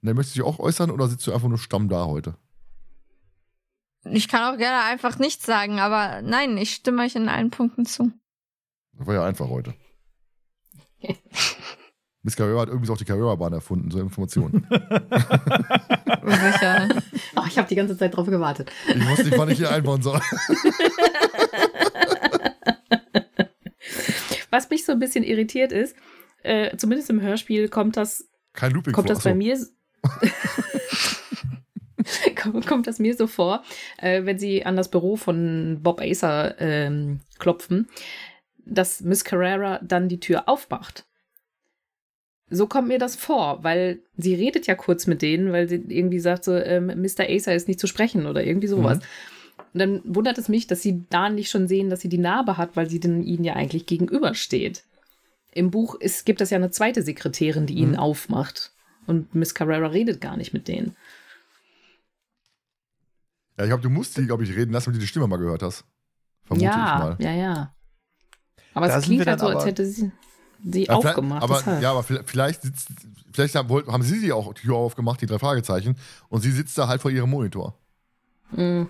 Und 0.01 0.07
dann 0.07 0.15
möchtest 0.15 0.35
du 0.35 0.41
dich 0.41 0.47
auch 0.47 0.59
äußern 0.59 0.91
oder 0.91 1.07
sitzt 1.07 1.25
du 1.27 1.33
einfach 1.33 1.49
nur 1.49 1.57
stamm 1.57 1.89
da 1.89 2.05
heute? 2.05 2.37
Ich 4.05 4.27
kann 4.27 4.53
auch 4.53 4.57
gerne 4.57 4.83
einfach 4.83 5.17
nichts 5.17 5.45
sagen, 5.45 5.79
aber 5.79 6.21
nein, 6.21 6.57
ich 6.57 6.75
stimme 6.75 7.01
euch 7.01 7.15
in 7.15 7.27
allen 7.27 7.49
Punkten 7.49 7.85
zu. 7.85 8.11
Das 8.93 9.07
war 9.07 9.15
ja 9.15 9.25
einfach 9.25 9.49
heute. 9.49 9.73
Miss 12.25 12.35
Carrera 12.35 12.61
hat 12.61 12.69
irgendwie 12.69 12.91
auch 12.91 12.97
die 12.97 13.05
Carrera-Bahn 13.05 13.53
erfunden, 13.53 13.91
so 13.91 13.99
Informationen. 13.99 14.65
Sicher. 16.25 16.89
Oh, 17.35 17.43
ich 17.47 17.55
habe 17.55 17.67
die 17.67 17.75
ganze 17.75 17.95
Zeit 17.95 18.15
drauf 18.15 18.25
gewartet. 18.25 18.71
Ich 18.87 19.07
wusste 19.07 19.25
nicht, 19.25 19.37
wann 19.37 19.51
ich 19.51 19.59
hier 19.59 19.69
einbauen 19.69 20.01
soll. 20.01 20.19
Was 24.49 24.67
mich 24.71 24.85
so 24.85 24.93
ein 24.93 24.97
bisschen 24.97 25.23
irritiert 25.23 25.71
ist, 25.71 25.95
äh, 26.41 26.75
zumindest 26.77 27.11
im 27.11 27.21
Hörspiel 27.21 27.69
kommt 27.69 27.95
das, 27.95 28.27
Kein 28.53 28.71
Looping 28.71 28.93
kommt 28.93 29.07
vor. 29.07 29.15
das 29.15 29.23
bei 29.23 29.35
mir. 29.35 29.63
kommt 32.65 32.87
das 32.87 32.97
mir 32.97 33.15
so 33.15 33.27
vor, 33.27 33.61
äh, 33.97 34.25
wenn 34.25 34.39
sie 34.39 34.65
an 34.65 34.75
das 34.75 34.89
Büro 34.89 35.15
von 35.15 35.77
Bob 35.83 36.01
Acer 36.01 36.59
ähm, 36.59 37.19
klopfen, 37.37 37.87
dass 38.65 39.01
Miss 39.01 39.23
Carrera 39.23 39.79
dann 39.83 40.09
die 40.09 40.19
Tür 40.19 40.49
aufmacht. 40.49 41.05
So 42.49 42.67
kommt 42.67 42.87
mir 42.87 42.99
das 42.99 43.15
vor, 43.15 43.63
weil 43.63 43.99
sie 44.17 44.35
redet 44.35 44.67
ja 44.67 44.75
kurz 44.75 45.07
mit 45.07 45.21
denen, 45.21 45.51
weil 45.51 45.67
sie 45.67 45.83
irgendwie 45.87 46.19
sagt 46.19 46.43
so, 46.43 46.53
ähm, 46.55 46.87
Mr. 46.87 47.27
Acer 47.27 47.55
ist 47.55 47.67
nicht 47.67 47.79
zu 47.79 47.87
sprechen 47.87 48.27
oder 48.27 48.43
irgendwie 48.43 48.67
sowas. 48.67 48.99
Und 49.73 49.79
dann 49.79 50.01
wundert 50.05 50.37
es 50.37 50.47
mich, 50.47 50.67
dass 50.67 50.81
sie 50.81 51.03
da 51.09 51.29
nicht 51.29 51.49
schon 51.49 51.67
sehen, 51.67 51.89
dass 51.89 52.01
sie 52.01 52.09
die 52.09 52.17
Narbe 52.19 52.57
hat, 52.57 52.75
weil 52.75 52.89
sie 52.89 52.99
denn 52.99 53.23
ihnen 53.23 53.43
ja 53.43 53.53
eigentlich 53.53 53.87
gegenübersteht. 53.87 54.83
Im 55.53 55.71
Buch 55.71 55.95
ist, 55.95 56.25
gibt 56.25 56.39
es 56.41 56.49
ja 56.49 56.57
eine 56.57 56.69
zweite 56.69 57.01
Sekretärin, 57.01 57.65
die 57.65 57.75
ihnen 57.75 57.93
Mhm. 57.93 57.99
aufmacht. 57.99 58.71
Und 59.07 59.33
Miss 59.33 59.55
Carrera 59.55 59.87
redet 59.87 60.21
gar 60.21 60.37
nicht 60.37 60.53
mit 60.53 60.67
denen. 60.67 60.95
Ja, 63.57 63.63
ich 63.63 63.69
glaube, 63.69 63.83
du 63.83 63.89
musst 63.89 64.17
die, 64.17 64.25
glaube 64.25 64.43
ich, 64.43 64.55
reden 64.55 64.71
lassen, 64.71 64.85
damit 64.85 64.97
du 64.97 65.01
die 65.01 65.07
Stimme 65.07 65.27
mal 65.27 65.37
gehört 65.37 65.63
hast. 65.63 65.85
Vermute 66.45 66.67
ich 66.67 66.75
ja, 66.75 66.99
mal. 66.99 67.17
ja, 67.19 67.33
ja. 67.33 67.75
Aber 68.73 68.87
Da 68.87 68.97
es 68.99 69.05
klingt 69.05 69.25
halt 69.25 69.39
dann 69.39 69.39
so, 69.39 69.47
als 69.47 69.65
hätte 69.65 69.85
sie 69.85 70.11
sie 70.63 70.85
Ja, 70.85 70.99
vielleicht- 70.99 71.05
aufgemacht. 71.17 71.43
aber, 71.43 71.55
deshalb. 71.57 71.81
ja, 71.81 71.91
aber 71.91 72.03
vielleicht, 72.03 72.29
vielleicht, 72.29 72.61
sitzt, 72.63 72.87
vielleicht 73.33 73.55
haben, 73.55 74.01
sie 74.03 74.19
sie 74.19 74.31
auch 74.31 74.53
die 74.53 74.61
Tür 74.61 74.75
aufgemacht, 74.75 75.21
die 75.21 75.25
drei 75.25 75.39
Fragezeichen, 75.39 75.95
und 76.29 76.41
sie 76.41 76.51
sitzt 76.51 76.77
da 76.77 76.87
halt 76.87 77.01
vor 77.01 77.11
ihrem 77.11 77.29
Monitor. 77.29 77.77
Mm. 78.51 78.83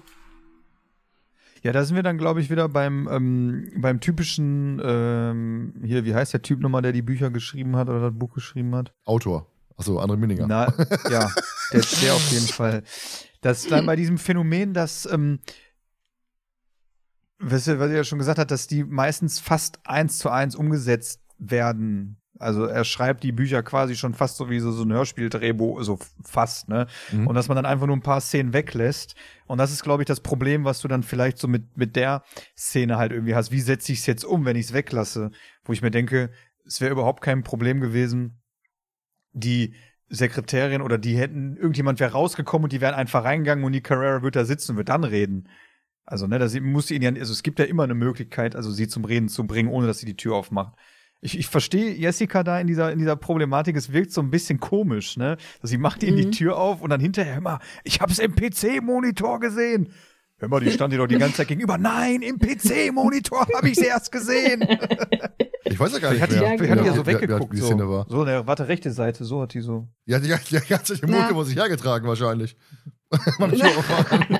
Ja, 1.63 1.71
da 1.71 1.83
sind 1.83 1.95
wir 1.95 2.03
dann, 2.03 2.19
glaube 2.19 2.41
ich, 2.41 2.51
wieder 2.51 2.69
beim, 2.69 3.07
ähm, 3.11 3.71
beim 3.77 3.99
typischen, 3.99 4.79
ähm, 4.85 5.73
hier, 5.83 6.05
wie 6.05 6.13
heißt 6.13 6.31
der 6.33 6.43
Typ 6.43 6.59
nochmal, 6.59 6.83
der 6.83 6.91
die 6.91 7.01
Bücher 7.01 7.31
geschrieben 7.31 7.75
hat 7.75 7.89
oder 7.89 8.01
das 8.11 8.13
Buch 8.19 8.33
geschrieben 8.35 8.75
hat? 8.75 8.93
Autor. 9.03 9.47
Achso, 9.75 9.99
André 9.99 10.15
Minninger. 10.17 10.45
Na, 10.47 10.67
ja, 11.09 11.31
der, 11.73 11.81
der 12.03 12.13
auf 12.13 12.31
jeden 12.31 12.45
Fall. 12.47 12.83
Das 13.41 13.65
dann 13.67 13.85
bei 13.87 13.95
diesem 13.95 14.17
Phänomen, 14.19 14.73
dass, 14.73 15.05
ähm, 15.11 15.39
was, 17.39 17.67
er- 17.67 17.79
was 17.79 17.89
er 17.89 17.97
ja 17.97 18.03
schon 18.03 18.19
gesagt 18.19 18.39
hat, 18.39 18.51
dass 18.51 18.67
die 18.67 18.83
meistens 18.83 19.39
fast 19.39 19.79
eins 19.85 20.17
zu 20.19 20.29
eins 20.29 20.55
umgesetzt 20.55 21.19
werden. 21.37 22.17
Also 22.37 22.65
er 22.65 22.83
schreibt 22.83 23.23
die 23.23 23.31
Bücher 23.31 23.63
quasi 23.63 23.95
schon 23.95 24.13
fast 24.13 24.35
so 24.35 24.49
wie 24.49 24.59
so, 24.59 24.71
so 24.71 24.83
ein 24.83 24.91
Hörspieldrehbuch, 24.91 25.81
so 25.83 25.99
fast, 26.21 26.67
ne? 26.67 26.87
Mhm. 27.11 27.27
Und 27.27 27.35
dass 27.35 27.47
man 27.47 27.55
dann 27.55 27.65
einfach 27.65 27.87
nur 27.87 27.95
ein 27.95 28.01
paar 28.01 28.19
Szenen 28.19 28.51
weglässt. 28.51 29.15
Und 29.47 29.57
das 29.57 29.71
ist, 29.71 29.83
glaube 29.83 30.03
ich, 30.03 30.07
das 30.07 30.19
Problem, 30.19 30.65
was 30.65 30.81
du 30.81 30.89
dann 30.89 31.03
vielleicht 31.03 31.37
so 31.37 31.47
mit, 31.47 31.77
mit 31.77 31.95
der 31.95 32.23
Szene 32.57 32.97
halt 32.97 33.13
irgendwie 33.13 33.35
hast. 33.35 33.51
Wie 33.51 33.61
setze 33.61 33.93
ich 33.93 33.99
es 33.99 34.05
jetzt 34.05 34.25
um, 34.25 34.43
wenn 34.43 34.57
ich 34.57 34.65
es 34.65 34.73
weglasse? 34.73 35.31
Wo 35.63 35.71
ich 35.71 35.81
mir 35.81 35.91
denke, 35.91 36.29
es 36.65 36.81
wäre 36.81 36.91
überhaupt 36.91 37.21
kein 37.21 37.43
Problem 37.43 37.79
gewesen, 37.79 38.41
die 39.31 39.75
Sekretärin 40.09 40.81
oder 40.81 40.97
die 40.97 41.17
hätten, 41.17 41.55
irgendjemand 41.57 41.99
wäre 41.99 42.11
rausgekommen 42.11 42.65
und 42.65 42.73
die 42.73 42.81
wären 42.81 42.95
einfach 42.95 43.23
reingegangen 43.23 43.63
und 43.63 43.71
die 43.71 43.81
Carrera 43.81 44.21
wird 44.21 44.35
da 44.35 44.45
sitzen 44.45 44.71
und 44.71 44.77
wird 44.77 44.89
dann 44.89 45.03
reden. 45.03 45.49
Also, 46.05 46.27
ne, 46.27 46.37
das 46.37 46.59
muss 46.59 46.91
ihn 46.91 47.01
ja, 47.01 47.09
also 47.09 47.33
es 47.33 47.41
gibt 47.41 47.59
ja 47.59 47.65
immer 47.65 47.83
eine 47.83 47.95
Möglichkeit, 47.95 48.55
also 48.55 48.71
sie 48.71 48.87
zum 48.87 49.05
Reden 49.05 49.27
zu 49.27 49.47
bringen, 49.47 49.69
ohne 49.69 49.87
dass 49.87 49.99
sie 49.99 50.05
die 50.05 50.17
Tür 50.17 50.35
aufmacht. 50.35 50.75
Ich, 51.25 51.39
ich 51.39 51.47
verstehe 51.47 51.91
Jessica 51.95 52.43
da 52.43 52.59
in 52.59 52.67
dieser, 52.67 52.91
in 52.91 52.99
dieser 52.99 53.15
Problematik, 53.15 53.75
es 53.75 53.91
wirkt 53.91 54.11
so 54.11 54.21
ein 54.21 54.29
bisschen 54.29 54.59
komisch, 54.59 55.17
ne? 55.17 55.37
Sie 55.63 55.77
macht 55.79 56.03
ihnen 56.03 56.17
die 56.17 56.27
Mhm. 56.27 56.31
Tür 56.31 56.57
auf 56.57 56.81
und 56.81 56.91
dann 56.91 56.99
hinterher 57.01 57.37
immer, 57.37 57.59
ich 57.83 57.99
hab's 57.99 58.19
im 58.19 58.35
PC-Monitor 58.35 59.39
gesehen. 59.39 59.89
Hör 60.37 60.49
mal, 60.49 60.59
die 60.59 60.69
stand 60.71 60.93
dir 60.93 60.97
doch 60.97 61.07
die 61.07 61.17
ganze 61.17 61.37
Zeit 61.37 61.47
gegenüber. 61.47 61.77
Nein, 61.77 62.21
im 62.21 62.37
PC-Monitor 62.37 63.47
habe 63.55 63.69
ich 63.69 63.75
sie 63.75 63.85
erst 63.85 64.11
gesehen. 64.11 64.67
Ich 65.67 65.79
weiß 65.79 65.93
ja 65.93 65.99
gar 65.99 66.13
Ich 66.13 66.21
nicht 66.21 66.29
mehr. 66.31 66.39
die, 66.57 66.63
ich 66.65 66.69
hatte 66.69 66.83
wie- 66.83 66.85
ja 66.85 66.93
so 66.93 67.01
wie- 67.07 67.09
wie- 67.09 67.13
weggeguckt. 67.15 67.51
Wie 67.51 67.55
die 67.55 67.61
so. 67.63 67.67
Szene 67.69 67.89
war. 67.89 68.05
so, 68.07 68.23
ne, 68.23 68.45
warte, 68.45 68.67
rechte 68.67 68.91
Seite, 68.91 69.25
so 69.25 69.41
hat 69.41 69.55
die 69.55 69.61
so. 69.61 69.87
Ja, 70.05 70.19
die, 70.19 70.27
die, 70.27 70.59
die 70.59 70.67
ganze 70.69 70.93
Monitor 71.01 71.19
Ja. 71.21 71.27
vor 71.33 71.43
sich 71.43 71.55
hergetragen 71.55 72.07
wahrscheinlich. 72.07 72.55
Türaufmachen. 73.39 74.37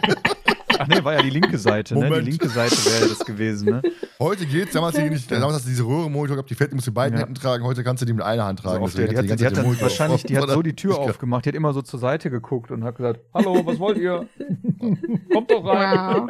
Ach 0.77 0.88
nee, 0.88 1.03
war 1.03 1.14
ja 1.14 1.22
die 1.22 1.30
linke 1.30 1.57
Seite, 1.57 1.97
ne? 1.97 2.10
Die 2.22 2.30
linke 2.31 2.47
Seite 2.49 2.76
wäre 2.85 3.07
das 3.10 3.19
gewesen, 3.26 3.69
ne? 3.69 3.81
Heute 4.19 4.45
geht's, 4.45 4.73
damals, 4.73 4.95
die 4.95 5.10
nicht, 5.10 5.30
damals 5.31 5.56
hast 5.56 5.65
du 5.65 5.69
diese 5.69 5.84
Röhrenmonitor 5.84 6.35
gehabt, 6.38 6.49
die 6.49 6.56
Fetten 6.56 6.76
musst 6.76 6.88
du 6.88 6.91
beiden 6.91 7.18
Ja. 7.18 7.26
Händen 7.26 7.35
tragen, 7.35 7.64
heute 7.64 7.84
kannst 7.84 8.02
du 8.02 8.06
die 8.06 8.14
mit 8.14 8.23
einer 8.23 8.45
Hand 8.45 8.60
So 8.61 8.69
tragen. 8.69 8.84
auf 8.84 8.93
der, 8.93 9.07
die, 9.07 9.14
Deswegen 9.15 9.31
hat, 9.34 9.39
die 9.39 9.45
hat 9.45 9.57
dann 9.57 9.81
wahrscheinlich, 9.81 10.22
auf- 10.22 10.27
die 10.27 10.38
hat 10.38 10.49
so 10.49 10.61
die 10.61 10.76
Tür 10.76 10.97
aufgemacht, 10.99 11.45
die 11.45 11.49
hat 11.49 11.56
immer 11.56 11.73
so 11.73 11.81
zur 11.81 11.99
Seite 11.99 12.30
geguckt 12.30 12.72
und 12.72 12.84
hat 12.84 12.95
gesagt, 12.97 13.19
hallo, 13.34 13.65
was 13.65 13.80
wollt 13.80 13.97
ihr? 13.97 14.27
Kommt 15.34 15.52
doch 15.52 15.65
rein. 15.65 16.27
Wow. 16.27 16.30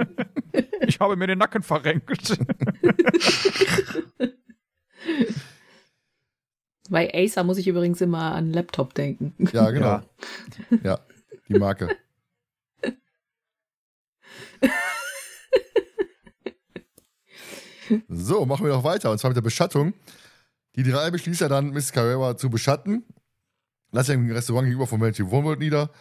Ich 0.88 1.00
habe 1.00 1.16
mir 1.16 1.28
den 1.28 1.38
Nacken 1.40 1.64
verrenkt. 1.64 2.38
Bei 6.90 7.12
Acer 7.14 7.44
muss 7.44 7.58
ich 7.58 7.68
übrigens 7.68 8.00
immer 8.02 8.34
an 8.36 8.52
Laptop 8.54 8.94
denken. 8.94 9.34
Ja, 9.52 9.72
genau. 9.72 9.86
Ja. 9.88 10.04
Ja, 10.84 11.00
die 11.50 11.58
Marke. 11.58 11.90
So, 18.10 18.46
machen 18.46 18.66
wir 18.66 18.74
noch 18.74 18.84
weiter. 18.84 19.12
Und 19.12 19.20
zwar 19.20 19.30
mit 19.30 19.38
der 19.38 19.42
Beschattung. 19.42 19.94
Die 20.76 20.84
drei 20.84 21.12
beschließt 21.12 21.42
ja 21.42 21.48
dann, 21.48 21.70
Miss 21.70 21.92
Carrera 21.92 22.38
zu 22.38 22.50
beschatten. 22.50 23.06
Lass 23.92 24.08
ja 24.08 24.16
im 24.16 24.30
Restaurant 24.30 24.66
gegenüber 24.66 24.88
von 24.88 25.00
Melty 25.00 25.30
Wohnwald 25.30 25.60
nieder. 25.60 25.92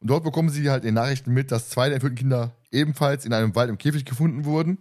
Und 0.00 0.10
dort 0.10 0.24
bekommen 0.24 0.48
sie 0.48 0.70
halt 0.70 0.84
in 0.84 0.94
Nachrichten 0.94 1.32
mit, 1.32 1.52
dass 1.52 1.68
zwei 1.68 1.86
der 1.86 1.96
entführten 1.96 2.18
Kinder 2.18 2.56
ebenfalls 2.72 3.24
in 3.24 3.32
einem 3.32 3.54
Wald 3.54 3.70
im 3.70 3.78
Käfig 3.78 4.04
gefunden 4.04 4.44
wurden. 4.44 4.78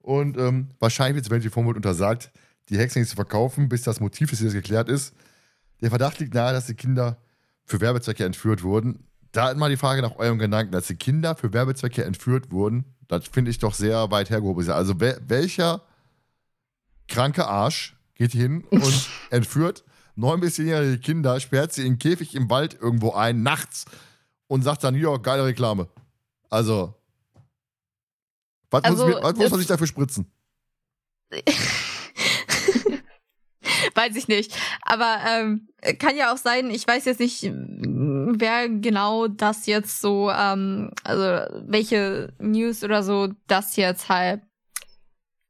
Und 0.00 0.36
ähm, 0.36 0.70
wahrscheinlich 0.80 1.16
wird 1.16 1.30
Melty 1.30 1.54
Wohnwald 1.54 1.76
untersagt, 1.76 2.30
die 2.68 2.78
Hexen 2.78 3.02
nicht 3.02 3.10
zu 3.10 3.16
verkaufen, 3.16 3.68
bis 3.68 3.82
das 3.82 4.00
Motiv 4.00 4.30
des 4.30 4.40
Täters 4.40 4.54
geklärt 4.54 4.88
ist. 4.88 5.14
Der 5.80 5.90
Verdacht 5.90 6.18
liegt 6.18 6.34
nahe, 6.34 6.52
dass 6.52 6.66
die 6.66 6.74
Kinder 6.74 7.18
für 7.64 7.80
Werbezwecke 7.80 8.24
entführt 8.24 8.62
wurden. 8.62 9.05
Da 9.36 9.52
mal 9.54 9.68
die 9.68 9.76
Frage 9.76 10.00
nach 10.00 10.16
eurem 10.16 10.38
Gedanken, 10.38 10.72
dass 10.72 10.86
die 10.86 10.96
Kinder 10.96 11.36
für 11.36 11.52
Werbezwecke 11.52 12.02
entführt 12.04 12.50
wurden. 12.50 12.86
Das 13.06 13.28
finde 13.28 13.50
ich 13.50 13.58
doch 13.58 13.74
sehr 13.74 14.10
weit 14.10 14.30
hergehoben. 14.30 14.70
Also 14.70 14.98
wel 14.98 15.20
welcher 15.26 15.82
kranke 17.06 17.46
Arsch 17.46 17.96
geht 18.14 18.32
hin 18.32 18.64
und 18.70 19.08
entführt 19.30 19.84
neun 20.14 20.40
bis 20.40 20.54
zehnjährige 20.54 20.98
Kinder, 20.98 21.38
sperrt 21.38 21.74
sie 21.74 21.82
in 21.82 21.88
einen 21.88 21.98
Käfig 21.98 22.34
im 22.34 22.48
Wald 22.48 22.78
irgendwo 22.80 23.12
ein, 23.12 23.42
nachts 23.42 23.84
und 24.46 24.62
sagt 24.62 24.82
dann, 24.82 24.94
ja, 24.94 25.18
geile 25.18 25.44
Reklame. 25.44 25.88
Also, 26.48 26.94
Was, 28.70 28.84
Also, 28.84 29.06
muss, 29.06 29.16
ich, 29.16 29.22
was 29.22 29.36
muss 29.36 29.50
man 29.50 29.58
sich 29.58 29.68
dafür 29.68 29.86
spritzen? 29.86 30.32
Weiß 33.94 34.16
ich 34.16 34.28
nicht. 34.28 34.56
Aber 34.82 35.18
ähm, 35.26 35.68
kann 35.98 36.16
ja 36.16 36.32
auch 36.32 36.38
sein, 36.38 36.70
ich 36.70 36.86
weiß 36.86 37.04
jetzt 37.04 37.20
nicht, 37.20 37.42
wer 38.26 38.68
genau 38.68 39.28
das 39.28 39.66
jetzt 39.66 40.00
so, 40.00 40.30
ähm, 40.30 40.90
also 41.04 41.22
welche 41.66 42.32
News 42.38 42.82
oder 42.82 43.02
so 43.02 43.28
das 43.46 43.76
jetzt 43.76 44.08
halt, 44.08 44.42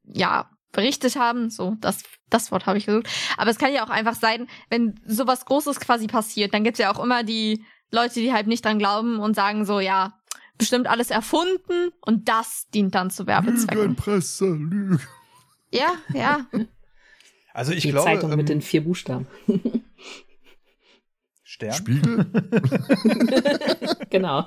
ja, 0.05 0.51
berichtet 0.73 1.17
haben. 1.17 1.51
So, 1.51 1.77
das, 1.81 2.03
das 2.29 2.53
Wort 2.53 2.67
habe 2.67 2.79
ich 2.79 2.87
gesucht. 2.87 3.09
Aber 3.37 3.51
es 3.51 3.59
kann 3.59 3.73
ja 3.73 3.85
auch 3.85 3.91
einfach 3.91 4.15
sein, 4.15 4.47
wenn 4.69 5.01
sowas 5.07 5.47
Großes 5.47 5.81
quasi 5.81 6.07
passiert, 6.07 6.53
dann 6.55 6.65
gibt's 6.65 6.79
ja 6.79 6.93
auch 6.93 7.03
immer 7.03 7.25
die 7.25 7.65
Leute, 7.91 8.21
die 8.21 8.33
halt 8.33 8.47
nicht 8.47 8.65
dran 8.65 8.79
glauben 8.79 9.19
und 9.19 9.35
sagen 9.35 9.65
so, 9.65 9.81
ja, 9.81 10.19
bestimmt 10.59 10.87
alles 10.87 11.11
erfunden 11.11 11.91
und 12.01 12.29
das 12.29 12.69
dient 12.75 12.95
dann 12.95 13.11
zu 13.11 13.27
Werbezwecken. 13.27 13.81
Lügenpresse, 13.81 14.47
Lügen. 14.47 15.01
Ja, 15.73 15.95
ja. 16.13 16.47
Also 17.53 17.73
ich 17.73 17.85
Die 17.85 17.91
glaube, 17.91 18.05
Zeitung 18.05 18.33
ähm, 18.33 18.37
mit 18.37 18.51
den 18.51 18.61
vier 18.61 18.85
Buchstaben. 18.85 19.27
Stern. 21.57 21.73
Spiegel? 21.73 22.27
genau. 24.11 24.47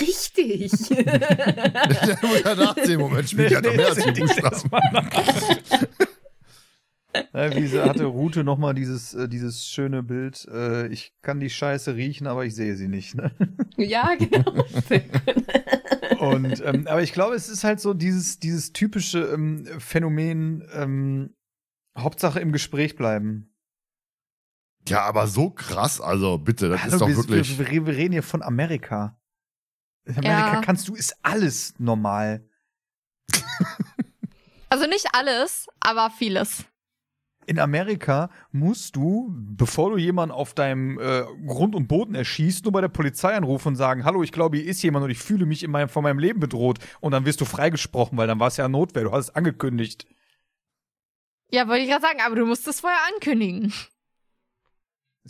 Richtig. 0.00 0.70
Der 0.88 2.18
muss 2.22 2.88
ja 2.88 2.98
Moment, 2.98 3.28
Spiegel 3.28 3.56
hat 3.56 3.66
doch 3.66 3.74
mehr 3.74 3.88
als 3.88 4.04
die 4.04 4.20
Buchstaben. 4.20 4.70
Ja, 7.34 7.56
wie 7.56 7.66
sie 7.66 7.80
hatte 7.80 8.04
Rute 8.04 8.44
nochmal 8.44 8.72
dieses, 8.72 9.14
äh, 9.14 9.28
dieses 9.28 9.66
schöne 9.66 10.04
Bild. 10.04 10.46
Äh, 10.48 10.86
ich 10.88 11.12
kann 11.22 11.40
die 11.40 11.50
Scheiße 11.50 11.96
riechen, 11.96 12.28
aber 12.28 12.44
ich 12.44 12.54
sehe 12.54 12.76
sie 12.76 12.86
nicht. 12.86 13.16
Ne? 13.16 13.32
ja, 13.76 14.14
genau. 14.14 14.64
Sehr 14.88 15.00
gut. 15.08 16.20
Und, 16.20 16.62
ähm, 16.64 16.86
aber 16.86 17.02
ich 17.02 17.12
glaube, 17.12 17.34
es 17.34 17.48
ist 17.48 17.64
halt 17.64 17.80
so 17.80 17.94
dieses, 17.94 18.38
dieses 18.38 18.72
typische 18.72 19.24
ähm, 19.24 19.66
Phänomen, 19.80 20.62
ähm, 20.72 21.34
Hauptsache 21.98 22.38
im 22.38 22.52
Gespräch 22.52 22.94
bleiben. 22.94 23.49
Ja, 24.90 25.02
aber 25.02 25.26
so 25.26 25.50
krass, 25.50 26.00
also 26.00 26.38
bitte, 26.38 26.68
das 26.68 26.82
Hallo, 26.82 26.92
ist 26.94 27.00
doch 27.00 27.08
wir, 27.08 27.16
wirklich. 27.16 27.58
Wir, 27.58 27.86
wir 27.86 27.96
reden 27.96 28.12
hier 28.12 28.22
von 28.22 28.42
Amerika. 28.42 29.16
In 30.04 30.18
Amerika 30.18 30.54
Ja. 30.54 30.60
kannst 30.60 30.88
du, 30.88 30.94
ist 30.94 31.16
alles 31.22 31.74
normal. 31.78 32.44
Also 34.72 34.86
nicht 34.86 35.08
alles, 35.14 35.66
aber 35.80 36.10
vieles. 36.10 36.64
In 37.46 37.58
Amerika 37.58 38.30
musst 38.52 38.94
du, 38.94 39.34
bevor 39.34 39.90
du 39.90 39.96
jemanden 39.96 40.32
auf 40.32 40.54
deinem 40.54 40.96
äh, 41.00 41.24
Grund 41.44 41.74
und 41.74 41.88
Boden 41.88 42.14
erschießt, 42.14 42.64
nur 42.64 42.70
bei 42.70 42.80
der 42.80 42.86
Polizei 42.88 43.34
anrufen 43.34 43.68
und 43.68 43.74
sagen, 43.76 44.04
hallo, 44.04 44.22
ich 44.22 44.30
glaube, 44.30 44.58
hier 44.58 44.66
ist 44.66 44.80
jemand 44.82 45.04
und 45.04 45.10
ich 45.10 45.18
fühle 45.18 45.44
mich 45.44 45.64
in 45.64 45.72
meinem, 45.72 45.88
von 45.88 46.04
meinem 46.04 46.20
Leben 46.20 46.38
bedroht. 46.38 46.78
Und 47.00 47.10
dann 47.10 47.24
wirst 47.26 47.40
du 47.40 47.44
freigesprochen, 47.46 48.16
weil 48.16 48.28
dann 48.28 48.38
war 48.38 48.46
es 48.46 48.58
ja 48.58 48.68
Notwehr, 48.68 49.02
du 49.02 49.10
hast 49.10 49.30
es 49.30 49.34
angekündigt. 49.34 50.06
Ja, 51.50 51.66
wollte 51.66 51.82
ich 51.82 51.88
gerade 51.88 52.02
sagen, 52.02 52.20
aber 52.24 52.36
du 52.36 52.46
musst 52.46 52.68
es 52.68 52.78
vorher 52.78 53.00
ankündigen. 53.12 53.72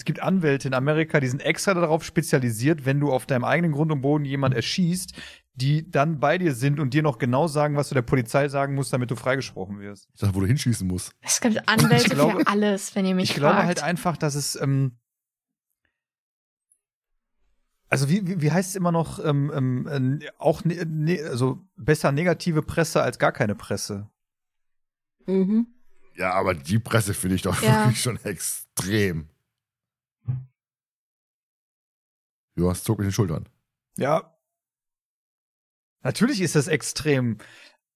Es 0.01 0.07
gibt 0.07 0.23
Anwälte 0.23 0.67
in 0.67 0.73
Amerika, 0.73 1.21
die 1.21 1.27
sind 1.29 1.43
extra 1.43 1.75
darauf 1.75 2.03
spezialisiert, 2.05 2.87
wenn 2.87 3.01
du 3.01 3.13
auf 3.13 3.27
deinem 3.27 3.45
eigenen 3.45 3.73
Grund 3.73 3.93
und 3.93 4.01
Boden 4.01 4.25
jemand 4.25 4.55
erschießt, 4.55 5.13
die 5.53 5.91
dann 5.91 6.19
bei 6.21 6.39
dir 6.39 6.55
sind 6.55 6.81
und 6.81 6.95
dir 6.95 7.03
noch 7.03 7.19
genau 7.19 7.49
sagen, 7.49 7.77
was 7.77 7.91
du 7.91 7.95
der 7.95 8.01
Polizei 8.01 8.49
sagen 8.49 8.75
musst, 8.75 8.95
damit 8.95 9.11
du 9.11 9.15
freigesprochen 9.17 9.79
wirst. 9.79 10.09
Ich 10.15 10.21
dachte, 10.21 10.35
wo 10.35 10.41
du 10.41 10.47
hinschießen 10.47 10.89
musst. 10.89 11.13
Es 11.21 11.39
gibt 11.43 11.69
Anwälte 11.69 11.97
Ich 12.07 12.11
glaube- 12.15 12.41
für 12.41 12.47
alles, 12.47 12.97
wenn 12.97 13.05
ihr 13.05 13.15
mich 13.15 13.29
Ich 13.29 13.37
glaube 13.37 13.57
fragt. 13.57 13.67
halt 13.67 13.83
einfach, 13.83 14.17
dass 14.17 14.35
es, 14.37 14.57
ähm, 14.59 14.97
also 17.91 18.09
wie, 18.09 18.27
wie, 18.27 18.41
wie 18.41 18.53
heißt 18.53 18.71
es 18.71 18.77
immer 18.77 18.93
noch, 18.93 19.23
ähm, 19.23 19.53
ähm, 19.55 20.21
äh, 20.23 20.29
auch 20.39 20.65
ne, 20.65 20.83
ne, 20.87 21.21
also 21.25 21.59
besser 21.77 22.11
negative 22.11 22.63
Presse 22.63 23.03
als 23.03 23.19
gar 23.19 23.33
keine 23.33 23.55
Presse. 23.55 24.09
Mhm. 25.27 25.67
Ja, 26.17 26.33
aber 26.33 26.55
die 26.55 26.79
Presse 26.79 27.13
finde 27.13 27.37
ich 27.37 27.43
doch 27.43 27.61
Ja. 27.63 27.81
wirklich 27.85 28.01
schon 28.01 28.17
extrem. 28.25 29.29
Jonas 32.61 32.85
zog 32.85 32.99
mit 32.99 33.07
den 33.07 33.13
Schultern. 33.13 33.49
Ja. 33.97 34.37
Natürlich 36.03 36.41
ist 36.41 36.55
das 36.55 36.69
extrem, 36.69 37.39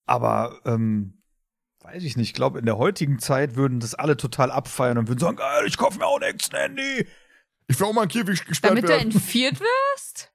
aber 0.06 0.60
ähm, 0.64 1.22
weiß 1.80 2.02
ich 2.02 2.16
nicht. 2.16 2.28
Ich 2.28 2.34
glaube, 2.34 2.58
in 2.58 2.66
der 2.66 2.78
heutigen 2.78 3.18
Zeit 3.18 3.56
würden 3.56 3.80
das 3.80 3.94
alle 3.94 4.16
total 4.16 4.50
abfeiern 4.50 4.98
und 4.98 5.08
würden 5.08 5.20
sagen, 5.20 5.36
geil, 5.36 5.64
ich 5.66 5.76
kaufe 5.76 5.98
mir 5.98 6.06
auch 6.06 6.16
ein 6.16 6.22
Extra-Handy. 6.22 7.06
Ich 7.66 7.80
will 7.80 7.86
auch 7.86 7.92
mal 7.92 8.02
ein 8.02 8.08
Käfig 8.08 8.44
gesperrt 8.44 8.72
Damit 8.72 8.84
du 8.84 8.88
werden. 8.88 9.10
entführt 9.10 9.60
wirst? 9.60 10.32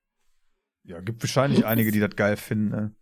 Ja, 0.84 1.00
gibt 1.02 1.22
wahrscheinlich 1.22 1.66
einige, 1.66 1.92
die 1.92 2.00
das 2.00 2.16
geil 2.16 2.38
finden. 2.38 2.70
Ne? 2.70 2.96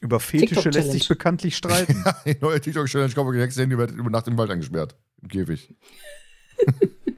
Über 0.00 0.20
Fetische 0.20 0.70
lässt 0.70 0.92
sich 0.92 1.08
bekanntlich 1.08 1.56
streiten. 1.56 2.04
Die 2.26 2.36
neue 2.40 2.60
TikTok-Challenge, 2.60 3.08
ich 3.08 3.14
glaube, 3.14 3.36
das 3.36 3.56
Handy 3.56 3.78
wird 3.78 3.90
über 3.92 4.10
Nacht 4.10 4.28
im 4.28 4.36
Wald 4.36 4.50
eingesperrt. 4.50 4.96
Im 5.22 5.28
Käfig. 5.28 5.74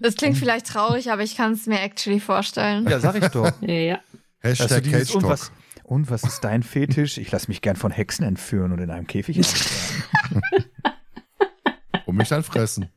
Das 0.00 0.14
klingt 0.16 0.36
vielleicht 0.36 0.66
traurig, 0.66 1.10
aber 1.10 1.22
ich 1.22 1.36
kann 1.36 1.52
es 1.52 1.66
mir 1.66 1.80
actually 1.80 2.20
vorstellen. 2.20 2.86
ja, 2.88 3.00
sag 3.00 3.16
ich 3.16 3.28
doch. 3.28 3.50
Ja. 3.62 4.00
Also 4.42 4.64
Hashtag 4.64 4.82
dieses, 4.84 5.08
Cage 5.08 5.16
und, 5.16 5.24
was, 5.24 5.52
und 5.84 6.10
was 6.10 6.22
ist 6.24 6.44
dein 6.44 6.62
Fetisch? 6.62 7.16
Ich 7.16 7.32
lasse 7.32 7.48
mich 7.48 7.62
gern 7.62 7.76
von 7.76 7.90
Hexen 7.90 8.26
entführen 8.26 8.72
und 8.72 8.78
in 8.78 8.90
einem 8.90 9.06
Käfig. 9.06 9.40
Und 12.06 12.16
mich 12.16 12.28
dann 12.28 12.42
fressen. 12.42 12.90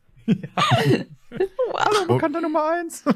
Hallo, 1.74 2.08
Bekannter 2.08 2.42
Nummer 2.42 2.70
eins. 2.72 3.04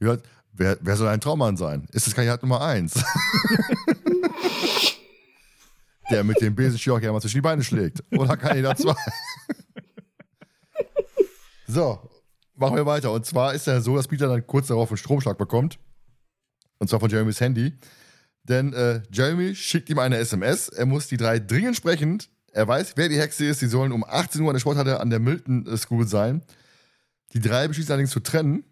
Ja, 0.00 0.16
wer, 0.52 0.76
wer 0.80 0.96
soll 0.96 1.08
ein 1.08 1.20
Traummann 1.20 1.56
sein? 1.56 1.86
Ist 1.92 2.06
es 2.06 2.14
Kandidat 2.14 2.42
Nummer 2.42 2.60
eins? 2.62 3.02
Der 6.14 6.24
mit 6.24 6.40
dem 6.40 6.52
auch 6.52 7.00
gerne 7.00 7.12
mal 7.12 7.20
zwischen 7.20 7.38
die 7.38 7.42
Beine 7.42 7.62
schlägt. 7.62 8.02
Oder 8.12 8.36
Kandidat 8.36 8.78
2. 8.78 8.94
so, 11.66 12.10
machen 12.54 12.76
wir 12.76 12.86
weiter. 12.86 13.12
Und 13.12 13.26
zwar 13.26 13.54
ist 13.54 13.66
ja 13.66 13.80
so, 13.80 13.96
dass 13.96 14.08
Peter 14.08 14.28
dann 14.28 14.46
kurz 14.46 14.68
darauf 14.68 14.90
einen 14.90 14.98
Stromschlag 14.98 15.38
bekommt. 15.38 15.78
Und 16.78 16.88
zwar 16.88 17.00
von 17.00 17.10
Jeremys 17.10 17.40
Handy. 17.40 17.72
Denn 18.44 18.72
äh, 18.74 19.02
Jeremy 19.10 19.54
schickt 19.54 19.88
ihm 19.90 19.98
eine 19.98 20.18
SMS. 20.18 20.68
Er 20.68 20.86
muss 20.86 21.06
die 21.06 21.16
drei 21.16 21.38
dringend 21.38 21.76
sprechen. 21.76 22.22
Er 22.52 22.68
weiß, 22.68 22.92
wer 22.96 23.08
die 23.08 23.18
Hexe 23.18 23.46
ist. 23.46 23.60
Sie 23.60 23.68
sollen 23.68 23.90
um 23.90 24.04
18 24.04 24.40
Uhr 24.42 24.48
an 24.48 24.54
der 24.54 24.60
Sporthalle 24.60 25.00
an 25.00 25.10
der 25.10 25.18
Milton 25.18 25.66
School 25.76 26.06
sein. 26.06 26.42
Die 27.32 27.40
drei 27.40 27.66
beschließen 27.66 27.90
allerdings 27.90 28.10
zu 28.10 28.20
trennen. 28.20 28.64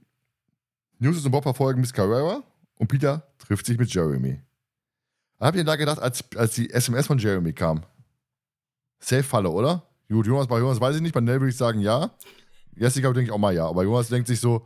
News 0.99 1.25
und 1.25 1.33
Bob 1.33 1.43
verfolgen 1.43 1.81
Miss 1.81 1.93
Carrera 1.93 2.45
und 2.77 2.87
Peter 2.87 3.27
trifft 3.39 3.67
sich 3.67 3.77
mit 3.77 3.93
Jeremy. 3.93 4.41
Was 5.43 5.49
habt 5.49 5.57
ihr 5.59 5.65
da 5.65 5.75
gedacht, 5.75 5.99
als, 5.99 6.23
als 6.37 6.55
die 6.55 6.71
SMS 6.71 7.09
von 7.09 7.19
Jeremy 7.19 7.53
kam? 7.53 7.83
Safe 9.01 9.25
Falle, 9.25 9.51
oder? 9.51 9.83
Gut, 10.09 10.25
Jonas, 10.25 10.47
bei 10.47 10.61
Jonas 10.61 10.81
weiß 10.81 10.95
ich 10.95 11.03
nicht, 11.03 11.13
bei 11.13 11.21
Nell 11.21 11.41
würde 11.41 11.51
ich 11.51 11.57
sagen 11.57 11.81
ja. 11.81 12.13
Jessica 12.77 13.09
denke 13.13 13.23
ich 13.25 13.33
auch 13.33 13.39
mal 13.39 13.53
ja, 13.53 13.67
aber 13.67 13.83
Jonas 13.83 14.07
denkt 14.07 14.29
sich 14.29 14.39
so, 14.39 14.65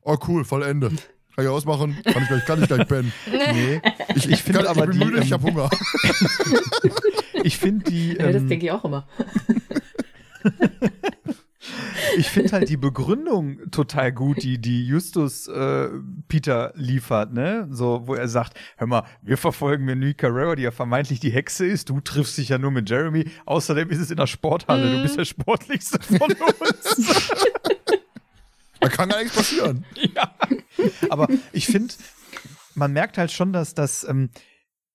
oh 0.00 0.16
cool, 0.26 0.46
voll 0.46 0.62
Ende. 0.62 0.88
Kann 1.36 1.44
ich 1.44 1.48
ausmachen? 1.50 1.98
Kann 2.04 2.22
ich 2.22 2.28
gleich, 2.28 2.44
kann 2.46 2.62
ich 2.62 2.68
gleich 2.68 2.88
pennen. 2.88 3.12
Nee. 3.52 3.82
Ich, 4.14 4.30
Ich 4.30 4.42
finde 4.42 4.60
kann- 4.60 4.68
aber 4.68 4.84
ich 4.84 4.90
bin 4.92 4.98
die, 5.00 5.04
müde, 5.04 5.18
ich 5.18 5.26
ähm, 5.30 5.32
hab 5.34 5.42
Hunger. 5.42 5.68
Ich 7.44 7.58
finde 7.58 7.84
die. 7.84 8.14
Ja, 8.14 8.28
das 8.32 8.36
Ähm, 8.36 8.48
denke 8.48 8.64
ich 8.64 8.72
auch 8.72 8.84
immer. 8.86 9.06
ich 12.16 12.28
finde 12.28 12.52
halt 12.52 12.68
die 12.68 12.76
Begründung 12.76 13.70
total 13.70 14.12
gut, 14.12 14.42
die, 14.42 14.58
die 14.58 14.86
Justus 14.86 15.48
äh, 15.48 15.88
Peter 16.28 16.72
liefert, 16.76 17.32
ne? 17.32 17.68
So, 17.70 18.02
wo 18.06 18.14
er 18.14 18.28
sagt, 18.28 18.58
hör 18.76 18.86
mal, 18.86 19.04
wir 19.22 19.36
verfolgen 19.36 19.84
Menü 19.84 20.14
Carrera, 20.14 20.54
die 20.54 20.62
ja 20.62 20.70
vermeintlich 20.70 21.20
die 21.20 21.30
Hexe 21.30 21.66
ist. 21.66 21.88
Du 21.90 22.00
triffst 22.00 22.38
dich 22.38 22.50
ja 22.50 22.58
nur 22.58 22.70
mit 22.70 22.88
Jeremy. 22.88 23.30
Außerdem 23.46 23.90
ist 23.90 24.00
es 24.00 24.10
in 24.10 24.16
der 24.16 24.26
Sporthalle. 24.26 24.96
Du 24.96 25.02
bist 25.02 25.18
der 25.18 25.24
sportlichste 25.24 26.00
von 26.02 26.32
uns. 26.32 27.30
Da 28.80 28.90
kann 28.90 29.08
gar 29.08 29.22
nichts 29.22 29.34
passieren. 29.34 29.86
ja. 29.94 30.34
Aber 31.08 31.28
ich 31.52 31.66
finde, 31.66 31.94
man 32.74 32.92
merkt 32.92 33.16
halt 33.16 33.32
schon, 33.32 33.54
dass 33.54 33.74
das 33.74 34.04
ähm, 34.04 34.28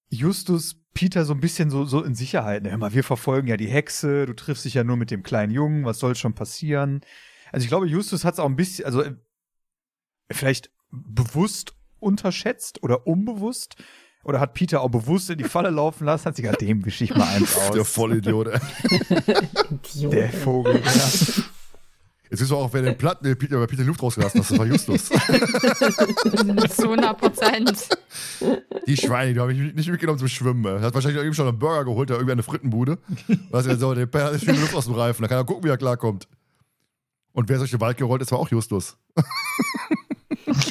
Justus 0.09 0.78
Peter 0.99 1.23
so 1.23 1.33
ein 1.33 1.39
bisschen 1.39 1.69
so, 1.69 1.85
so 1.85 2.03
in 2.03 2.13
Sicherheit. 2.13 2.67
Hör 2.69 2.77
mal, 2.77 2.93
wir 2.93 3.05
verfolgen 3.05 3.47
ja 3.47 3.55
die 3.55 3.69
Hexe, 3.69 4.25
du 4.25 4.33
triffst 4.33 4.65
dich 4.65 4.73
ja 4.73 4.83
nur 4.83 4.97
mit 4.97 5.11
dem 5.11 5.23
kleinen 5.23 5.53
Jungen, 5.53 5.85
was 5.85 5.97
soll 5.97 6.13
schon 6.13 6.33
passieren? 6.35 6.99
Also 7.53 7.63
ich 7.63 7.69
glaube, 7.69 7.87
Justus 7.87 8.25
hat 8.25 8.33
es 8.33 8.39
auch 8.41 8.45
ein 8.47 8.57
bisschen, 8.57 8.83
also 8.83 9.03
äh, 9.03 9.15
vielleicht 10.29 10.71
bewusst 10.91 11.73
unterschätzt 11.99 12.83
oder 12.83 13.07
unbewusst. 13.07 13.77
Oder 14.25 14.41
hat 14.41 14.53
Peter 14.53 14.81
auch 14.81 14.89
bewusst 14.89 15.29
in 15.29 15.37
die 15.37 15.45
Falle 15.45 15.69
laufen 15.69 16.03
lassen, 16.03 16.25
hat 16.25 16.35
sich 16.35 16.43
gedacht, 16.43 16.59
dem 16.59 16.83
wische 16.85 17.05
ich 17.05 17.15
mal 17.15 17.29
eins 17.33 17.55
Der 17.73 17.81
aus. 17.81 17.93
Vollidiot. 17.93 18.47
ey. 18.49 18.59
Idiot. 19.95 20.11
Der 20.13 20.29
Vogel. 20.29 20.81
Ja. 20.83 21.43
Jetzt 22.29 22.41
wissen 22.41 22.51
wir 22.51 22.57
auch, 22.57 22.71
wer 22.73 22.81
den 22.83 22.97
Platten, 22.97 23.23
der 23.25 23.33
Peter, 23.35 23.57
bei 23.57 23.65
Peter 23.65 23.81
die 23.81 23.87
Luft 23.87 24.03
rausgelassen 24.03 24.39
hat. 24.41 24.49
Das 24.51 24.57
war 24.59 24.65
Justus. 24.65 25.09
Zu 26.75 26.83
100 26.83 27.17
Prozent. 27.17 27.87
Die 28.85 28.97
Schweine, 28.97 29.33
die 29.33 29.39
habe 29.39 29.51
ich 29.51 29.73
nicht 29.73 29.89
mitgenommen 29.89 30.19
zum 30.19 30.27
Schwimmen. 30.27 30.63
Er 30.65 30.81
hat 30.81 30.93
wahrscheinlich 30.93 31.23
eben 31.23 31.33
schon 31.33 31.47
einen 31.47 31.57
Burger 31.57 31.85
geholt, 31.85 32.09
da 32.11 32.13
irgendwie 32.15 32.33
eine 32.33 32.43
Frittenbude. 32.43 32.99
Was 33.49 33.65
er 33.65 33.77
so, 33.77 33.95
der 33.95 34.05
Perl 34.05 34.35
ist 34.35 34.45
viel 34.45 34.59
Luft 34.59 34.75
aus 34.75 34.85
dem 34.85 34.93
Reifen. 34.93 35.23
Da 35.23 35.27
kann 35.27 35.37
er 35.39 35.43
gucken, 35.43 35.63
wie 35.63 35.69
er 35.69 35.77
klarkommt. 35.77 36.27
Und 37.33 37.43
Und 37.43 37.49
wer 37.49 37.57
durch 37.57 37.71
den 37.71 37.79
Wald 37.81 37.97
gerollt 37.97 38.21
ist, 38.21 38.31
war 38.31 38.39
auch 38.39 38.49
Justus. 38.49 38.95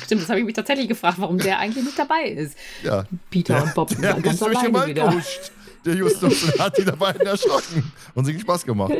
Stimmt, 0.04 0.22
das 0.22 0.28
habe 0.28 0.40
ich 0.40 0.46
mich 0.46 0.54
tatsächlich 0.54 0.88
gefragt, 0.88 1.18
warum 1.18 1.38
der 1.38 1.58
eigentlich 1.58 1.84
nicht 1.84 1.98
dabei 1.98 2.24
ist. 2.28 2.56
Ja. 2.82 3.04
Peter 3.30 3.54
Der, 3.54 3.62
und 3.64 3.74
Bob 3.74 3.90
sind 3.90 4.02
der 4.02 4.14
dann 4.14 4.22
ganz 4.22 4.38
den 4.38 4.56
alleine 4.56 4.86
wieder. 4.86 5.08
gehuscht, 5.08 5.52
der 5.84 5.94
Justus, 5.94 6.58
hat 6.58 6.76
die 6.78 6.84
dabei 6.84 7.12
erschrocken. 7.12 7.90
Und 8.14 8.24
sie 8.24 8.34
hat 8.34 8.40
Spaß 8.42 8.64
gemacht. 8.64 8.92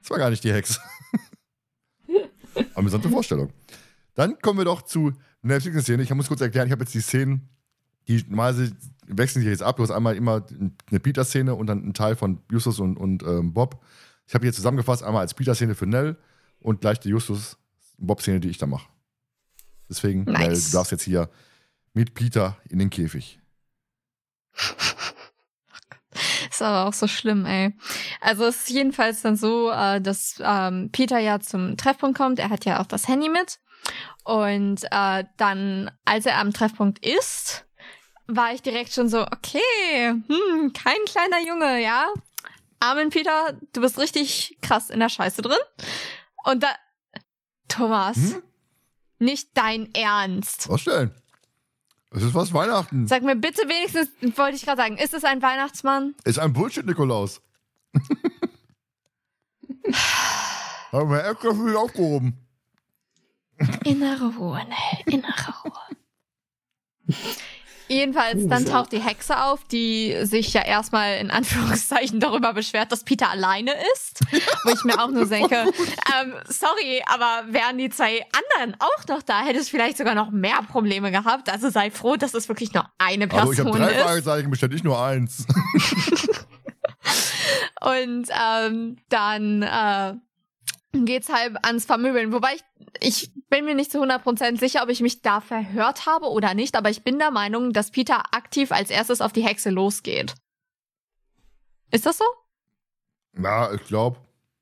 Das 0.00 0.10
war 0.10 0.18
gar 0.18 0.30
nicht 0.30 0.44
die 0.44 0.52
Hexe. 0.52 0.78
Amüsante 2.74 3.08
Vorstellung. 3.08 3.52
Dann 4.14 4.38
kommen 4.40 4.58
wir 4.58 4.64
doch 4.64 4.82
zu 4.82 5.12
einer 5.42 5.60
Szene. 5.60 6.02
Ich 6.02 6.14
muss 6.14 6.28
kurz 6.28 6.40
erklären, 6.40 6.66
ich 6.66 6.72
habe 6.72 6.82
jetzt 6.82 6.94
die 6.94 7.00
Szenen, 7.00 7.48
die 8.08 8.24
normalerweise 8.28 8.72
wechseln 9.06 9.42
sich 9.42 9.50
jetzt 9.50 9.62
ab. 9.62 9.76
Du 9.76 9.82
hast 9.82 9.90
einmal 9.90 10.16
immer 10.16 10.44
eine 10.90 11.00
Peter-Szene 11.00 11.54
und 11.54 11.66
dann 11.66 11.86
ein 11.86 11.94
Teil 11.94 12.16
von 12.16 12.40
Justus 12.50 12.80
und, 12.80 12.96
und 12.96 13.22
ähm, 13.22 13.52
Bob. 13.52 13.82
Ich 14.26 14.34
habe 14.34 14.44
hier 14.44 14.52
zusammengefasst, 14.52 15.02
einmal 15.02 15.22
als 15.22 15.34
Peter-Szene 15.34 15.74
für 15.74 15.86
Nell 15.86 16.16
und 16.60 16.80
gleich 16.80 17.00
die 17.00 17.08
Justus-Bob-Szene, 17.08 18.40
die 18.40 18.48
ich 18.48 18.58
da 18.58 18.66
mache. 18.66 18.88
Deswegen, 19.88 20.24
Nice. 20.24 20.38
Nell, 20.38 20.54
du 20.54 20.70
darfst 20.70 20.92
jetzt 20.92 21.02
hier 21.02 21.28
mit 21.94 22.14
Peter 22.14 22.56
in 22.68 22.78
den 22.78 22.90
Käfig. 22.90 23.40
Ist 26.60 26.66
aber 26.66 26.86
auch 26.86 26.92
so 26.92 27.06
schlimm, 27.06 27.46
ey. 27.46 27.74
Also 28.20 28.44
es 28.44 28.56
ist 28.56 28.68
jedenfalls 28.70 29.22
dann 29.22 29.34
so, 29.34 29.70
äh, 29.70 29.98
dass 29.98 30.34
ähm, 30.44 30.90
Peter 30.92 31.18
ja 31.18 31.40
zum 31.40 31.78
Treffpunkt 31.78 32.18
kommt. 32.18 32.38
Er 32.38 32.50
hat 32.50 32.66
ja 32.66 32.80
auch 32.82 32.86
das 32.86 33.08
Handy 33.08 33.30
mit. 33.30 33.60
Und 34.24 34.84
äh, 34.90 35.24
dann, 35.38 35.90
als 36.04 36.26
er 36.26 36.36
am 36.36 36.52
Treffpunkt 36.52 36.98
ist, 37.04 37.64
war 38.26 38.52
ich 38.52 38.60
direkt 38.60 38.92
schon 38.92 39.08
so, 39.08 39.22
okay, 39.22 40.10
hm, 40.10 40.72
kein 40.74 40.98
kleiner 41.06 41.40
Junge, 41.48 41.82
ja. 41.82 42.08
Armin 42.78 43.08
Peter, 43.08 43.58
du 43.72 43.80
bist 43.80 43.98
richtig 43.98 44.58
krass 44.60 44.90
in 44.90 45.00
der 45.00 45.08
Scheiße 45.08 45.40
drin. 45.40 45.56
Und 46.44 46.62
da, 46.62 46.74
Thomas, 47.68 48.16
Hm? 48.16 48.42
nicht 49.18 49.48
dein 49.54 49.94
Ernst. 49.94 50.64
Vorstellen. 50.64 51.14
Es 52.12 52.22
ist 52.24 52.32
fast 52.32 52.52
Weihnachten. 52.52 53.06
Sag 53.06 53.22
mir 53.22 53.36
bitte 53.36 53.62
wenigstens, 53.68 54.08
wollte 54.36 54.56
ich 54.56 54.64
gerade 54.64 54.82
sagen, 54.82 54.96
ist 54.96 55.14
es 55.14 55.22
ein 55.24 55.40
Weihnachtsmann? 55.42 56.14
Ist 56.24 56.40
ein 56.40 56.52
Bullshit, 56.52 56.84
Nikolaus. 56.84 57.40
Haben 60.92 61.10
wir 61.10 61.24
extra 61.24 61.52
viel 61.54 61.76
aufgehoben. 61.76 62.36
Innere 63.84 64.34
Ruhe, 64.34 64.60
Nell, 64.66 65.14
innere 65.14 65.54
Ruhe. 65.64 67.16
Jedenfalls, 67.90 68.46
dann 68.46 68.64
taucht 68.66 68.92
die 68.92 69.00
Hexe 69.00 69.42
auf, 69.42 69.64
die 69.64 70.16
sich 70.22 70.52
ja 70.52 70.62
erstmal 70.62 71.16
in 71.16 71.32
Anführungszeichen 71.32 72.20
darüber 72.20 72.52
beschwert, 72.52 72.92
dass 72.92 73.02
Peter 73.02 73.28
alleine 73.28 73.72
ist. 73.94 74.20
Wo 74.64 74.70
ich 74.70 74.84
mir 74.84 75.02
auch 75.02 75.10
nur 75.10 75.26
denke, 75.26 75.56
ähm, 75.56 76.34
sorry, 76.48 77.02
aber 77.06 77.52
wären 77.52 77.78
die 77.78 77.90
zwei 77.90 78.24
anderen 78.32 78.76
auch 78.78 79.08
noch 79.08 79.22
da, 79.22 79.42
hätte 79.42 79.58
es 79.58 79.68
vielleicht 79.68 79.98
sogar 79.98 80.14
noch 80.14 80.30
mehr 80.30 80.60
Probleme 80.70 81.10
gehabt. 81.10 81.50
Also 81.50 81.68
sei 81.68 81.90
froh, 81.90 82.14
dass 82.14 82.32
es 82.32 82.48
wirklich 82.48 82.72
nur 82.72 82.88
eine 82.98 83.26
Person 83.26 83.48
Also 83.48 83.62
ich 83.62 83.68
habe 83.68 83.76
drei 83.76 83.90
ist. 83.90 84.02
Fragezeichen 84.02 84.50
bestellt, 84.50 84.72
nicht 84.72 84.84
nur 84.84 85.02
eins. 85.02 85.44
Und 87.80 88.28
ähm, 88.30 88.98
dann 89.08 89.62
äh, 89.62 90.14
geht's 90.92 91.28
halt 91.28 91.56
ans 91.64 91.84
Vermöbeln. 91.84 92.32
Wobei 92.32 92.54
ich, 92.54 92.62
ich 93.00 93.30
bin 93.48 93.64
mir 93.64 93.74
nicht 93.74 93.92
zu 93.92 94.02
100% 94.02 94.58
sicher, 94.58 94.82
ob 94.82 94.88
ich 94.88 95.00
mich 95.00 95.22
da 95.22 95.40
verhört 95.40 96.06
habe 96.06 96.26
oder 96.26 96.54
nicht, 96.54 96.76
aber 96.76 96.90
ich 96.90 97.02
bin 97.02 97.18
der 97.18 97.30
Meinung, 97.30 97.72
dass 97.72 97.90
Peter 97.90 98.34
aktiv 98.34 98.72
als 98.72 98.90
erstes 98.90 99.20
auf 99.20 99.32
die 99.32 99.44
Hexe 99.44 99.70
losgeht. 99.70 100.34
Ist 101.90 102.06
das 102.06 102.18
so? 102.18 102.24
Na, 103.32 103.72
ich 103.72 103.84
glaube, 103.84 104.18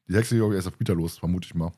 die 0.08 0.16
Hexe 0.16 0.34
geht 0.34 0.44
auch 0.44 0.52
erst 0.52 0.68
auf 0.68 0.78
Peter 0.78 0.94
los, 0.94 1.18
vermute 1.18 1.46
ich 1.46 1.54
mal. 1.54 1.72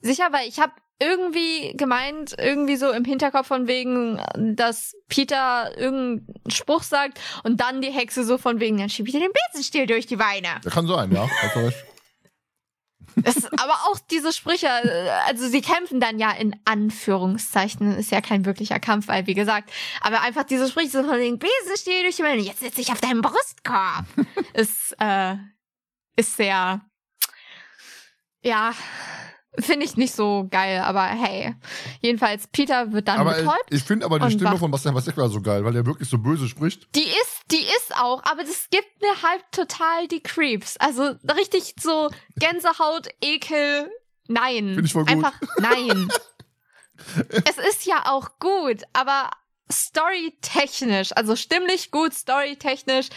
Sicher, 0.00 0.28
weil 0.32 0.48
ich 0.48 0.58
habe 0.58 0.72
irgendwie 0.98 1.76
gemeint, 1.76 2.34
irgendwie 2.38 2.76
so 2.76 2.90
im 2.90 3.04
Hinterkopf 3.04 3.48
von 3.48 3.66
wegen, 3.66 4.20
dass 4.56 4.94
Peter 5.08 5.76
irgendeinen 5.76 6.50
Spruch 6.50 6.82
sagt 6.82 7.20
und 7.42 7.60
dann 7.60 7.80
die 7.80 7.90
Hexe 7.90 8.24
so 8.24 8.38
von 8.38 8.60
wegen, 8.60 8.78
dann 8.78 8.88
schiebt 8.88 9.12
ihr 9.12 9.20
den 9.20 9.32
Besenstiel 9.50 9.86
durch 9.86 10.06
die 10.06 10.16
Beine. 10.16 10.60
Das 10.62 10.72
kann 10.72 10.86
sein, 10.86 11.10
ja. 11.12 11.28
Ist 13.24 13.52
aber 13.60 13.74
auch 13.86 13.98
diese 14.10 14.32
Sprüche, 14.32 14.66
äh, 14.66 15.08
also 15.26 15.48
sie 15.48 15.60
kämpfen 15.60 16.00
dann 16.00 16.18
ja 16.18 16.30
in 16.32 16.56
Anführungszeichen, 16.64 17.96
ist 17.96 18.10
ja 18.10 18.20
kein 18.20 18.44
wirklicher 18.44 18.80
Kampf, 18.80 19.08
weil 19.08 19.26
wie 19.26 19.34
gesagt, 19.34 19.70
aber 20.00 20.20
einfach 20.22 20.44
diese 20.44 20.68
Sprüche 20.68 20.90
so 20.90 21.02
von 21.02 21.18
den 21.18 21.38
Besenstiel 21.38 22.02
durch 22.02 22.16
die 22.16 22.22
Beine, 22.22 22.42
jetzt 22.42 22.60
sitze 22.60 22.80
ich 22.80 22.92
auf 22.92 23.00
deinem 23.00 23.22
Brustkorb, 23.22 24.06
ist, 24.54 24.94
äh, 24.98 25.36
ist 26.16 26.36
sehr, 26.36 26.80
ja, 28.42 28.72
finde 29.58 29.84
ich 29.84 29.96
nicht 29.96 30.14
so 30.14 30.46
geil, 30.50 30.80
aber 30.80 31.04
hey, 31.04 31.54
jedenfalls 32.00 32.46
Peter 32.48 32.92
wird 32.92 33.08
dann 33.08 33.20
Aber 33.20 33.36
äh, 33.36 33.42
betäubt. 33.42 33.66
ich 33.70 33.82
finde 33.82 34.06
aber 34.06 34.18
die 34.18 34.32
Stimme 34.32 34.56
von 34.56 34.70
Bastian 34.70 34.94
Pastewka 34.94 35.28
so 35.28 35.40
geil, 35.40 35.64
weil 35.64 35.72
der 35.72 35.84
wirklich 35.84 36.08
so 36.08 36.18
böse 36.18 36.48
spricht. 36.48 36.94
Die 36.94 37.02
ist, 37.02 37.42
die 37.50 37.62
ist 37.62 37.94
auch, 37.96 38.22
aber 38.24 38.44
das 38.44 38.68
gibt 38.70 39.02
mir 39.02 39.22
halt 39.22 39.44
total 39.52 40.08
die 40.08 40.22
Creeps. 40.22 40.76
Also 40.78 41.14
richtig 41.36 41.74
so 41.80 42.10
Gänsehaut, 42.36 43.08
Ekel, 43.20 43.90
nein. 44.28 44.74
Find 44.74 44.86
ich 44.86 44.92
voll 44.92 45.04
gut. 45.04 45.12
Einfach 45.12 45.34
nein. 45.58 46.08
es 47.44 47.58
ist 47.58 47.84
ja 47.84 48.04
auch 48.06 48.30
gut, 48.38 48.82
aber 48.92 49.30
storytechnisch, 49.70 51.12
also 51.14 51.36
stimmlich 51.36 51.90
gut, 51.90 52.14
storytechnisch, 52.14 53.08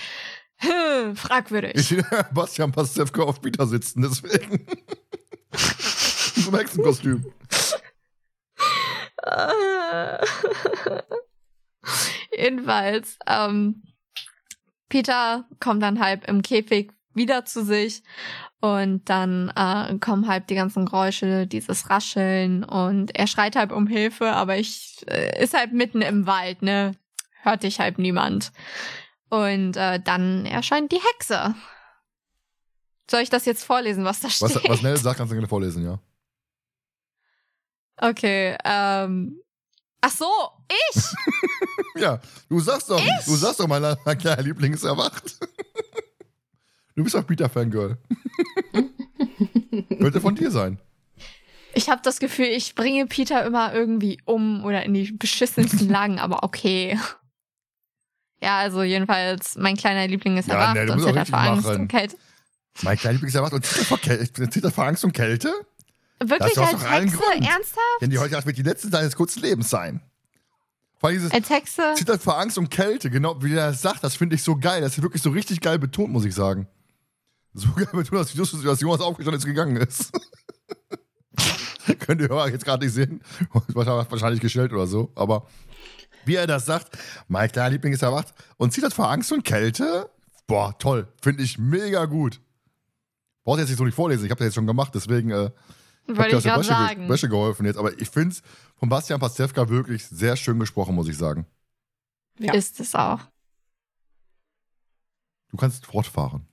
hm, 0.57 1.16
fragwürdig. 1.16 1.76
Ich 1.76 1.88
sehe 1.88 2.06
Bastian 2.34 2.72
Pastewka 2.72 3.24
auf 3.24 3.41
Peter 3.41 3.68
sitzen, 3.68 4.02
deswegen. 4.02 4.66
Einem 6.47 6.59
Hexenkostüm. 6.59 7.26
Jedenfalls, 12.38 13.17
ähm, 13.27 13.84
Peter 14.89 15.45
kommt 15.59 15.84
dann 15.84 15.99
halb 15.99 16.27
im 16.27 16.41
Käfig 16.41 16.91
wieder 17.13 17.45
zu 17.45 17.63
sich 17.63 18.03
und 18.59 19.09
dann 19.09 19.49
äh, 19.55 19.97
kommen 19.99 20.27
halb 20.27 20.47
die 20.47 20.55
ganzen 20.55 20.85
Geräusche, 20.85 21.47
dieses 21.47 21.89
Rascheln 21.89 22.63
und 22.63 23.15
er 23.15 23.27
schreit 23.27 23.55
halb 23.55 23.72
um 23.72 23.88
Hilfe, 23.88 24.31
aber 24.31 24.57
ich 24.57 25.05
äh, 25.07 25.41
ist 25.41 25.53
halt 25.53 25.73
mitten 25.73 26.01
im 26.01 26.27
Wald, 26.27 26.61
ne? 26.61 26.93
Hört 27.41 27.63
dich 27.63 27.80
halb 27.80 27.99
niemand. 27.99 28.51
Und 29.30 29.77
äh, 29.77 29.99
dann 29.99 30.45
erscheint 30.45 30.91
die 30.91 31.01
Hexe. 31.13 31.55
Soll 33.09 33.22
ich 33.22 33.30
das 33.30 33.45
jetzt 33.45 33.63
vorlesen, 33.63 34.03
was 34.03 34.19
da 34.19 34.30
steht? 34.30 34.55
Was, 34.55 34.63
was 34.67 34.81
Nell 34.81 34.97
sagt, 34.97 35.17
kannst 35.17 35.31
du 35.31 35.35
gerne 35.35 35.47
vorlesen, 35.47 35.84
ja. 35.84 35.99
Okay, 37.97 38.55
ähm. 38.63 39.39
Ach 40.01 40.11
so, 40.11 40.27
ich! 40.93 41.03
Ja, 41.97 42.19
du 42.49 42.59
sagst 42.59 42.89
doch, 42.89 43.01
du 43.26 43.35
sagst 43.35 43.61
doch, 43.61 43.67
mein, 43.67 43.95
mein 44.03 44.17
kleiner 44.17 44.41
Liebling 44.41 44.73
ist 44.73 44.84
erwacht. 44.84 45.39
Du 46.93 47.03
bist 47.05 47.15
auch 47.15 47.26
Peter-Fangirl. 47.26 47.97
Könnte 49.99 50.19
von 50.19 50.35
dir 50.35 50.51
sein. 50.51 50.77
Ich 51.73 51.89
habe 51.89 52.01
das 52.03 52.19
Gefühl, 52.19 52.47
ich 52.47 52.76
bringe 52.76 53.05
Peter 53.05 53.45
immer 53.45 53.73
irgendwie 53.73 54.22
um 54.26 54.63
oder 54.65 54.84
in 54.84 54.93
die 54.93 55.11
beschissensten 55.11 55.88
Lagen, 55.89 56.19
aber 56.19 56.43
okay. 56.43 56.99
Ja, 58.41 58.59
also 58.59 58.84
jedenfalls, 58.84 59.55
mein 59.55 59.77
kleiner 59.77 60.07
Liebling 60.07 60.38
ist 60.38 60.49
Ja, 60.49 60.55
erwacht 60.55 60.76
nee, 60.76 60.91
und 60.91 61.01
zittert 61.01 61.30
vor 61.30 61.39
Angst 61.39 61.65
machen. 61.67 61.81
und 61.81 61.88
Kälte. 61.88 62.17
Mein 62.81 62.97
kleiner 62.97 63.13
Liebling 63.13 63.30
ist 63.30 63.35
erwacht 63.35 63.53
und 63.53 63.65
zittert 63.65 63.88
vor, 63.88 63.97
Käl 63.99 64.30
zittert 64.31 64.73
vor 64.73 64.85
Angst 64.85 65.03
und 65.05 65.13
Kälte? 65.13 65.53
Wirklich 66.20 66.54
Das 66.54 66.74
als 66.74 66.90
Hexe? 66.90 67.20
Ernsthaft? 67.34 68.02
Denn 68.02 68.10
die 68.10 68.18
heute 68.20 68.44
wird 68.46 68.58
die 68.58 68.62
letzte 68.64 68.90
seines 68.90 69.16
kurzen 69.16 69.42
Lebens 69.42 69.70
sein. 69.70 70.02
Vor 70.98 71.10
allem 71.10 71.18
dieses 71.18 71.32
Als 71.32 71.50
Hexe? 71.50 71.94
zittert 71.96 72.22
vor 72.22 72.40
Angst 72.40 72.58
und 72.58 72.70
Kälte, 72.70 73.10
genau 73.10 73.42
wie 73.44 73.52
er 73.54 73.68
das 73.72 73.82
sagt, 73.82 74.04
das 74.04 74.16
finde 74.16 74.36
ich 74.36 74.44
so 74.44 74.56
geil. 74.56 74.82
Das 74.82 74.98
ist 74.98 75.04
wirklich 75.04 75.22
so 75.22 75.30
richtig 75.30 75.60
geil 75.62 75.78
betont, 75.78 76.12
muss 76.12 76.26
ich 76.26 76.34
sagen. 76.34 76.68
So 77.54 77.72
geil 77.74 77.88
betont, 77.92 78.22
dass 78.22 78.34
Justus, 78.34 78.64
dass 78.64 78.80
Jonas 78.82 79.02
aufgestanden 79.02 79.40
ist 79.40 79.46
und 79.46 79.52
gegangen 79.52 79.78
ist. 79.78 80.12
Könnt 82.00 82.22
ihr 82.22 82.32
aber 82.32 82.50
jetzt 82.50 82.66
gerade 82.66 82.84
nicht 82.84 82.94
sehen. 82.94 83.22
Wahrscheinlich 83.68 84.42
gestellt 84.42 84.74
oder 84.74 84.88
so. 84.88 85.12
Aber 85.16 85.48
wie 86.26 86.36
er 86.36 86.48
das 86.48 86.66
sagt, 86.66 86.98
mein 87.28 87.52
kleiner 87.52 87.70
Liebling 87.72 87.94
ist 87.94 88.02
erwacht 88.02 88.34
und 88.58 88.74
zittert 88.74 88.94
vor 88.94 89.12
Angst 89.12 89.32
und 89.32 89.44
Kälte. 89.44 90.10
Boah, 90.48 90.78
toll. 90.80 91.08
Finde 91.22 91.44
ich 91.44 91.60
mega 91.60 92.06
gut. 92.06 92.40
Braucht 93.44 93.60
jetzt 93.60 93.70
nicht 93.70 93.78
so 93.78 93.86
nicht 93.86 93.96
vorlesen. 93.96 94.26
Ich 94.26 94.32
habe 94.32 94.40
das 94.40 94.48
jetzt 94.48 94.56
schon 94.56 94.66
gemacht, 94.68 94.92
deswegen 94.96 95.30
äh, 95.30 95.52
Wollte 96.07 96.32
ihr 96.32 96.38
ich 96.38 96.44
gerade 96.44 96.64
sagen. 96.64 97.10
Wäsche 97.10 97.30
geholfen 97.30 97.65
jetzt, 97.65 97.77
aber 97.77 97.99
ich 97.99 98.10
finde 98.10 98.30
es 98.30 98.44
von 98.77 98.90
Bastian 98.90 99.19
Pastewka 99.19 99.69
wirklich 99.69 100.06
sehr 100.06 100.36
schön 100.36 100.60
gesprochen, 100.60 100.95
muss 100.95 101.07
ich 101.07 101.18
sagen. 101.18 101.45
Ja. 102.40 102.53
Ist 102.53 102.80
es 102.80 102.95
auch. 102.95 103.19
Du 105.49 105.57
kannst 105.57 105.86
fortfahren. 105.86 106.48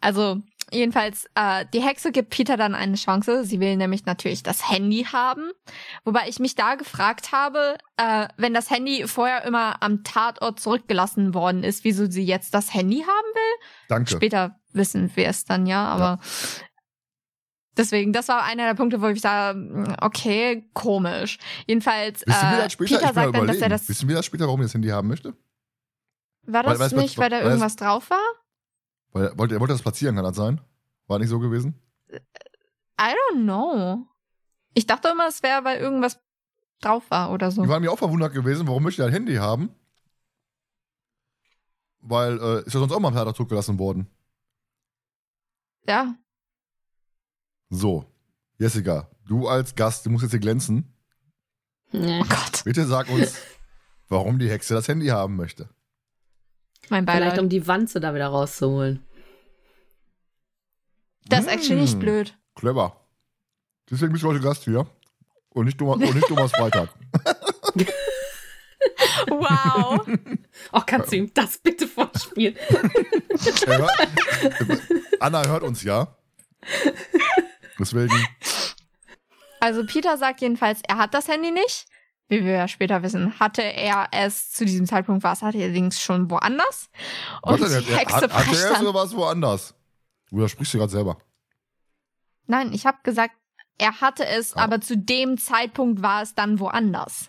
Also, 0.00 0.40
jedenfalls, 0.72 1.26
äh, 1.34 1.66
die 1.74 1.82
Hexe 1.82 2.10
gibt 2.10 2.30
Peter 2.30 2.56
dann 2.56 2.74
eine 2.74 2.96
Chance. 2.96 3.44
Sie 3.44 3.60
will 3.60 3.76
nämlich 3.76 4.06
natürlich 4.06 4.42
das 4.42 4.70
Handy 4.70 5.04
haben. 5.04 5.50
Wobei 6.04 6.28
ich 6.28 6.38
mich 6.38 6.54
da 6.54 6.74
gefragt 6.74 7.32
habe, 7.32 7.76
äh, 7.98 8.28
wenn 8.38 8.54
das 8.54 8.70
Handy 8.70 9.06
vorher 9.06 9.44
immer 9.44 9.82
am 9.82 10.04
Tatort 10.04 10.58
zurückgelassen 10.58 11.34
worden 11.34 11.64
ist, 11.64 11.84
wieso 11.84 12.10
sie 12.10 12.24
jetzt 12.24 12.54
das 12.54 12.72
Handy 12.72 13.00
haben 13.00 13.34
will. 13.34 13.66
Danke. 13.88 14.10
Später 14.10 14.56
wissen 14.72 15.10
wir 15.14 15.28
es 15.28 15.44
dann 15.44 15.66
ja, 15.66 15.84
aber 15.84 16.18
Deswegen, 17.76 18.12
das 18.12 18.28
war 18.28 18.42
einer 18.42 18.66
der 18.66 18.74
Punkte, 18.74 19.00
wo 19.00 19.06
ich 19.06 19.20
sage, 19.20 19.58
mm, 19.58 19.94
okay, 20.00 20.68
komisch. 20.74 21.38
Jedenfalls, 21.66 22.22
äh, 22.22 22.32
später? 22.32 22.96
Peter 22.96 23.08
Ich 23.08 23.14
sagt 23.14 23.36
dann, 23.36 23.46
dass 23.46 23.56
er 23.58 23.68
das. 23.68 23.88
Wissen 23.88 24.08
wir 24.08 24.16
das 24.16 24.26
später, 24.26 24.46
warum 24.46 24.60
er 24.60 24.64
das 24.64 24.74
Handy 24.74 24.88
haben 24.88 25.08
möchte? 25.08 25.36
War 26.42 26.64
Weil- 26.64 26.78
das 26.78 26.92
weiß- 26.92 26.96
nicht, 26.96 27.18
weil 27.18 27.30
da 27.30 27.40
irgendwas 27.40 27.76
drauf 27.76 28.10
war? 28.10 28.18
Weil 29.12 29.26
er 29.26 29.38
wollte, 29.38 29.54
er 29.54 29.60
wollte 29.60 29.74
das 29.74 29.82
platzieren, 29.82 30.14
kann 30.16 30.24
das 30.24 30.36
sein? 30.36 30.60
War 31.06 31.18
nicht 31.18 31.28
so 31.28 31.38
gewesen? 31.38 31.80
I 32.10 33.14
don't 33.32 33.42
know. 33.42 34.06
Ich 34.74 34.86
dachte 34.86 35.08
immer, 35.08 35.28
es 35.28 35.42
wäre, 35.42 35.64
weil 35.64 35.80
irgendwas 35.80 36.20
drauf 36.80 37.10
war 37.10 37.32
oder 37.32 37.50
so. 37.50 37.62
Die 37.62 37.68
waren 37.68 37.82
mir 37.82 37.90
auch 37.92 37.98
verwundert 37.98 38.32
gewesen, 38.32 38.66
warum 38.66 38.82
möchte 38.82 39.02
er 39.02 39.06
ein 39.08 39.12
Handy 39.12 39.36
haben? 39.36 39.74
Weil, 42.00 42.38
äh, 42.40 42.58
ist 42.66 42.72
ja 42.74 42.80
sonst 42.80 42.92
auch 42.92 43.00
mal 43.00 43.08
am 43.08 43.14
Freitag 43.14 43.36
zurückgelassen 43.36 43.78
worden. 43.78 44.06
Ja. 45.86 46.14
So, 47.70 48.04
Jessica, 48.58 49.08
du 49.26 49.48
als 49.48 49.74
Gast, 49.74 50.04
du 50.06 50.10
musst 50.10 50.22
jetzt 50.22 50.32
hier 50.32 50.40
glänzen. 50.40 50.92
Nee. 51.92 52.20
Oh 52.22 52.26
Gott, 52.28 52.64
Bitte 52.64 52.84
sag 52.86 53.08
uns, 53.08 53.34
warum 54.08 54.38
die 54.38 54.50
Hexe 54.50 54.74
das 54.74 54.88
Handy 54.88 55.06
haben 55.08 55.36
möchte. 55.36 55.68
mein 56.88 57.04
Vielleicht 57.04 57.20
Beileid. 57.22 57.38
um 57.38 57.48
die 57.48 57.66
Wanze 57.66 58.00
da 58.00 58.14
wieder 58.14 58.26
rauszuholen. 58.28 59.04
Das 61.26 61.40
ist 61.40 61.48
actually 61.52 61.80
nicht 61.80 61.92
Hm. 61.94 62.00
blöd. 62.00 62.38
Clever. 62.56 62.96
Deswegen 63.90 64.12
bist 64.12 64.24
du 64.24 64.28
heute 64.28 64.40
Gast 64.40 64.64
hier. 64.64 64.86
Und 65.50 65.66
nicht 65.66 65.78
Thomas, 65.78 65.96
und 65.96 66.14
nicht 66.14 66.26
Thomas 66.28 66.50
Freitag. 66.52 66.90
Wow. 69.28 70.06
Oh, 70.72 70.80
kannst 70.86 71.12
du 71.12 71.16
ihm 71.16 71.32
das 71.34 71.58
bitte 71.58 71.86
vorspielen? 71.86 72.56
Anna 75.20 75.46
hört 75.46 75.62
uns 75.62 75.82
ja. 75.82 76.16
Deswegen, 77.80 78.26
Also 79.60 79.84
Peter 79.86 80.16
sagt 80.18 80.40
jedenfalls, 80.40 80.80
er 80.86 80.98
hat 80.98 81.14
das 81.14 81.28
Handy 81.28 81.50
nicht. 81.50 81.86
Wie 82.28 82.44
wir 82.44 82.52
ja 82.52 82.68
später 82.68 83.02
wissen, 83.02 83.40
hatte 83.40 83.62
er 83.62 84.08
es 84.12 84.52
zu 84.52 84.64
diesem 84.64 84.86
Zeitpunkt 84.86 85.24
war 85.24 85.32
es 85.32 85.42
allerdings 85.42 86.00
schon 86.00 86.30
woanders. 86.30 86.88
Und 87.42 87.60
warte, 87.60 87.82
die 87.82 87.92
Hexe 87.92 88.14
hat, 88.16 88.32
hat 88.32 88.46
er 88.46 88.72
es 88.72 88.80
oder 88.80 88.94
war 88.94 89.04
es 89.04 89.16
woanders? 89.16 89.74
Du 90.30 90.46
sprichst 90.46 90.72
du 90.74 90.78
gerade 90.78 90.92
selber. 90.92 91.18
Nein, 92.46 92.72
ich 92.72 92.86
habe 92.86 92.98
gesagt, 93.02 93.34
er 93.78 94.00
hatte 94.00 94.24
es, 94.26 94.54
Ah. 94.56 94.62
aber 94.62 94.80
zu 94.80 94.96
dem 94.96 95.38
Zeitpunkt 95.38 96.02
war 96.02 96.22
es 96.22 96.34
dann 96.36 96.60
woanders. 96.60 97.28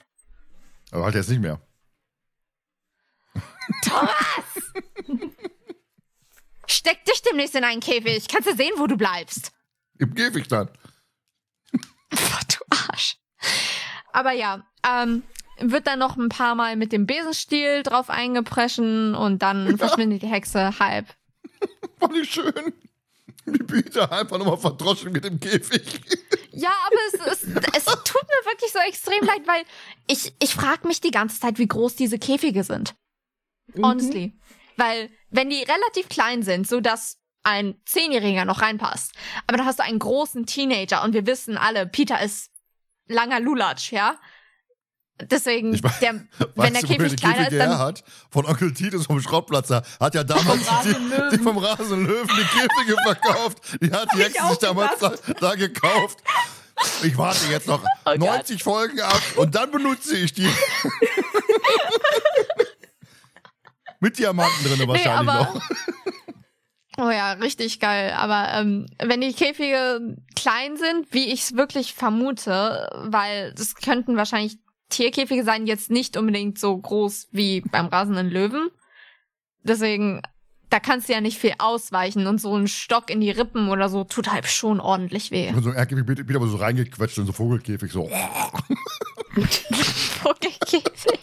Aber 0.91 1.05
halt 1.05 1.15
jetzt 1.15 1.29
nicht 1.29 1.41
mehr. 1.41 1.59
Thomas! 3.83 4.13
Steck 6.67 7.03
dich 7.05 7.21
demnächst 7.23 7.55
in 7.55 7.63
einen 7.63 7.81
Käfig. 7.81 8.27
Kannst 8.27 8.49
du 8.49 8.55
sehen, 8.55 8.71
wo 8.77 8.87
du 8.87 8.97
bleibst. 8.97 9.51
Im 10.01 10.15
Käfig 10.15 10.47
dann. 10.47 10.67
Du 12.09 12.65
Arsch. 12.69 13.17
Aber 14.11 14.31
ja, 14.31 14.65
ähm, 14.85 15.21
wird 15.59 15.85
dann 15.85 15.99
noch 15.99 16.17
ein 16.17 16.29
paar 16.29 16.55
Mal 16.55 16.75
mit 16.75 16.91
dem 16.91 17.05
Besenstiel 17.05 17.83
drauf 17.83 18.09
eingepreschen 18.09 19.13
und 19.13 19.43
dann 19.43 19.77
verschwindet 19.77 20.23
die 20.23 20.27
Hexe 20.27 20.79
halb. 20.79 21.07
Fand 21.99 22.17
ich 22.17 22.31
schön. 22.31 22.73
Wie 23.45 23.59
Peter 23.59 24.11
einfach 24.11 24.39
nochmal 24.39 24.57
verdroschen 24.57 25.11
mit 25.11 25.23
dem 25.23 25.39
Käfig. 25.39 26.01
Ja, 26.51 26.73
aber 26.87 26.97
es, 27.31 27.43
es, 27.43 27.43
es 27.43 27.85
tut 27.85 28.23
mir 28.23 28.51
wirklich 28.51 28.71
so 28.71 28.79
extrem 28.79 29.23
leid, 29.23 29.47
weil 29.47 29.63
ich, 30.07 30.33
ich 30.39 30.53
frage 30.53 30.87
mich 30.87 30.99
die 30.99 31.11
ganze 31.11 31.39
Zeit, 31.39 31.59
wie 31.59 31.67
groß 31.67 31.95
diese 31.95 32.17
Käfige 32.17 32.63
sind. 32.63 32.95
Honestly. 33.77 34.33
Weil, 34.77 35.11
wenn 35.29 35.49
die 35.49 35.61
relativ 35.61 36.09
klein 36.09 36.41
sind, 36.41 36.67
so 36.67 36.81
dass 36.81 37.20
ein 37.43 37.75
Zehnjähriger 37.85 38.45
noch 38.45 38.61
reinpasst, 38.61 39.13
aber 39.47 39.57
dann 39.57 39.65
hast 39.65 39.79
du 39.79 39.83
einen 39.83 39.99
großen 39.99 40.45
Teenager 40.45 41.03
und 41.03 41.13
wir 41.13 41.25
wissen 41.25 41.57
alle, 41.57 41.87
Peter 41.87 42.21
ist 42.21 42.51
langer 43.07 43.39
Lulatsch, 43.39 43.91
ja? 43.91 44.15
Deswegen, 45.23 45.73
Ich 45.75 45.81
weiß- 45.81 45.99
der, 45.99 46.13
wenn 46.55 46.73
der 46.73 46.81
Käfig 46.81 47.09
die 47.11 47.15
kleiner 47.15 47.37
ist, 47.39 47.43
Käfige 47.45 47.55
her 47.61 47.67
dann. 47.69 47.77
hat? 47.79 48.03
Von 48.31 48.45
Onkel 48.45 48.73
Titus 48.73 49.05
vom 49.05 49.21
Schrottplatz. 49.21 49.69
Er 49.69 49.83
Hat 49.99 50.15
ja 50.15 50.23
damals 50.23 50.61
die, 50.83 50.95
die 51.37 51.43
vom 51.43 51.57
Rasenlöwen 51.59 52.27
die 52.27 52.43
Käfige 52.43 52.95
verkauft. 53.03 53.59
Die 53.81 53.91
hat 53.91 54.07
die 54.15 54.23
Hexe 54.23 54.47
sich 54.49 54.57
damals 54.59 54.97
da, 54.99 55.13
da 55.39 55.53
gekauft. 55.55 56.19
Ich 57.03 57.15
warte 57.17 57.45
jetzt 57.51 57.67
noch 57.67 57.83
Oh 58.05 58.11
Gott. 58.11 58.19
90 58.19 58.63
Folgen 58.63 58.99
ab 59.01 59.21
und 59.35 59.53
dann 59.53 59.69
benutze 59.69 60.17
ich 60.17 60.33
die. 60.33 60.49
Mit 63.99 64.17
Diamanten 64.17 64.63
drin 64.65 64.87
wahrscheinlich 64.87 65.29
aber- 65.29 65.53
noch. 65.53 65.61
Oh 67.01 67.09
ja, 67.09 67.31
richtig 67.33 67.79
geil. 67.79 68.13
Aber 68.15 68.49
ähm, 68.53 68.85
wenn 69.03 69.21
die 69.21 69.33
Käfige 69.33 70.17
klein 70.35 70.77
sind, 70.77 71.11
wie 71.11 71.33
ich 71.33 71.41
es 71.41 71.55
wirklich 71.57 71.95
vermute, 71.95 72.87
weil 73.05 73.53
das 73.55 73.73
könnten 73.73 74.17
wahrscheinlich 74.17 74.59
Tierkäfige 74.89 75.43
sein, 75.43 75.65
jetzt 75.65 75.89
nicht 75.89 76.15
unbedingt 76.15 76.59
so 76.59 76.77
groß 76.77 77.29
wie 77.31 77.61
beim 77.61 77.87
rasenden 77.87 78.29
Löwen. 78.29 78.69
Deswegen, 79.63 80.21
da 80.69 80.79
kannst 80.79 81.09
du 81.09 81.13
ja 81.13 81.21
nicht 81.21 81.39
viel 81.39 81.55
ausweichen 81.57 82.27
und 82.27 82.39
so 82.39 82.55
ein 82.55 82.67
Stock 82.67 83.09
in 83.09 83.19
die 83.19 83.31
Rippen 83.31 83.69
oder 83.69 83.89
so 83.89 84.03
tut 84.03 84.31
halt 84.31 84.45
schon 84.45 84.79
ordentlich 84.79 85.31
weh. 85.31 85.49
Und 85.49 85.63
so 85.63 85.71
ein 85.71 85.77
Erdkäfig 85.77 86.07
wird 86.07 86.29
wieder 86.29 86.45
so 86.45 86.57
reingequetscht 86.57 87.17
in 87.17 87.25
so 87.25 87.31
Vogelkäfig. 87.31 87.91
So. 87.91 88.11
Vogelkäfig. 89.33 91.19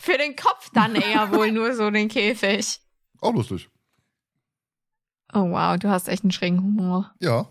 Für 0.00 0.18
den 0.18 0.34
Kopf 0.34 0.70
dann 0.74 0.96
eher 0.96 1.30
wohl 1.30 1.52
nur 1.52 1.76
so 1.76 1.92
den 1.92 2.08
Käfig. 2.08 2.80
Auch 3.20 3.32
lustig. 3.32 3.68
Oh 5.34 5.50
wow, 5.50 5.76
du 5.76 5.90
hast 5.90 6.08
echt 6.08 6.22
einen 6.22 6.30
schrägen 6.30 6.62
Humor. 6.62 7.12
Ja. 7.18 7.48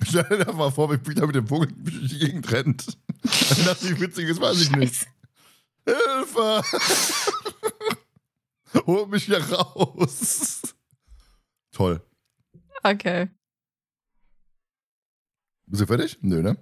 Stell 0.02 0.24
dir 0.24 0.44
doch 0.44 0.54
mal 0.54 0.70
vor, 0.70 0.92
wie 0.92 0.98
Peter 0.98 1.26
mit 1.26 1.34
dem 1.34 1.46
Vogel 1.46 1.68
durch 1.76 2.08
die 2.08 2.18
Gegend 2.18 2.50
rennt. 2.52 2.86
Wenn 3.22 3.64
das 3.64 3.82
ist, 3.82 4.40
weiß 4.40 4.60
ich 4.60 4.70
nicht. 4.76 5.06
Hilfe! 5.86 6.62
Hol 8.86 9.06
mich 9.08 9.24
hier 9.24 9.42
raus. 9.42 10.62
Toll. 11.72 12.00
Okay. 12.82 13.28
Bist 15.66 15.82
du 15.82 15.86
fertig? 15.86 16.18
Nö, 16.20 16.42
ne? 16.42 16.56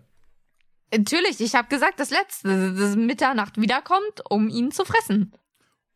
Natürlich, 0.93 1.41
ich 1.41 1.55
habe 1.55 1.69
gesagt, 1.69 2.01
das 2.01 2.11
letzte, 2.11 2.75
das 2.75 2.97
Mitternacht 2.97 3.61
wiederkommt, 3.61 4.23
um 4.31 4.49
ihn 4.49 4.71
zu 4.71 4.85
fressen. 4.85 5.33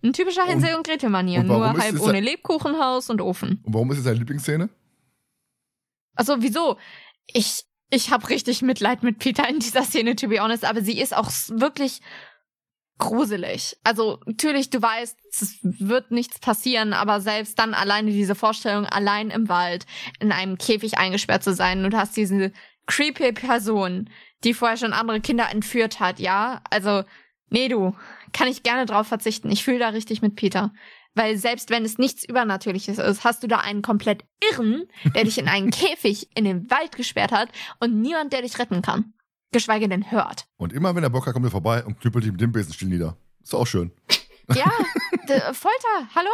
Ein 0.02 0.12
typischer 0.12 0.44
Hänsel 0.44 0.74
und 0.74 0.86
Gretel-Manier, 0.86 1.40
und 1.40 1.48
warum 1.48 1.74
nur 1.74 1.82
halb 1.82 2.00
ohne 2.00 2.20
Lebkuchenhaus 2.20 3.08
und 3.08 3.20
Ofen. 3.20 3.62
Und 3.64 3.74
warum 3.74 3.90
ist 3.92 3.98
es 3.98 4.04
deine 4.04 4.18
Lieblingsszene? 4.18 4.68
Also 6.14 6.36
wieso? 6.40 6.76
Ich, 7.26 7.64
ich 7.90 8.10
habe 8.10 8.28
richtig 8.28 8.62
Mitleid 8.62 9.02
mit 9.02 9.18
Peter 9.18 9.48
in 9.48 9.60
dieser 9.60 9.84
Szene, 9.84 10.16
to 10.16 10.28
be 10.28 10.40
honest, 10.40 10.64
aber 10.64 10.82
sie 10.82 11.00
ist 11.00 11.16
auch 11.16 11.30
wirklich 11.48 12.00
gruselig. 12.98 13.76
Also 13.84 14.20
natürlich, 14.26 14.70
du 14.70 14.80
weißt, 14.80 15.18
es 15.30 15.58
wird 15.62 16.10
nichts 16.10 16.38
passieren, 16.38 16.92
aber 16.92 17.20
selbst 17.20 17.58
dann 17.58 17.74
alleine 17.74 18.10
diese 18.10 18.34
Vorstellung, 18.34 18.86
allein 18.86 19.30
im 19.30 19.48
Wald 19.48 19.86
in 20.20 20.32
einem 20.32 20.58
Käfig 20.58 20.98
eingesperrt 20.98 21.42
zu 21.42 21.54
sein 21.54 21.84
und 21.84 21.92
du 21.92 21.98
hast 21.98 22.16
diese 22.16 22.52
creepy 22.86 23.32
Person, 23.32 24.10
die 24.44 24.54
vorher 24.54 24.76
schon 24.76 24.92
andere 24.92 25.20
Kinder 25.20 25.48
entführt 25.50 26.00
hat, 26.00 26.18
ja? 26.20 26.60
Also, 26.70 27.04
nee, 27.48 27.68
du, 27.68 27.94
kann 28.32 28.48
ich 28.48 28.62
gerne 28.62 28.86
drauf 28.86 29.06
verzichten. 29.06 29.50
Ich 29.50 29.64
fühle 29.64 29.78
da 29.78 29.88
richtig 29.88 30.22
mit 30.22 30.36
Peter. 30.36 30.72
Weil 31.14 31.36
selbst 31.36 31.70
wenn 31.70 31.84
es 31.84 31.98
nichts 31.98 32.24
Übernatürliches 32.24 32.98
ist, 32.98 33.24
hast 33.24 33.42
du 33.42 33.46
da 33.46 33.58
einen 33.58 33.82
komplett 33.82 34.24
Irren, 34.50 34.84
der 35.14 35.24
dich 35.24 35.38
in 35.38 35.48
einen 35.48 35.70
Käfig 35.72 36.28
in 36.34 36.44
den 36.44 36.70
Wald 36.70 36.96
gesperrt 36.96 37.32
hat 37.32 37.50
und 37.80 38.00
niemand, 38.00 38.32
der 38.32 38.42
dich 38.42 38.58
retten 38.58 38.80
kann. 38.80 39.12
Geschweige 39.52 39.88
denn 39.88 40.10
hört. 40.10 40.46
Und 40.56 40.72
immer 40.72 40.94
wenn 40.94 41.02
der 41.02 41.10
Bock 41.10 41.26
hat, 41.26 41.34
kommt 41.34 41.46
er 41.46 41.50
vorbei 41.50 41.84
und 41.84 42.00
knüppelt 42.00 42.24
ihm 42.24 42.38
den 42.38 42.52
Besenstiel 42.52 42.88
nieder. 42.88 43.16
Ist 43.42 43.54
auch 43.54 43.66
schön. 43.66 43.92
Ja, 44.56 44.70
Folter, 45.52 46.08
hallo? 46.16 46.30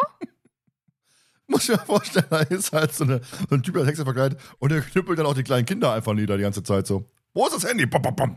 Muss 1.46 1.64
ich 1.64 1.68
mir 1.68 1.78
vorstellen, 1.78 2.26
da 2.30 2.40
ist 2.40 2.72
halt 2.72 2.92
so, 2.94 3.04
eine, 3.04 3.20
so 3.48 3.54
ein 3.54 3.62
Typ 3.62 3.76
als 3.76 3.86
Hexe 3.86 4.02
verkleidet 4.02 4.40
und 4.58 4.72
der 4.72 4.80
knüppelt 4.80 5.18
dann 5.18 5.26
auch 5.26 5.34
die 5.34 5.42
kleinen 5.44 5.66
Kinder 5.66 5.92
einfach 5.92 6.14
nieder 6.14 6.36
die 6.36 6.42
ganze 6.42 6.62
Zeit 6.62 6.86
so. 6.86 7.10
Wo 7.34 7.46
ist 7.46 7.54
das 7.54 7.68
Handy? 7.68 7.84
Bam, 7.86 8.00
bam, 8.02 8.16
bam. 8.16 8.36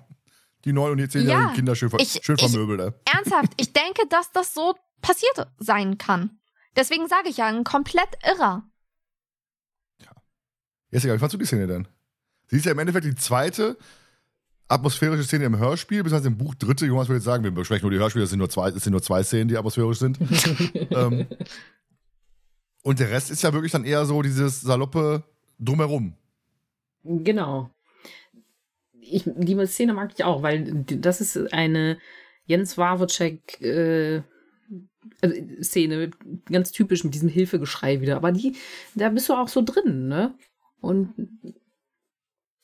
Die 0.65 0.73
neun 0.73 0.91
und 0.91 0.97
die 0.97 1.09
zehnjährigen 1.09 1.47
Ja, 1.49 1.53
Kinder 1.53 1.75
schön, 1.75 1.89
ver 1.89 1.99
ich- 1.99 2.19
schön 2.23 2.35
ich- 2.39 2.49
vermöbelt, 2.49 2.79
ey. 2.81 3.13
Ernsthaft, 3.15 3.53
ich 3.57 3.73
denke, 3.73 4.07
dass 4.09 4.31
das 4.31 4.53
so 4.53 4.75
passiert 5.01 5.47
sein 5.57 5.97
kann. 5.97 6.39
Deswegen 6.75 7.07
sage 7.07 7.29
ich 7.29 7.37
ja, 7.37 7.47
ein 7.47 7.63
komplett 7.63 8.09
Irrer. 8.25 8.63
Jessica, 10.91 11.13
wie 11.13 11.19
fandst 11.19 11.33
du 11.33 11.37
die 11.37 11.45
Szene 11.45 11.67
denn? 11.67 11.87
Sie 12.47 12.57
ist 12.57 12.65
ja 12.65 12.73
im 12.73 12.79
Endeffekt 12.79 13.05
die 13.05 13.15
zweite 13.15 13.77
atmosphärische 14.67 15.23
Szene 15.23 15.45
im 15.45 15.57
Hörspiel, 15.57 16.03
bis 16.03 16.11
im 16.11 16.37
Buch 16.37 16.53
dritte. 16.55 16.85
Jonas 16.85 17.07
würde 17.07 17.17
jetzt 17.17 17.25
sagen, 17.25 17.43
wir 17.45 17.51
besprechen 17.51 17.83
nur 17.83 17.91
die 17.91 17.97
Hörspiele, 17.99 18.23
es 18.25 18.29
sind 18.29 18.39
nur 18.39 18.49
zwei, 18.49 18.69
es 18.69 18.83
sind 18.83 18.91
nur 18.91 19.01
zwei 19.01 19.23
Szenen, 19.23 19.47
die 19.47 19.57
atmosphärisch 19.57 19.99
sind. 19.99 20.19
ähm, 20.91 21.27
und 22.83 22.99
der 22.99 23.09
Rest 23.09 23.31
ist 23.31 23.41
ja 23.41 23.53
wirklich 23.53 23.71
dann 23.71 23.85
eher 23.85 24.05
so 24.05 24.21
dieses 24.21 24.59
saloppe 24.61 25.23
Drumherum. 25.59 26.15
Genau. 27.03 27.69
Ich, 29.01 29.23
die 29.25 29.65
Szene 29.65 29.93
mag 29.93 30.11
ich 30.15 30.23
auch, 30.23 30.43
weil 30.43 30.85
das 30.85 31.21
ist 31.21 31.53
eine 31.53 31.97
Jens 32.45 32.77
Wawacek 32.77 33.61
äh, 33.61 34.21
also 35.21 35.35
Szene, 35.61 36.11
ganz 36.45 36.71
typisch 36.71 37.03
mit 37.03 37.13
diesem 37.13 37.29
Hilfegeschrei 37.29 38.01
wieder. 38.01 38.15
Aber 38.15 38.31
die, 38.31 38.55
da 38.95 39.09
bist 39.09 39.29
du 39.29 39.33
auch 39.33 39.47
so 39.47 39.61
drin, 39.61 40.07
ne? 40.07 40.35
Und 40.79 41.13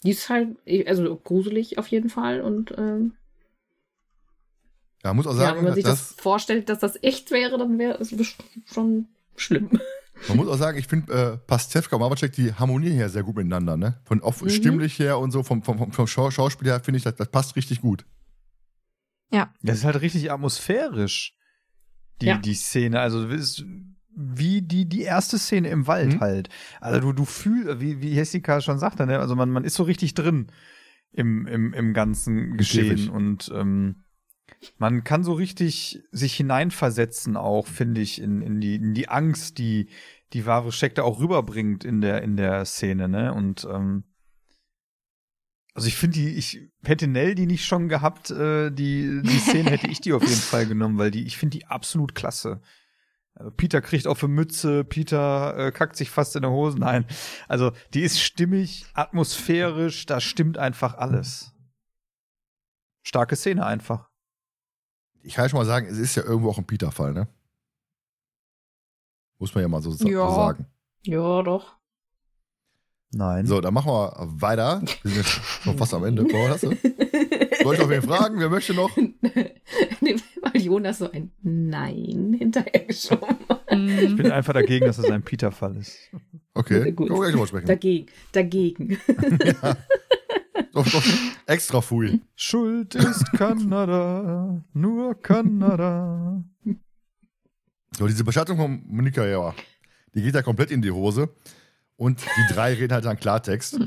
die 0.03 0.11
ist 0.11 0.29
halt, 0.29 0.57
also 0.85 1.15
gruselig 1.17 1.77
auf 1.77 1.87
jeden 1.87 2.09
Fall. 2.09 2.41
Und 2.41 2.73
ähm, 2.77 3.13
Ja, 5.03 5.13
muss 5.13 5.27
auch 5.27 5.33
ja, 5.33 5.39
sagen, 5.39 5.57
wenn 5.57 5.65
man 5.65 5.73
sich 5.75 5.83
das, 5.83 6.09
dass, 6.09 6.21
vorstellt, 6.21 6.69
dass 6.69 6.79
das 6.79 7.01
echt 7.03 7.31
wäre, 7.31 7.57
dann 7.57 7.77
wäre 7.79 7.99
es 7.99 8.15
schon 8.65 9.07
schlimm. 9.35 9.69
Man 10.27 10.37
muss 10.37 10.47
auch 10.47 10.57
sagen, 10.57 10.77
ich 10.77 10.87
finde 10.87 11.13
äh, 11.13 11.37
Pastewka 11.47 11.95
und 11.95 12.01
Mavacek, 12.01 12.31
die 12.33 12.53
harmonieren 12.53 12.95
hier 12.95 13.09
sehr 13.09 13.23
gut 13.23 13.35
miteinander, 13.35 13.77
ne? 13.77 13.99
Von 14.05 14.21
oft 14.21 14.43
Mhm. 14.43 14.49
stimmlich 14.49 14.99
her 14.99 15.19
und 15.19 15.31
so, 15.31 15.43
vom, 15.43 15.63
vom, 15.63 15.77
vom, 15.77 15.91
vom 15.91 16.07
Schau 16.07 16.31
Schauspiel 16.31 16.67
her, 16.67 16.79
finde 16.81 16.97
ich, 16.97 17.03
das, 17.03 17.15
das 17.15 17.29
passt 17.29 17.55
richtig 17.55 17.81
gut. 17.81 18.05
Das 19.61 19.79
ist 19.79 19.83
halt 19.83 20.01
richtig 20.01 20.31
atmosphärisch, 20.31 21.35
die, 22.21 22.27
Ja. 22.27 22.37
die 22.37 22.53
Szene. 22.55 22.99
Also 22.99 23.27
ist 23.27 23.65
wie 24.15 24.61
die, 24.61 24.87
die 24.87 25.01
erste 25.03 25.37
Szene 25.37 25.69
im 25.69 25.85
Wald 25.87 26.15
Mhm. 26.15 26.19
halt. 26.21 26.49
Also 26.81 26.99
du, 27.01 27.13
du 27.13 27.25
fühlst, 27.25 27.79
wie, 27.81 28.01
wie 28.01 28.13
Jessica 28.13 28.61
schon 28.61 28.79
sagte, 28.79 29.05
ne? 29.05 29.19
also 29.19 29.35
man, 29.35 29.49
man 29.49 29.63
ist 29.63 29.75
so 29.75 29.83
richtig 29.83 30.13
drin 30.15 30.47
im, 31.11 31.45
im, 31.47 31.73
im 31.73 31.93
ganzen 31.93 32.57
Geschehen 32.57 33.09
und 33.09 33.51
ähm, 33.53 34.03
man 34.77 35.03
kann 35.03 35.23
so 35.23 35.33
richtig 35.33 36.03
sich 36.11 36.35
hineinversetzen 36.35 37.37
auch, 37.37 37.67
finde 37.67 38.01
ich, 38.01 38.21
in, 38.21 38.41
in, 38.41 38.59
die, 38.61 38.75
in 38.75 38.93
die 38.93 39.09
Angst, 39.09 39.57
die 39.57 39.89
die 40.33 40.45
wahre 40.45 40.71
Scheck 40.71 40.95
da 40.95 41.03
auch 41.03 41.19
rüberbringt 41.19 41.83
in 41.85 42.01
der, 42.01 42.21
in 42.21 42.35
der 42.35 42.65
Szene, 42.65 43.07
ne? 43.07 43.33
Und 43.33 43.65
ähm, 43.71 44.03
also 45.73 45.87
ich 45.87 45.95
finde 45.95 46.17
die, 46.17 46.29
ich 46.29 46.59
hätte 46.83 47.07
Nell 47.07 47.35
die 47.35 47.45
nicht 47.45 47.65
schon 47.65 47.87
gehabt, 47.87 48.31
äh, 48.31 48.71
die, 48.71 49.21
die 49.21 49.39
Szene 49.39 49.69
hätte 49.69 49.87
ich 49.87 50.01
die 50.01 50.13
auf 50.13 50.23
jeden 50.23 50.35
Fall 50.35 50.65
genommen, 50.65 50.97
weil 50.97 51.11
die, 51.11 51.25
ich 51.25 51.37
finde 51.37 51.57
die 51.57 51.65
absolut 51.67 52.15
klasse. 52.15 52.61
Also 53.35 53.51
Peter 53.51 53.81
kriegt 53.81 54.07
auf 54.07 54.23
eine 54.23 54.33
Mütze, 54.33 54.83
Peter 54.83 55.67
äh, 55.67 55.71
kackt 55.71 55.95
sich 55.95 56.09
fast 56.09 56.35
in 56.35 56.41
der 56.41 56.51
Hose. 56.51 56.79
Nein, 56.79 57.05
also 57.47 57.71
die 57.93 58.01
ist 58.01 58.19
stimmig, 58.19 58.85
atmosphärisch, 58.95 60.07
da 60.07 60.19
stimmt 60.19 60.57
einfach 60.57 60.95
alles. 60.95 61.53
Starke 63.03 63.35
Szene 63.35 63.65
einfach. 63.65 64.06
Ich 65.27 65.33
kann 65.33 65.43
ja 65.45 65.49
schon 65.49 65.59
mal 65.59 65.65
sagen, 65.65 65.87
es 65.87 65.97
ist 65.97 66.15
ja 66.15 66.23
irgendwo 66.23 66.49
auch 66.49 66.57
ein 66.57 66.65
Peter-Fall, 66.65 67.13
ne? 67.13 67.27
Muss 69.39 69.53
man 69.53 69.61
ja 69.61 69.67
mal 69.67 69.81
so, 69.81 69.91
so 69.91 70.07
Ja. 70.07 70.29
sagen. 70.33 70.65
Ja, 71.03 71.41
doch. 71.43 71.75
Nein. 73.11 73.45
So, 73.45 73.59
dann 73.61 73.73
machen 73.73 73.91
wir 73.91 74.13
weiter. 74.41 74.81
Wir 75.03 75.11
sind 75.11 75.17
jetzt 75.17 75.29
schon 75.63 75.77
fast 75.77 75.93
am 75.93 76.03
Ende. 76.05 76.23
Boah, 76.23 76.49
hast 76.49 76.63
du? 76.63 76.69
Soll 77.63 77.73
ich 77.75 77.79
noch 77.81 77.89
wen 77.89 78.01
fragen? 78.01 78.39
Wer 78.39 78.49
möchte 78.49 78.73
noch? 78.73 78.95
Nee, 78.95 80.15
Weil 80.41 80.61
Jonas 80.61 80.99
so 80.99 81.11
ein 81.11 81.31
Nein 81.41 82.35
hinterhergeschoben 82.39 83.37
hat. 83.49 83.61
Ich 83.69 84.15
bin 84.15 84.31
einfach 84.31 84.53
dagegen, 84.53 84.85
dass 84.85 84.97
es 84.97 85.09
ein 85.11 85.23
Peter-Fall 85.23 85.75
ist. 85.77 85.97
Okay, 86.53 86.91
Gut. 86.93 87.07
können 87.07 87.19
wir 87.19 87.23
gleich 87.23 87.31
drüber 87.33 87.47
sprechen. 87.47 87.67
Dagegen. 87.67 88.05
Dagegen. 88.31 88.97
Doch, 90.77 90.87
doch, 90.91 91.03
extra 91.47 91.81
Fui. 91.81 92.21
Schuld 92.35 92.93
ist 92.93 93.31
Kanada, 93.31 94.63
nur 94.73 95.19
Kanada. 95.19 96.43
So, 97.97 98.05
diese 98.05 98.23
Beschattung 98.23 98.57
von 98.57 98.83
Monika 98.85 99.25
Jauer, 99.25 99.55
die 100.13 100.21
geht 100.21 100.35
ja 100.35 100.43
komplett 100.43 100.69
in 100.69 100.83
die 100.83 100.91
Hose. 100.91 101.29
Und 101.95 102.21
die 102.21 102.53
drei 102.53 102.75
reden 102.75 102.93
halt 102.93 103.05
dann 103.05 103.17
Klartext. 103.17 103.79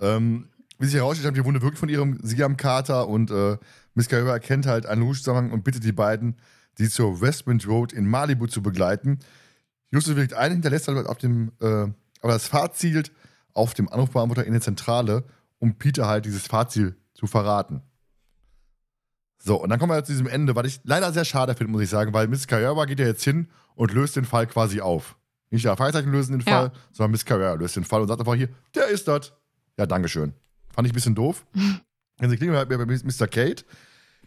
ähm, 0.00 0.48
wie 0.80 0.86
sich 0.86 0.96
herausstellt, 0.96 1.28
haben 1.28 1.36
die 1.36 1.44
Wunde 1.44 1.62
wirklich 1.62 1.78
von 1.78 1.88
ihrem 1.88 2.18
Sieg 2.20 2.42
am 2.42 2.56
Kater 2.56 3.06
und 3.06 3.30
äh, 3.30 3.56
Miss 3.94 4.08
Carrera 4.08 4.32
erkennt 4.32 4.66
halt 4.66 4.86
einen 4.86 5.02
Rouge-Zusammenhang 5.02 5.52
und 5.52 5.62
bittet 5.62 5.84
die 5.84 5.92
beiden, 5.92 6.34
sie 6.76 6.88
zur 6.88 7.20
Westmont 7.20 7.64
Road 7.68 7.92
in 7.92 8.08
Malibu 8.08 8.48
zu 8.48 8.60
begleiten. 8.60 9.20
Justus 9.92 10.16
willigt 10.16 10.34
ein, 10.34 10.50
hinterlässt 10.50 10.88
halt 10.88 11.06
auf 11.06 11.18
dem, 11.18 11.52
äh, 11.60 11.86
aber 12.22 12.32
das 12.32 12.48
Fahrziel 12.48 13.04
auf 13.52 13.74
dem 13.74 13.88
Anrufbeantworter 13.88 14.44
in 14.44 14.52
der 14.52 14.62
Zentrale, 14.62 15.22
um 15.58 15.76
Peter 15.78 16.06
halt 16.06 16.24
dieses 16.24 16.46
Fahrziel 16.46 16.96
zu 17.14 17.26
verraten. 17.26 17.82
So, 19.38 19.60
und 19.62 19.68
dann 19.68 19.78
kommen 19.78 19.92
wir 19.92 20.02
zu 20.04 20.12
diesem 20.12 20.26
Ende, 20.26 20.56
was 20.56 20.66
ich 20.66 20.80
leider 20.84 21.12
sehr 21.12 21.24
schade 21.24 21.54
finde, 21.54 21.70
muss 21.72 21.82
ich 21.82 21.90
sagen, 21.90 22.14
weil 22.14 22.28
Miss 22.28 22.46
Carrera 22.46 22.86
geht 22.86 22.98
ja 22.98 23.06
jetzt 23.06 23.24
hin 23.24 23.48
und 23.74 23.92
löst 23.92 24.16
den 24.16 24.24
Fall 24.24 24.46
quasi 24.46 24.80
auf. 24.80 25.16
Nicht 25.50 25.64
der 25.66 25.76
Fragezeichen 25.76 26.10
lösen 26.10 26.32
den 26.38 26.46
Ja. 26.46 26.60
Fall, 26.60 26.72
sondern 26.92 27.10
Miss 27.10 27.24
Carrera 27.24 27.54
löst 27.54 27.76
den 27.76 27.84
Fall 27.84 28.00
und 28.00 28.08
sagt 28.08 28.20
einfach 28.20 28.34
hier, 28.34 28.48
der 28.74 28.88
ist 28.88 29.06
das. 29.06 29.32
Ja, 29.76 29.86
Dankeschön. 29.86 30.32
Fand 30.72 30.86
ich 30.86 30.92
ein 30.92 30.94
bisschen 30.94 31.14
doof. 31.14 31.44
Dann 32.18 32.30
sie 32.30 32.36
klingen 32.36 32.54
halt 32.56 32.68
bei 32.68 32.76
Mr. 32.78 33.26
Kate, 33.26 33.64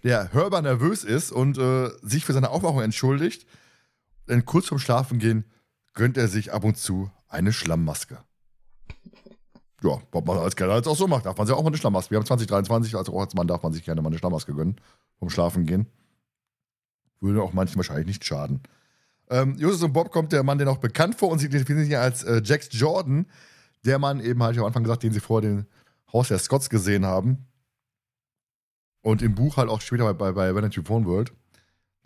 der 0.04 0.34
hörbar 0.34 0.62
nervös 0.62 1.04
ist 1.04 1.32
und 1.32 1.58
äh, 1.58 1.90
sich 2.02 2.26
für 2.26 2.34
seine 2.34 2.50
Aufwachung 2.50 2.82
entschuldigt. 2.82 3.48
Denn 4.28 4.46
kurz 4.46 4.68
vorm 4.68 4.80
Schlafengehen 4.80 5.46
gönnt 5.94 6.18
er 6.18 6.28
sich 6.28 6.54
ab 6.54 6.64
und 6.64 6.78
zu 6.78 7.10
eine 7.28 7.54
Schlammmaske. 7.54 8.20
Ja, 9.84 10.02
was 10.12 10.26
man 10.26 10.38
als 10.38 10.56
Kerl 10.56 10.76
jetzt 10.76 10.88
auch 10.88 10.96
so 10.96 11.08
macht, 11.08 11.26
darf 11.26 11.38
man 11.38 11.46
sich 11.46 11.56
auch 11.56 11.62
mal 11.62 11.68
eine 11.68 11.78
Schlammmaske. 11.78 12.12
Wir 12.12 12.18
haben 12.18 12.26
2023, 12.26 12.96
also 12.96 13.14
auch 13.14 13.22
als 13.22 13.36
Mann 13.36 13.48
darf 13.48 13.62
man 13.62 13.74
sich 13.74 13.84
gerne 13.84 14.02
mal 14.02 14.10
eine 14.10 14.18
Schlammmaske 14.18 14.54
gönnen, 14.54 14.76
vom 15.20 15.30
Schlafen 15.30 15.66
gehen. 15.66 15.88
Würde 17.20 17.42
auch 17.44 17.54
manchen 17.54 17.76
wahrscheinlich 17.76 18.08
nicht 18.08 18.26
schaden. 18.26 18.62
Ähm, 19.30 19.56
Justus 19.58 19.84
und 19.84 19.94
Bob 19.94 20.12
kommt 20.12 20.32
der 20.32 20.44
Mann, 20.44 20.58
der 20.58 20.66
noch 20.66 20.78
bekannt 20.78 21.16
vor 21.16 21.30
und 21.30 21.40
sie 21.40 21.48
identifizieren 21.48 21.84
sich 21.84 21.98
als 21.98 22.24
äh, 22.24 22.42
Jax 22.44 22.70
Jordan, 22.72 23.28
der 23.86 24.00
Mann 24.00 24.20
eben, 24.20 24.42
hatte 24.42 24.54
ich 24.54 24.60
am 24.60 24.66
Anfang 24.66 24.84
gesagt, 24.84 25.04
den 25.04 25.14
sie 25.14 25.20
vor 25.20 25.42
dem 25.42 25.66
Haus 26.12 26.30
der 26.30 26.40
Scotts 26.40 26.70
gesehen 26.70 27.06
haben. 27.06 27.46
Und 29.02 29.22
im 29.22 29.36
Buch 29.36 29.58
halt 29.58 29.70
auch 29.70 29.82
später 29.82 30.06
bei, 30.06 30.14
bei, 30.14 30.32
bei 30.32 30.56
Vanity 30.56 30.82
Phone 30.82 31.06
World. 31.06 31.34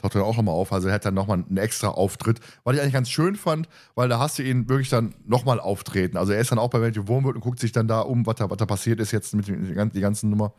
Taucht 0.02 0.16
er 0.16 0.26
auch 0.26 0.36
nochmal 0.36 0.56
auf. 0.56 0.74
Also 0.74 0.88
er 0.88 0.96
hat 0.96 1.06
dann 1.06 1.14
nochmal 1.14 1.44
einen 1.48 1.58
extra 1.58 1.90
Auftritt, 1.90 2.40
was 2.64 2.76
ich 2.76 2.82
eigentlich 2.82 2.94
ganz 2.94 3.10
schön 3.10 3.36
fand, 3.36 3.70
weil 3.94 4.10
da 4.10 4.20
hast 4.20 4.40
du 4.40 4.44
ihn 4.44 4.68
wirklich 4.68 4.90
dann 4.90 5.14
nochmal 5.26 5.60
auftreten. 5.60 6.18
Also 6.18 6.34
er 6.34 6.40
ist 6.40 6.52
dann 6.52 6.60
auch 6.60 6.70
bei 6.70 6.92
Phone 6.92 7.24
World 7.24 7.36
und 7.36 7.42
guckt 7.42 7.60
sich 7.60 7.72
dann 7.72 7.88
da 7.88 8.02
um, 8.02 8.26
was 8.26 8.36
da, 8.36 8.50
was 8.50 8.58
da 8.58 8.66
passiert 8.66 9.00
ist 9.00 9.12
jetzt 9.12 9.36
mit 9.36 9.48
die 9.48 10.02
ganzen 10.02 10.30
Nummer. 10.30 10.54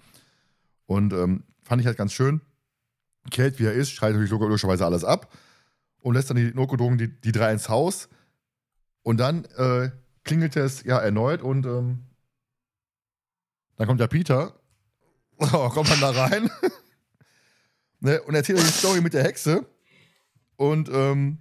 Und 0.86 1.12
ähm, 1.12 1.42
fand 1.62 1.80
ich 1.80 1.86
halt 1.86 1.96
ganz 1.96 2.12
schön. 2.12 2.40
Kate, 3.30 3.58
wie 3.58 3.66
er 3.66 3.72
ist, 3.72 3.90
schreit 3.90 4.12
natürlich 4.12 4.30
logischerweise 4.30 4.84
alles 4.84 5.04
ab 5.04 5.32
und 6.00 6.14
lässt 6.14 6.30
dann 6.30 6.36
die 6.36 6.52
Nokodrogen 6.52 6.98
die, 6.98 7.08
die 7.08 7.32
drei 7.32 7.52
ins 7.52 7.68
Haus. 7.68 8.08
Und 9.02 9.18
dann 9.18 9.44
äh, 9.56 9.90
klingelt 10.24 10.56
es 10.56 10.84
ja 10.84 10.98
erneut 10.98 11.42
und 11.42 11.66
ähm, 11.66 12.04
dann 13.76 13.86
kommt 13.88 14.00
der 14.00 14.06
Peter, 14.06 14.54
oh, 15.38 15.68
kommt 15.70 15.90
dann 15.90 16.00
da 16.00 16.10
rein 16.10 16.50
ne, 18.02 18.22
und 18.22 18.34
erzählt 18.34 18.58
euch 18.58 18.66
die 18.66 18.72
Story 18.72 19.00
mit 19.00 19.14
der 19.14 19.24
Hexe 19.24 19.66
und 20.56 20.90
ähm, 20.92 21.38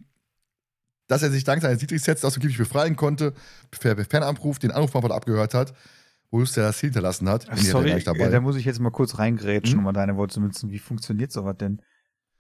dass 1.08 1.24
er 1.24 1.32
sich 1.32 1.44
dank 1.44 1.62
seines 1.62 1.80
Dietrich-Sets 1.80 2.24
aus 2.24 2.36
dem 2.36 2.42
Käfig 2.42 2.58
befreien 2.58 2.96
konnte, 2.96 3.34
per 3.70 3.98
Fernanruf 4.06 4.60
den 4.60 4.72
Anrufbeantworter 4.72 5.16
abgehört 5.16 5.54
hat, 5.54 5.74
wo 6.30 6.42
der 6.42 6.64
das 6.64 6.80
hinterlassen 6.80 7.28
hat. 7.28 7.48
Ach, 7.50 7.58
sorry, 7.58 8.02
dabei. 8.02 8.20
ja, 8.20 8.30
da 8.30 8.40
muss 8.40 8.56
ich 8.56 8.64
jetzt 8.64 8.80
mal 8.80 8.92
kurz 8.92 9.18
reingrätschen, 9.20 9.74
Hm? 9.74 9.80
um 9.80 9.84
mal 9.86 9.92
deine 9.92 10.16
Worte 10.16 10.36
zu 10.36 10.40
nutzen. 10.40 10.72
Wie 10.72 10.80
funktioniert 10.80 11.32
sowas 11.34 11.58
denn? 11.58 11.82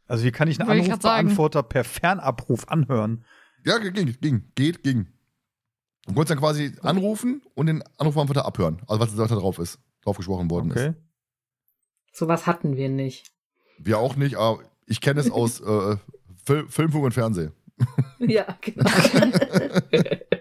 Also 0.07 0.23
wie 0.23 0.31
kann 0.31 0.47
ich 0.47 0.59
einen 0.61 0.67
sagen. 0.69 0.81
Anrufbeantworter 0.85 1.63
per 1.63 1.83
Fernabruf 1.83 2.69
anhören? 2.69 3.25
Ja, 3.65 3.77
ging, 3.77 4.15
ging, 4.21 4.51
geht, 4.55 4.83
ging. 4.83 5.07
Du 6.05 6.13
konntest 6.13 6.31
dann 6.31 6.39
quasi 6.39 6.73
anrufen 6.81 7.41
und 7.53 7.67
den 7.67 7.83
Anrufbeantworter 7.97 8.45
abhören. 8.45 8.81
Also 8.87 8.99
was 9.01 9.15
da 9.15 9.27
drauf 9.35 9.59
ist, 9.59 9.79
drauf 10.01 10.17
gesprochen 10.17 10.49
worden 10.49 10.71
ist. 10.71 10.77
Okay. 10.77 10.93
Sowas 12.13 12.47
hatten 12.47 12.75
wir 12.75 12.89
nicht. 12.89 13.31
Wir 13.83 13.99
auch 13.99 14.15
nicht, 14.15 14.35
aber 14.35 14.59
ich 14.85 15.01
kenne 15.01 15.19
es 15.19 15.31
aus 15.31 15.59
äh, 15.61 15.97
Fil 16.45 16.65
Filmfunk 16.69 17.05
und 17.05 17.13
Fernsehen. 17.13 17.51
Ja, 18.19 18.45
genau. 18.61 18.89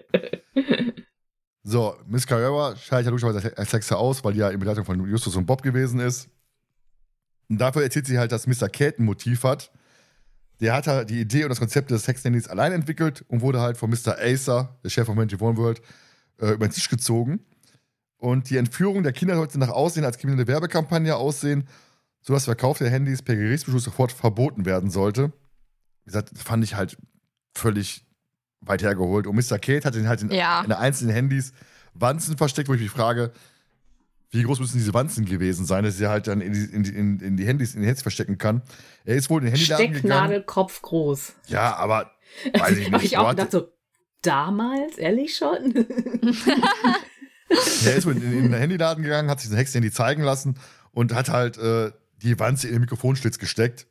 So, 1.63 1.95
Miss 2.07 2.25
Carrera 2.25 2.75
scheidet 2.75 3.05
ja 3.05 3.11
logischerweise 3.11 3.55
als 3.57 3.71
Hexe 3.71 3.95
aus, 3.95 4.23
weil 4.23 4.33
die 4.33 4.39
ja 4.39 4.49
in 4.49 4.59
Begleitung 4.59 4.83
von 4.83 5.07
Justus 5.07 5.35
und 5.35 5.45
Bob 5.45 5.61
gewesen 5.61 5.99
ist. 5.99 6.27
Und 7.49 7.59
dafür 7.59 7.83
erzählt 7.83 8.07
sie 8.07 8.17
halt, 8.17 8.31
dass 8.31 8.47
Mr. 8.47 8.67
Kate 8.67 8.99
ein 8.99 9.05
Motiv 9.05 9.43
hat. 9.43 9.71
Der 10.59 10.73
hat 10.73 10.87
halt 10.87 11.09
die 11.09 11.21
Idee 11.21 11.43
und 11.43 11.49
das 11.49 11.59
Konzept 11.59 11.91
des 11.91 12.07
Hexenhandys 12.07 12.47
allein 12.47 12.71
entwickelt 12.71 13.23
und 13.27 13.41
wurde 13.41 13.61
halt 13.61 13.77
von 13.77 13.89
Mr. 13.89 14.17
Acer, 14.19 14.77
der 14.83 14.89
Chef 14.89 15.05
von 15.05 15.15
Twenty 15.15 15.35
One 15.39 15.57
World, 15.57 15.81
äh, 16.39 16.51
über 16.51 16.67
den 16.67 16.73
Tisch 16.73 16.89
gezogen. 16.89 17.39
Und 18.17 18.49
die 18.49 18.57
Entführung 18.57 19.03
der 19.03 19.13
Kinder 19.13 19.35
sollte 19.35 19.57
nach 19.59 19.69
Aussehen 19.69 20.05
als 20.05 20.17
kriminelle 20.17 20.47
Werbekampagne 20.47 21.15
aussehen, 21.15 21.67
sodass 22.21 22.45
der 22.45 22.55
Verkauf 22.55 22.77
der 22.77 22.89
Handys 22.89 23.21
per 23.21 23.35
Gerichtsbeschluss 23.35 23.83
sofort 23.83 24.11
verboten 24.11 24.65
werden 24.65 24.89
sollte. 24.89 25.31
Wie 26.03 26.05
gesagt, 26.05 26.31
das 26.31 26.41
fand 26.41 26.63
ich 26.63 26.75
halt 26.75 26.97
völlig 27.55 28.05
weit 28.61 28.81
hergeholt. 28.83 29.27
Und 29.27 29.35
Mr. 29.35 29.57
Kate 29.59 29.83
hat 29.85 29.95
den 29.95 30.07
halt 30.07 30.21
in, 30.21 30.31
Ja. 30.31 30.63
in 30.63 30.71
einzelnen 30.71 31.13
Handys 31.13 31.53
Wanzen 31.93 32.37
versteckt, 32.37 32.69
wo 32.69 32.73
ich 32.73 32.81
mich 32.81 32.89
frage, 32.91 33.31
wie 34.29 34.43
groß 34.43 34.59
müssen 34.61 34.77
diese 34.77 34.93
Wanzen 34.93 35.25
gewesen 35.25 35.65
sein, 35.65 35.83
dass 35.83 35.99
er 35.99 36.09
halt 36.09 36.27
dann 36.27 36.39
in 36.39 36.53
die, 36.53 36.63
in, 36.63 36.85
in, 36.85 37.19
in 37.19 37.37
die 37.37 37.45
Handys, 37.45 37.75
in 37.75 37.81
die 37.81 37.87
Handys 37.87 38.01
verstecken 38.01 38.37
kann. 38.37 38.61
Er 39.03 39.15
ist 39.15 39.29
wohl 39.29 39.41
in 39.41 39.47
den 39.47 39.55
Handyladen 39.55 39.87
gegangen. 39.87 39.99
Stecknadel, 39.99 40.43
Kopf 40.43 40.81
groß. 40.81 41.33
Ja, 41.47 41.75
aber 41.75 42.11
weiß 42.57 42.77
ich 42.77 42.89
nicht. 42.91 43.03
ich 43.03 43.17
auch 43.17 43.31
gedacht, 43.31 43.51
so, 43.51 43.67
damals, 44.21 44.97
ehrlich 44.97 45.35
schon? 45.35 45.85
Er 47.85 47.95
ist 47.97 48.05
wohl 48.05 48.15
in, 48.15 48.21
in 48.23 48.43
den 48.43 48.53
Handyladen 48.53 49.03
gegangen, 49.03 49.29
hat 49.29 49.41
sich 49.41 49.49
sein 49.49 49.57
Hexenhandy 49.57 49.91
zeigen 49.91 50.23
lassen 50.23 50.55
und 50.91 51.13
hat 51.13 51.27
halt 51.29 51.57
äh, 51.57 51.91
die 52.21 52.39
Wanze 52.39 52.67
in 52.67 52.73
den 52.73 52.81
Mikrofonschlitz 52.81 53.39
gesteckt 53.39 53.87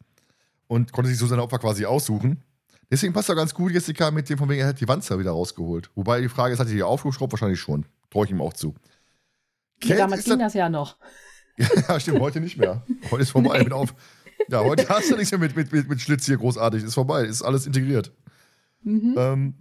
und 0.66 0.92
konnte 0.92 1.10
sich 1.10 1.18
so 1.18 1.26
seine 1.26 1.42
Opfer 1.42 1.58
quasi 1.58 1.84
aussuchen. 1.84 2.42
Deswegen 2.90 3.12
passt 3.12 3.28
er 3.28 3.36
ganz 3.36 3.54
gut, 3.54 3.72
Jessica, 3.72 4.10
mit 4.10 4.28
dem 4.28 4.38
von 4.38 4.48
wegen, 4.48 4.60
er 4.60 4.68
hat 4.68 4.80
die 4.80 4.88
Wanze 4.88 5.18
wieder 5.18 5.30
rausgeholt. 5.30 5.90
Wobei 5.94 6.20
die 6.20 6.28
Frage 6.28 6.54
ist, 6.54 6.60
hat 6.60 6.68
er 6.68 6.74
die 6.74 6.82
aufgeschraubt? 6.82 7.32
Wahrscheinlich 7.32 7.60
schon. 7.60 7.86
traue 8.10 8.24
ich 8.24 8.32
ihm 8.32 8.40
auch 8.40 8.52
zu. 8.52 8.74
Ja, 9.82 9.88
Kate 9.88 9.98
damals 9.98 10.24
ging 10.24 10.38
das 10.38 10.54
ja 10.54 10.68
noch. 10.68 10.96
Ja, 11.88 12.00
stimmt, 12.00 12.20
heute 12.20 12.40
nicht 12.40 12.56
mehr. 12.56 12.86
Heute 13.10 13.22
ist 13.22 13.32
vorbei. 13.32 13.62
Bin 13.62 13.74
auf. 13.74 13.94
Ja, 14.48 14.64
heute 14.64 14.88
hast 14.88 15.10
du 15.10 15.16
nichts 15.16 15.30
mehr 15.30 15.38
mit, 15.38 15.54
mit, 15.54 15.70
mit, 15.70 15.90
mit 15.90 16.00
Schlitz 16.00 16.24
hier 16.24 16.38
großartig. 16.38 16.82
Ist 16.82 16.94
vorbei. 16.94 17.24
Ist 17.24 17.42
alles 17.42 17.66
integriert. 17.66 18.12
Mhm. 18.82 19.14
Ähm, 19.18 19.54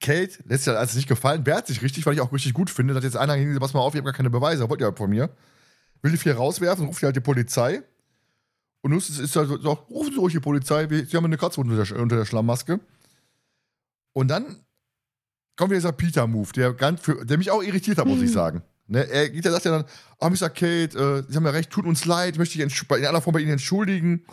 Kate 0.00 0.38
lässt 0.44 0.64
sich 0.64 0.72
das 0.72 0.76
alles 0.76 0.94
nicht 0.94 1.08
gefallen, 1.08 1.46
wehrt 1.46 1.66
sich 1.66 1.82
richtig, 1.82 2.04
weil 2.06 2.14
ich 2.14 2.20
auch 2.20 2.32
richtig 2.32 2.52
gut 2.52 2.70
finde, 2.70 2.94
dass 2.94 3.02
jetzt 3.02 3.16
einer 3.16 3.34
hingeht, 3.34 3.58
pass 3.58 3.74
mal 3.74 3.80
auf, 3.80 3.94
ich 3.94 3.98
habe 3.98 4.04
gar 4.04 4.16
keine 4.16 4.30
Beweise, 4.30 4.68
wollt 4.68 4.80
ihr 4.80 4.86
halt 4.86 4.98
von 4.98 5.10
mir. 5.10 5.30
Will 6.04 6.10
die 6.10 6.18
vier 6.18 6.36
rauswerfen, 6.36 6.84
ruft 6.84 7.00
die 7.00 7.06
halt 7.06 7.16
die 7.16 7.20
Polizei. 7.20 7.82
Und 8.82 8.90
nun 8.90 8.98
ist 8.98 9.08
es 9.18 9.34
halt 9.36 9.48
so, 9.48 9.72
rufen 9.72 10.12
Sie 10.12 10.18
ruhig 10.18 10.34
die 10.34 10.40
Polizei, 10.40 10.86
Sie 10.86 11.16
haben 11.16 11.24
eine 11.24 11.38
Kratzwunde 11.38 11.72
unter 11.72 11.94
der, 11.94 12.02
unter 12.02 12.16
der 12.16 12.26
Schlammmaske. 12.26 12.78
Und 14.12 14.28
dann 14.28 14.44
kommt 15.56 15.70
wieder 15.70 15.78
dieser 15.78 15.92
Peter-Move, 15.92 16.52
der, 16.52 16.74
der 16.74 17.38
mich 17.38 17.50
auch 17.50 17.62
irritiert 17.62 17.96
hat, 17.96 18.06
muss 18.06 18.20
ich 18.20 18.30
sagen. 18.30 18.62
Ne, 18.86 19.08
er 19.08 19.30
geht, 19.30 19.44
sagt 19.44 19.64
ja 19.64 19.78
dann, 19.78 19.86
oh, 20.20 20.28
Mr. 20.28 20.50
Kate, 20.50 21.24
äh, 21.26 21.32
Sie 21.32 21.36
haben 21.36 21.46
ja 21.46 21.52
recht, 21.52 21.70
tut 21.70 21.86
uns 21.86 22.04
leid, 22.04 22.36
möchte 22.36 22.62
ich 22.62 22.78
in 22.78 23.06
aller 23.06 23.22
Form 23.22 23.32
bei 23.32 23.40
Ihnen 23.40 23.52
entschuldigen. 23.52 24.26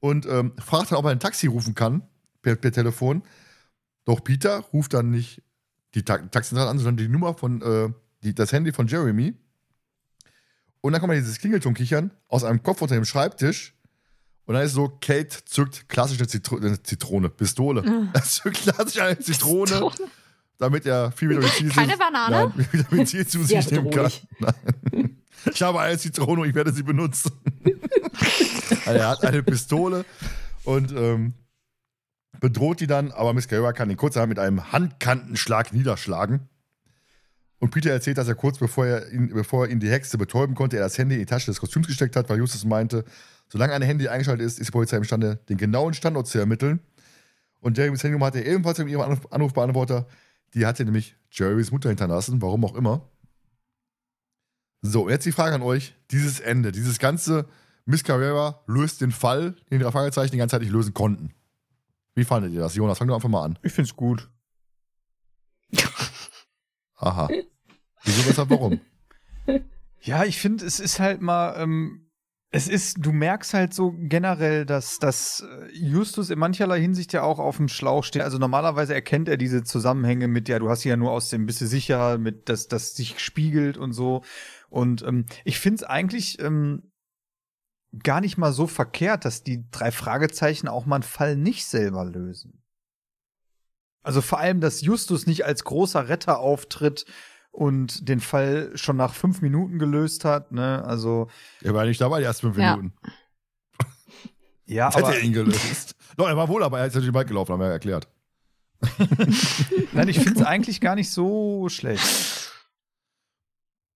Und 0.00 0.26
ähm, 0.26 0.52
fragt 0.58 0.92
dann, 0.92 0.98
ob 0.98 1.06
er 1.06 1.12
ein 1.12 1.18
Taxi 1.18 1.46
rufen 1.46 1.74
kann, 1.74 2.02
per, 2.42 2.56
per 2.56 2.72
Telefon. 2.72 3.22
Doch 4.04 4.22
Peter 4.22 4.58
ruft 4.74 4.92
dann 4.92 5.12
nicht 5.12 5.42
die 5.94 6.04
Ta 6.04 6.18
Taxizentrale 6.18 6.68
an, 6.68 6.76
sondern 6.76 6.98
die 6.98 7.08
Nummer 7.08 7.32
von, 7.32 7.62
äh, 7.62 7.88
die, 8.22 8.34
das 8.34 8.52
Handy 8.52 8.70
von 8.72 8.86
Jeremy. 8.86 9.34
Und 10.86 10.92
dann 10.92 11.00
kommt 11.00 11.08
mal 11.08 11.18
dieses 11.18 11.40
Klingelton 11.40 11.74
kichern 11.74 12.12
aus 12.28 12.44
einem 12.44 12.62
Kopf 12.62 12.80
unter 12.80 12.94
dem 12.94 13.04
Schreibtisch. 13.04 13.74
Und 14.44 14.54
dann 14.54 14.62
ist 14.62 14.74
so, 14.74 14.86
Kate 15.00 15.44
zückt 15.44 15.88
klassisch 15.88 16.16
eine, 16.18 16.28
Zitro 16.28 16.58
eine 16.58 16.80
Zitrone, 16.80 17.28
Pistole. 17.28 17.82
Er 18.12 18.22
zückt 18.22 18.58
klassisch 18.58 19.00
eine 19.00 19.18
Zitrone, 19.18 19.90
damit 20.58 20.86
er 20.86 21.10
viel 21.10 21.30
Vitamin 21.30 21.50
C, 21.50 21.68
Keine 21.74 21.96
Banane? 21.96 22.52
Nein, 22.54 22.68
Vitamin 22.70 23.04
C 23.04 23.26
zu 23.26 23.42
sich 23.42 23.68
nehmen 23.68 23.90
kann. 23.90 24.12
Nein. 24.38 25.16
Ich 25.52 25.60
habe 25.60 25.80
eine 25.80 25.98
Zitrone 25.98 26.42
und 26.42 26.48
ich 26.48 26.54
werde 26.54 26.72
sie 26.72 26.84
benutzen. 26.84 27.32
also 28.84 29.00
er 29.00 29.08
hat 29.08 29.24
eine 29.24 29.42
Pistole 29.42 30.04
und 30.62 30.92
ähm, 30.92 31.34
bedroht 32.38 32.78
die 32.78 32.86
dann, 32.86 33.10
aber 33.10 33.34
Miss 33.34 33.48
Carrera 33.48 33.72
kann 33.72 33.90
ihn 33.90 33.96
kurzerhand 33.96 34.28
mit 34.28 34.38
einem 34.38 34.70
Handkantenschlag 34.70 35.72
niederschlagen. 35.72 36.48
Und 37.58 37.70
Peter 37.70 37.90
erzählt, 37.90 38.18
dass 38.18 38.28
er 38.28 38.34
kurz 38.34 38.58
bevor 38.58 38.86
er, 38.86 39.10
ihn, 39.10 39.28
bevor 39.28 39.66
er 39.66 39.72
ihn 39.72 39.80
die 39.80 39.90
Hexe 39.90 40.18
betäuben 40.18 40.54
konnte, 40.54 40.76
er 40.76 40.82
das 40.82 40.98
Handy 40.98 41.14
in 41.14 41.20
die 41.20 41.26
Tasche 41.26 41.46
des 41.46 41.58
Kostüms 41.58 41.86
gesteckt 41.86 42.14
hat, 42.16 42.28
weil 42.28 42.38
Justus 42.38 42.64
meinte, 42.64 43.04
solange 43.48 43.72
ein 43.72 43.82
Handy 43.82 44.08
eingeschaltet 44.08 44.46
ist, 44.46 44.58
ist 44.58 44.68
die 44.68 44.72
Polizei 44.72 44.98
imstande, 44.98 45.36
den 45.48 45.56
genauen 45.56 45.94
Standort 45.94 46.26
zu 46.26 46.38
ermitteln. 46.38 46.80
Und 47.60 47.78
Jeremys 47.78 48.02
Handynummer 48.02 48.26
hatte 48.26 48.40
er 48.40 48.52
ebenfalls 48.52 48.78
in 48.78 48.88
ihrem 48.88 49.02
Anruf 49.02 49.32
Anrufbeantworter. 49.32 50.06
Die 50.54 50.66
hatte 50.66 50.84
nämlich 50.84 51.16
Jeremys 51.30 51.70
Mutter 51.70 51.88
hinterlassen, 51.88 52.40
warum 52.42 52.64
auch 52.64 52.74
immer. 52.74 53.08
So, 54.82 55.08
jetzt 55.08 55.24
die 55.24 55.32
Frage 55.32 55.54
an 55.54 55.62
euch: 55.62 55.94
Dieses 56.10 56.40
Ende, 56.40 56.72
dieses 56.72 56.98
ganze 56.98 57.46
Miss 57.86 58.04
Carrera 58.04 58.62
löst 58.66 59.00
den 59.00 59.12
Fall, 59.12 59.52
den 59.70 59.78
die 59.78 59.84
drei 59.84 59.92
Fragezeichen 59.92 60.32
die 60.32 60.38
ganze 60.38 60.52
Zeit 60.54 60.62
nicht 60.62 60.72
lösen 60.72 60.92
konnten. 60.92 61.32
Wie 62.14 62.24
fandet 62.24 62.52
ihr 62.52 62.60
das? 62.60 62.74
Jonas, 62.74 62.98
fang 62.98 63.08
doch 63.08 63.14
einfach 63.14 63.28
mal 63.28 63.44
an. 63.44 63.58
Ich 63.62 63.72
find's 63.72 63.94
gut. 63.94 64.28
Aha. 66.96 67.28
Wieso, 68.04 68.28
weshalb, 68.28 68.50
warum? 68.50 68.80
Ja, 70.02 70.24
ich 70.24 70.38
finde, 70.38 70.64
es 70.64 70.78
ist 70.78 71.00
halt 71.00 71.20
mal, 71.20 71.60
ähm, 71.60 72.06
es 72.50 72.68
ist, 72.68 72.98
du 73.00 73.10
merkst 73.10 73.54
halt 73.54 73.74
so 73.74 73.92
generell, 73.96 74.64
dass, 74.64 74.98
dass 74.98 75.40
äh, 75.40 75.68
Justus 75.72 76.30
in 76.30 76.38
mancherlei 76.38 76.80
Hinsicht 76.80 77.12
ja 77.12 77.22
auch 77.22 77.40
auf 77.40 77.56
dem 77.56 77.68
Schlauch 77.68 78.04
steht. 78.04 78.22
Also 78.22 78.38
normalerweise 78.38 78.94
erkennt 78.94 79.28
er 79.28 79.36
diese 79.36 79.64
Zusammenhänge 79.64 80.28
mit, 80.28 80.48
ja, 80.48 80.60
du 80.60 80.68
hast 80.68 80.82
sie 80.82 80.90
ja 80.90 80.96
nur 80.96 81.10
aus 81.10 81.30
dem 81.30 81.46
bisschen 81.46 81.66
sicher, 81.66 82.18
mit, 82.18 82.48
dass 82.48 82.68
das 82.68 82.94
sich 82.94 83.18
spiegelt 83.18 83.78
und 83.78 83.92
so. 83.92 84.22
Und 84.68 85.02
ähm, 85.02 85.26
ich 85.44 85.58
finde 85.58 85.76
es 85.76 85.82
eigentlich 85.82 86.40
ähm, 86.40 86.92
gar 88.02 88.20
nicht 88.20 88.38
mal 88.38 88.52
so 88.52 88.66
verkehrt, 88.66 89.24
dass 89.24 89.42
die 89.42 89.68
drei 89.70 89.90
Fragezeichen 89.90 90.68
auch 90.68 90.86
mal 90.86 90.96
einen 90.96 91.02
Fall 91.02 91.36
nicht 91.36 91.66
selber 91.66 92.04
lösen. 92.04 92.62
Also 94.06 94.20
vor 94.20 94.38
allem, 94.38 94.60
dass 94.60 94.82
Justus 94.82 95.26
nicht 95.26 95.44
als 95.44 95.64
großer 95.64 96.08
Retter 96.08 96.38
auftritt 96.38 97.06
und 97.50 98.08
den 98.08 98.20
Fall 98.20 98.70
schon 98.76 98.96
nach 98.96 99.12
fünf 99.14 99.42
Minuten 99.42 99.80
gelöst 99.80 100.24
hat, 100.24 100.52
ne? 100.52 100.84
Also, 100.84 101.28
Er 101.60 101.74
war 101.74 101.84
nicht 101.86 102.00
dabei, 102.00 102.20
die 102.20 102.24
ersten 102.24 102.46
fünf 102.46 102.58
Ja. 102.58 102.76
Minuten. 102.76 102.96
ja, 104.66 104.86
Jetzt 104.86 104.96
hätte 104.96 105.06
aber 105.06 105.16
er 105.16 105.22
ihn 105.22 105.32
gelöst. 105.32 105.96
Doch, 106.16 106.28
er 106.28 106.36
war 106.36 106.48
wohl 106.48 106.60
dabei, 106.60 106.78
er 106.78 106.86
ist 106.86 106.94
natürlich 106.94 107.14
weit 107.14 107.26
gelaufen, 107.26 107.52
haben 107.52 107.58
wir 107.58 107.66
ja 107.66 107.72
erklärt. 107.72 108.06
nein, 109.92 110.06
ich 110.08 110.20
finde 110.20 110.38
es 110.38 110.46
eigentlich 110.46 110.80
gar 110.80 110.94
nicht 110.94 111.10
so 111.10 111.68
schlecht. 111.68 112.52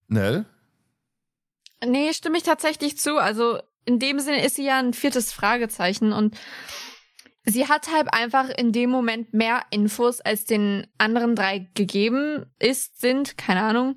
Nell? 0.09 0.45
Nee, 1.87 2.13
stimme 2.15 2.37
ich 2.37 2.43
tatsächlich 2.43 2.99
zu. 2.99 3.19
Also 3.19 3.61
in 3.85 4.01
dem 4.01 4.19
Sinne 4.19 4.45
ist 4.45 4.57
sie 4.57 4.65
ja 4.65 4.81
ein 4.81 4.93
viertes 4.93 5.33
Fragezeichen 5.33 6.13
und 6.13 6.37
sie 7.45 7.67
hat 7.69 7.91
halt 7.93 8.13
einfach 8.13 8.49
in 8.51 8.73
dem 8.73 8.91
Moment 8.91 9.33
mehr 9.35 9.63
Infos, 9.71 10.21
als 10.21 10.45
den 10.45 10.87
anderen 10.99 11.35
drei 11.37 11.71
gegeben 11.75 12.47
ist, 12.59 13.01
sind, 13.01 13.37
keine 13.39 13.63
Ahnung. 13.63 13.97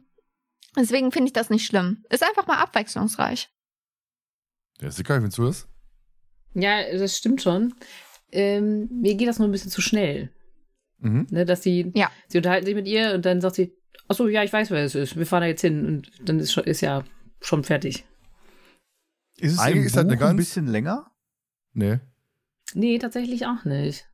Deswegen 0.76 1.12
finde 1.12 1.28
ich 1.28 1.34
das 1.34 1.50
nicht 1.50 1.66
schlimm. 1.66 2.04
Ist 2.10 2.24
einfach 2.24 2.48
mal 2.48 2.58
abwechslungsreich. 2.58 3.50
Der 4.82 4.92
Sicker, 4.92 5.16
wie 5.16 5.20
findest 5.20 5.38
du 5.38 5.46
das? 5.46 5.68
Ja, 6.56 6.82
das 6.98 7.18
stimmt 7.18 7.42
schon. 7.42 7.74
Ähm, 8.32 8.88
mir 8.92 9.16
geht 9.16 9.28
das 9.28 9.38
nur 9.40 9.48
ein 9.48 9.52
bisschen 9.52 9.70
zu 9.72 9.82
schnell. 9.82 10.32
Mhm. 10.98 11.28
Ne, 11.30 11.46
dass 11.46 11.62
sie, 11.62 11.92
Ja. 11.96 12.10
sie 12.28 12.38
unterhalten 12.40 12.66
sich 12.66 12.76
mit 12.76 12.88
ihr 12.88 13.14
und 13.14 13.24
dann 13.26 13.42
sagt 13.42 13.56
sie, 13.56 13.76
ach 14.08 14.16
so, 14.16 14.28
ja, 14.28 14.44
ich 14.44 14.52
weiß, 14.54 14.72
wer 14.72 14.84
es 14.84 14.96
ist. 14.96 15.16
Wir 15.16 15.26
fahren 15.28 15.42
da 15.42 15.48
jetzt 15.48 15.62
hin 15.62 15.86
und 15.86 16.12
dann 16.28 16.40
ist, 16.40 16.52
schon, 16.54 16.64
ist 16.64 16.82
ja 16.82 17.04
schon 17.42 17.64
fertig. 17.64 18.06
Ist 19.38 19.54
es 19.54 19.60
Eigentlich 19.60 19.88
ist 19.88 19.96
das 19.96 20.06
eine 20.06 20.16
Buch 20.16 20.22
ein 20.24 20.28
ganz- 20.30 20.38
bisschen 20.38 20.68
länger? 20.68 21.12
Nee. 21.74 22.00
Nee, 22.74 22.98
tatsächlich 23.00 23.46
auch 23.46 23.66
nicht. 23.66 24.06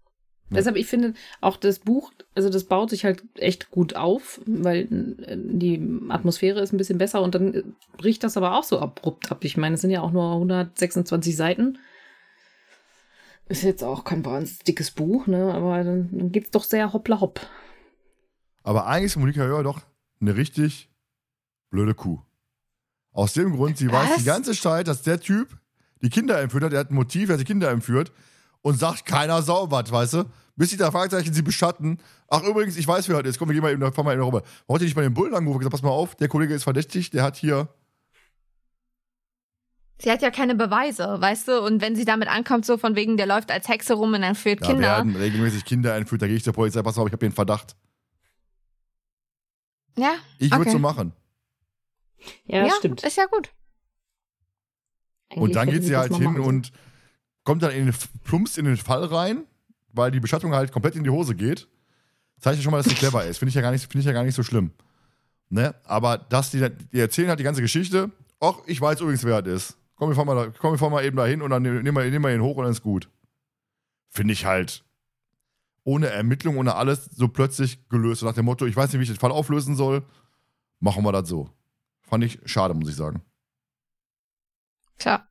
Nee. 0.49 0.57
Deshalb, 0.57 0.77
ich 0.77 0.88
finde, 0.88 1.13
auch 1.41 1.57
das 1.57 1.80
Buch, 1.80 2.11
also 2.34 2.49
das 2.49 2.63
baut 2.63 2.89
sich 2.89 3.05
halt 3.05 3.23
echt 3.35 3.69
gut 3.69 3.95
auf, 3.95 4.41
weil 4.47 4.88
äh, 5.21 5.38
die 5.38 5.80
Atmosphäre 6.09 6.59
ist 6.61 6.73
ein 6.73 6.77
bisschen 6.77 6.97
besser 6.97 7.21
und 7.21 7.35
dann 7.35 7.76
bricht 7.97 8.23
das 8.23 8.35
aber 8.35 8.57
auch 8.57 8.63
so 8.63 8.80
abrupt 8.80 9.31
ab. 9.31 9.43
Ich 9.43 9.57
meine, 9.57 9.76
es 9.76 9.81
sind 9.81 9.91
ja 9.91 10.01
auch 10.01 10.11
nur 10.11 10.34
126 10.34 11.35
Seiten. 11.35 11.77
Ist 13.47 13.63
jetzt 13.63 13.84
auch 13.84 14.03
kein 14.03 14.26
wahnsinnig 14.26 14.63
dickes 14.63 14.91
Buch, 14.91 15.27
ne? 15.27 15.53
Aber 15.53 15.84
dann, 15.84 16.09
dann 16.11 16.31
geht's 16.31 16.51
doch 16.51 16.63
sehr 16.63 16.93
hoppla 16.93 17.19
hopp. 17.19 17.41
Aber 18.63 18.88
eigentlich 18.88 19.05
ist 19.05 19.17
Monika 19.17 19.41
Hörer 19.41 19.63
doch 19.63 19.81
eine 20.19 20.35
richtig 20.35 20.91
blöde 21.69 21.93
Kuh. 21.93 22.21
Aus 23.11 23.34
dem 23.34 23.55
Grund, 23.55 23.77
sie 23.77 23.91
weiß 23.91 24.11
Was? 24.11 24.17
die 24.17 24.26
ganze 24.26 24.53
Zeit, 24.53 24.88
dass 24.88 25.03
der 25.03 25.19
Typ 25.19 25.57
die 26.01 26.09
Kinder 26.09 26.39
entführt 26.39 26.63
hat, 26.63 26.71
der 26.71 26.80
hat 26.80 26.91
ein 26.91 26.95
Motiv, 26.95 27.30
er 27.30 27.34
hat 27.34 27.39
die 27.39 27.45
Kinder 27.45 27.69
entführt 27.69 28.11
und 28.61 28.77
sagt 28.80 29.06
keiner 29.06 29.41
sau 29.41 29.69
was, 29.72 29.91
weißt 29.91 30.14
du? 30.14 30.23
Bis 30.56 30.69
die 30.72 30.77
da 30.77 30.91
Fragezeichen 30.91 31.34
sie 31.34 31.41
beschatten. 31.41 31.99
Ach, 32.27 32.44
übrigens, 32.44 32.76
ich 32.76 32.86
weiß, 32.88 33.07
wer 33.07 33.23
das 33.23 33.31
ist. 33.31 33.40
Komm, 33.40 33.48
wir 33.49 33.53
gehen 33.53 33.64
mal 33.64 33.72
eben, 33.72 33.94
fahren 33.94 34.06
mal 34.06 34.14
eben 34.14 34.23
rüber. 34.23 34.44
Heute 34.68 34.84
nicht 34.84 34.95
bei 34.95 35.02
den 35.03 35.14
Bullen 35.14 35.34
angerufen 35.34 35.56
und 35.56 35.60
gesagt, 35.60 35.72
pass 35.72 35.81
mal 35.81 35.90
auf, 35.90 36.15
der 36.15 36.27
Kollege 36.27 36.53
ist 36.53 36.64
verdächtig, 36.64 37.10
der 37.11 37.23
hat 37.23 37.38
hier. 37.38 37.69
Sie 40.02 40.11
hat 40.11 40.22
ja 40.22 40.31
keine 40.31 40.56
Beweise, 40.56 41.19
weißt 41.19 41.48
du? 41.49 41.61
Und 41.61 41.81
wenn 41.81 41.95
sie 41.95 42.06
damit 42.06 42.27
ankommt, 42.30 42.65
so 42.65 42.77
von 42.77 42.95
wegen, 42.95 43.18
der 43.18 43.26
läuft 43.26 43.52
als 43.52 43.68
Hexe 43.68 43.94
rum 43.94 44.14
und 44.14 44.23
entführt 44.23 44.61
Da 44.61 44.68
Kinder. 44.68 44.81
werden 44.84 45.15
regelmäßig 45.15 45.65
Kinder 45.65 45.95
entführt, 45.95 46.22
da 46.22 46.27
gehe 46.27 46.36
ich 46.38 46.44
zur 46.44 46.53
Polizei, 46.53 46.81
pass 46.81 46.95
mal 46.95 47.03
auf, 47.03 47.07
ich 47.10 47.14
habe 47.14 47.22
hier 47.22 47.27
einen 47.27 47.36
Verdacht. 47.36 47.76
Ja, 49.98 50.14
Ich 50.38 50.52
würde 50.52 50.61
Okay. 50.61 50.72
so 50.72 50.80
machen. 50.80 51.14
Ja, 52.45 52.65
das 52.65 52.77
stimmt. 52.77 53.03
ist 53.03 53.18
ja 53.18 53.26
gut. 53.26 53.49
Und 55.36 55.38
Eigentlich 55.41 55.53
dann 55.53 55.68
hätte 55.68 55.80
geht 55.80 55.88
sie 55.88 55.95
halt 55.98 56.11
mal 56.11 56.18
hin 56.18 56.26
machen 56.26 56.38
sollen. 56.44 56.56
und 56.56 56.72
kommt 57.49 57.63
dann 57.63 57.71
in 57.71 57.88
den, 57.88 57.95
plumpst 58.26 58.59
in 58.59 58.65
den 58.65 58.77
Fall 58.77 59.03
rein, 59.05 59.43
weil 59.91 60.11
die 60.11 60.19
Beschattung 60.19 60.53
halt 60.53 60.71
komplett 60.71 60.95
in 60.95 61.03
die 61.03 61.09
Hose 61.09 61.34
geht. 61.34 61.67
Zeigt 62.39 62.57
ja 62.57 62.61
schon 62.61 62.69
mal, 62.69 62.77
dass 62.77 62.85
sie 62.85 62.93
clever 63.01 63.26
ist. 63.26 63.39
Finde 63.39 63.49
ich, 63.49 63.55
ja 63.55 63.61
gar 63.63 63.71
nicht- 63.71 63.81
finde 63.91 64.01
ich 64.01 64.05
ja 64.05 64.11
gar 64.13 64.23
nicht 64.23 64.35
so 64.35 64.43
schlimm. 64.43 64.69
Ne? 65.49 65.73
Aber 65.85 66.19
dass 66.19 66.51
die, 66.51 66.63
die 66.93 66.99
erzählen 66.99 67.27
halt 67.27 67.39
die 67.39 67.43
ganze 67.43 67.63
Geschichte. 67.63 68.11
Ach, 68.39 68.53
ich 68.67 68.80
weiß 68.80 69.01
übrigens, 69.01 69.23
wer 69.23 69.41
das 69.41 69.53
ist. 69.63 69.77
Komm, 69.95 70.09
wir 70.11 70.15
fahren 70.15 70.27
mal, 70.27 70.35
da, 70.35 70.53
komm, 70.59 70.73
wir 70.73 70.77
fahren 70.77 70.91
mal 70.91 71.03
eben 71.03 71.17
da 71.17 71.26
hin 71.26 71.41
und 71.41 71.49
dann 71.49 71.63
nehmen 71.63 71.84
wir, 71.95 72.03
nehmen 72.11 72.23
wir 72.23 72.35
ihn 72.35 72.41
hoch 72.43 72.55
und 72.57 72.65
dann 72.65 72.71
ist 72.71 72.84
gut. 72.84 73.09
Finde 74.11 74.34
ich 74.34 74.45
halt 74.45 74.84
ohne 75.84 76.09
Ermittlung, 76.09 76.57
ohne 76.57 76.76
alles 76.76 77.05
so 77.05 77.30
plötzlich 77.30 77.89
gelöst. 77.89 78.21
Nach 78.21 78.34
dem 78.35 78.45
Motto, 78.45 78.67
ich 78.67 78.76
weiß 78.76 78.91
nicht, 78.93 78.99
wie 78.99 79.03
ich 79.05 79.09
den 79.09 79.17
Fall 79.19 79.31
auflösen 79.31 79.76
soll. 79.76 80.03
Machen 80.80 81.03
wir 81.03 81.11
das 81.11 81.27
so. 81.27 81.49
Fand 82.03 82.23
ich 82.23 82.39
schade, 82.45 82.76
muss 82.76 82.89
ich 82.89 82.95
sagen. 82.95 83.23
Klar. 84.99 85.28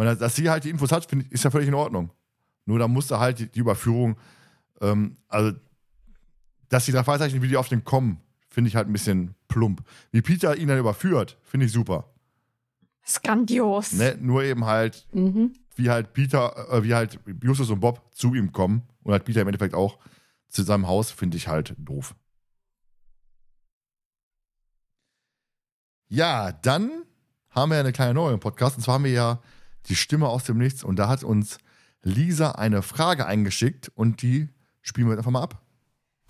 Weil 0.00 0.16
dass- 0.16 0.34
sie 0.34 0.48
halt 0.48 0.64
die 0.64 0.70
Infos 0.70 0.92
hat, 0.92 1.12
ich, 1.12 1.30
ist 1.30 1.44
ja 1.44 1.50
völlig 1.50 1.68
in 1.68 1.74
Ordnung. 1.74 2.10
Nur 2.64 2.78
da 2.78 2.88
musste 2.88 3.18
halt 3.20 3.38
die, 3.38 3.46
die 3.48 3.58
Überführung, 3.60 4.16
ähm, 4.80 5.18
also, 5.28 5.52
dass 6.70 6.86
die 6.86 6.92
drei 6.92 7.04
Fragezeichen, 7.04 7.42
wie 7.42 7.48
die 7.48 7.56
auf 7.58 7.68
den 7.68 7.84
kommen, 7.84 8.18
finde 8.48 8.68
ich 8.68 8.76
halt 8.76 8.88
ein 8.88 8.92
bisschen 8.94 9.34
plump. 9.48 9.82
Wie 10.10 10.22
Peter 10.22 10.56
ihn 10.56 10.68
dann 10.68 10.78
überführt, 10.78 11.36
finde 11.42 11.66
ich 11.66 11.72
super. 11.72 12.08
Ist 13.04 13.22
grandios. 13.22 13.92
Ne? 13.92 14.16
Nur 14.20 14.42
eben 14.42 14.64
halt, 14.64 15.06
Mhm. 15.12 15.52
wie 15.76 15.90
halt 15.90 16.14
Peter, 16.14 16.72
äh, 16.72 16.82
wie 16.82 16.94
halt 16.94 17.18
Justus 17.42 17.68
und 17.68 17.80
Bob 17.80 18.00
zu 18.14 18.34
ihm 18.34 18.52
kommen 18.52 18.82
und 19.02 19.12
halt 19.12 19.24
Peter 19.26 19.42
im 19.42 19.48
Endeffekt 19.48 19.74
auch 19.74 19.98
zu 20.48 20.62
seinem 20.62 20.86
Haus, 20.88 21.10
finde 21.10 21.36
ich 21.36 21.46
halt 21.48 21.74
doof. 21.78 22.14
Ja, 26.08 26.52
dann 26.52 27.04
haben 27.50 27.70
wir 27.70 27.78
eine 27.78 27.92
kleine 27.92 28.14
neue 28.14 28.34
im 28.34 28.40
Podcast. 28.40 28.76
Und 28.76 28.82
zwar 28.82 28.94
haben 28.94 29.04
wir 29.04 29.12
ja 29.12 29.40
die 29.88 29.96
Stimme 29.96 30.28
aus 30.28 30.44
dem 30.44 30.58
Nichts. 30.58 30.84
Und 30.84 30.98
da 30.98 31.08
hat 31.08 31.24
uns 31.24 31.58
Lisa 32.02 32.52
eine 32.52 32.82
Frage 32.82 33.26
eingeschickt 33.26 33.90
und 33.94 34.22
die 34.22 34.48
spielen 34.82 35.06
wir 35.06 35.12
jetzt 35.12 35.20
einfach 35.20 35.30
mal 35.30 35.42
ab. 35.42 35.62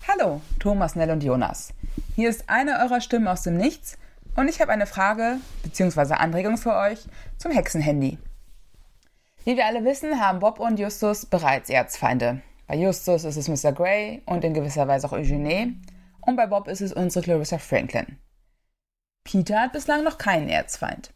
Hallo, 0.07 0.41
Thomas, 0.59 0.95
Nell 0.95 1.11
und 1.11 1.23
Jonas. 1.23 1.73
Hier 2.15 2.29
ist 2.29 2.49
eine 2.49 2.79
eurer 2.79 3.01
Stimmen 3.01 3.27
aus 3.27 3.43
dem 3.43 3.57
Nichts 3.57 3.97
und 4.35 4.47
ich 4.47 4.59
habe 4.61 4.71
eine 4.71 4.87
Frage 4.87 5.37
bzw. 5.63 6.15
Anregung 6.15 6.57
für 6.57 6.75
euch 6.75 6.99
zum 7.37 7.51
Hexenhandy. 7.51 8.17
Wie 9.43 9.55
wir 9.55 9.65
alle 9.65 9.83
wissen, 9.83 10.19
haben 10.19 10.39
Bob 10.39 10.59
und 10.59 10.79
Justus 10.79 11.25
bereits 11.25 11.69
Erzfeinde. 11.69 12.41
Bei 12.67 12.75
Justus 12.75 13.23
ist 13.23 13.37
es 13.37 13.47
Mr. 13.47 13.71
Grey 13.71 14.21
und 14.25 14.43
in 14.43 14.53
gewisser 14.53 14.87
Weise 14.87 15.07
auch 15.07 15.13
Eugenie 15.13 15.77
und 16.21 16.35
bei 16.35 16.47
Bob 16.47 16.67
ist 16.67 16.81
es 16.81 16.93
unsere 16.93 17.23
Clarissa 17.23 17.57
Franklin. 17.57 18.17
Peter 19.23 19.61
hat 19.61 19.73
bislang 19.73 20.03
noch 20.03 20.17
keinen 20.17 20.49
Erzfeind. 20.49 21.13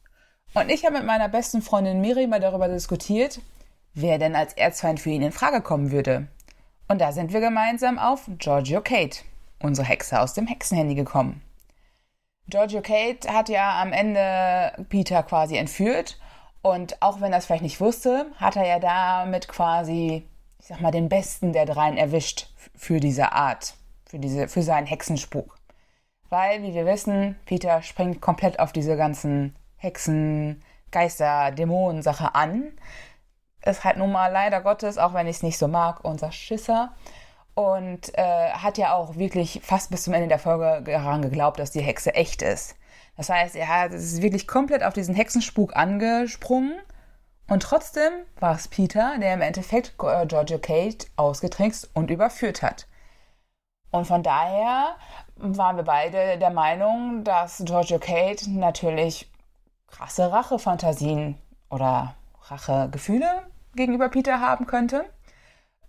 Und 0.56 0.70
ich 0.70 0.86
habe 0.86 0.96
mit 0.96 1.06
meiner 1.06 1.28
besten 1.28 1.62
Freundin 1.62 2.00
Miri 2.00 2.28
mal 2.28 2.40
darüber 2.40 2.70
diskutiert, 2.70 3.42
wer 3.94 4.18
denn 4.18 4.38
als 4.38 4.54
Erzfeind 4.54 5.02
für 5.02 5.10
ihn 5.10 5.22
in 5.22 5.34
Frage 5.34 5.60
kommen 5.60 5.92
würde. 5.92 6.28
Und 6.88 7.02
da 7.02 7.12
sind 7.12 7.34
wir 7.34 7.42
gemeinsam 7.42 8.00
auf 8.00 8.30
Giorgio 8.38 8.80
Kate, 8.80 9.20
unsere 9.62 9.86
Hexe 9.86 10.18
aus 10.22 10.34
dem 10.34 10.48
Hexenhandy, 10.48 10.96
gekommen. 10.96 11.42
Giorgio 12.48 12.82
Kate 12.82 13.28
hat 13.34 13.50
ja 13.50 13.82
am 13.82 13.92
Ende 13.92 14.86
Peter 14.88 15.24
quasi 15.24 15.58
entführt 15.58 16.18
und 16.62 17.02
auch 17.02 17.20
wenn 17.20 17.34
er 17.34 17.40
es 17.40 17.48
vielleicht 17.48 17.64
nicht 17.64 17.82
wusste, 17.82 18.28
hat 18.38 18.56
er 18.56 18.66
ja 18.66 18.80
damit 18.80 19.50
quasi, 19.50 20.26
ich 20.60 20.68
sag 20.68 20.80
mal, 20.80 20.92
den 20.92 21.10
Besten 21.10 21.52
der 21.52 21.66
dreien 21.66 21.98
erwischt 21.98 22.48
für 22.76 23.02
diese 23.02 23.34
Art, 23.34 23.74
für, 24.08 24.20
diese, 24.20 24.48
für 24.48 24.62
seinen 24.62 24.88
Hexenspuk. 24.88 25.58
Weil, 26.30 26.64
wie 26.64 26.74
wir 26.74 26.86
wissen, 26.86 27.36
Peter 27.46 27.82
springt 27.82 28.22
komplett 28.22 28.60
auf 28.60 28.72
diese 28.72 28.96
ganzen 28.96 29.54
Hexen, 29.86 30.64
Geister, 30.92 31.52
Dämonen-Sache 31.52 32.36
an. 32.36 32.72
Ist 33.64 33.84
halt 33.84 33.98
nun 33.98 34.12
mal 34.12 34.32
leider 34.32 34.62
Gottes, 34.62 34.98
auch 34.98 35.14
wenn 35.14 35.28
ich 35.28 35.38
es 35.38 35.44
nicht 35.44 35.58
so 35.58 35.68
mag, 35.68 36.04
unser 36.04 36.32
Schisser. 36.32 36.94
Und 37.54 38.18
äh, 38.18 38.50
hat 38.52 38.78
ja 38.78 38.94
auch 38.94 39.16
wirklich 39.16 39.62
fast 39.64 39.92
bis 39.92 40.04
zum 40.04 40.14
Ende 40.14 40.28
der 40.28 40.40
Folge 40.40 40.82
daran 40.84 41.22
geglaubt, 41.22 41.60
dass 41.60 41.72
die 41.72 41.82
Hexe 41.82 42.14
echt 42.14 42.42
ist. 42.42 42.76
Das 43.16 43.30
heißt, 43.30 43.56
er 43.56 43.68
hat, 43.68 43.92
ist 43.92 44.22
wirklich 44.22 44.48
komplett 44.48 44.84
auf 44.84 44.94
diesen 44.94 45.16
Hexenspuk 45.16 45.76
angesprungen. 45.76 46.74
Und 47.48 47.64
trotzdem 47.64 48.12
war 48.40 48.56
es 48.56 48.68
Peter, 48.68 49.18
der 49.20 49.34
im 49.34 49.42
Endeffekt 49.42 49.94
äh, 50.04 50.26
Giorgio 50.26 50.58
Kate 50.58 51.08
ausgetrickst 51.16 51.92
und 51.94 52.10
überführt 52.10 52.62
hat. 52.62 52.88
Und 53.92 54.06
von 54.06 54.24
daher 54.24 54.96
waren 55.38 55.78
wir 55.78 55.84
beide 55.84 56.38
der 56.38 56.50
Meinung, 56.50 57.24
dass 57.24 57.62
Giorgio 57.64 58.00
Kate 58.00 58.50
natürlich 58.50 59.32
krasse 59.96 60.32
Rachefantasien 60.32 61.36
oder 61.70 62.16
Rachegefühle 62.50 63.44
gegenüber 63.76 64.10
Peter 64.10 64.40
haben 64.40 64.66
könnte 64.68 65.06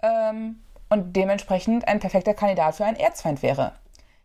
ähm, 0.03 0.57
und 0.89 1.17
dementsprechend 1.17 1.89
ein 1.89 2.01
perfekter 2.01 2.35
Kandidat 2.35 2.77
für 2.77 2.85
einen 2.85 2.97
Erzfeind 2.97 3.43
wäre. 3.43 3.73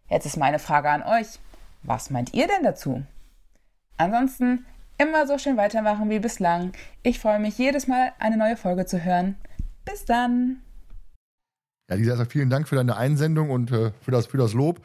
Jetzt 0.08 0.26
ist 0.26 0.38
meine 0.38 0.60
Frage 0.60 0.90
an 0.90 1.04
euch. 1.04 1.40
Was 1.84 2.10
meint 2.10 2.34
ihr 2.34 2.48
denn 2.48 2.64
dazu? 2.64 3.04
Ansonsten 3.98 4.66
immer 4.98 5.26
so 5.26 5.38
schön 5.38 5.58
weitermachen 5.58 6.10
wie 6.10 6.20
bislang. 6.20 6.74
Ich 7.02 7.20
freue 7.20 7.40
mich 7.40 7.58
jedes 7.58 7.88
Mal, 7.88 8.12
eine 8.20 8.38
neue 8.38 8.58
Folge 8.58 8.86
zu 8.86 9.04
hören. 9.04 9.36
Bis 9.86 10.06
dann! 10.06 10.62
Ja, 11.90 11.96
Lisa, 11.96 12.26
vielen 12.26 12.52
Dank 12.52 12.68
für 12.68 12.76
deine 12.76 12.98
Einsendung 12.98 13.50
und 13.50 13.72
äh, 13.72 13.92
für, 14.02 14.12
das, 14.12 14.28
für 14.28 14.38
das 14.38 14.54
Lob. 14.54 14.80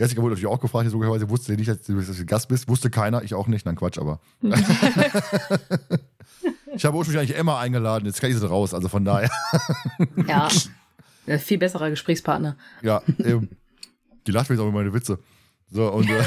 Jessica 0.00 0.22
wurde 0.22 0.34
natürlich 0.34 0.50
auch 0.50 0.60
gefragt, 0.60 0.86
die 0.86 0.90
sogar 0.90 1.10
wusste 1.28 1.52
nicht, 1.52 1.68
dass 1.68 1.82
du, 1.82 2.00
dass 2.00 2.16
du 2.16 2.24
Gast 2.24 2.48
bist. 2.48 2.66
Wusste 2.68 2.88
keiner, 2.88 3.22
ich 3.22 3.34
auch 3.34 3.48
nicht. 3.48 3.66
Nein, 3.66 3.76
Quatsch, 3.76 3.98
aber. 3.98 4.18
ich 6.74 6.86
habe 6.86 6.96
ursprünglich 6.96 7.20
eigentlich 7.20 7.36
Emma 7.36 7.60
eingeladen, 7.60 8.06
jetzt 8.06 8.18
kann 8.18 8.30
ich 8.30 8.38
sie 8.38 8.48
raus, 8.48 8.72
also 8.72 8.88
von 8.88 9.04
daher. 9.04 9.30
ja. 10.26 10.48
Viel 11.38 11.58
besserer 11.58 11.90
Gesprächspartner. 11.90 12.56
Ja, 12.80 13.02
ähm, 13.18 13.50
die 14.26 14.30
lacht 14.32 14.48
mir 14.48 14.56
jetzt 14.56 14.62
auch 14.62 14.68
über 14.68 14.78
meine 14.78 14.94
Witze. 14.94 15.18
So, 15.70 15.92
und. 15.92 16.08
Äh, 16.08 16.24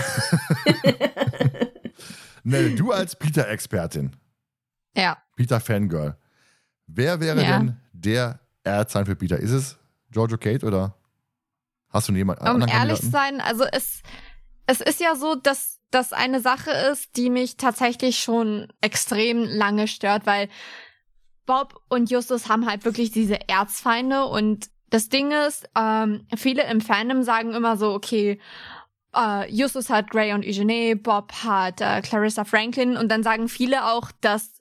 Nell, 2.43 2.75
du 2.75 2.91
als 2.91 3.17
Peter-Expertin. 3.17 4.15
Ja. 4.95 5.17
Peter-Fangirl. 5.35 6.15
Wer 6.85 7.19
wäre 7.19 7.41
ja. 7.41 7.57
denn 7.57 7.77
der 7.91 8.39
Erzfeind 8.63 9.07
für 9.07 9.15
Peter? 9.15 9.39
Ist 9.39 9.49
es 9.51 9.79
Giorgio 10.11 10.37
Kate 10.37 10.63
oder 10.63 10.95
Hast 11.93 12.09
du 12.09 12.13
jemanden? 12.13 12.47
Um 12.47 12.67
ehrlich 12.67 12.99
zu 12.99 13.09
sein, 13.09 13.39
also 13.39 13.63
es, 13.71 14.01
es 14.65 14.81
ist 14.81 14.99
ja 14.99 15.15
so, 15.15 15.35
dass 15.35 15.79
das 15.91 16.11
eine 16.11 16.39
Sache 16.39 16.71
ist, 16.71 17.15
die 17.17 17.29
mich 17.29 17.57
tatsächlich 17.57 18.19
schon 18.19 18.67
extrem 18.81 19.43
lange 19.43 19.87
stört, 19.87 20.25
weil 20.25 20.49
Bob 21.45 21.79
und 21.89 22.09
Justus 22.09 22.49
haben 22.49 22.65
halt 22.65 22.83
wirklich 22.83 23.11
diese 23.11 23.47
Erzfeinde 23.47 24.25
und 24.25 24.69
das 24.89 25.09
Ding 25.09 25.31
ist, 25.31 25.67
ähm, 25.75 26.27
viele 26.35 26.63
im 26.69 26.81
Fandom 26.81 27.23
sagen 27.23 27.53
immer 27.53 27.77
so, 27.77 27.93
okay, 27.93 28.39
äh, 29.15 29.51
Justus 29.51 29.89
hat 29.89 30.09
Gray 30.09 30.33
und 30.33 30.45
Eugenie, 30.45 30.95
Bob 30.95 31.31
hat 31.43 31.81
äh, 31.81 32.01
Clarissa 32.01 32.45
Franklin 32.45 32.97
und 32.97 33.09
dann 33.09 33.23
sagen 33.23 33.49
viele 33.49 33.85
auch, 33.85 34.11
dass 34.21 34.59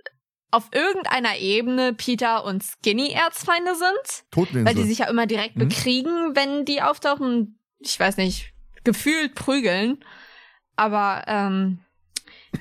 auf 0.53 0.69
irgendeiner 0.73 1.39
Ebene 1.39 1.95
Peter 1.95 2.45
und 2.45 2.63
Skinny 2.63 3.11
Erzfeinde 3.11 3.75
sind. 3.75 4.31
Toteninsel. 4.31 4.67
Weil 4.67 4.75
die 4.75 4.89
sich 4.89 4.99
ja 4.99 5.09
immer 5.09 5.27
direkt 5.27 5.57
mhm. 5.57 5.69
bekriegen, 5.69 6.37
wenn 6.37 6.65
die 6.65 6.83
auftauchen. 6.83 7.59
Ich 7.81 7.99
weiß 7.99 8.19
nicht, 8.19 8.53
gefühlt 8.85 9.35
prügeln. 9.35 10.05
Aber 10.77 11.25
ähm, 11.27 11.81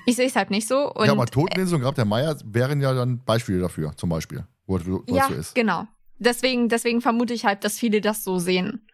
ich 0.05 0.15
sehe 0.15 0.27
es 0.27 0.35
halt 0.35 0.51
nicht 0.51 0.67
so. 0.67 0.91
Und, 0.91 1.05
ja, 1.05 1.11
aber 1.11 1.25
Toteninsel 1.25 1.75
und 1.75 1.81
Grab 1.81 1.95
der 1.95 2.05
Meier 2.05 2.37
wären 2.45 2.81
ja 2.81 2.93
dann 2.93 3.23
Beispiele 3.23 3.59
dafür, 3.59 3.95
zum 3.97 4.09
Beispiel. 4.09 4.47
Wo, 4.65 4.79
wo 4.85 5.03
ja, 5.13 5.27
so 5.27 5.33
ist. 5.33 5.53
genau. 5.53 5.85
Deswegen, 6.17 6.69
deswegen 6.69 7.01
vermute 7.01 7.33
ich 7.33 7.45
halt, 7.45 7.63
dass 7.63 7.77
viele 7.77 7.99
das 7.99 8.23
so 8.23 8.39
sehen. 8.39 8.87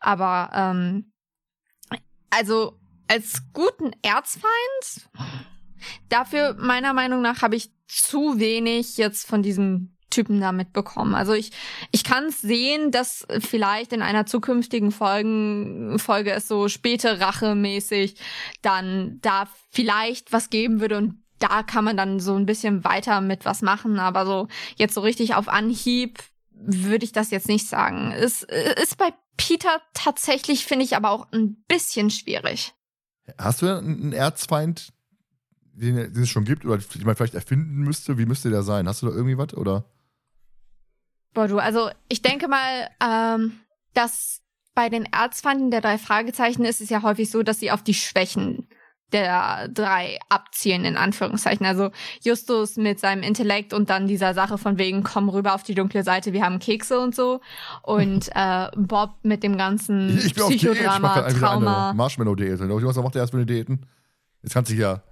Aber 0.00 0.50
ähm, 0.54 1.12
also 2.30 2.80
als 3.06 3.42
guten 3.52 3.92
Erzfeind 4.02 5.10
Dafür, 6.08 6.56
meiner 6.58 6.92
Meinung 6.92 7.22
nach, 7.22 7.42
habe 7.42 7.56
ich 7.56 7.70
zu 7.86 8.38
wenig 8.38 8.96
jetzt 8.96 9.26
von 9.26 9.42
diesem 9.42 9.96
Typen 10.10 10.40
da 10.40 10.52
mitbekommen. 10.52 11.14
Also 11.14 11.32
ich, 11.32 11.52
ich 11.92 12.04
kann 12.04 12.26
es 12.26 12.40
sehen, 12.40 12.90
dass 12.90 13.26
vielleicht 13.38 13.92
in 13.92 14.02
einer 14.02 14.26
zukünftigen 14.26 14.90
Folgen, 14.90 15.98
Folge 15.98 16.32
es 16.32 16.48
so 16.48 16.68
späte 16.68 17.20
Rache 17.20 17.54
mäßig 17.54 18.16
dann 18.60 19.18
da 19.22 19.48
vielleicht 19.70 20.32
was 20.32 20.50
geben 20.50 20.80
würde 20.80 20.98
und 20.98 21.22
da 21.38 21.62
kann 21.62 21.84
man 21.84 21.96
dann 21.96 22.20
so 22.20 22.34
ein 22.34 22.44
bisschen 22.44 22.84
weiter 22.84 23.20
mit 23.20 23.46
was 23.46 23.62
machen, 23.62 23.98
aber 23.98 24.26
so 24.26 24.48
jetzt 24.76 24.94
so 24.94 25.00
richtig 25.00 25.34
auf 25.34 25.48
Anhieb 25.48 26.18
würde 26.52 27.04
ich 27.04 27.12
das 27.12 27.30
jetzt 27.30 27.48
nicht 27.48 27.66
sagen. 27.66 28.12
Es 28.12 28.42
ist 28.42 28.98
bei 28.98 29.14
Peter 29.38 29.80
tatsächlich, 29.94 30.66
finde 30.66 30.84
ich, 30.84 30.96
aber 30.96 31.10
auch 31.10 31.32
ein 31.32 31.64
bisschen 31.66 32.10
schwierig. 32.10 32.74
Hast 33.38 33.62
du 33.62 33.74
einen 33.74 34.12
Erzfeind, 34.12 34.92
den, 35.80 35.96
den 35.96 36.22
es 36.22 36.28
schon 36.28 36.44
gibt 36.44 36.64
oder 36.64 36.78
den 36.78 37.04
man 37.04 37.16
vielleicht 37.16 37.34
erfinden 37.34 37.78
müsste? 37.78 38.18
Wie 38.18 38.26
müsste 38.26 38.50
der 38.50 38.62
sein? 38.62 38.88
Hast 38.88 39.02
du 39.02 39.06
da 39.06 39.12
irgendwie 39.12 39.38
was 39.38 39.54
oder? 39.54 39.84
Boah, 41.32 41.48
du, 41.48 41.58
also 41.58 41.90
ich 42.08 42.22
denke 42.22 42.48
mal, 42.48 42.88
ähm, 43.02 43.60
dass 43.94 44.42
bei 44.74 44.88
den 44.88 45.04
Erzfeinden 45.04 45.70
der 45.70 45.80
drei 45.80 45.98
Fragezeichen 45.98 46.64
ist 46.64 46.80
es 46.80 46.90
ja 46.90 47.02
häufig 47.02 47.30
so, 47.30 47.42
dass 47.42 47.60
sie 47.60 47.70
auf 47.70 47.82
die 47.82 47.94
Schwächen 47.94 48.68
der 49.12 49.68
drei 49.68 50.18
abzielen, 50.28 50.84
in 50.84 50.96
Anführungszeichen. 50.96 51.66
Also 51.66 51.90
Justus 52.22 52.76
mit 52.76 53.00
seinem 53.00 53.24
Intellekt 53.24 53.72
und 53.72 53.90
dann 53.90 54.06
dieser 54.06 54.34
Sache 54.34 54.56
von 54.56 54.78
wegen, 54.78 55.02
komm 55.02 55.28
rüber 55.28 55.54
auf 55.54 55.64
die 55.64 55.74
dunkle 55.74 56.04
Seite, 56.04 56.32
wir 56.32 56.44
haben 56.44 56.60
Kekse 56.60 57.00
und 57.00 57.14
so. 57.14 57.40
Und 57.82 58.28
äh, 58.34 58.68
Bob 58.76 59.14
mit 59.22 59.42
dem 59.42 59.56
ganzen 59.56 60.16
ich 60.18 60.34
bin 60.34 60.44
Psychodrama, 60.44 61.26
auf 61.26 61.38
Trauma. 61.38 61.92
Marshmallow-Diät. 61.92 62.60
Was 62.60 62.96
macht 62.96 63.14
der 63.14 63.22
erst 63.22 63.32
für 63.32 63.38
eine 63.38 63.46
Diäten? 63.46 63.86
Jetzt 64.42 64.54
kannst 64.54 64.70
du 64.70 64.76
ja 64.76 65.02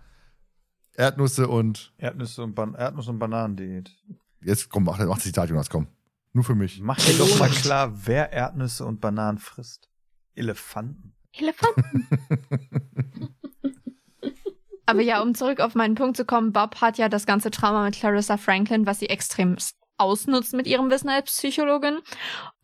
Erdnüsse 0.99 1.49
und. 1.49 1.93
Erdnüsse 1.97 2.43
und, 2.43 2.55
Ban 2.55 2.75
Erdnuss 2.75 3.09
und 3.09 3.20
Bananendiät. 3.20 3.97
Jetzt 4.43 4.69
komm, 4.69 4.85
mach, 4.85 4.99
mach 4.99 5.15
das 5.15 5.25
Zitat, 5.25 5.49
Jonas, 5.49 5.70
komm. 5.70 5.87
Nur 6.33 6.43
für 6.43 6.57
mich. 6.57 6.81
Mach 6.81 6.99
dir 6.99 7.16
doch 7.16 7.39
mal 7.39 7.49
klar, 7.49 7.93
wer 8.07 8.33
Erdnüsse 8.33 8.85
und 8.85 9.01
Bananen 9.01 9.39
frisst. 9.39 9.89
Elefanten. 10.35 11.15
Elefanten. 11.33 12.09
Aber 14.87 15.03
ja, 15.03 15.23
um 15.23 15.35
zurück 15.35 15.61
auf 15.61 15.75
meinen 15.75 15.95
Punkt 15.95 16.16
zu 16.16 16.25
kommen, 16.25 16.53
Bob 16.53 16.81
hat 16.81 16.99
ja 16.99 17.09
das 17.09 17.27
ganze 17.27 17.51
Trauma 17.51 17.85
mit 17.85 17.95
Clarissa 17.95 18.37
Franklin, 18.37 18.87
was 18.87 18.99
sie 18.99 19.09
extrem 19.09 19.57
ausnutzt 19.99 20.55
mit 20.55 20.66
ihrem 20.66 20.91
Wissen 20.91 21.11
als 21.11 21.31
Psychologin. 21.31 21.99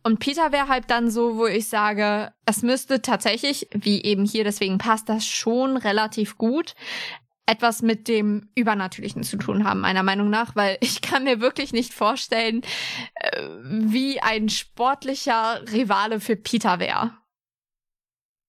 Und 0.03 0.19
Peter 0.19 0.51
wäre 0.51 0.67
halt 0.67 0.89
dann 0.89 1.09
so, 1.09 1.37
wo 1.37 1.45
ich 1.45 1.69
sage, 1.69 2.33
es 2.45 2.63
müsste 2.63 3.01
tatsächlich, 3.01 3.67
wie 3.73 4.03
eben 4.03 4.25
hier, 4.25 4.43
deswegen 4.43 4.77
passt 4.77 5.07
das 5.07 5.25
schon 5.25 5.77
relativ 5.77 6.37
gut, 6.37 6.75
etwas 7.45 7.81
mit 7.81 8.07
dem 8.07 8.49
Übernatürlichen 8.55 9.23
zu 9.23 9.37
tun 9.37 9.63
haben, 9.65 9.81
meiner 9.81 10.03
Meinung 10.03 10.29
nach, 10.29 10.55
weil 10.55 10.77
ich 10.81 11.01
kann 11.01 11.23
mir 11.23 11.39
wirklich 11.39 11.73
nicht 11.73 11.93
vorstellen, 11.93 12.61
äh, 13.15 13.41
wie 13.61 14.19
ein 14.21 14.49
sportlicher 14.49 15.61
Rivale 15.71 16.19
für 16.19 16.35
Peter 16.35 16.79
wäre. 16.79 17.11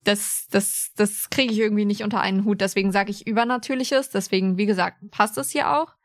das, 0.04 0.46
das, 0.50 0.92
das 0.96 1.30
kriege 1.30 1.52
ich 1.52 1.58
irgendwie 1.58 1.84
nicht 1.84 2.02
unter 2.04 2.20
einen 2.20 2.44
Hut. 2.44 2.60
Deswegen 2.60 2.92
sage 2.92 3.10
ich 3.10 3.26
Übernatürliches. 3.26 4.10
Deswegen, 4.10 4.56
wie 4.56 4.66
gesagt, 4.66 4.98
passt 5.10 5.36
es 5.36 5.50
hier 5.50 5.76
auch. 5.76 5.96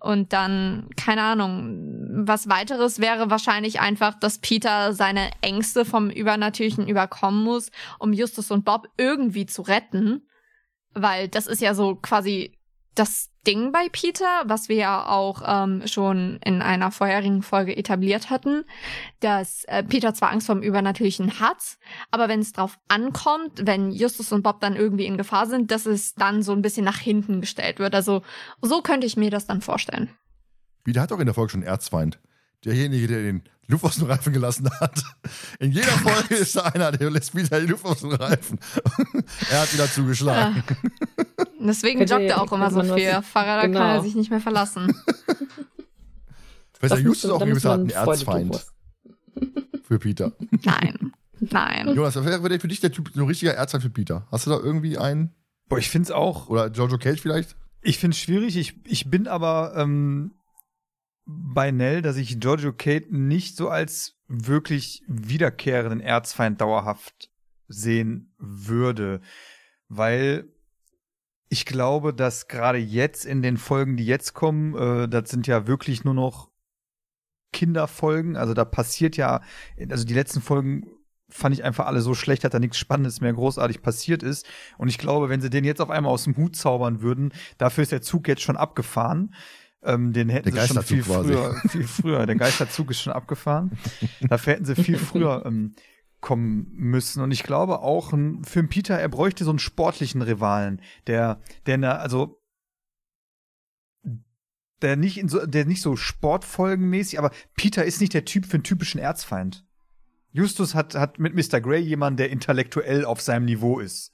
Und 0.00 0.32
dann, 0.32 0.88
keine 0.96 1.22
Ahnung, 1.22 2.24
was 2.26 2.48
weiteres 2.48 3.00
wäre 3.00 3.30
wahrscheinlich 3.30 3.80
einfach, 3.80 4.18
dass 4.18 4.38
Peter 4.38 4.92
seine 4.92 5.30
Ängste 5.40 5.84
vom 5.84 6.10
Übernatürlichen 6.10 6.88
überkommen 6.88 7.44
muss, 7.44 7.70
um 7.98 8.12
Justus 8.12 8.50
und 8.50 8.64
Bob 8.64 8.88
irgendwie 8.96 9.46
zu 9.46 9.62
retten. 9.62 10.26
Weil 10.94 11.28
das 11.28 11.46
ist 11.46 11.62
ja 11.62 11.74
so 11.74 11.96
quasi 11.96 12.52
das 12.94 13.30
Ding 13.46 13.72
bei 13.72 13.88
Peter, 13.90 14.42
was 14.44 14.68
wir 14.68 14.76
ja 14.76 15.08
auch 15.08 15.42
ähm, 15.44 15.82
schon 15.86 16.38
in 16.44 16.62
einer 16.62 16.90
vorherigen 16.90 17.42
Folge 17.42 17.76
etabliert 17.76 18.30
hatten, 18.30 18.64
dass 19.20 19.64
äh, 19.64 19.82
Peter 19.82 20.14
zwar 20.14 20.30
Angst 20.30 20.46
vom 20.46 20.62
Übernatürlichen 20.62 21.40
hat, 21.40 21.78
aber 22.10 22.28
wenn 22.28 22.40
es 22.40 22.52
drauf 22.52 22.78
ankommt, 22.88 23.66
wenn 23.66 23.90
Justus 23.90 24.30
und 24.30 24.42
Bob 24.42 24.60
dann 24.60 24.76
irgendwie 24.76 25.06
in 25.06 25.16
Gefahr 25.16 25.46
sind, 25.46 25.70
dass 25.70 25.86
es 25.86 26.14
dann 26.14 26.42
so 26.42 26.52
ein 26.52 26.62
bisschen 26.62 26.84
nach 26.84 26.98
hinten 26.98 27.40
gestellt 27.40 27.78
wird. 27.78 27.94
Also 27.94 28.22
so 28.60 28.82
könnte 28.82 29.06
ich 29.06 29.16
mir 29.16 29.30
das 29.30 29.46
dann 29.46 29.60
vorstellen. 29.60 30.10
Peter 30.84 31.00
hat 31.00 31.12
auch 31.12 31.20
in 31.20 31.26
der 31.26 31.34
Folge 31.34 31.52
schon 31.52 31.62
Erzfeind. 31.62 32.20
Derjenige, 32.64 33.08
der 33.08 33.22
den 33.22 33.42
Luft 33.66 33.84
aus 33.84 33.96
dem 33.96 34.06
Reifen 34.06 34.32
gelassen 34.32 34.68
hat. 34.80 35.02
In 35.58 35.72
jeder 35.72 35.92
Folge 35.92 36.36
ist 36.36 36.54
da 36.56 36.62
einer, 36.62 36.92
der 36.92 37.10
lässt 37.10 37.34
wieder 37.34 37.60
die 37.60 37.66
Luft 37.66 37.84
aus 37.84 38.00
dem 38.00 38.12
Reifen. 38.12 38.58
er 39.50 39.62
hat 39.62 39.72
wieder 39.72 39.90
zugeschlagen. 39.90 40.62
Ja. 40.68 41.44
Deswegen 41.60 42.00
joggt 42.00 42.22
er 42.22 42.40
auch 42.40 42.52
immer 42.52 42.70
so 42.70 42.82
viel. 42.94 43.22
Fahrrad 43.22 43.64
genau. 43.64 43.80
kann 43.80 43.90
er 43.96 44.02
sich 44.02 44.14
nicht 44.14 44.30
mehr 44.30 44.40
verlassen. 44.40 44.94
Vielleicht 46.78 46.96
ist 46.96 47.04
Justus 47.04 47.30
auch 47.30 47.40
ein 47.40 47.48
gewisser 47.48 47.74
ein 47.74 47.88
Erzfeind. 47.88 48.66
Für 49.84 49.98
Peter. 49.98 50.32
Nein. 50.64 51.12
Nein. 51.38 51.94
Jonas, 51.94 52.14
wer 52.16 52.42
wäre 52.42 52.60
für 52.60 52.68
dich 52.68 52.80
der 52.80 52.92
Typ, 52.92 53.10
so 53.14 53.22
ein 53.22 53.26
richtiger 53.26 53.54
Erzfeind 53.54 53.82
für 53.82 53.90
Peter? 53.90 54.28
Hast 54.30 54.46
du 54.46 54.50
da 54.50 54.58
irgendwie 54.58 54.96
einen? 54.96 55.34
Boah, 55.68 55.78
ich 55.78 55.90
finde 55.90 56.06
es 56.06 56.10
auch. 56.12 56.48
Oder 56.48 56.70
Giorgio 56.70 56.98
Cage 56.98 57.20
vielleicht? 57.20 57.56
Ich 57.80 57.98
finde 57.98 58.14
es 58.14 58.20
schwierig. 58.20 58.56
Ich, 58.56 58.74
ich 58.86 59.10
bin 59.10 59.26
aber 59.26 59.74
ähm, 59.76 60.34
bei 61.24 61.70
Nell, 61.70 62.02
dass 62.02 62.16
ich 62.16 62.40
Giorgio 62.40 62.72
Kate 62.72 63.06
nicht 63.10 63.56
so 63.56 63.68
als 63.68 64.18
wirklich 64.28 65.02
wiederkehrenden 65.06 66.00
Erzfeind 66.00 66.60
dauerhaft 66.60 67.30
sehen 67.68 68.34
würde, 68.38 69.20
weil 69.88 70.48
ich 71.48 71.66
glaube, 71.66 72.14
dass 72.14 72.48
gerade 72.48 72.78
jetzt 72.78 73.26
in 73.26 73.42
den 73.42 73.58
Folgen, 73.58 73.96
die 73.96 74.06
jetzt 74.06 74.32
kommen, 74.32 74.74
äh, 74.74 75.08
das 75.08 75.30
sind 75.30 75.46
ja 75.46 75.66
wirklich 75.66 76.02
nur 76.02 76.14
noch 76.14 76.50
Kinderfolgen. 77.52 78.36
Also 78.36 78.54
da 78.54 78.64
passiert 78.64 79.18
ja, 79.18 79.42
also 79.90 80.06
die 80.06 80.14
letzten 80.14 80.40
Folgen 80.40 80.86
fand 81.28 81.54
ich 81.54 81.64
einfach 81.64 81.86
alle 81.86 82.00
so 82.00 82.14
schlecht, 82.14 82.44
dass 82.44 82.52
da 82.52 82.58
nichts 82.58 82.78
Spannendes 82.78 83.20
mehr 83.20 83.32
großartig 83.32 83.82
passiert 83.82 84.22
ist. 84.22 84.46
Und 84.78 84.88
ich 84.88 84.98
glaube, 84.98 85.28
wenn 85.28 85.40
sie 85.40 85.50
den 85.50 85.64
jetzt 85.64 85.80
auf 85.80 85.90
einmal 85.90 86.12
aus 86.12 86.24
dem 86.24 86.36
Hut 86.36 86.56
zaubern 86.56 87.02
würden, 87.02 87.32
dafür 87.58 87.82
ist 87.82 87.92
der 87.92 88.02
Zug 88.02 88.28
jetzt 88.28 88.42
schon 88.42 88.56
abgefahren. 88.56 89.34
Ähm, 89.84 90.12
den 90.12 90.28
hätten 90.28 90.54
der 90.54 90.66
sie 90.66 90.74
schon 90.74 90.82
viel 90.82 91.02
früher, 91.02 91.60
viel 91.68 91.86
früher. 91.86 92.26
Der 92.26 92.36
Geisterzug 92.36 92.90
ist 92.90 93.02
schon 93.02 93.12
abgefahren. 93.12 93.78
Dafür 94.20 94.54
hätten 94.54 94.64
sie 94.64 94.76
viel 94.76 94.96
früher 94.96 95.42
ähm, 95.46 95.74
kommen 96.20 96.68
müssen. 96.72 97.22
Und 97.22 97.32
ich 97.32 97.42
glaube 97.42 97.80
auch, 97.80 98.10
Film 98.10 98.68
Peter, 98.68 98.98
er 98.98 99.08
bräuchte 99.08 99.44
so 99.44 99.50
einen 99.50 99.58
sportlichen 99.58 100.22
Rivalen, 100.22 100.80
der, 101.08 101.40
der, 101.66 102.00
also, 102.00 102.40
der 104.80 104.96
nicht 104.96 105.18
in 105.18 105.28
so, 105.28 105.44
der 105.44 105.66
nicht 105.66 105.82
so 105.82 105.96
sportfolgenmäßig, 105.96 107.18
aber 107.18 107.32
Peter 107.56 107.84
ist 107.84 108.00
nicht 108.00 108.14
der 108.14 108.24
Typ 108.24 108.46
für 108.46 108.54
einen 108.54 108.64
typischen 108.64 109.00
Erzfeind. 109.00 109.66
Justus 110.30 110.74
hat, 110.74 110.94
hat 110.94 111.18
mit 111.18 111.34
Mr. 111.34 111.60
Grey 111.60 111.80
jemanden, 111.80 112.16
der 112.16 112.30
intellektuell 112.30 113.04
auf 113.04 113.20
seinem 113.20 113.44
Niveau 113.44 113.80
ist. 113.80 114.12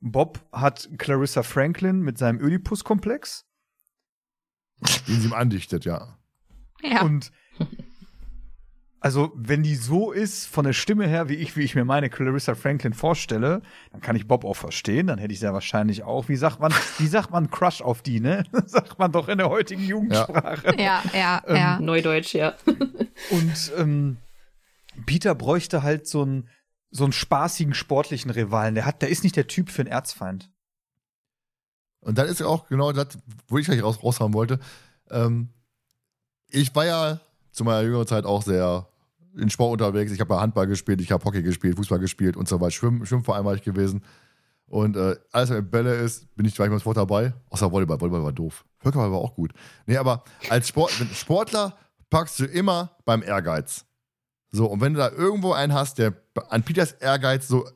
Bob 0.00 0.46
hat 0.52 0.88
Clarissa 0.98 1.42
Franklin 1.42 2.00
mit 2.00 2.18
seinem 2.18 2.40
Oedipus-Komplex. 2.40 3.46
Den 5.08 5.20
sie 5.20 5.28
ihm 5.28 5.32
andichtet, 5.32 5.84
ja. 5.84 6.18
Ja. 6.82 7.02
Und 7.02 7.32
also, 9.00 9.32
wenn 9.34 9.62
die 9.62 9.74
so 9.74 10.12
ist, 10.12 10.46
von 10.46 10.64
der 10.64 10.72
Stimme 10.72 11.06
her, 11.06 11.28
wie 11.28 11.34
ich, 11.34 11.56
wie 11.56 11.62
ich 11.62 11.74
mir 11.74 11.84
meine 11.84 12.10
Clarissa 12.10 12.54
Franklin 12.54 12.94
vorstelle, 12.94 13.62
dann 13.92 14.00
kann 14.00 14.16
ich 14.16 14.26
Bob 14.26 14.44
auch 14.44 14.56
verstehen. 14.56 15.06
Dann 15.06 15.18
hätte 15.18 15.32
ich 15.32 15.40
sehr 15.40 15.52
wahrscheinlich 15.52 16.02
auch. 16.04 16.28
Wie 16.28 16.36
sagt 16.36 16.60
man, 16.60 16.72
wie 16.98 17.06
sagt 17.06 17.30
man 17.30 17.50
Crush 17.50 17.82
auf 17.82 18.02
die, 18.02 18.20
ne? 18.20 18.44
sagt 18.66 18.98
man 18.98 19.12
doch 19.12 19.28
in 19.28 19.38
der 19.38 19.50
heutigen 19.50 19.82
Jugendsprache. 19.82 20.74
Ja, 20.78 21.02
ja, 21.12 21.42
ähm, 21.46 21.56
ja. 21.56 21.80
Neudeutsch, 21.80 22.34
ja. 22.34 22.54
und 23.30 23.72
ähm, 23.76 24.16
Peter 25.06 25.34
bräuchte 25.34 25.82
halt 25.82 26.06
so 26.06 26.22
einen, 26.22 26.48
so 26.90 27.04
einen 27.04 27.12
spaßigen 27.12 27.74
sportlichen 27.74 28.30
Rivalen. 28.30 28.74
Der 28.74 28.86
hat, 28.86 29.02
der 29.02 29.08
ist 29.08 29.24
nicht 29.24 29.36
der 29.36 29.48
Typ 29.48 29.70
für 29.70 29.82
einen 29.82 29.90
Erzfeind. 29.90 30.50
Und 32.04 32.18
dann 32.18 32.28
ist 32.28 32.40
ja 32.40 32.46
auch 32.46 32.68
genau 32.68 32.92
das, 32.92 33.08
wo 33.48 33.58
ich 33.58 33.68
eigentlich 33.68 33.82
raus, 33.82 34.02
raushaben 34.02 34.34
wollte. 34.34 34.58
Ähm, 35.10 35.48
ich 36.50 36.74
war 36.74 36.84
ja 36.84 37.20
zu 37.50 37.64
meiner 37.64 37.82
jüngeren 37.82 38.06
Zeit 38.06 38.24
auch 38.24 38.42
sehr 38.42 38.86
in 39.36 39.50
Sport 39.50 39.72
unterwegs. 39.72 40.12
Ich 40.12 40.20
habe 40.20 40.40
Handball 40.40 40.66
gespielt, 40.66 41.00
ich 41.00 41.10
habe 41.10 41.24
Hockey 41.24 41.42
gespielt, 41.42 41.76
Fußball 41.76 41.98
gespielt 41.98 42.36
und 42.36 42.48
so 42.48 42.60
weiter. 42.60 42.70
Schwimm, 42.70 43.04
Schwimmverein 43.04 43.44
war 43.44 43.54
ich 43.54 43.62
gewesen. 43.62 44.02
Und 44.66 44.96
äh, 44.96 45.16
alles, 45.32 45.50
was 45.50 45.56
mit 45.56 45.70
Bälle 45.70 45.94
ist, 45.94 46.34
bin 46.36 46.46
ich 46.46 46.54
gleich 46.54 46.70
mal 46.70 46.78
sofort 46.78 46.96
dabei. 46.96 47.32
Außer 47.50 47.70
Volleyball. 47.70 48.00
Volleyball 48.00 48.22
war 48.22 48.32
doof. 48.32 48.64
Völkerball 48.78 49.12
war 49.12 49.18
auch 49.18 49.34
gut. 49.34 49.52
Nee, 49.86 49.96
aber 49.96 50.24
als 50.48 50.68
Sport, 50.68 50.92
Sportler 51.14 51.76
packst 52.10 52.38
du 52.38 52.44
immer 52.44 52.96
beim 53.04 53.22
Ehrgeiz. 53.22 53.84
So, 54.52 54.66
und 54.66 54.80
wenn 54.80 54.94
du 54.94 55.00
da 55.00 55.10
irgendwo 55.10 55.52
einen 55.52 55.72
hast, 55.72 55.98
der 55.98 56.14
an 56.48 56.62
Peters 56.62 56.92
Ehrgeiz 56.92 57.48
so 57.48 57.68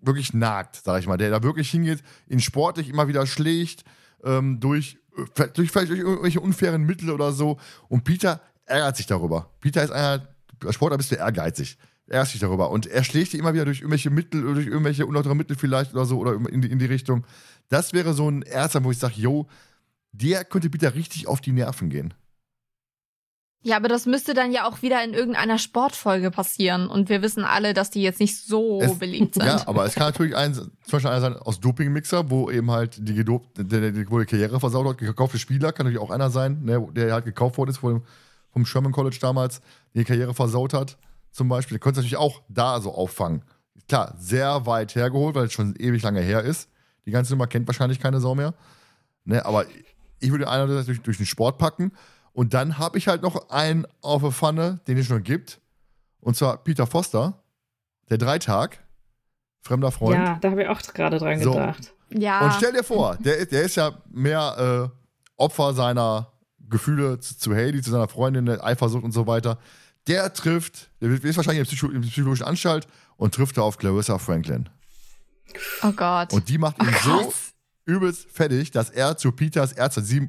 wirklich 0.00 0.34
nagt, 0.34 0.80
sag 0.84 1.00
ich 1.00 1.06
mal, 1.06 1.16
der 1.16 1.30
da 1.30 1.42
wirklich 1.42 1.70
hingeht, 1.70 2.02
ihn 2.28 2.40
sportlich 2.40 2.88
immer 2.88 3.08
wieder 3.08 3.26
schlägt, 3.26 3.84
ähm, 4.24 4.60
durch, 4.60 4.98
äh, 5.36 5.48
durch 5.48 5.70
vielleicht 5.70 5.90
durch 5.90 6.00
irgendwelche 6.00 6.40
unfairen 6.40 6.84
Mittel 6.84 7.10
oder 7.10 7.32
so. 7.32 7.58
Und 7.88 8.04
Peter 8.04 8.40
ärgert 8.64 8.96
sich 8.96 9.06
darüber. 9.06 9.50
Peter 9.60 9.82
ist 9.82 9.90
einer, 9.90 10.28
als 10.64 10.74
Sportler 10.74 10.96
bist 10.96 11.10
du 11.10 11.16
ehrgeizig. 11.16 11.78
Er 12.06 12.14
ärgert 12.14 12.32
sich 12.32 12.40
darüber. 12.40 12.70
Und 12.70 12.86
er 12.86 13.04
schlägt 13.04 13.32
dich 13.32 13.40
immer 13.40 13.54
wieder 13.54 13.64
durch 13.64 13.80
irgendwelche 13.80 14.10
Mittel 14.10 14.42
durch 14.42 14.66
irgendwelche 14.66 15.06
unlautere 15.06 15.34
Mittel 15.34 15.56
vielleicht 15.56 15.92
oder 15.92 16.04
so 16.04 16.18
oder 16.18 16.34
in 16.34 16.62
die, 16.62 16.70
in 16.70 16.78
die 16.78 16.86
Richtung. 16.86 17.24
Das 17.68 17.92
wäre 17.92 18.14
so 18.14 18.30
ein 18.30 18.42
Erster, 18.42 18.82
wo 18.84 18.90
ich 18.90 18.98
sage, 18.98 19.14
yo, 19.16 19.46
der 20.12 20.44
könnte 20.44 20.70
Peter 20.70 20.94
richtig 20.94 21.26
auf 21.26 21.40
die 21.40 21.52
Nerven 21.52 21.90
gehen. 21.90 22.14
Ja, 23.62 23.76
aber 23.76 23.88
das 23.88 24.06
müsste 24.06 24.34
dann 24.34 24.52
ja 24.52 24.68
auch 24.68 24.82
wieder 24.82 25.02
in 25.02 25.14
irgendeiner 25.14 25.58
Sportfolge 25.58 26.30
passieren. 26.30 26.88
Und 26.88 27.08
wir 27.08 27.22
wissen 27.22 27.44
alle, 27.44 27.74
dass 27.74 27.90
die 27.90 28.02
jetzt 28.02 28.20
nicht 28.20 28.40
so 28.40 28.80
es, 28.80 28.98
beliebt 28.98 29.34
sind. 29.34 29.46
Ja, 29.46 29.66
aber 29.66 29.84
es 29.84 29.94
kann 29.94 30.06
natürlich 30.06 30.36
ein, 30.36 30.54
zum 30.54 30.70
Beispiel 30.90 31.10
einer 31.10 31.20
sein 31.20 31.36
aus 31.36 31.58
Dopingmixer, 31.58 32.30
wo 32.30 32.50
eben 32.50 32.70
halt 32.70 32.96
die, 33.00 33.14
gedopt, 33.14 33.58
der, 33.58 33.90
der, 33.90 34.10
wo 34.10 34.20
die 34.20 34.26
Karriere 34.26 34.60
versaut 34.60 34.86
hat, 34.86 34.98
gekaufte 34.98 35.38
Spieler, 35.38 35.72
kann 35.72 35.86
natürlich 35.86 36.02
auch 36.02 36.10
einer 36.10 36.30
sein, 36.30 36.62
ne, 36.62 36.86
der 36.92 37.12
halt 37.12 37.24
gekauft 37.24 37.58
worden 37.58 37.70
ist 37.70 37.78
vom, 37.78 38.04
vom 38.52 38.64
Sherman 38.64 38.92
College 38.92 39.18
damals, 39.20 39.60
die 39.94 40.04
Karriere 40.04 40.34
versaut 40.34 40.72
hat, 40.72 40.96
zum 41.32 41.48
Beispiel. 41.48 41.76
Der 41.76 41.80
könnte 41.80 41.98
natürlich 41.98 42.16
auch 42.16 42.42
da 42.48 42.80
so 42.80 42.94
auffangen. 42.94 43.42
Klar, 43.88 44.14
sehr 44.18 44.66
weit 44.66 44.94
hergeholt, 44.94 45.34
weil 45.34 45.46
es 45.46 45.52
schon 45.52 45.74
ewig 45.76 46.02
lange 46.02 46.20
her 46.20 46.42
ist. 46.42 46.68
Die 47.06 47.10
ganze 47.10 47.32
Nummer 47.32 47.48
kennt 47.48 47.66
wahrscheinlich 47.66 47.98
keine 47.98 48.20
Sau 48.20 48.36
mehr. 48.36 48.54
Ne, 49.24 49.44
aber 49.44 49.66
ich 50.20 50.30
würde 50.30 50.48
einer 50.48 50.66
durch, 50.66 51.02
durch 51.02 51.16
den 51.16 51.26
Sport 51.26 51.58
packen 51.58 51.90
und 52.38 52.54
dann 52.54 52.78
habe 52.78 52.98
ich 52.98 53.08
halt 53.08 53.22
noch 53.22 53.50
einen 53.50 53.84
auf 54.00 54.22
der 54.22 54.30
Pfanne, 54.30 54.78
den 54.86 54.96
es 54.96 55.06
schon 55.06 55.24
gibt. 55.24 55.60
Und 56.20 56.36
zwar 56.36 56.58
Peter 56.58 56.86
Foster, 56.86 57.42
der 58.10 58.18
Dreitag, 58.18 58.78
fremder 59.60 59.90
Freund. 59.90 60.24
Ja, 60.24 60.38
da 60.40 60.52
habe 60.52 60.62
ich 60.62 60.68
auch 60.68 60.80
gerade 60.80 61.18
dran 61.18 61.42
so. 61.42 61.50
gedacht. 61.50 61.92
Ja. 62.10 62.42
Und 62.44 62.52
stell 62.54 62.72
dir 62.72 62.84
vor, 62.84 63.16
der, 63.16 63.44
der 63.44 63.64
ist 63.64 63.74
ja 63.74 63.90
mehr 64.08 64.92
äh, 64.94 65.00
Opfer 65.36 65.74
seiner 65.74 66.30
Gefühle 66.60 67.18
zu, 67.18 67.36
zu 67.36 67.56
Haley, 67.56 67.82
zu 67.82 67.90
seiner 67.90 68.06
Freundin, 68.06 68.48
Eifersucht 68.48 69.02
und 69.02 69.10
so 69.10 69.26
weiter. 69.26 69.58
Der 70.06 70.32
trifft, 70.32 70.90
der 71.00 71.10
ist 71.10 71.36
wahrscheinlich 71.36 71.68
in 71.68 71.90
der, 71.90 72.00
der 72.00 72.08
psychologischen 72.08 72.46
Anstalt 72.46 72.86
und 73.16 73.34
trifft 73.34 73.56
da 73.56 73.62
auf 73.62 73.78
Clarissa 73.78 74.16
Franklin. 74.18 74.68
Oh 75.82 75.90
Gott. 75.90 76.32
Und 76.32 76.48
die 76.48 76.58
macht 76.58 76.80
ihn 76.80 76.94
oh 77.04 77.04
so 77.04 77.32
übelst 77.84 78.30
fertig, 78.30 78.70
dass 78.70 78.90
er 78.90 79.16
zu 79.16 79.32
Peters 79.32 79.72
Ärzte, 79.72 80.02
sie 80.02 80.20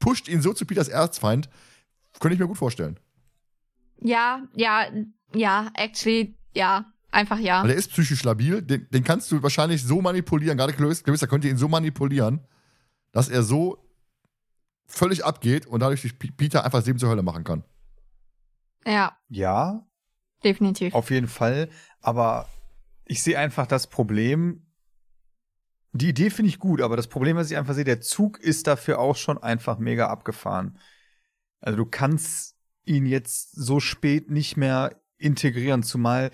pusht 0.00 0.26
ihn 0.26 0.42
so 0.42 0.52
zu 0.52 0.66
Peters 0.66 0.88
Erzfeind. 0.88 1.48
Könnte 2.18 2.34
ich 2.34 2.40
mir 2.40 2.48
gut 2.48 2.58
vorstellen. 2.58 2.98
Ja, 4.00 4.42
ja, 4.54 4.86
ja, 5.34 5.70
actually, 5.74 6.36
ja. 6.54 6.92
Einfach 7.12 7.38
ja. 7.38 7.62
Weil 7.62 7.70
er 7.70 7.76
ist 7.76 7.90
psychisch 7.90 8.22
labil. 8.22 8.62
Den, 8.62 8.88
den 8.90 9.02
kannst 9.02 9.30
du 9.32 9.42
wahrscheinlich 9.42 9.82
so 9.82 10.00
manipulieren. 10.00 10.56
Gerade 10.56 10.72
Clarissa 10.72 11.26
könnte 11.26 11.48
ihn 11.48 11.56
so 11.56 11.66
manipulieren, 11.66 12.46
dass 13.12 13.28
er 13.28 13.42
so 13.42 13.84
völlig 14.86 15.24
abgeht 15.24 15.66
und 15.66 15.80
dadurch 15.80 16.02
durch 16.02 16.18
Peter 16.18 16.64
einfach 16.64 16.78
das 16.78 16.86
Leben 16.86 16.98
zur 16.98 17.08
Hölle 17.08 17.22
machen 17.22 17.44
kann. 17.44 17.64
Ja. 18.86 19.16
Ja. 19.28 19.86
Definitiv. 20.44 20.94
Auf 20.94 21.10
jeden 21.10 21.28
Fall. 21.28 21.68
Aber 22.00 22.48
ich 23.06 23.22
sehe 23.22 23.38
einfach 23.38 23.66
das 23.66 23.88
Problem, 23.88 24.69
die 25.92 26.08
Idee 26.08 26.30
finde 26.30 26.48
ich 26.50 26.58
gut, 26.58 26.80
aber 26.80 26.96
das 26.96 27.08
Problem, 27.08 27.36
was 27.36 27.50
ich 27.50 27.56
einfach 27.56 27.74
sehe, 27.74 27.84
der 27.84 28.00
Zug 28.00 28.38
ist 28.38 28.66
dafür 28.66 28.98
auch 28.98 29.16
schon 29.16 29.38
einfach 29.42 29.78
mega 29.78 30.08
abgefahren. 30.08 30.78
Also 31.60 31.76
du 31.76 31.86
kannst 31.86 32.56
ihn 32.84 33.06
jetzt 33.06 33.52
so 33.52 33.80
spät 33.80 34.30
nicht 34.30 34.56
mehr 34.56 34.96
integrieren, 35.18 35.82
zumal 35.82 36.30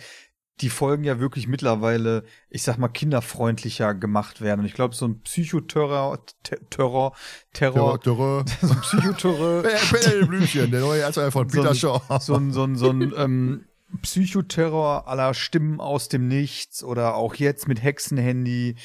die 0.61 0.71
Folgen 0.71 1.05
ja 1.05 1.21
wirklich 1.21 1.49
mittlerweile, 1.49 2.25
ich 2.49 2.63
sag 2.63 2.79
mal, 2.79 2.89
kinderfreundlicher 2.89 3.95
gemacht 3.95 4.41
werden. 4.41 4.61
Und 4.61 4.67
ich 4.67 4.73
glaube, 4.73 4.95
so 4.95 5.07
ein 5.07 5.21
Psychoterror, 5.21 6.25
Te- 6.43 6.61
Terror, 6.71 7.15
Terror, 7.53 8.01
Terror. 8.01 8.45
so 8.63 8.73
ein 8.73 8.81
Psychoterror, 8.81 9.63
Blümchen, 10.27 10.71
der 10.71 10.81
neue 10.81 11.03
Erzeuger 11.03 11.31
von 11.31 11.49
Peter 11.49 11.75
Shaw. 11.75 12.01
so 12.21 12.37
ein, 12.37 12.53
so 12.53 12.65
ein, 12.65 12.77
so 12.77 12.89
ein 12.89 13.13
ähm, 13.17 13.65
Psychoterror 14.01 15.07
aller 15.09 15.35
Stimmen 15.35 15.79
aus 15.81 16.09
dem 16.09 16.27
Nichts 16.27 16.83
oder 16.83 17.17
auch 17.17 17.35
jetzt 17.35 17.69
mit 17.69 17.83
Hexenhandy, 17.83 18.77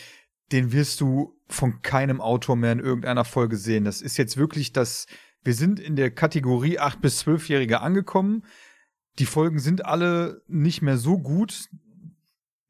den 0.52 0.72
wirst 0.72 1.02
du 1.02 1.38
von 1.48 1.82
keinem 1.82 2.22
Autor 2.22 2.56
mehr 2.56 2.72
in 2.72 2.80
irgendeiner 2.80 3.26
Folge 3.26 3.58
sehen. 3.58 3.86
Das 3.86 4.02
ist 4.02 4.18
jetzt 4.18 4.38
wirklich 4.38 4.74
das, 4.74 5.08
wir 5.44 5.54
sind 5.54 5.80
in 5.80 5.96
der 5.96 6.12
Kategorie 6.12 6.80
8- 6.80 7.00
bis 7.00 7.24
12-Jährige 7.24 7.82
angekommen. 7.82 8.44
Die 9.20 9.26
Folgen 9.26 9.60
sind 9.60 9.86
alle 9.86 10.42
nicht 10.48 10.82
mehr 10.82 10.98
so 10.98 11.20
gut. 11.20 11.70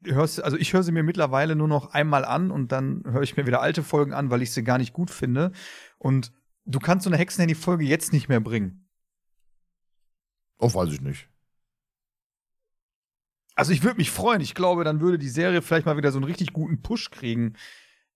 Hörst, 0.04 0.42
also 0.42 0.56
ich 0.56 0.72
höre 0.72 0.82
sie 0.82 0.92
mir 0.92 1.04
mittlerweile 1.04 1.54
nur 1.54 1.68
noch 1.68 1.92
einmal 1.92 2.24
an 2.24 2.50
und 2.50 2.72
dann 2.72 3.02
höre 3.04 3.22
ich 3.22 3.36
mir 3.36 3.46
wieder 3.46 3.60
alte 3.60 3.82
Folgen 3.82 4.12
an, 4.12 4.30
weil 4.30 4.42
ich 4.42 4.52
sie 4.52 4.64
gar 4.64 4.78
nicht 4.78 4.92
gut 4.92 5.10
finde. 5.10 5.52
Und 5.98 6.32
du 6.64 6.80
kannst 6.80 7.04
so 7.04 7.10
eine 7.10 7.18
Hexenhandy-Folge 7.18 7.84
jetzt 7.84 8.12
nicht 8.12 8.28
mehr 8.28 8.40
bringen. 8.40 8.88
Oh, 10.58 10.72
weiß 10.72 10.92
ich 10.92 11.00
nicht. 11.00 11.28
Also 13.54 13.72
ich 13.72 13.82
würde 13.82 13.96
mich 13.98 14.10
freuen. 14.10 14.40
Ich 14.40 14.54
glaube, 14.54 14.84
dann 14.84 15.00
würde 15.00 15.18
die 15.18 15.28
Serie 15.28 15.62
vielleicht 15.62 15.86
mal 15.86 15.96
wieder 15.96 16.10
so 16.12 16.18
einen 16.18 16.24
richtig 16.24 16.52
guten 16.52 16.80
Push 16.82 17.10
kriegen. 17.10 17.54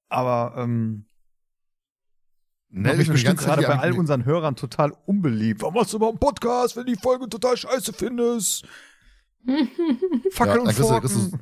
Aber 0.08 0.54
ähm, 0.56 1.06
Ne, 2.68 2.90
ich 2.94 3.04
bin 3.04 3.12
bestimmt 3.12 3.38
gerade 3.38 3.62
bei 3.62 3.78
all 3.78 3.92
unseren 3.92 4.24
Hörern 4.24 4.56
total 4.56 4.92
unbeliebt. 5.06 5.62
Warum 5.62 5.74
machst 5.74 5.92
du 5.92 5.98
überhaupt 5.98 6.14
einen 6.22 6.28
Podcast, 6.28 6.76
wenn 6.76 6.84
du 6.84 6.92
die 6.94 6.98
Folge 7.00 7.28
total 7.28 7.56
scheiße 7.56 7.92
findest? 7.92 8.66
Fackel 10.32 10.54
Ja, 10.56 10.60
und 10.60 10.66
dann 10.66 11.00
kriegst 11.00 11.16
du- 11.16 11.38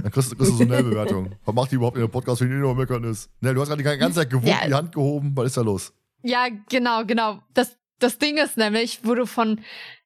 Dann 0.00 0.10
kriegst, 0.12 0.32
du- 0.32 0.36
kriegst 0.36 0.52
du 0.52 0.56
so 0.56 0.62
eine 0.62 0.82
Bewertung. 0.82 1.34
Was 1.44 1.54
macht 1.54 1.72
die 1.72 1.74
überhaupt 1.76 1.96
in 1.96 2.02
der 2.02 2.08
Podcast, 2.08 2.40
wenn 2.40 2.48
die 2.48 2.54
nur 2.54 2.74
meckern 2.76 3.02
ist? 3.04 3.28
Ne, 3.40 3.52
du 3.52 3.60
hast 3.60 3.68
gerade 3.68 3.82
die 3.82 3.98
ganze 3.98 4.20
Zeit 4.20 4.30
gewunken, 4.30 4.48
Ja. 4.50 4.66
die 4.66 4.74
Hand 4.74 4.92
gehoben. 4.94 5.32
Was 5.36 5.46
ist 5.46 5.56
da 5.56 5.62
los? 5.62 5.92
Ja, 6.22 6.46
genau, 6.70 7.04
genau. 7.04 7.42
Das, 7.54 7.76
das 7.98 8.18
Ding 8.18 8.36
ist 8.38 8.56
nämlich, 8.56 9.00
wo 9.02 9.14
du 9.16 9.26
von 9.26 9.60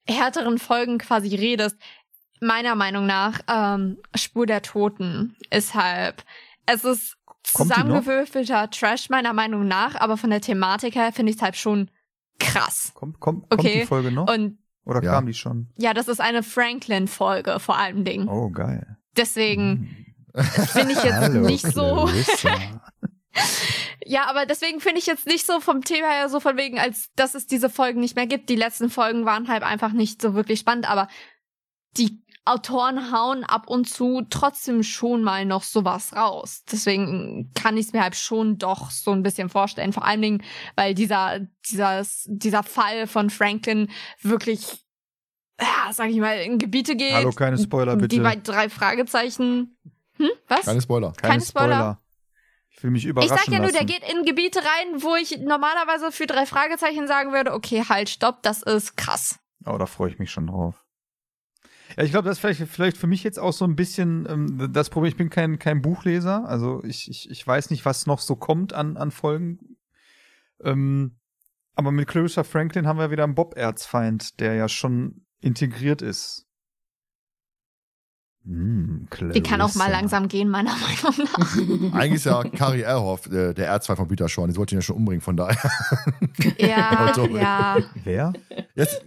härteren 0.08 0.56
Folgen 0.58 0.96
quasi 0.98 1.34
redest, 1.34 1.76
meiner 2.40 2.74
Meinung 2.74 3.06
nach, 3.06 3.40
ähm, 3.48 3.98
Spur 4.14 4.46
der 4.46 4.62
Toten 4.62 5.36
ist 5.50 5.74
halb. 5.74 6.22
Es 6.66 6.84
ist 6.84 7.16
Kommt 7.54 7.70
zusammengewürfelter 7.72 8.70
Trash 8.70 9.08
meiner 9.08 9.32
Meinung 9.32 9.68
nach, 9.68 9.94
aber 9.96 10.16
von 10.16 10.30
der 10.30 10.40
Thematik 10.40 10.94
her 10.96 11.12
finde 11.12 11.30
ich 11.30 11.36
es 11.36 11.42
halt 11.42 11.56
schon 11.56 11.90
krass. 12.38 12.90
Kommt, 12.94 13.20
kommt, 13.20 13.48
kommt 13.48 13.60
Okay. 13.60 13.80
die 13.80 13.86
Folge 13.86 14.10
noch? 14.10 14.28
Und 14.32 14.58
Oder 14.84 15.02
Ja. 15.02 15.12
kam 15.12 15.26
die 15.26 15.34
schon? 15.34 15.68
ja, 15.76 15.94
das 15.94 16.08
ist 16.08 16.20
eine 16.20 16.42
Franklin-Folge 16.42 17.58
vor 17.60 17.76
allem 17.78 18.04
Ding. 18.04 18.28
Oh, 18.28 18.50
geil. 18.50 18.96
Deswegen 19.16 20.14
finde 20.34 20.92
ich 20.92 21.02
jetzt 21.02 21.32
nicht 21.34 21.66
so. 21.72 22.08
Ja, 24.08 24.30
aber 24.30 24.46
deswegen 24.46 24.80
finde 24.80 24.98
ich 24.98 25.06
jetzt 25.06 25.26
nicht 25.26 25.44
so 25.44 25.58
vom 25.60 25.82
Thema 25.82 26.08
her 26.08 26.28
so 26.28 26.38
von 26.40 26.56
wegen, 26.56 26.78
als 26.78 27.10
dass 27.16 27.34
es 27.34 27.46
diese 27.46 27.68
Folgen 27.68 28.00
nicht 28.00 28.14
mehr 28.14 28.26
gibt. 28.26 28.48
Die 28.48 28.54
letzten 28.56 28.88
Folgen 28.88 29.24
waren 29.26 29.48
halt 29.48 29.62
einfach 29.64 29.92
nicht 29.92 30.22
so 30.22 30.34
wirklich 30.34 30.60
spannend, 30.60 30.88
aber 30.88 31.08
die 31.96 32.22
Autoren 32.46 33.12
hauen 33.12 33.42
ab 33.42 33.68
und 33.68 33.88
zu 33.88 34.22
trotzdem 34.30 34.82
schon 34.82 35.22
mal 35.22 35.44
noch 35.44 35.64
sowas 35.64 36.14
raus. 36.14 36.62
Deswegen 36.70 37.50
kann 37.54 37.76
ich 37.76 37.86
es 37.86 37.92
mir 37.92 38.02
halt 38.02 38.14
schon 38.14 38.56
doch 38.56 38.90
so 38.90 39.10
ein 39.10 39.22
bisschen 39.24 39.48
vorstellen. 39.48 39.92
Vor 39.92 40.04
allen 40.04 40.22
Dingen, 40.22 40.42
weil 40.76 40.94
dieser, 40.94 41.40
dieser, 41.68 42.04
dieser 42.26 42.62
Fall 42.62 43.08
von 43.08 43.30
Franklin 43.30 43.90
wirklich, 44.22 44.84
ja, 45.60 45.92
sag 45.92 46.10
ich 46.10 46.18
mal, 46.18 46.38
in 46.38 46.58
Gebiete 46.58 46.94
geht. 46.94 47.14
Hallo, 47.14 47.32
keine 47.32 47.58
Spoiler, 47.58 47.96
bitte. 47.96 48.08
Die 48.08 48.20
bei 48.20 48.36
drei 48.36 48.68
Fragezeichen. 48.68 49.76
Hm? 50.18 50.30
Was? 50.46 50.66
Keine 50.66 50.80
Spoiler. 50.80 51.12
Keine, 51.12 51.32
keine 51.32 51.44
Spoiler. 51.44 51.74
Spoiler. 51.74 52.00
Ich 52.70 52.82
will 52.82 52.90
mich 52.90 53.04
Ich 53.04 53.10
überraschen 53.10 53.36
sag 53.36 53.48
ja 53.48 53.58
nur, 53.58 53.72
der 53.72 53.84
geht 53.84 54.02
in 54.08 54.24
Gebiete 54.24 54.60
rein, 54.60 55.02
wo 55.02 55.16
ich 55.16 55.38
normalerweise 55.38 56.12
für 56.12 56.26
drei 56.26 56.46
Fragezeichen 56.46 57.08
sagen 57.08 57.32
würde, 57.32 57.54
okay, 57.54 57.84
halt, 57.88 58.08
stopp, 58.08 58.42
das 58.42 58.62
ist 58.62 58.96
krass. 58.96 59.40
Oh, 59.64 59.78
da 59.78 59.86
freue 59.86 60.10
ich 60.10 60.18
mich 60.18 60.30
schon 60.30 60.46
drauf. 60.46 60.85
Ja, 61.96 62.04
ich 62.04 62.10
glaube, 62.10 62.28
das 62.28 62.36
ist 62.36 62.40
vielleicht, 62.40 62.70
vielleicht 62.70 62.96
für 62.96 63.06
mich 63.06 63.24
jetzt 63.24 63.38
auch 63.38 63.52
so 63.52 63.64
ein 63.64 63.76
bisschen 63.76 64.26
ähm, 64.28 64.70
das 64.72 64.90
Problem. 64.90 65.08
Ich 65.08 65.16
bin 65.16 65.30
kein, 65.30 65.58
kein 65.58 65.80
Buchleser, 65.80 66.46
also 66.46 66.82
ich, 66.84 67.10
ich, 67.10 67.30
ich 67.30 67.46
weiß 67.46 67.70
nicht, 67.70 67.84
was 67.84 68.06
noch 68.06 68.20
so 68.20 68.36
kommt 68.36 68.72
an, 68.72 68.96
an 68.96 69.10
Folgen. 69.10 69.76
Ähm, 70.62 71.16
aber 71.74 71.92
mit 71.92 72.08
Clarissa 72.08 72.44
Franklin 72.44 72.86
haben 72.86 72.98
wir 72.98 73.10
wieder 73.10 73.24
einen 73.24 73.34
Bob-Erzfeind, 73.34 74.40
der 74.40 74.54
ja 74.54 74.68
schon 74.68 75.26
integriert 75.40 76.02
ist. 76.02 76.46
Hm, 78.44 79.08
Die 79.34 79.42
kann 79.42 79.60
auch 79.60 79.74
mal 79.74 79.90
langsam 79.90 80.28
gehen, 80.28 80.48
meiner 80.48 80.70
Meinung 80.72 81.28
nach. 81.32 81.92
Eigentlich 82.00 82.14
ist 82.14 82.26
ja 82.26 82.44
Kari 82.44 82.82
Erhoff, 82.82 83.26
äh, 83.26 83.52
der 83.54 83.66
Erzfeind 83.66 83.98
von 83.98 84.06
Peter 84.08 84.28
Shaw. 84.28 84.46
Die 84.46 84.52
sollte 84.52 84.74
ihn 84.74 84.78
ja 84.78 84.82
schon 84.82 84.96
umbringen, 84.96 85.20
von 85.20 85.36
daher. 85.36 85.70
Ja, 86.58 87.12
ja. 87.26 87.78
Wer? 88.04 88.32
Jetzt, 88.74 89.04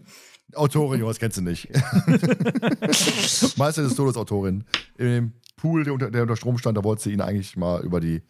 Autorin, 0.55 0.99
Jonas, 0.99 1.19
kennst 1.19 1.37
du 1.37 1.41
nicht. 1.41 1.69
Meister 3.57 3.83
des 3.83 3.95
Todes 3.95 4.17
Autorin. 4.17 4.63
In 4.97 5.05
dem 5.05 5.33
Pool, 5.57 5.83
der 5.83 5.93
unter, 5.93 6.09
der 6.11 6.23
unter 6.23 6.35
Strom 6.35 6.57
stand, 6.57 6.77
da 6.77 6.83
wollte 6.83 7.03
sie 7.03 7.11
ihn 7.11 7.21
eigentlich 7.21 7.55
mal 7.57 7.81
über 7.83 7.99
die 7.99 8.23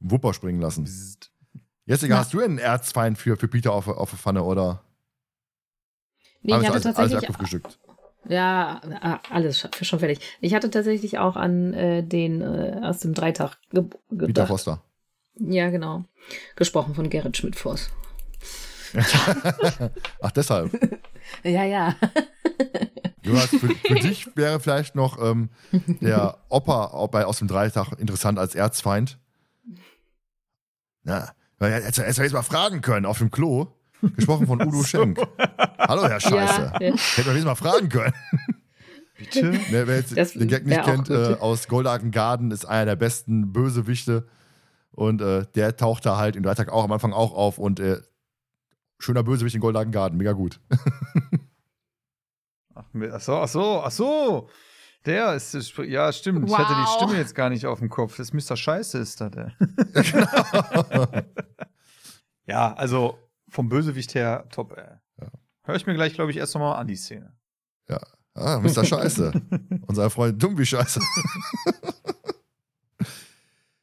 Wupper 0.00 0.32
springen 0.32 0.60
lassen. 0.60 0.88
Jessica, 1.86 2.16
hast 2.18 2.32
du 2.32 2.40
einen 2.40 2.58
Erzfeind 2.58 3.18
für, 3.18 3.36
für 3.36 3.48
Peter 3.48 3.72
auf, 3.72 3.88
auf 3.88 4.10
der 4.10 4.18
Pfanne, 4.18 4.42
oder? 4.44 4.82
Nee, 6.42 6.52
ich 6.52 6.54
Alles- 6.54 6.66
hatte 6.66 6.74
alles, 6.74 6.86
alles 6.86 6.96
tatsächlich. 6.96 7.28
abgefrühstückt. 7.28 7.78
Ja, 8.28 8.80
alles 9.30 9.64
sch- 9.64 9.84
schon 9.84 9.98
fertig. 9.98 10.20
Ich 10.40 10.54
hatte 10.54 10.70
tatsächlich 10.70 11.18
auch 11.18 11.36
an 11.36 11.72
äh, 11.74 12.02
den 12.02 12.42
äh, 12.42 12.80
aus 12.82 12.98
dem 13.00 13.14
Dreitag 13.14 13.56
ge 13.70 13.82
Peter 14.10 14.26
gedacht. 14.26 14.48
Foster. 14.48 14.82
Ja, 15.36 15.70
genau. 15.70 16.04
Gesprochen 16.54 16.94
von 16.94 17.08
Gerrit 17.08 17.36
Schmidt-Voss. 17.38 17.90
Ach, 20.20 20.30
deshalb. 20.32 20.70
Ja, 21.44 21.64
ja. 21.64 21.94
Jonas, 23.22 23.46
für, 23.46 23.68
für 23.68 23.94
dich 24.00 24.28
wäre 24.36 24.60
vielleicht 24.60 24.94
noch 24.94 25.20
ähm, 25.22 25.50
der 25.72 26.38
Opa 26.48 27.06
bei, 27.06 27.24
aus 27.24 27.38
dem 27.38 27.48
Dreitag 27.48 27.92
interessant 27.98 28.38
als 28.38 28.54
Erzfeind. 28.54 29.18
Na, 31.02 31.30
weil 31.58 31.72
er 31.72 31.82
hätte 31.82 32.04
er 32.04 32.08
jetzt 32.08 32.32
mal 32.32 32.42
fragen 32.42 32.80
können 32.80 33.06
auf 33.06 33.18
dem 33.18 33.30
Klo. 33.30 33.68
Gesprochen 34.16 34.46
von 34.46 34.62
Udo 34.62 34.82
Schenk. 34.82 35.18
Hallo, 35.78 36.08
Herr 36.08 36.20
Scheiße. 36.20 36.72
Ja, 36.80 36.80
ja. 36.80 36.94
Hätte 36.96 37.28
man 37.28 37.36
jetzt 37.36 37.44
mal 37.44 37.54
fragen 37.54 37.88
können. 37.90 38.14
Bitte? 39.18 39.52
Wer, 39.68 39.86
wer 39.86 39.96
jetzt 39.96 40.16
Das 40.16 40.32
den 40.32 40.48
Gag 40.48 40.66
nicht 40.66 40.82
kennt, 40.82 41.10
äh, 41.10 41.36
aus 41.38 41.68
Goldaken 41.68 42.10
Garden 42.10 42.50
ist 42.50 42.64
einer 42.64 42.86
der 42.86 42.96
besten 42.96 43.52
Bösewichte. 43.52 44.26
Und 44.92 45.20
äh, 45.20 45.44
der 45.54 45.76
taucht 45.76 46.06
da 46.06 46.16
halt 46.16 46.36
im 46.36 46.42
Dreitag 46.42 46.70
auch 46.70 46.84
am 46.84 46.92
Anfang 46.92 47.12
auch 47.12 47.32
auf 47.34 47.58
und 47.58 47.78
äh, 47.78 47.98
schöner 49.00 49.22
Bösewicht 49.24 49.54
in 49.56 49.60
Goldaken 49.60 49.90
Garden, 49.92 50.16
mega 50.16 50.32
gut. 50.32 50.60
Ach, 52.74 52.84
ach 53.12 53.20
so, 53.20 53.36
ach 53.36 53.48
so, 53.48 53.82
ach 53.82 53.90
so. 53.90 54.48
Der 55.04 55.34
ist, 55.34 55.54
ist- 55.54 55.76
ja, 55.78 56.10
stimmt. 56.12 56.48
Ich 56.48 56.56
hatte 56.56 56.72
die 56.74 56.80
Wow. 56.80 56.96
Stimme 56.96 57.16
jetzt 57.18 57.34
gar 57.34 57.50
nicht 57.50 57.66
auf 57.66 57.78
dem 57.80 57.90
Kopf. 57.90 58.16
Das 58.16 58.32
Mr. 58.32 58.56
Scheiße 58.56 58.98
ist 58.98 59.20
das, 59.20 59.32
ey. 59.34 59.52
ja, 62.46 62.72
also 62.74 63.18
vom 63.48 63.68
Bösewicht 63.68 64.14
her 64.14 64.46
top, 64.50 64.76
ey. 64.78 64.84
Ja. 65.20 65.28
Hör 65.62 65.74
ich 65.74 65.86
mir 65.86 65.94
gleich, 65.94 66.14
glaube 66.14 66.30
ich, 66.30 66.36
erst 66.38 66.54
nochmal 66.54 66.78
an 66.78 66.86
die 66.86 66.96
Szene. 66.96 67.34
Ah, 68.34 68.60
Mr. 68.60 68.84
Scheiße. 68.84 69.32
Unser 69.86 70.08
Freund 70.08 70.40
dumm 70.42 70.56
wie 70.56 70.64
Scheiße. 70.64 71.00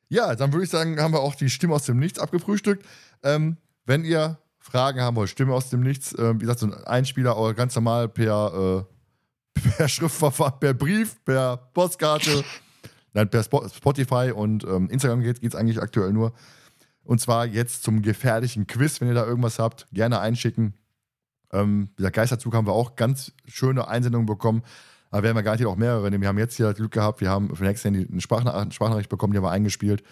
ja, 0.09 0.35
dann 0.35 0.53
würde 0.53 0.63
ich 0.63 0.69
sagen, 0.69 0.99
haben 1.01 1.13
wir 1.13 1.19
auch 1.19 1.35
die 1.35 1.49
Stimme 1.49 1.75
aus 1.75 1.83
dem 1.85 1.97
Nichts 1.99 2.17
abgefrühstückt. 2.17 2.85
Ähm, 3.23 3.57
wenn 3.85 4.05
ihr 4.05 4.39
Fragen 4.69 4.99
haben 5.01 5.15
wollt, 5.15 5.29
Stimme 5.29 5.53
aus 5.53 5.69
dem 5.69 5.79
Nichts, 5.81 6.13
ähm, 6.19 6.35
wie 6.35 6.39
gesagt, 6.45 6.59
so 6.59 6.67
ein 6.67 6.73
Einspieler 6.73 7.37
oder 7.37 7.53
ganz 7.53 7.73
normal 7.75 8.09
per, 8.09 8.85
äh, 9.55 9.59
per 9.77 9.87
Schriftverfahren, 9.87 10.59
per 10.59 10.73
Brief, 10.73 11.23
per 11.23 11.55
Postkarte, 11.73 12.43
nein, 13.13 13.29
per 13.29 13.41
Spo- 13.43 13.73
Spotify 13.73 14.31
und 14.35 14.63
ähm, 14.65 14.89
Instagram 14.89 15.21
geht 15.21 15.41
es 15.41 15.55
eigentlich 15.55 15.81
aktuell 15.81 16.11
nur. 16.11 16.33
Und 17.03 17.21
zwar 17.21 17.45
jetzt 17.45 17.83
zum 17.83 18.01
gefährlichen 18.01 18.67
Quiz, 18.67 18.99
wenn 18.99 19.07
ihr 19.07 19.13
da 19.13 19.25
irgendwas 19.25 19.59
habt, 19.59 19.87
gerne 19.93 20.19
einschicken. 20.19 20.73
Ähm, 21.53 21.89
dieser 21.97 22.11
Geisterzug 22.11 22.53
haben 22.53 22.67
wir 22.67 22.73
auch 22.73 22.97
ganz 22.97 23.31
schöne 23.45 23.87
Einsendungen 23.87 24.25
bekommen. 24.25 24.63
Aber 25.09 25.23
wir 25.23 25.29
haben 25.29 25.37
ja 25.37 25.41
garantiert 25.41 25.69
auch 25.69 25.77
mehrere. 25.77 26.11
denn 26.11 26.19
Wir 26.19 26.27
haben 26.27 26.37
jetzt 26.37 26.57
hier 26.57 26.65
das 26.67 26.75
Glück 26.75 26.91
gehabt, 26.91 27.21
wir 27.21 27.29
haben 27.29 27.47
für 27.55 27.63
den 27.63 27.69
nächsten 27.69 27.95
eine 27.95 28.19
Sprachnach 28.19 28.55
eine 28.55 28.73
Sprachnachricht 28.73 29.07
bekommen, 29.07 29.31
die 29.31 29.37
haben 29.37 29.45
wir 29.45 29.51
eingespielt. 29.51 30.03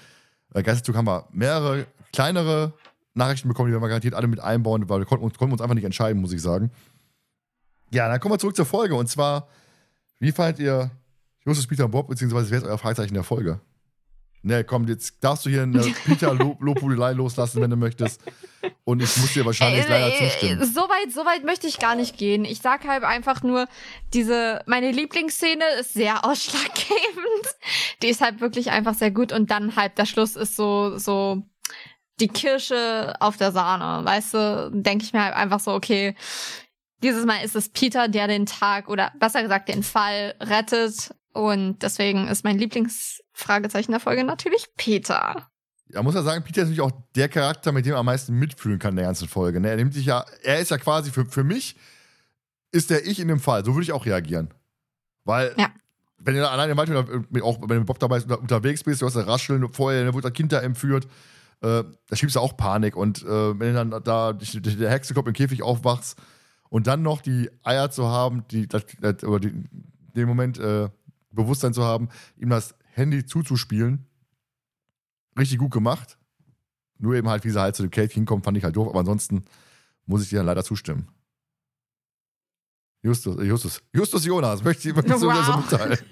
Äh, 0.54 0.64
Geisterzug 0.64 0.96
haben 0.96 1.06
wir 1.06 1.28
mehrere 1.34 1.86
kleinere 2.14 2.72
Nachrichten 3.16 3.48
bekommen, 3.48 3.68
die 3.70 3.74
werden 3.74 3.84
wir 3.84 3.88
garantiert 3.88 4.14
alle 4.14 4.28
mit 4.28 4.40
einbauen, 4.40 4.88
weil 4.90 5.00
wir 5.00 5.06
konnten 5.06 5.26
uns, 5.26 5.38
konnten 5.38 5.54
uns 5.54 5.62
einfach 5.62 5.76
nicht 5.76 5.86
entscheiden, 5.86 6.22
muss 6.22 6.34
ich 6.34 6.42
sagen. 6.42 6.72
Ja, 7.92 8.08
dann 8.10 8.20
kommen 8.20 8.34
wir 8.36 8.40
zurück 8.40 8.56
zur 8.56 8.66
Folge. 8.66 8.96
Und 8.96 9.08
zwar, 9.08 9.48
wie 10.20 10.32
fandet 10.32 10.60
ihr 10.60 10.92
Justus, 11.46 11.68
Peter 11.68 11.86
und 11.86 11.92
Bob, 11.92 12.08
beziehungsweise 12.08 12.52
wer 12.52 12.58
ist 12.58 12.66
euer 12.66 12.78
Fragezeichen 12.78 13.14
der 13.14 13.24
Folge? 13.24 13.62
Ne, 14.42 14.64
komm, 14.64 14.88
jetzt 14.88 15.24
darfst 15.24 15.46
du 15.46 15.50
hier 15.50 15.64
eine 15.64 15.82
Peter-Lobhudelei 16.06 17.14
loslassen, 17.14 17.62
wenn 17.62 17.72
du 17.72 17.78
möchtest. 17.78 18.22
Und 18.84 19.02
ich 19.02 19.18
muss 19.18 19.34
dir 19.34 19.44
wahrscheinlich 19.46 19.86
Äh, 19.86 19.90
leider 19.90 20.14
äh, 20.14 20.18
zustimmen. 20.18 20.64
So 20.66 20.82
weit, 20.82 21.12
so 21.12 21.22
weit 21.22 21.44
möchte 21.46 21.66
ich 21.66 21.80
gar 21.80 21.96
nicht 21.96 22.18
gehen. 22.18 22.46
Ich 22.46 22.60
sag 22.62 22.86
halt 22.88 23.04
einfach 23.04 23.42
nur, 23.42 23.68
diese, 24.14 24.62
meine 24.68 24.92
Lieblingsszene 24.92 25.64
ist 25.80 25.94
sehr 25.94 26.26
ausschlaggebend. 26.30 27.56
Die 28.04 28.08
ist 28.08 28.22
halt 28.22 28.42
wirklich 28.42 28.70
einfach 28.70 28.94
sehr 28.94 29.10
gut 29.12 29.32
und 29.32 29.50
dann 29.50 29.76
halt 29.76 29.98
der 29.98 30.06
Schluss 30.06 30.36
ist 30.36 30.56
so, 30.56 30.98
so 30.98 31.42
die 32.20 32.28
Kirsche 32.28 33.14
auf 33.20 33.38
der 33.38 33.52
Sahne. 33.52 34.06
Weißt 34.06 34.34
du, 34.34 34.72
denke 34.74 35.04
ich 35.06 35.14
mir 35.14 35.24
halt 35.24 35.36
einfach 35.36 35.60
so, 35.60 35.72
okay, 35.74 36.16
dieses 37.04 37.26
Mal 37.26 37.44
ist 37.44 37.56
es 37.56 37.70
Peter, 37.70 38.08
der 38.08 38.28
den 38.28 38.46
Tag 38.46 38.90
oder 38.90 39.12
besser 39.20 39.42
gesagt 39.42 39.70
den 39.70 39.84
Fall 39.84 40.36
rettet 40.40 41.14
und 41.34 41.80
deswegen 41.84 42.28
ist 42.28 42.44
mein 42.44 42.58
Lieblingsfragezeichen 42.58 43.92
der 43.92 44.00
Folge 44.00 44.24
natürlich 44.24 44.68
Peter. 44.78 45.50
Ja, 45.90 46.02
muss 46.02 46.16
ja 46.16 46.24
sagen, 46.24 46.44
Peter 46.44 46.62
ist 46.62 46.70
natürlich 46.70 46.82
auch 46.82 47.04
der 47.16 47.30
Charakter, 47.30 47.72
mit 47.72 47.86
dem 47.86 47.94
er 47.94 48.00
am 48.00 48.06
meisten 48.08 48.34
mitfühlen 48.34 48.80
kann 48.80 48.92
in 48.92 48.98
der 48.98 49.06
ganzen 49.06 49.28
Folge. 49.28 49.60
Ne? 49.60 49.70
Er 49.70 49.76
nimmt 49.76 49.94
sich 49.94 50.06
ja, 50.06 50.26
er 50.42 50.60
ist 50.60 50.72
ja 50.72 50.78
quasi 50.78 51.12
für, 51.12 51.26
für 51.26 51.44
mich, 51.44 51.76
ist 52.72 52.90
der 52.90 53.06
Ich 53.06 53.20
in 53.20 53.28
dem 53.28 53.40
Fall. 53.40 53.64
So 53.64 53.74
würde 53.76 53.84
ich 53.84 53.92
auch 53.92 54.06
reagieren. 54.06 54.52
Weil, 55.26 55.54
Ja. 55.58 55.70
wenn 56.18 56.36
du 56.36 56.50
alleine 56.50 56.72
im 56.72 56.78
Wald 56.78 56.90
oder 56.90 57.02
auch 57.44 57.62
wenn 57.62 57.68
du 57.68 57.76
mit 57.76 57.86
Bob 57.86 58.00
dabei 58.00 58.20
unter, 58.22 58.40
unterwegs 58.40 58.84
bist, 58.84 59.02
du 59.02 59.06
hast 59.06 59.16
das 59.16 59.28
Rascheln, 59.28 59.72
vorher 59.74 60.06
ne, 60.06 60.14
wurde 60.14 60.24
das 60.30 60.34
Kind 60.34 60.52
da 60.52 60.62
entführt, 60.62 61.08
äh, 61.66 61.84
da 62.08 62.16
schiebst 62.16 62.36
du 62.36 62.40
auch 62.40 62.56
Panik. 62.56 62.96
Und 62.96 63.24
äh, 63.24 63.60
wenn 63.60 63.74
du 63.74 63.86
dann 63.86 64.04
da 64.04 64.34
durch, 64.34 64.52
durch 64.62 64.78
der 64.78 64.90
Hexenkopf 64.92 65.28
im 65.28 65.34
Käfig 65.34 65.64
aufwachst 65.64 66.18
und 66.70 66.88
dann 66.88 67.02
noch 67.02 67.22
die 67.22 67.50
Eier 67.64 67.90
zu 67.90 68.08
haben, 68.08 68.48
die, 68.50 68.68
das, 68.68 68.86
das, 69.02 69.24
oder 69.24 69.40
die, 69.40 69.64
den 70.16 70.28
Moment 70.28 70.60
äh, 70.60 70.90
Bewusstsein 71.32 71.74
zu 71.74 71.84
haben, 71.84 72.10
ihm 72.38 72.50
das 72.50 72.76
Handy 72.94 73.26
zuzuspielen, 73.26 74.06
richtig 75.38 75.58
gut 75.58 75.72
gemacht. 75.72 76.18
Nur 76.98 77.16
eben 77.16 77.28
halt, 77.28 77.44
wie 77.44 77.50
sie 77.50 77.60
halt 77.60 77.76
zu 77.76 77.84
dem 77.84 77.92
Kate 77.92 78.14
hinkommt, 78.14 78.46
fand 78.46 78.58
ich 78.58 78.64
halt 78.64 78.76
doof, 78.76 78.88
aber 78.88 79.00
ansonsten 79.00 79.44
muss 80.06 80.24
ich 80.24 80.30
dir 80.30 80.38
dann 80.38 80.46
leider 80.46 80.64
zustimmen. 80.64 81.10
Justus, 83.04 83.38
äh, 83.38 83.44
Justus, 83.44 83.82
Justus 83.94 84.26
Jonas, 84.26 84.64
möchte 84.64 84.90
ich, 84.90 84.96
sowieso 84.96 85.18
so 85.20 85.28
Wow. 85.28 85.72
mitteilen. 85.72 86.00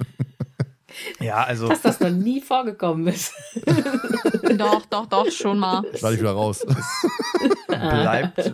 Ja, 1.20 1.44
also 1.44 1.70
Dass 1.70 1.82
das 1.82 2.00
noch 2.00 2.12
nie 2.12 2.40
vorgekommen 2.40 3.08
ist. 3.08 3.34
doch, 4.58 4.86
doch, 4.86 5.06
doch, 5.08 5.32
schon 5.32 5.60
mal. 5.60 5.84
Schneide 5.96 6.16
ich 6.16 6.22
wieder 6.22 6.32
raus. 6.32 6.66
bleibt, 7.68 8.54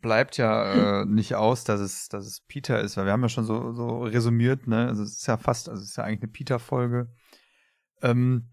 bleibt 0.00 0.36
ja 0.36 1.02
äh, 1.02 1.04
nicht 1.06 1.34
aus, 1.34 1.64
dass 1.64 1.80
es, 1.80 2.08
dass 2.08 2.26
es 2.26 2.40
Peter 2.40 2.80
ist, 2.80 2.96
weil 2.96 3.06
wir 3.06 3.12
haben 3.12 3.22
ja 3.22 3.28
schon 3.28 3.44
so, 3.44 3.72
so 3.72 4.02
resümiert, 4.02 4.66
ne? 4.66 4.88
Also 4.88 5.02
es 5.02 5.18
ist 5.18 5.26
ja 5.26 5.36
fast, 5.36 5.68
also 5.68 5.82
es 5.82 5.90
ist 5.90 5.96
ja 5.96 6.04
eigentlich 6.04 6.22
eine 6.22 6.32
Peter-Folge. 6.32 7.08
Ähm, 8.02 8.48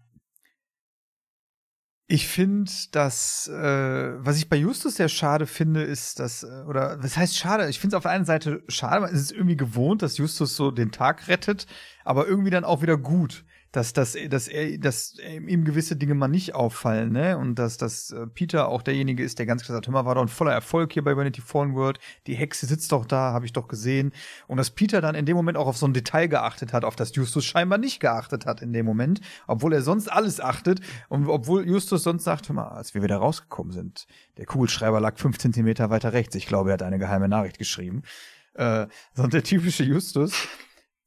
ich 2.12 2.26
finde, 2.26 2.72
dass, 2.90 3.46
äh, 3.46 4.12
was 4.18 4.36
ich 4.36 4.48
bei 4.48 4.56
Justus 4.56 4.96
sehr 4.96 5.08
schade 5.08 5.46
finde, 5.46 5.84
ist, 5.84 6.18
dass, 6.18 6.42
äh, 6.42 6.64
oder 6.66 7.00
was 7.00 7.16
heißt 7.16 7.36
schade? 7.36 7.68
Ich 7.68 7.78
finde 7.78 7.94
es 7.94 7.98
auf 7.98 8.02
der 8.02 8.10
einen 8.10 8.24
Seite 8.24 8.64
schade, 8.66 9.02
weil 9.02 9.14
es 9.14 9.20
ist 9.20 9.30
irgendwie 9.30 9.56
gewohnt, 9.56 10.02
dass 10.02 10.18
Justus 10.18 10.56
so 10.56 10.72
den 10.72 10.90
Tag 10.90 11.28
rettet, 11.28 11.68
aber 12.04 12.26
irgendwie 12.26 12.50
dann 12.50 12.64
auch 12.64 12.82
wieder 12.82 12.96
gut, 12.96 13.44
dass, 13.72 13.92
dass, 13.92 14.16
dass, 14.28 14.48
er, 14.48 14.78
dass 14.78 15.16
ihm 15.18 15.64
gewisse 15.64 15.94
Dinge 15.94 16.14
mal 16.14 16.26
nicht 16.26 16.54
auffallen, 16.54 17.12
ne? 17.12 17.38
Und 17.38 17.56
dass, 17.56 17.76
dass 17.76 18.10
äh, 18.10 18.26
Peter 18.26 18.68
auch 18.68 18.82
derjenige 18.82 19.22
ist, 19.22 19.38
der 19.38 19.46
ganz 19.46 19.62
klar 19.62 19.76
sagt, 19.76 19.86
hör 19.86 19.92
mal, 19.92 20.04
war 20.04 20.16
doch 20.16 20.22
ein 20.22 20.28
voller 20.28 20.52
Erfolg 20.52 20.92
hier 20.92 21.04
bei 21.04 21.16
Vanity 21.16 21.40
Fallen 21.40 21.74
World, 21.74 22.00
die 22.26 22.34
Hexe 22.34 22.66
sitzt 22.66 22.90
doch 22.90 23.06
da, 23.06 23.32
habe 23.32 23.46
ich 23.46 23.52
doch 23.52 23.68
gesehen. 23.68 24.12
Und 24.48 24.56
dass 24.56 24.70
Peter 24.70 25.00
dann 25.00 25.14
in 25.14 25.24
dem 25.24 25.36
Moment 25.36 25.56
auch 25.56 25.68
auf 25.68 25.76
so 25.76 25.86
ein 25.86 25.92
Detail 25.92 26.26
geachtet 26.26 26.72
hat, 26.72 26.84
auf 26.84 26.96
das 26.96 27.14
Justus 27.14 27.44
scheinbar 27.44 27.78
nicht 27.78 28.00
geachtet 28.00 28.44
hat 28.44 28.60
in 28.60 28.72
dem 28.72 28.86
Moment, 28.86 29.20
obwohl 29.46 29.72
er 29.72 29.82
sonst 29.82 30.08
alles 30.08 30.40
achtet 30.40 30.80
und 31.08 31.28
obwohl 31.28 31.66
Justus 31.66 32.02
sonst 32.02 32.24
sagt, 32.24 32.48
hör 32.48 32.56
mal, 32.56 32.68
als 32.68 32.94
wir 32.94 33.02
wieder 33.02 33.18
rausgekommen 33.18 33.72
sind, 33.72 34.06
der 34.36 34.46
Kugelschreiber 34.46 35.00
lag 35.00 35.16
fünf 35.16 35.38
Zentimeter 35.38 35.90
weiter 35.90 36.12
rechts. 36.12 36.34
Ich 36.34 36.46
glaube, 36.46 36.70
er 36.70 36.74
hat 36.74 36.82
eine 36.82 36.98
geheime 36.98 37.28
Nachricht 37.28 37.58
geschrieben. 37.58 38.02
Äh, 38.54 38.88
sondern 39.14 39.30
der 39.30 39.44
typische 39.44 39.84
Justus. 39.84 40.32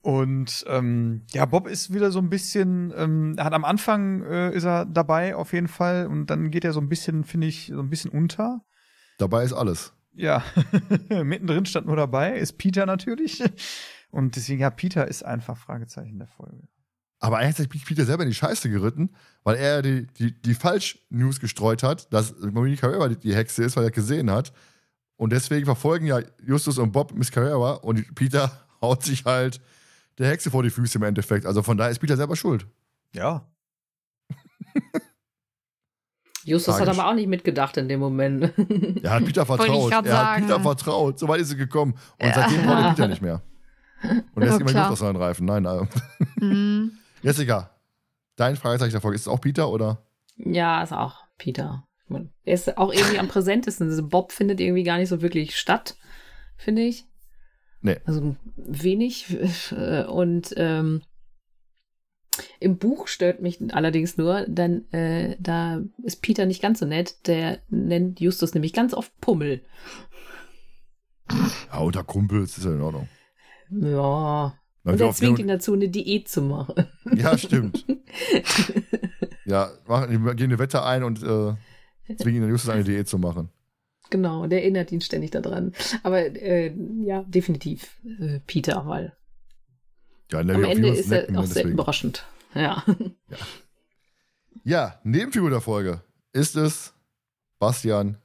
Und 0.04 0.66
ähm, 0.68 1.22
ja, 1.32 1.46
Bob 1.46 1.66
ist 1.66 1.94
wieder 1.94 2.12
so 2.12 2.20
ein 2.20 2.30
bisschen, 2.30 2.94
ähm, 2.98 3.38
hat 3.40 3.54
am 3.54 3.64
Anfang 3.64 4.22
äh, 4.24 4.54
ist 4.54 4.66
er 4.66 4.86
dabei 4.86 5.34
auf 5.34 5.54
jeden 5.54 5.70
Fall 5.70 6.08
und 6.08 6.26
dann 6.26 6.52
geht 6.52 6.66
er 6.66 6.74
so 6.74 6.82
ein 6.82 6.90
bisschen, 6.90 7.24
finde 7.24 7.48
ich, 7.48 7.72
so 7.74 7.80
ein 7.80 7.90
bisschen 7.90 8.12
unter. 8.12 8.66
Dabei 9.18 9.46
ist 9.46 9.54
alles. 9.54 9.94
Ja, 10.14 10.44
mittendrin 11.10 11.66
stand 11.66 11.88
nur 11.88 11.96
dabei, 11.96 12.38
ist 12.38 12.58
Peter 12.58 12.86
natürlich. 12.86 13.42
Und 14.12 14.36
deswegen, 14.36 14.60
ja, 14.60 14.72
Peter 14.72 15.08
ist 15.08 15.24
einfach 15.24 15.56
Fragezeichen 15.58 16.20
der 16.20 16.28
Folge. 16.28 16.68
Aber 17.20 17.38
eigentlich 17.38 17.60
hat 17.60 17.72
sich 17.72 17.86
Peter 17.86 18.04
selber 18.04 18.24
in 18.24 18.30
die 18.30 18.36
Scheiße 18.36 18.70
geritten, 18.70 19.16
weil 19.46 19.56
er 19.56 19.82
die, 19.82 20.08
die, 20.08 20.40
die 20.42 20.54
Falsch-News 20.54 21.40
gestreut 21.40 21.82
hat, 21.82 22.12
dass 22.12 22.36
Monica 22.42 22.88
Carrera 22.88 23.08
die, 23.08 23.16
die 23.16 23.34
Hexe 23.34 23.64
ist, 23.64 23.78
weil 23.78 23.86
er 23.86 23.92
gesehen 23.92 24.30
hat. 24.30 24.52
Und 25.16 25.32
deswegen 25.32 25.66
verfolgen 25.66 26.08
ja 26.08 26.20
Justus 26.46 26.78
und 26.78 26.92
Bob 26.92 27.14
Miss 27.14 27.32
Carrera 27.32 27.76
und 27.76 28.14
Peter 28.16 28.52
haut 28.82 29.04
sich 29.04 29.24
halt 29.24 29.62
der 30.18 30.30
Hexe 30.30 30.52
vor 30.52 30.64
die 30.64 30.70
Füße 30.70 30.98
im 30.98 31.04
Endeffekt. 31.04 31.46
Also 31.46 31.64
von 31.64 31.78
daher 31.78 31.92
ist 31.92 32.00
Peter 32.00 32.18
selber 32.18 32.36
schuld. 32.36 32.68
Ja. 33.14 33.48
Justus 36.46 36.76
hat 36.76 36.84
Tragisch. 36.86 37.00
aber 37.00 37.10
auch 37.10 37.16
nicht 37.16 37.28
mitgedacht 37.28 37.78
in 37.78 37.88
dem 37.88 38.02
Moment. 38.02 38.44
Er 39.02 39.12
hat 39.12 39.26
Peter 39.26 39.48
Wollte 39.48 39.64
ich 39.66 39.70
vertraut. 39.72 39.92
Er 39.92 39.98
hat 39.98 40.08
sagen. 40.08 40.42
Peter 40.46 40.60
vertraut. 40.60 41.20
So 41.20 41.28
weit 41.30 41.40
ist 41.40 41.52
es 41.52 41.58
gekommen. 41.58 41.94
Und 42.20 42.28
Ja. 42.28 42.34
seitdem 42.34 42.68
er 42.68 42.90
Peter 42.90 43.08
nicht 43.08 43.22
mehr. 43.22 43.42
Und 44.36 44.42
er 44.42 44.48
Ja, 44.50 44.56
ist 44.56 44.62
immer. 44.62 44.72
Luft 44.74 44.92
aus 44.92 45.00
seinen 45.00 45.16
Reifen. 45.16 45.46
Nein, 45.46 45.64
nein. 45.64 45.88
Mhm. 46.36 46.92
Jessica, 47.22 47.70
dein 48.36 48.58
Fragezeichen 48.58 48.92
der 48.92 49.00
Folge, 49.00 49.16
ist 49.16 49.22
es 49.22 49.28
auch 49.30 49.40
Peter 49.40 49.70
oder? 49.70 50.06
ja, 50.36 50.82
ist 50.84 50.92
auch 50.92 51.24
Peter. 51.38 51.88
Er 52.44 52.54
ist 52.54 52.78
auch 52.78 52.92
irgendwie 52.94 53.18
am 53.20 53.28
präsentesten. 53.30 53.88
Also 53.90 54.06
Bob 54.08 54.34
findet 54.34 54.60
irgendwie 54.60 54.84
gar 54.84 54.98
nicht 54.98 55.10
so 55.10 55.22
wirklich 55.22 55.58
statt, 55.58 55.96
finde 56.58 56.82
ich. 56.84 57.06
Nee. 57.84 57.98
Also 58.06 58.36
wenig. 58.56 59.38
äh, 59.72 60.06
Und 60.06 60.54
ähm, 60.58 61.02
im 62.60 62.78
Buch 62.78 63.08
stört 63.08 63.42
mich 63.42 63.60
allerdings 63.74 64.18
nur, 64.18 64.46
dann 64.48 64.92
äh, 64.92 65.36
da 65.40 65.82
ist 66.04 66.22
Peter 66.24 66.48
nicht 66.48 66.62
ganz 66.62 66.80
so 66.80 66.86
nett. 66.88 67.28
Der 67.28 67.60
nennt 67.70 68.20
Justus 68.20 68.56
nämlich 68.56 68.74
ganz 68.74 68.94
oft 68.96 69.12
Pummel. 69.22 69.62
Ja, 71.72 71.80
unter 71.80 72.04
Kumpels 72.04 72.58
ist 72.58 72.66
ja 72.66 72.74
in 72.74 72.82
Ordnung. 72.82 73.08
Ja. 73.70 74.58
Man 74.84 74.96
Und 74.96 75.02
er 75.02 75.12
zwingt 75.14 75.40
ihn 75.40 75.48
dazu, 75.48 75.74
eine 75.74 75.90
Diät 75.90 76.28
zu 76.28 76.42
machen. 76.42 76.88
Ja, 77.14 77.38
stimmt. 77.38 77.86
Ja, 79.46 79.72
machen, 79.88 80.10
die 80.10 80.36
gehen 80.38 80.52
eine 80.52 80.60
Wette 80.60 80.84
ein 80.84 81.04
und 81.04 81.22
äh, 81.22 81.54
zwingen 82.16 82.36
ihn 82.36 82.42
dann 82.44 82.50
Justus 82.50 82.70
eine 82.70 82.84
Diät 82.86 83.10
zu 83.10 83.18
machen. 83.18 83.50
Genau, 84.14 84.46
der 84.46 84.62
erinnert 84.62 84.92
ihn 84.92 85.02
ständig 85.02 85.32
daran. 85.32 85.74
Aber 86.04 86.20
äh, 86.20 86.72
ja, 87.04 87.24
definitiv 87.24 88.00
äh, 88.20 88.42
Peter, 88.46 88.86
weil 88.86 89.18
Ja, 90.32 90.38
am 90.42 90.64
Ende 90.64 90.90
ist 90.90 91.12
er 91.12 91.24
auch 91.30 91.46
sehr 91.46 91.64
deswegen. 91.64 91.72
überraschend. 91.72 92.24
Ja. 92.54 92.84
Ja, 94.64 95.00
Nebenfigur 95.04 95.50
der 95.50 95.62
Folge. 95.62 96.04
Ist 96.32 96.56
es 96.56 96.94
Bastian, 97.58 98.20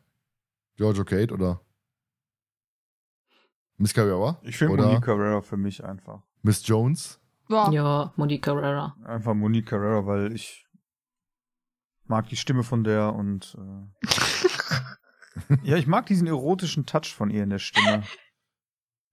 Giorgio 0.77 1.06
Kate 1.06 1.32
oder 1.32 1.62
Miss 3.78 3.94
Carrera? 3.94 4.39
Ich 4.43 4.59
finde 4.59 4.74
Oder 4.74 4.89
Monique 4.89 5.05
Carrera 5.06 5.40
für 5.40 5.56
mich 5.56 5.82
einfach. 5.82 6.23
Miss 6.43 6.66
Jones? 6.66 7.19
Ja. 7.48 7.70
ja, 7.73 8.12
Monique 8.16 8.43
Carrera. 8.43 8.94
Einfach 9.06 9.32
Monique 9.32 9.65
Carrera, 9.70 10.05
weil 10.05 10.35
ich 10.35 10.66
mag 12.05 12.28
die 12.28 12.36
Stimme 12.36 12.62
von 12.62 12.85
der 12.85 13.15
und 13.15 13.56
äh, 13.59 14.06
ja, 15.62 15.77
ich 15.77 15.86
mag 15.86 16.06
diesen 16.06 16.27
erotischen 16.27 16.86
Touch 16.86 17.15
von 17.15 17.31
ihr 17.31 17.43
in 17.43 17.51
der 17.51 17.59
Stimme. 17.59 18.02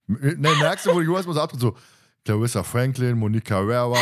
Ne, 0.08 0.36
merkst 0.60 0.86
du, 0.86 0.94
wo 0.94 1.00
Jonas 1.00 1.26
mal 1.26 1.32
so 1.32 1.40
abtritt, 1.40 1.60
so 1.60 1.76
Clarissa 2.24 2.62
Franklin, 2.62 3.18
Monique 3.18 3.46
Carrera. 3.46 3.98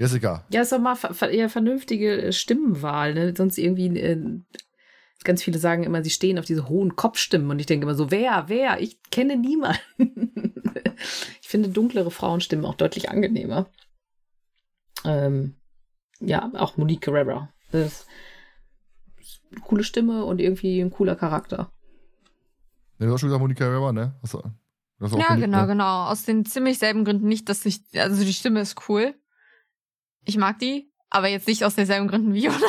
Jessica, 0.00 0.46
Ja, 0.50 0.62
ist 0.62 0.72
doch 0.72 0.78
mal 0.78 0.96
eher 1.30 1.50
vernünftige 1.50 2.22
äh, 2.22 2.32
Stimmenwahl, 2.32 3.12
ne? 3.12 3.34
Sonst 3.36 3.58
irgendwie, 3.58 3.98
äh, 3.98 4.40
ganz 5.24 5.42
viele 5.42 5.58
sagen 5.58 5.84
immer, 5.84 6.02
sie 6.02 6.08
stehen 6.08 6.38
auf 6.38 6.46
diese 6.46 6.70
hohen 6.70 6.96
Kopfstimmen 6.96 7.50
und 7.50 7.58
ich 7.58 7.66
denke 7.66 7.84
immer 7.84 7.94
so, 7.94 8.10
wer, 8.10 8.44
wer? 8.46 8.80
Ich 8.80 8.98
kenne 9.10 9.36
niemanden. 9.36 10.62
ich 11.42 11.48
finde 11.48 11.68
dunklere 11.68 12.10
Frauenstimmen 12.10 12.64
auch 12.64 12.76
deutlich 12.76 13.10
angenehmer. 13.10 13.68
Ähm, 15.04 15.56
ja, 16.20 16.50
auch 16.54 16.76
Monique 16.76 17.00
Carrera. 17.02 17.52
Das 17.72 17.86
ist 17.86 18.06
eine 19.52 19.60
coole 19.62 19.84
Stimme 19.84 20.24
und 20.24 20.40
irgendwie 20.40 20.80
ein 20.80 20.90
cooler 20.90 21.16
Charakter. 21.16 21.70
ne, 22.98 23.06
du 23.06 23.12
hast 23.12 23.20
schon 23.20 23.28
gesagt 23.28 23.40
Monique 23.40 23.58
Carrera, 23.58 23.92
ne? 23.92 24.18
Hast 24.22 24.34
du, 24.34 24.42
hast 25.00 25.12
du 25.14 25.18
Ja, 25.18 25.26
verliebt, 25.26 25.46
genau, 25.46 25.62
ne? 25.62 25.66
genau. 25.68 26.06
Aus 26.08 26.24
den 26.24 26.44
ziemlich 26.44 26.78
selben 26.78 27.04
Gründen 27.04 27.28
nicht, 27.28 27.48
dass 27.48 27.64
ich, 27.66 27.82
also 27.94 28.22
die 28.24 28.32
Stimme 28.34 28.60
ist 28.60 28.88
cool. 28.88 29.14
Ich 30.24 30.36
mag 30.36 30.58
die, 30.58 30.92
aber 31.08 31.28
jetzt 31.28 31.48
nicht 31.48 31.64
aus 31.64 31.74
denselben 31.74 32.08
Gründen 32.08 32.34
wie 32.34 32.44
Jonas. 32.44 32.62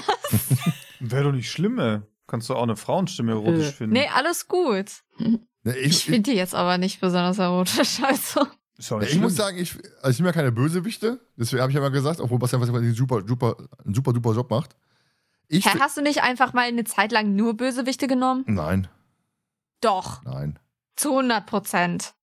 Wäre 1.00 1.26
doch 1.26 1.32
nicht 1.34 1.52
schlimm, 1.52 1.80
ey. 1.80 2.00
Kannst 2.28 2.48
du 2.50 2.56
auch 2.56 2.64
eine 2.64 2.78
Frauenstimme 2.78 3.34
erotisch 3.34 3.70
Äh, 3.70 3.72
finden. 3.74 3.94
Nee, 3.94 4.08
alles 4.14 4.48
gut. 4.48 5.04
Ne, 5.64 5.78
Ich 5.78 5.86
ich, 5.86 5.92
ich, 5.98 6.06
finde 6.06 6.32
die 6.32 6.36
jetzt 6.38 6.56
aber 6.56 6.80
nicht 6.80 7.02
besonders 7.02 7.38
erotisch, 7.38 8.00
also. 8.04 8.48
Ja, 8.90 8.98
nicht 8.98 9.14
ich 9.14 9.20
muss 9.20 9.36
sagen, 9.36 9.58
ich, 9.58 9.76
also 10.02 10.10
ich 10.12 10.18
bin 10.18 10.26
ja 10.26 10.32
keine 10.32 10.52
Bösewichte, 10.52 11.20
deswegen 11.38 11.62
habe 11.62 11.72
ich 11.72 11.76
ja 11.76 11.82
mal 11.82 11.90
gesagt, 11.92 12.20
obwohl 12.20 12.40
Bastian 12.40 12.62
was 12.62 12.70
einen 12.70 12.94
super, 12.94 13.22
super, 13.28 13.56
einen 13.86 13.94
super 13.94 14.14
duper 14.14 14.34
Job 14.34 14.50
macht. 14.50 14.76
Ich 15.48 15.66
fi- 15.68 15.80
hast 15.80 15.98
du 15.98 16.02
nicht 16.02 16.24
einfach 16.24 16.54
mal 16.54 16.64
eine 16.68 16.84
Zeit 16.86 17.12
lang 17.12 17.36
nur 17.36 17.56
Bösewichte 17.56 18.08
genommen? 18.08 18.44
Nein, 18.48 18.88
Doch, 19.82 20.24
nein. 20.24 20.60
zu 20.96 21.10
100 21.12 21.46
Prozent. 21.46 22.14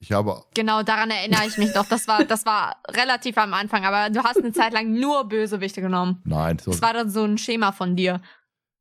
Ich 0.00 0.10
habe, 0.10 0.42
Genau 0.54 0.82
daran 0.82 1.10
erinnere 1.12 1.46
ich 1.46 1.58
mich 1.58 1.72
noch. 1.76 1.86
Das 1.86 2.08
war, 2.08 2.24
das 2.24 2.44
war 2.44 2.76
relativ 2.88 3.38
am 3.38 3.54
Anfang, 3.54 3.84
aber 3.84 4.10
du 4.10 4.24
hast 4.24 4.38
eine 4.38 4.52
Zeit 4.52 4.72
lang 4.72 4.92
nur 4.98 5.28
Bösewichte 5.28 5.80
genommen. 5.80 6.20
nein. 6.24 6.58
So, 6.58 6.72
Das 6.72 6.82
war 6.82 6.92
dann 6.92 7.08
so 7.08 7.22
ein 7.24 7.38
Schema 7.38 7.70
von 7.70 7.94
dir. 7.94 8.20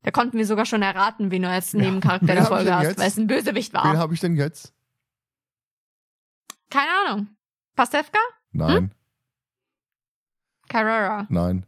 Da 0.02 0.10
konnten 0.10 0.40
wir 0.40 0.48
sogar 0.48 0.66
schon 0.66 0.82
erraten, 0.82 1.30
wen 1.30 1.44
du 1.44 1.48
als 1.50 1.74
Nebencharakter 1.76 2.28
Wen 2.28 2.36
der 2.38 2.46
Folge 2.46 2.76
hast, 2.76 2.98
weil 2.98 3.08
es 3.08 3.18
ein 3.18 3.28
Bösewicht 3.28 3.72
wen 3.72 3.84
war. 3.84 3.98
habe 3.98 4.16
ich 4.16 4.20
denn 4.20 4.36
jetzt? 4.36 4.74
Keine 6.72 6.90
Ahnung. 7.06 7.28
Pastewka? 7.76 8.18
Nein, 8.52 8.94
Carrera. 10.68 11.28
nein. 11.30 11.66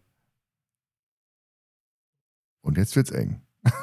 Und 2.61 2.77
jetzt 2.77 2.95
wird's 2.95 3.11
eng. 3.11 3.41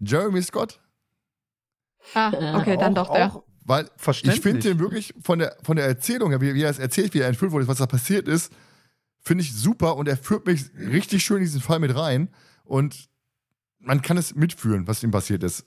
Jeremy 0.00 0.42
Scott, 0.42 0.80
Ah, 2.14 2.58
okay, 2.60 2.76
dann 2.76 2.96
Auch- 2.98 3.06
doch 3.08 3.14
der. 3.14 3.26
Auch 3.32 3.44
weil 3.64 3.88
ich 4.24 4.40
finde 4.40 4.58
den 4.60 4.80
wirklich 4.80 5.14
von 5.22 5.38
der, 5.38 5.56
von 5.62 5.76
der 5.76 5.86
Erzählung 5.86 6.30
her, 6.30 6.40
wie, 6.40 6.52
wie 6.54 6.62
er 6.64 6.70
es 6.70 6.80
erzählt, 6.80 7.14
wie 7.14 7.20
er 7.20 7.28
entführt 7.28 7.52
wurde, 7.52 7.68
was 7.68 7.78
da 7.78 7.86
passiert 7.86 8.26
ist, 8.26 8.52
finde 9.20 9.44
ich 9.44 9.54
super 9.54 9.94
und 9.96 10.08
er 10.08 10.16
führt 10.16 10.46
mich 10.46 10.64
richtig 10.74 11.22
schön 11.22 11.36
in 11.36 11.44
diesen 11.44 11.60
Fall 11.60 11.78
mit 11.78 11.94
rein 11.94 12.28
und 12.64 13.08
man 13.78 14.02
kann 14.02 14.16
es 14.16 14.34
mitfühlen, 14.34 14.88
was 14.88 15.04
ihm 15.04 15.12
passiert 15.12 15.44
ist. 15.44 15.64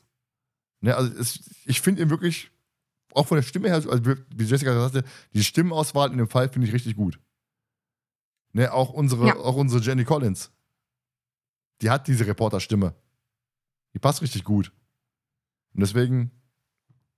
Ne, 0.81 0.93
also 0.93 1.09
es, 1.17 1.39
ich 1.63 1.79
finde 1.79 2.01
ihn 2.01 2.09
wirklich, 2.09 2.51
auch 3.15 3.27
von 3.27 3.37
der 3.37 3.43
Stimme 3.43 3.67
her, 3.69 3.75
also 3.75 3.99
wie 4.35 4.43
Jessica 4.43 4.73
sagte, 4.89 5.07
die 5.33 5.43
Stimmenauswahl 5.43 6.11
in 6.11 6.17
dem 6.17 6.27
Fall 6.29 6.49
finde 6.49 6.67
ich 6.67 6.73
richtig 6.73 6.95
gut. 6.95 7.19
Ne, 8.53 8.71
auch 8.71 8.91
unsere, 8.91 9.27
Ja. 9.27 9.35
auch 9.37 9.55
unsere 9.55 9.81
Jenny 9.81 10.03
Collins. 10.05 10.51
Die 11.81 11.89
hat 11.89 12.07
diese 12.07 12.25
Reporterstimme. 12.25 12.95
Die 13.93 13.99
passt 13.99 14.21
richtig 14.21 14.43
gut. 14.43 14.71
Und 15.73 15.81
deswegen 15.81 16.31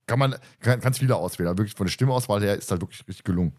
kann 0.07 0.17
man 0.19 0.35
kann, 0.59 0.79
ganz 0.79 0.97
viele 0.99 1.15
auswählen. 1.15 1.49
Aber 1.49 1.59
wirklich 1.59 1.75
von 1.75 1.85
der 1.85 1.91
Stimmeauswahl 1.91 2.41
her 2.41 2.55
ist 2.55 2.71
halt 2.71 2.81
wirklich 2.81 3.07
richtig 3.07 3.23
gelungen. 3.23 3.55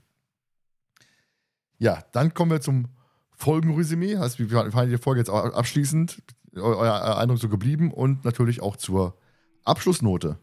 Ja, 1.79 2.03
dann 2.13 2.35
kommen 2.35 2.51
wir 2.51 2.61
zum 2.61 2.89
Folgenresümee. 3.37 4.17
Heißt, 4.17 4.39
wir 4.41 4.49
fahren 4.73 4.91
die 4.91 4.99
Folge 4.99 5.21
jetzt 5.21 5.31
abschließend. 5.31 6.23
Eu- 6.57 6.77
Euer 6.77 7.17
Eindruck 7.19 7.39
so 7.39 7.49
geblieben 7.49 7.93
und 7.93 8.25
natürlich 8.25 8.61
auch 8.63 8.77
zur 8.77 9.17
Abschlussnote. 9.65 10.39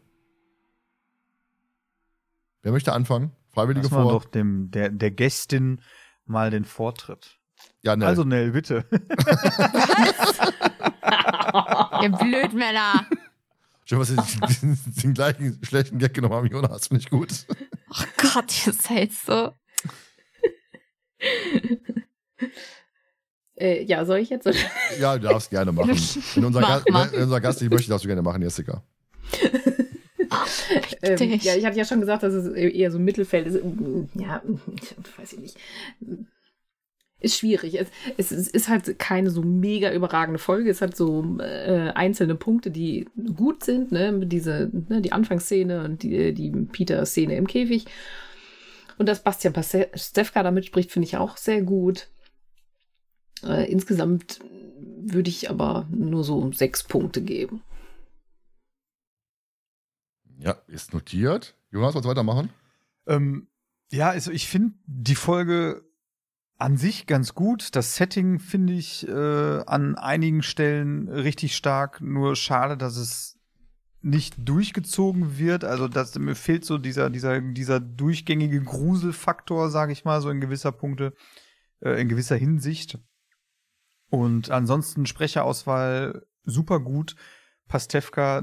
Wer 2.66 2.72
möchte 2.72 2.92
anfangen? 2.92 3.30
Freiwillige 3.52 3.86
Lass 3.86 3.92
vor. 3.94 4.10
doch 4.10 4.24
dem, 4.24 4.72
der, 4.72 4.90
der 4.90 5.12
Gästin 5.12 5.80
mal 6.24 6.50
den 6.50 6.64
Vortritt. 6.64 7.38
Ja, 7.82 7.94
ne. 7.94 8.04
Also, 8.04 8.24
Nell, 8.24 8.50
bitte. 8.50 8.84
Ihr 12.02 12.10
Blödmänner. 12.10 13.06
Schön, 13.84 14.00
was 14.00 14.08
sie 14.08 14.16
den, 14.16 14.76
den 14.84 15.14
gleichen 15.14 15.60
schlechten 15.62 16.00
Gag 16.00 16.12
genommen 16.12 16.34
haben, 16.34 16.48
Jonas. 16.48 16.88
Finde 16.88 17.04
ich 17.04 17.08
gut. 17.08 17.46
Oh 17.88 18.02
Gott, 18.16 18.66
ihr 18.66 18.72
seid 18.72 19.12
so. 19.12 19.52
Äh, 23.54 23.84
ja, 23.84 24.04
soll 24.04 24.18
ich 24.18 24.30
jetzt? 24.30 24.48
Ja, 24.98 25.16
du 25.16 25.28
darfst 25.28 25.50
gerne 25.50 25.70
machen. 25.70 25.90
Wenn 26.34 26.44
unser, 26.44 26.60
Mach 26.62 26.84
Ga 26.84 26.92
mal. 26.92 27.12
wenn 27.12 27.22
unser 27.22 27.40
Gast 27.40 27.60
nicht 27.60 27.70
möchte, 27.70 27.90
darfst 27.90 28.04
du 28.04 28.08
gerne 28.08 28.22
machen, 28.22 28.42
Jessica. 28.42 28.82
Ähm, 31.02 31.38
ja, 31.42 31.54
ich 31.56 31.64
hatte 31.64 31.76
ja 31.78 31.84
schon 31.84 32.00
gesagt, 32.00 32.22
dass 32.22 32.32
es 32.32 32.48
eher 32.54 32.90
so 32.90 32.98
Mittelfeld 32.98 33.46
ist. 33.46 33.60
Ja, 34.14 34.42
weiß 35.18 35.34
ich 35.34 35.38
nicht. 35.38 35.58
Ist 37.18 37.38
schwierig. 37.38 37.78
Es, 37.78 37.88
es, 38.18 38.30
es 38.30 38.48
ist 38.48 38.68
halt 38.68 38.98
keine 38.98 39.30
so 39.30 39.42
mega 39.42 39.92
überragende 39.92 40.38
Folge. 40.38 40.70
Es 40.70 40.82
hat 40.82 40.96
so 40.96 41.38
äh, 41.38 41.90
einzelne 41.94 42.34
Punkte, 42.34 42.70
die 42.70 43.08
gut 43.36 43.64
sind. 43.64 43.90
Ne? 43.90 44.26
Diese, 44.26 44.70
ne, 44.88 45.00
die 45.00 45.12
Anfangsszene 45.12 45.84
und 45.84 46.02
die, 46.02 46.34
die 46.34 46.50
Peter-Szene 46.50 47.36
im 47.36 47.46
Käfig. 47.46 47.86
Und 48.98 49.08
dass 49.08 49.22
Bastian 49.22 49.54
Pastewka 49.54 50.42
da 50.42 50.50
mitspricht, 50.50 50.92
finde 50.92 51.08
ich 51.08 51.16
auch 51.16 51.36
sehr 51.36 51.62
gut. 51.62 52.08
Äh, 53.44 53.70
insgesamt 53.70 54.40
würde 54.78 55.30
ich 55.30 55.50
aber 55.50 55.86
nur 55.90 56.24
so 56.24 56.52
sechs 56.52 56.82
Punkte 56.82 57.22
geben. 57.22 57.62
Ja, 60.38 60.56
ist 60.66 60.92
notiert. 60.92 61.54
Jonas, 61.70 61.94
du 61.94 62.04
weitermachen? 62.04 62.50
Ähm, 63.06 63.48
ja, 63.90 64.10
also 64.10 64.30
ich 64.30 64.48
finde 64.48 64.74
die 64.86 65.14
Folge 65.14 65.84
an 66.58 66.76
sich 66.76 67.06
ganz 67.06 67.34
gut. 67.34 67.76
Das 67.76 67.96
Setting 67.96 68.38
finde 68.38 68.72
ich 68.72 69.06
äh, 69.06 69.62
an 69.66 69.96
einigen 69.96 70.42
Stellen 70.42 71.08
richtig 71.08 71.56
stark. 71.56 72.00
Nur 72.00 72.36
schade, 72.36 72.76
dass 72.76 72.96
es 72.96 73.38
nicht 74.02 74.36
durchgezogen 74.38 75.38
wird. 75.38 75.64
Also 75.64 75.88
dass 75.88 76.18
mir 76.18 76.34
fehlt 76.34 76.64
so 76.64 76.78
dieser 76.78 77.10
dieser 77.10 77.40
dieser 77.40 77.80
durchgängige 77.80 78.62
Gruselfaktor, 78.62 79.70
sage 79.70 79.92
ich 79.92 80.04
mal, 80.04 80.20
so 80.20 80.30
in 80.30 80.40
gewisser 80.40 80.72
Punkte, 80.72 81.12
äh, 81.80 82.00
in 82.00 82.08
gewisser 82.08 82.36
Hinsicht. 82.36 82.98
Und 84.08 84.50
ansonsten 84.50 85.06
Sprecherauswahl 85.06 86.26
super 86.44 86.80
gut. 86.80 87.16
Pastewka 87.68 88.42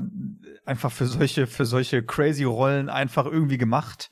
einfach 0.65 0.91
für 0.91 1.05
solche, 1.05 1.47
für 1.47 1.65
solche 1.65 2.03
crazy 2.03 2.43
Rollen 2.43 2.89
einfach 2.89 3.25
irgendwie 3.25 3.57
gemacht. 3.57 4.09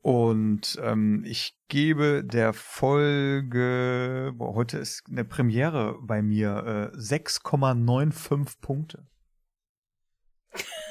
Und 0.00 0.78
ähm, 0.82 1.24
ich 1.26 1.58
gebe 1.68 2.24
der 2.24 2.52
Folge, 2.52 4.32
boah, 4.34 4.54
heute 4.54 4.78
ist 4.78 5.04
eine 5.10 5.24
Premiere 5.24 5.96
bei 6.00 6.22
mir, 6.22 6.92
äh, 6.94 6.96
6,95 6.96 8.60
Punkte. 8.60 9.06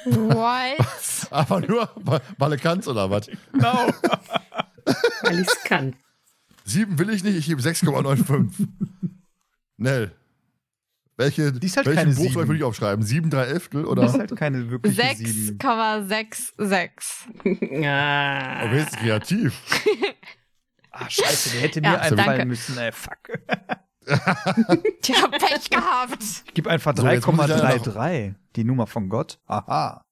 What? 0.04 1.28
Aber 1.30 1.60
nur, 1.60 1.90
weil 2.38 2.50
du 2.50 2.58
kannst 2.58 2.86
oder 2.86 3.10
was? 3.10 3.28
Genau. 3.52 3.88
Weil 5.22 5.40
ich 5.40 5.48
es 5.48 5.64
kann. 5.64 5.96
Sieben 6.64 6.98
will 6.98 7.10
ich 7.10 7.24
nicht, 7.24 7.36
ich 7.36 7.46
gebe 7.46 7.60
6,95. 7.60 8.68
Nell. 9.78 10.12
Welche, 11.18 11.52
Die 11.52 11.66
ist 11.66 11.76
halt 11.76 11.86
welchen 11.88 12.12
sieben. 12.12 12.34
würde 12.36 12.56
ich 12.56 12.62
aufschreiben? 12.62 13.04
Sieben, 13.04 13.28
drei 13.28 13.42
Elftel 13.46 13.82
Das 13.82 13.90
oder? 13.90 14.06
ist 14.06 14.16
halt 14.18 14.36
keine 14.36 14.70
wirkliche 14.70 15.16
sieben. 15.16 15.58
6,66. 15.58 17.82
ja. 17.82 18.58
Aber 18.62 18.76
jetzt 18.76 18.96
kreativ. 18.96 19.54
Ah, 20.90 21.04
scheiße, 21.08 21.50
der 21.50 21.60
hätte 21.60 21.80
Ja, 21.80 21.90
mir 21.90 22.00
einfallen 22.00 22.48
müssen, 22.48 22.76
ey, 22.78 22.90
fuck. 22.90 23.18
Ich 24.06 25.22
hab 25.22 25.30
Pech 25.30 25.70
gehabt. 25.70 26.22
Ich 26.46 26.54
gebe 26.54 26.68
einfach 26.70 26.92
So, 26.96 27.06
jetzt 27.06 27.24
muss 27.26 27.44
ich 27.44 27.48
leider 27.56 27.92
3,33. 27.92 28.34
Die 28.56 28.64
Nummer 28.64 28.86
von 28.88 29.08
Gott. 29.08 29.38
Aha. 29.46 30.04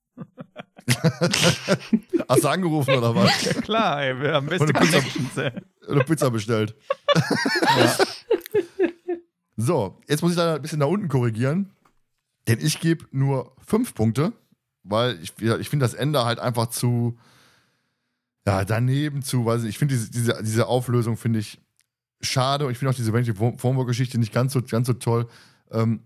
Hast 2.28 2.44
du 2.44 2.48
angerufen 2.48 2.94
oder 2.94 3.14
was? 3.16 3.42
Ja 3.44 3.54
klar, 3.54 4.00
ey, 4.02 4.20
wir 4.20 4.34
haben 4.34 4.46
beste 4.46 4.66
Pizza- 4.66 4.98
Connections, 5.00 5.36
ey. 5.38 5.50
Oder 5.88 6.04
Pizza 6.04 6.30
bestellt. 6.30 6.76
So, 9.56 10.00
jetzt 10.06 10.22
muss 10.22 10.32
ich 10.32 10.38
leider 10.38 10.56
ein 10.56 10.62
bisschen 10.62 10.78
nach 10.78 10.86
unten 10.86 11.08
korrigieren. 11.08 11.72
Denn 12.46 12.60
ich 12.60 12.78
gebe 12.80 13.06
nur 13.10 13.54
fünf 13.58 13.94
Punkte, 13.94 14.32
weil 14.84 15.20
ich, 15.20 15.32
ich 15.40 15.68
finde 15.68 15.84
das 15.84 15.94
Ende 15.94 16.24
halt 16.24 16.38
einfach 16.38 16.68
zu, 16.68 17.18
ja, 18.46 18.64
daneben 18.64 19.22
zu, 19.22 19.44
weiß 19.44 19.64
ich, 19.64 19.78
finde 19.78 19.94
diese, 19.94 20.10
diese, 20.10 20.42
diese 20.42 20.66
Auflösung 20.66 21.16
finde 21.16 21.40
ich 21.40 21.60
schade 22.20 22.66
und 22.66 22.72
ich 22.72 22.78
finde 22.78 22.90
auch 22.90 22.96
diese 22.96 23.34
Formwork-Geschichte 23.58 24.18
nicht 24.18 24.32
ganz 24.32 24.52
so, 24.52 24.62
ganz 24.62 24.86
so 24.86 24.92
toll. 24.92 25.26
Ähm, 25.70 26.02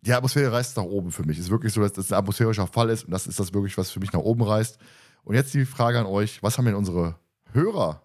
die 0.00 0.12
Atmosphäre 0.12 0.52
reißt 0.52 0.76
nach 0.76 0.84
oben 0.84 1.12
für 1.12 1.24
mich. 1.24 1.38
Es 1.38 1.44
ist 1.44 1.50
wirklich 1.50 1.72
so, 1.72 1.82
dass 1.82 1.92
das 1.92 2.10
ein 2.10 2.18
atmosphärischer 2.18 2.66
Fall 2.66 2.88
ist 2.90 3.04
und 3.04 3.10
das 3.10 3.26
ist 3.26 3.38
das 3.38 3.52
wirklich, 3.52 3.76
was 3.78 3.90
für 3.90 4.00
mich 4.00 4.12
nach 4.12 4.20
oben 4.20 4.42
reißt. 4.42 4.78
Und 5.22 5.34
jetzt 5.34 5.54
die 5.54 5.66
Frage 5.66 6.00
an 6.00 6.06
euch: 6.06 6.42
Was 6.42 6.56
haben 6.56 6.64
denn 6.64 6.74
unsere 6.74 7.16
Hörer 7.52 8.02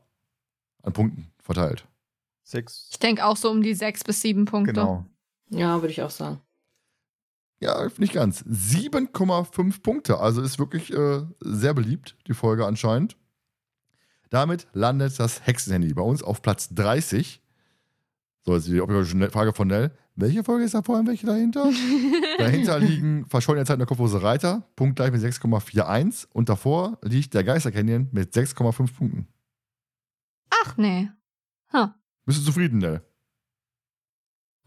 an 0.84 0.94
Punkten 0.94 1.32
verteilt? 1.42 1.88
Sechs. 2.46 2.90
Ich 2.92 3.00
denke 3.00 3.26
auch 3.26 3.38
so 3.38 3.50
um 3.50 3.64
die 3.64 3.74
6 3.74 4.04
bis 4.04 4.22
7 4.22 4.46
Punkte. 4.46 4.74
Genau. 4.74 5.06
Ja, 5.50 5.82
würde 5.82 5.92
ich 5.92 6.04
auch 6.04 6.12
sagen. 6.12 6.40
Ja, 7.60 7.88
nicht 7.98 8.14
ganz. 8.14 8.44
7,5 8.46 9.82
Punkte. 9.82 10.20
Also 10.20 10.42
ist 10.42 10.60
wirklich 10.60 10.94
äh, 10.94 11.24
sehr 11.40 11.74
beliebt, 11.74 12.16
die 12.28 12.36
Folge 12.36 12.66
anscheinend. 12.66 13.18
Damit 14.30 14.68
landet 14.74 15.20
das 15.20 15.46
Hexenhandy 15.48 15.94
bei 15.94 16.04
uns 16.04 16.22
auf 16.22 16.44
Platz 16.44 16.70
30. 16.70 17.42
So, 18.44 18.54
jetzt 18.54 18.68
die 18.68 18.80
obligatorische 18.80 19.32
Frage 19.32 19.54
von 19.54 19.68
Nell. 19.68 19.92
Welche 20.16 20.44
Folge 20.44 20.66
ist 20.66 20.76
da 20.76 20.84
vorhin, 20.84 21.08
welche 21.08 21.26
dahinter? 21.26 21.72
dahinter 22.38 22.80
liegen 22.80 23.26
Verschollene 23.26 23.66
Zeit 23.66 23.80
der 23.80 23.88
Kopflose 23.88 24.22
Reiter, 24.22 24.70
punktgleich 24.76 25.12
mit 25.12 25.22
6,41. 25.22 26.28
Und 26.32 26.48
davor 26.48 27.00
liegt 27.02 27.34
der 27.34 27.44
Geister 27.44 27.72
Canyon 27.72 28.08
mit 28.12 28.34
6,5 28.34 28.94
Punkten. 28.96 29.28
Ach 30.64 30.78
nee. 30.78 31.10
Huh. 31.74 31.88
Bist 32.26 32.40
du 32.40 32.46
zufrieden, 32.46 32.80
Nell? 32.80 33.02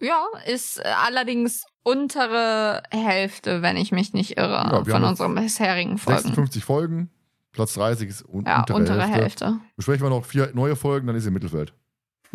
Ja, 0.00 0.24
ist 0.46 0.78
äh, 0.78 0.82
allerdings 1.04 1.64
untere 1.82 2.82
Hälfte, 2.90 3.62
wenn 3.62 3.76
ich 3.76 3.90
mich 3.90 4.12
nicht 4.12 4.36
irre, 4.36 4.52
Ja, 4.52 4.84
von 4.84 4.92
haben 4.92 5.04
unseren 5.04 5.34
bisherigen 5.34 5.98
Folgen. 5.98 6.20
56 6.22 6.64
Folgen, 6.64 7.10
Platz 7.52 7.74
30 7.74 8.08
ist 8.08 8.22
un 8.24 8.44
Ja, 8.46 8.60
untere, 8.60 8.76
untere 8.76 9.02
Hälfte. 9.06 9.46
Hälfte. 9.46 9.60
Besprechen 9.76 10.04
wir 10.04 10.10
noch 10.10 10.24
vier 10.24 10.52
neue 10.54 10.76
Folgen, 10.76 11.08
dann 11.08 11.16
ist 11.16 11.24
sie 11.24 11.28
im 11.28 11.34
Mittelfeld. 11.34 11.72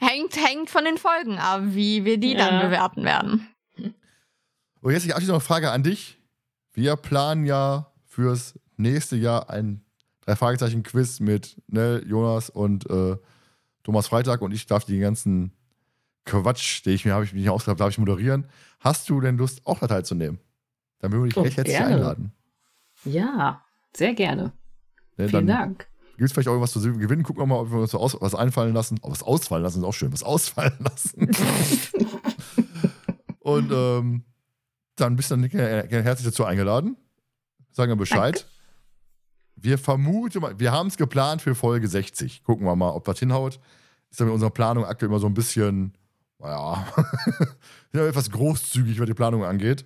Hängt, 0.00 0.36
hängt 0.36 0.70
von 0.70 0.84
den 0.84 0.98
Folgen 0.98 1.38
ab, 1.38 1.60
wie 1.64 2.04
wir 2.04 2.18
die 2.18 2.32
Ja. 2.32 2.38
dann 2.48 2.60
bewerten 2.66 3.04
werden. 3.04 3.48
Und 4.80 4.92
jetzt 4.92 5.04
abschließend 5.04 5.28
noch 5.28 5.34
eine 5.34 5.40
Frage 5.40 5.70
an 5.72 5.82
dich. 5.82 6.18
Wir 6.72 6.96
planen 6.96 7.44
ja 7.44 7.92
fürs 8.06 8.58
nächste 8.76 9.16
Jahr 9.16 9.50
ein 9.50 9.84
Drei-Fragezeichen-Quiz 10.28 11.20
mit 11.20 11.56
Nell, 11.68 12.04
Jonas 12.06 12.50
und 12.50 12.88
äh, 12.90 13.16
Thomas 13.82 14.08
Freitag 14.08 14.42
und 14.42 14.52
ich 14.52 14.66
darf 14.66 14.84
den 14.84 15.00
ganzen 15.00 15.52
Quatsch, 16.26 16.84
den 16.84 16.92
ich 16.92 17.06
mir 17.06 17.14
habe 17.14 17.24
ich 17.24 17.32
mich 17.32 17.40
nicht 17.40 17.50
ausgedacht, 17.50 17.80
darf 17.80 17.88
ich 17.88 17.98
moderieren. 17.98 18.44
Hast 18.78 19.08
du 19.08 19.22
denn 19.22 19.38
Lust, 19.38 19.62
auch 19.66 19.78
da 19.78 19.86
teilzunehmen? 19.86 20.38
Dann 20.98 21.12
würde 21.12 21.28
ich 21.28 21.32
dich 21.34 21.40
Oh, 21.40 21.44
recht 21.44 21.56
herzlich 21.56 21.80
einladen. 21.80 22.32
Ja, 23.04 23.62
sehr 23.96 24.12
gerne. 24.12 24.52
Ne, 25.16 25.30
Vielen 25.30 25.46
Dank. 25.46 25.88
Gibt 26.18 26.26
es 26.26 26.32
vielleicht 26.32 26.48
auch 26.48 26.52
irgendwas 26.52 26.72
zu 26.72 26.80
gewinnen? 26.82 27.22
Gucken 27.22 27.40
wir 27.42 27.46
mal, 27.46 27.60
ob 27.60 27.70
wir 27.70 27.78
uns 27.78 27.94
aus, 27.94 28.14
was 28.20 28.34
einfallen 28.34 28.74
lassen. 28.74 28.98
Oh, 29.00 29.10
was 29.10 29.22
ausfallen 29.22 29.62
lassen 29.62 29.78
ist 29.78 29.84
auch 29.84 29.94
schön. 29.94 30.12
Was 30.12 30.22
ausfallen 30.22 30.74
lassen. 30.80 31.30
und 33.40 33.72
ähm, 33.72 34.24
dann 34.96 35.16
bist 35.16 35.30
du 35.30 35.36
dann 35.36 35.48
gerne 35.48 35.88
gerne 35.88 36.04
herzlich 36.04 36.26
dazu 36.26 36.44
eingeladen. 36.44 36.98
Sagen 37.70 37.90
wir 37.92 37.96
Bescheid. 37.96 38.46
Wir 39.60 39.78
vermuten 39.78 40.40
mal, 40.40 40.58
wir 40.58 40.72
haben 40.72 40.86
es 40.86 40.96
geplant 40.96 41.42
für 41.42 41.54
Folge 41.54 41.88
60. 41.88 42.44
Gucken 42.44 42.66
wir 42.66 42.76
mal, 42.76 42.90
ob 42.90 43.04
das 43.04 43.18
hinhaut. 43.18 43.58
Ist 44.10 44.20
ja 44.20 44.26
mit 44.26 44.34
unserer 44.34 44.50
Planung 44.50 44.84
aktuell 44.84 45.10
immer 45.10 45.18
so 45.18 45.26
ein 45.26 45.34
bisschen, 45.34 45.94
naja, 46.38 46.86
sind 46.94 47.48
ja 48.00 48.06
etwas 48.06 48.30
großzügig, 48.30 49.00
was 49.00 49.06
die 49.06 49.14
Planung 49.14 49.44
angeht. 49.44 49.84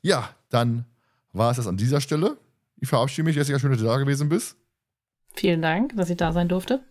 Ja, 0.00 0.30
dann 0.48 0.84
war 1.32 1.50
es 1.50 1.56
das 1.56 1.66
an 1.66 1.76
dieser 1.76 2.00
Stelle. 2.00 2.38
Ich 2.76 2.88
verabschiede 2.88 3.24
mich, 3.24 3.36
Jessica, 3.36 3.58
schön, 3.58 3.70
dass 3.70 3.80
du 3.80 3.86
da 3.86 3.96
gewesen 3.96 4.28
bist. 4.28 4.56
Vielen 5.34 5.62
Dank, 5.62 5.96
dass 5.96 6.10
ich 6.10 6.16
da 6.16 6.32
sein 6.32 6.48
durfte. 6.48 6.84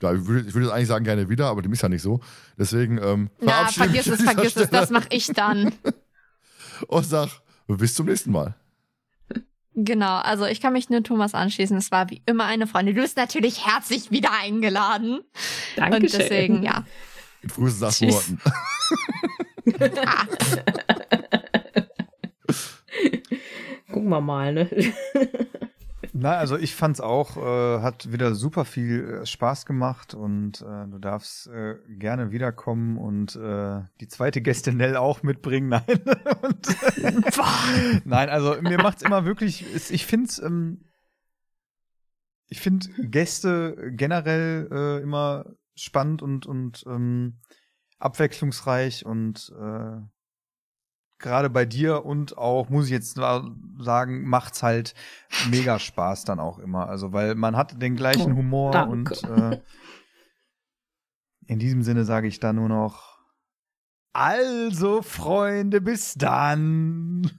Ja, 0.00 0.14
ich 0.14 0.26
würde, 0.26 0.48
ich 0.48 0.54
würde 0.54 0.72
eigentlich 0.72 0.86
sagen, 0.86 1.04
gerne 1.04 1.28
wieder, 1.28 1.46
aber 1.46 1.62
dem 1.62 1.72
ist 1.72 1.82
ja 1.82 1.88
nicht 1.88 2.02
so. 2.02 2.20
Deswegen 2.56 2.98
ähm, 2.98 3.30
Na, 3.40 3.66
vergiss 3.66 4.06
mich 4.06 4.20
es, 4.20 4.22
vergiss 4.22 4.56
es, 4.56 4.68
Stelle 4.68 4.70
das 4.70 4.90
mache 4.90 5.08
ich 5.10 5.26
dann. 5.28 5.72
Und 6.86 7.04
sag, 7.04 7.28
bis 7.66 7.94
zum 7.94 8.06
nächsten 8.06 8.30
Mal. 8.30 8.54
Genau, 9.74 10.16
also 10.16 10.44
ich 10.46 10.60
kann 10.60 10.72
mich 10.72 10.90
nur 10.90 11.02
Thomas 11.02 11.34
anschließen. 11.34 11.76
Es 11.76 11.90
war 11.90 12.10
wie 12.10 12.22
immer 12.26 12.44
eine 12.44 12.66
Freundin. 12.66 12.94
Du 12.96 13.02
bist 13.02 13.16
natürlich 13.16 13.66
herzlich 13.66 14.10
wieder 14.10 14.30
eingeladen. 14.32 15.20
Dankeschön. 15.76 16.02
Und 16.02 16.12
deswegen, 16.14 16.62
ja. 16.62 16.84
In 17.42 17.50
Tschüss. 17.50 18.00
Monaten. 18.00 18.40
Gucken 23.92 24.08
wir 24.08 24.20
mal, 24.20 24.52
ne? 24.52 24.68
Na, 26.20 26.36
also 26.36 26.56
ich 26.56 26.74
fand's 26.74 27.00
auch, 27.00 27.36
äh, 27.36 27.80
hat 27.80 28.10
wieder 28.10 28.34
super 28.34 28.64
viel 28.64 29.20
äh, 29.22 29.26
Spaß 29.26 29.66
gemacht 29.66 30.14
und 30.14 30.60
äh, 30.62 30.88
du 30.88 30.98
darfst 30.98 31.46
äh, 31.46 31.76
gerne 31.88 32.32
wiederkommen 32.32 32.98
und 32.98 33.36
äh, 33.36 33.82
die 34.00 34.08
zweite 34.08 34.40
Gäste 34.40 34.72
Nell 34.72 34.96
auch 34.96 35.22
mitbringen. 35.22 35.68
Nein. 35.68 35.84
und, 36.42 36.66
Nein, 38.04 38.28
also 38.30 38.60
mir 38.60 38.78
macht's 38.78 39.02
immer 39.02 39.24
wirklich, 39.24 39.64
ich 39.90 40.06
find's, 40.06 40.40
ähm, 40.40 40.84
ich 42.48 42.60
find 42.60 42.90
Gäste 42.98 43.92
generell 43.92 44.68
äh, 44.72 45.02
immer 45.02 45.44
spannend 45.76 46.22
und, 46.22 46.46
und 46.46 46.84
ähm, 46.88 47.38
abwechslungsreich 48.00 49.06
und 49.06 49.52
äh, 49.56 50.00
gerade 51.18 51.50
bei 51.50 51.64
dir 51.64 52.04
und 52.04 52.38
auch, 52.38 52.68
muss 52.68 52.86
ich 52.86 52.90
jetzt 52.92 53.14
sagen, 53.78 54.24
macht's 54.28 54.62
halt 54.62 54.94
mega 55.50 55.78
Spaß 55.78 56.24
dann 56.24 56.40
auch 56.40 56.58
immer. 56.58 56.88
Also, 56.88 57.12
weil 57.12 57.34
man 57.34 57.56
hat 57.56 57.80
den 57.80 57.96
gleichen 57.96 58.32
Oh, 58.32 58.36
Humor 58.36 58.72
danke. 58.72 59.14
und 59.14 59.24
äh, 59.24 59.60
in 61.46 61.58
diesem 61.58 61.82
Sinne 61.82 62.04
sage 62.04 62.28
ich 62.28 62.40
da 62.40 62.52
nur 62.52 62.68
noch, 62.68 63.18
also 64.12 65.02
Freunde, 65.02 65.80
bis 65.80 66.14
dann. 66.14 67.30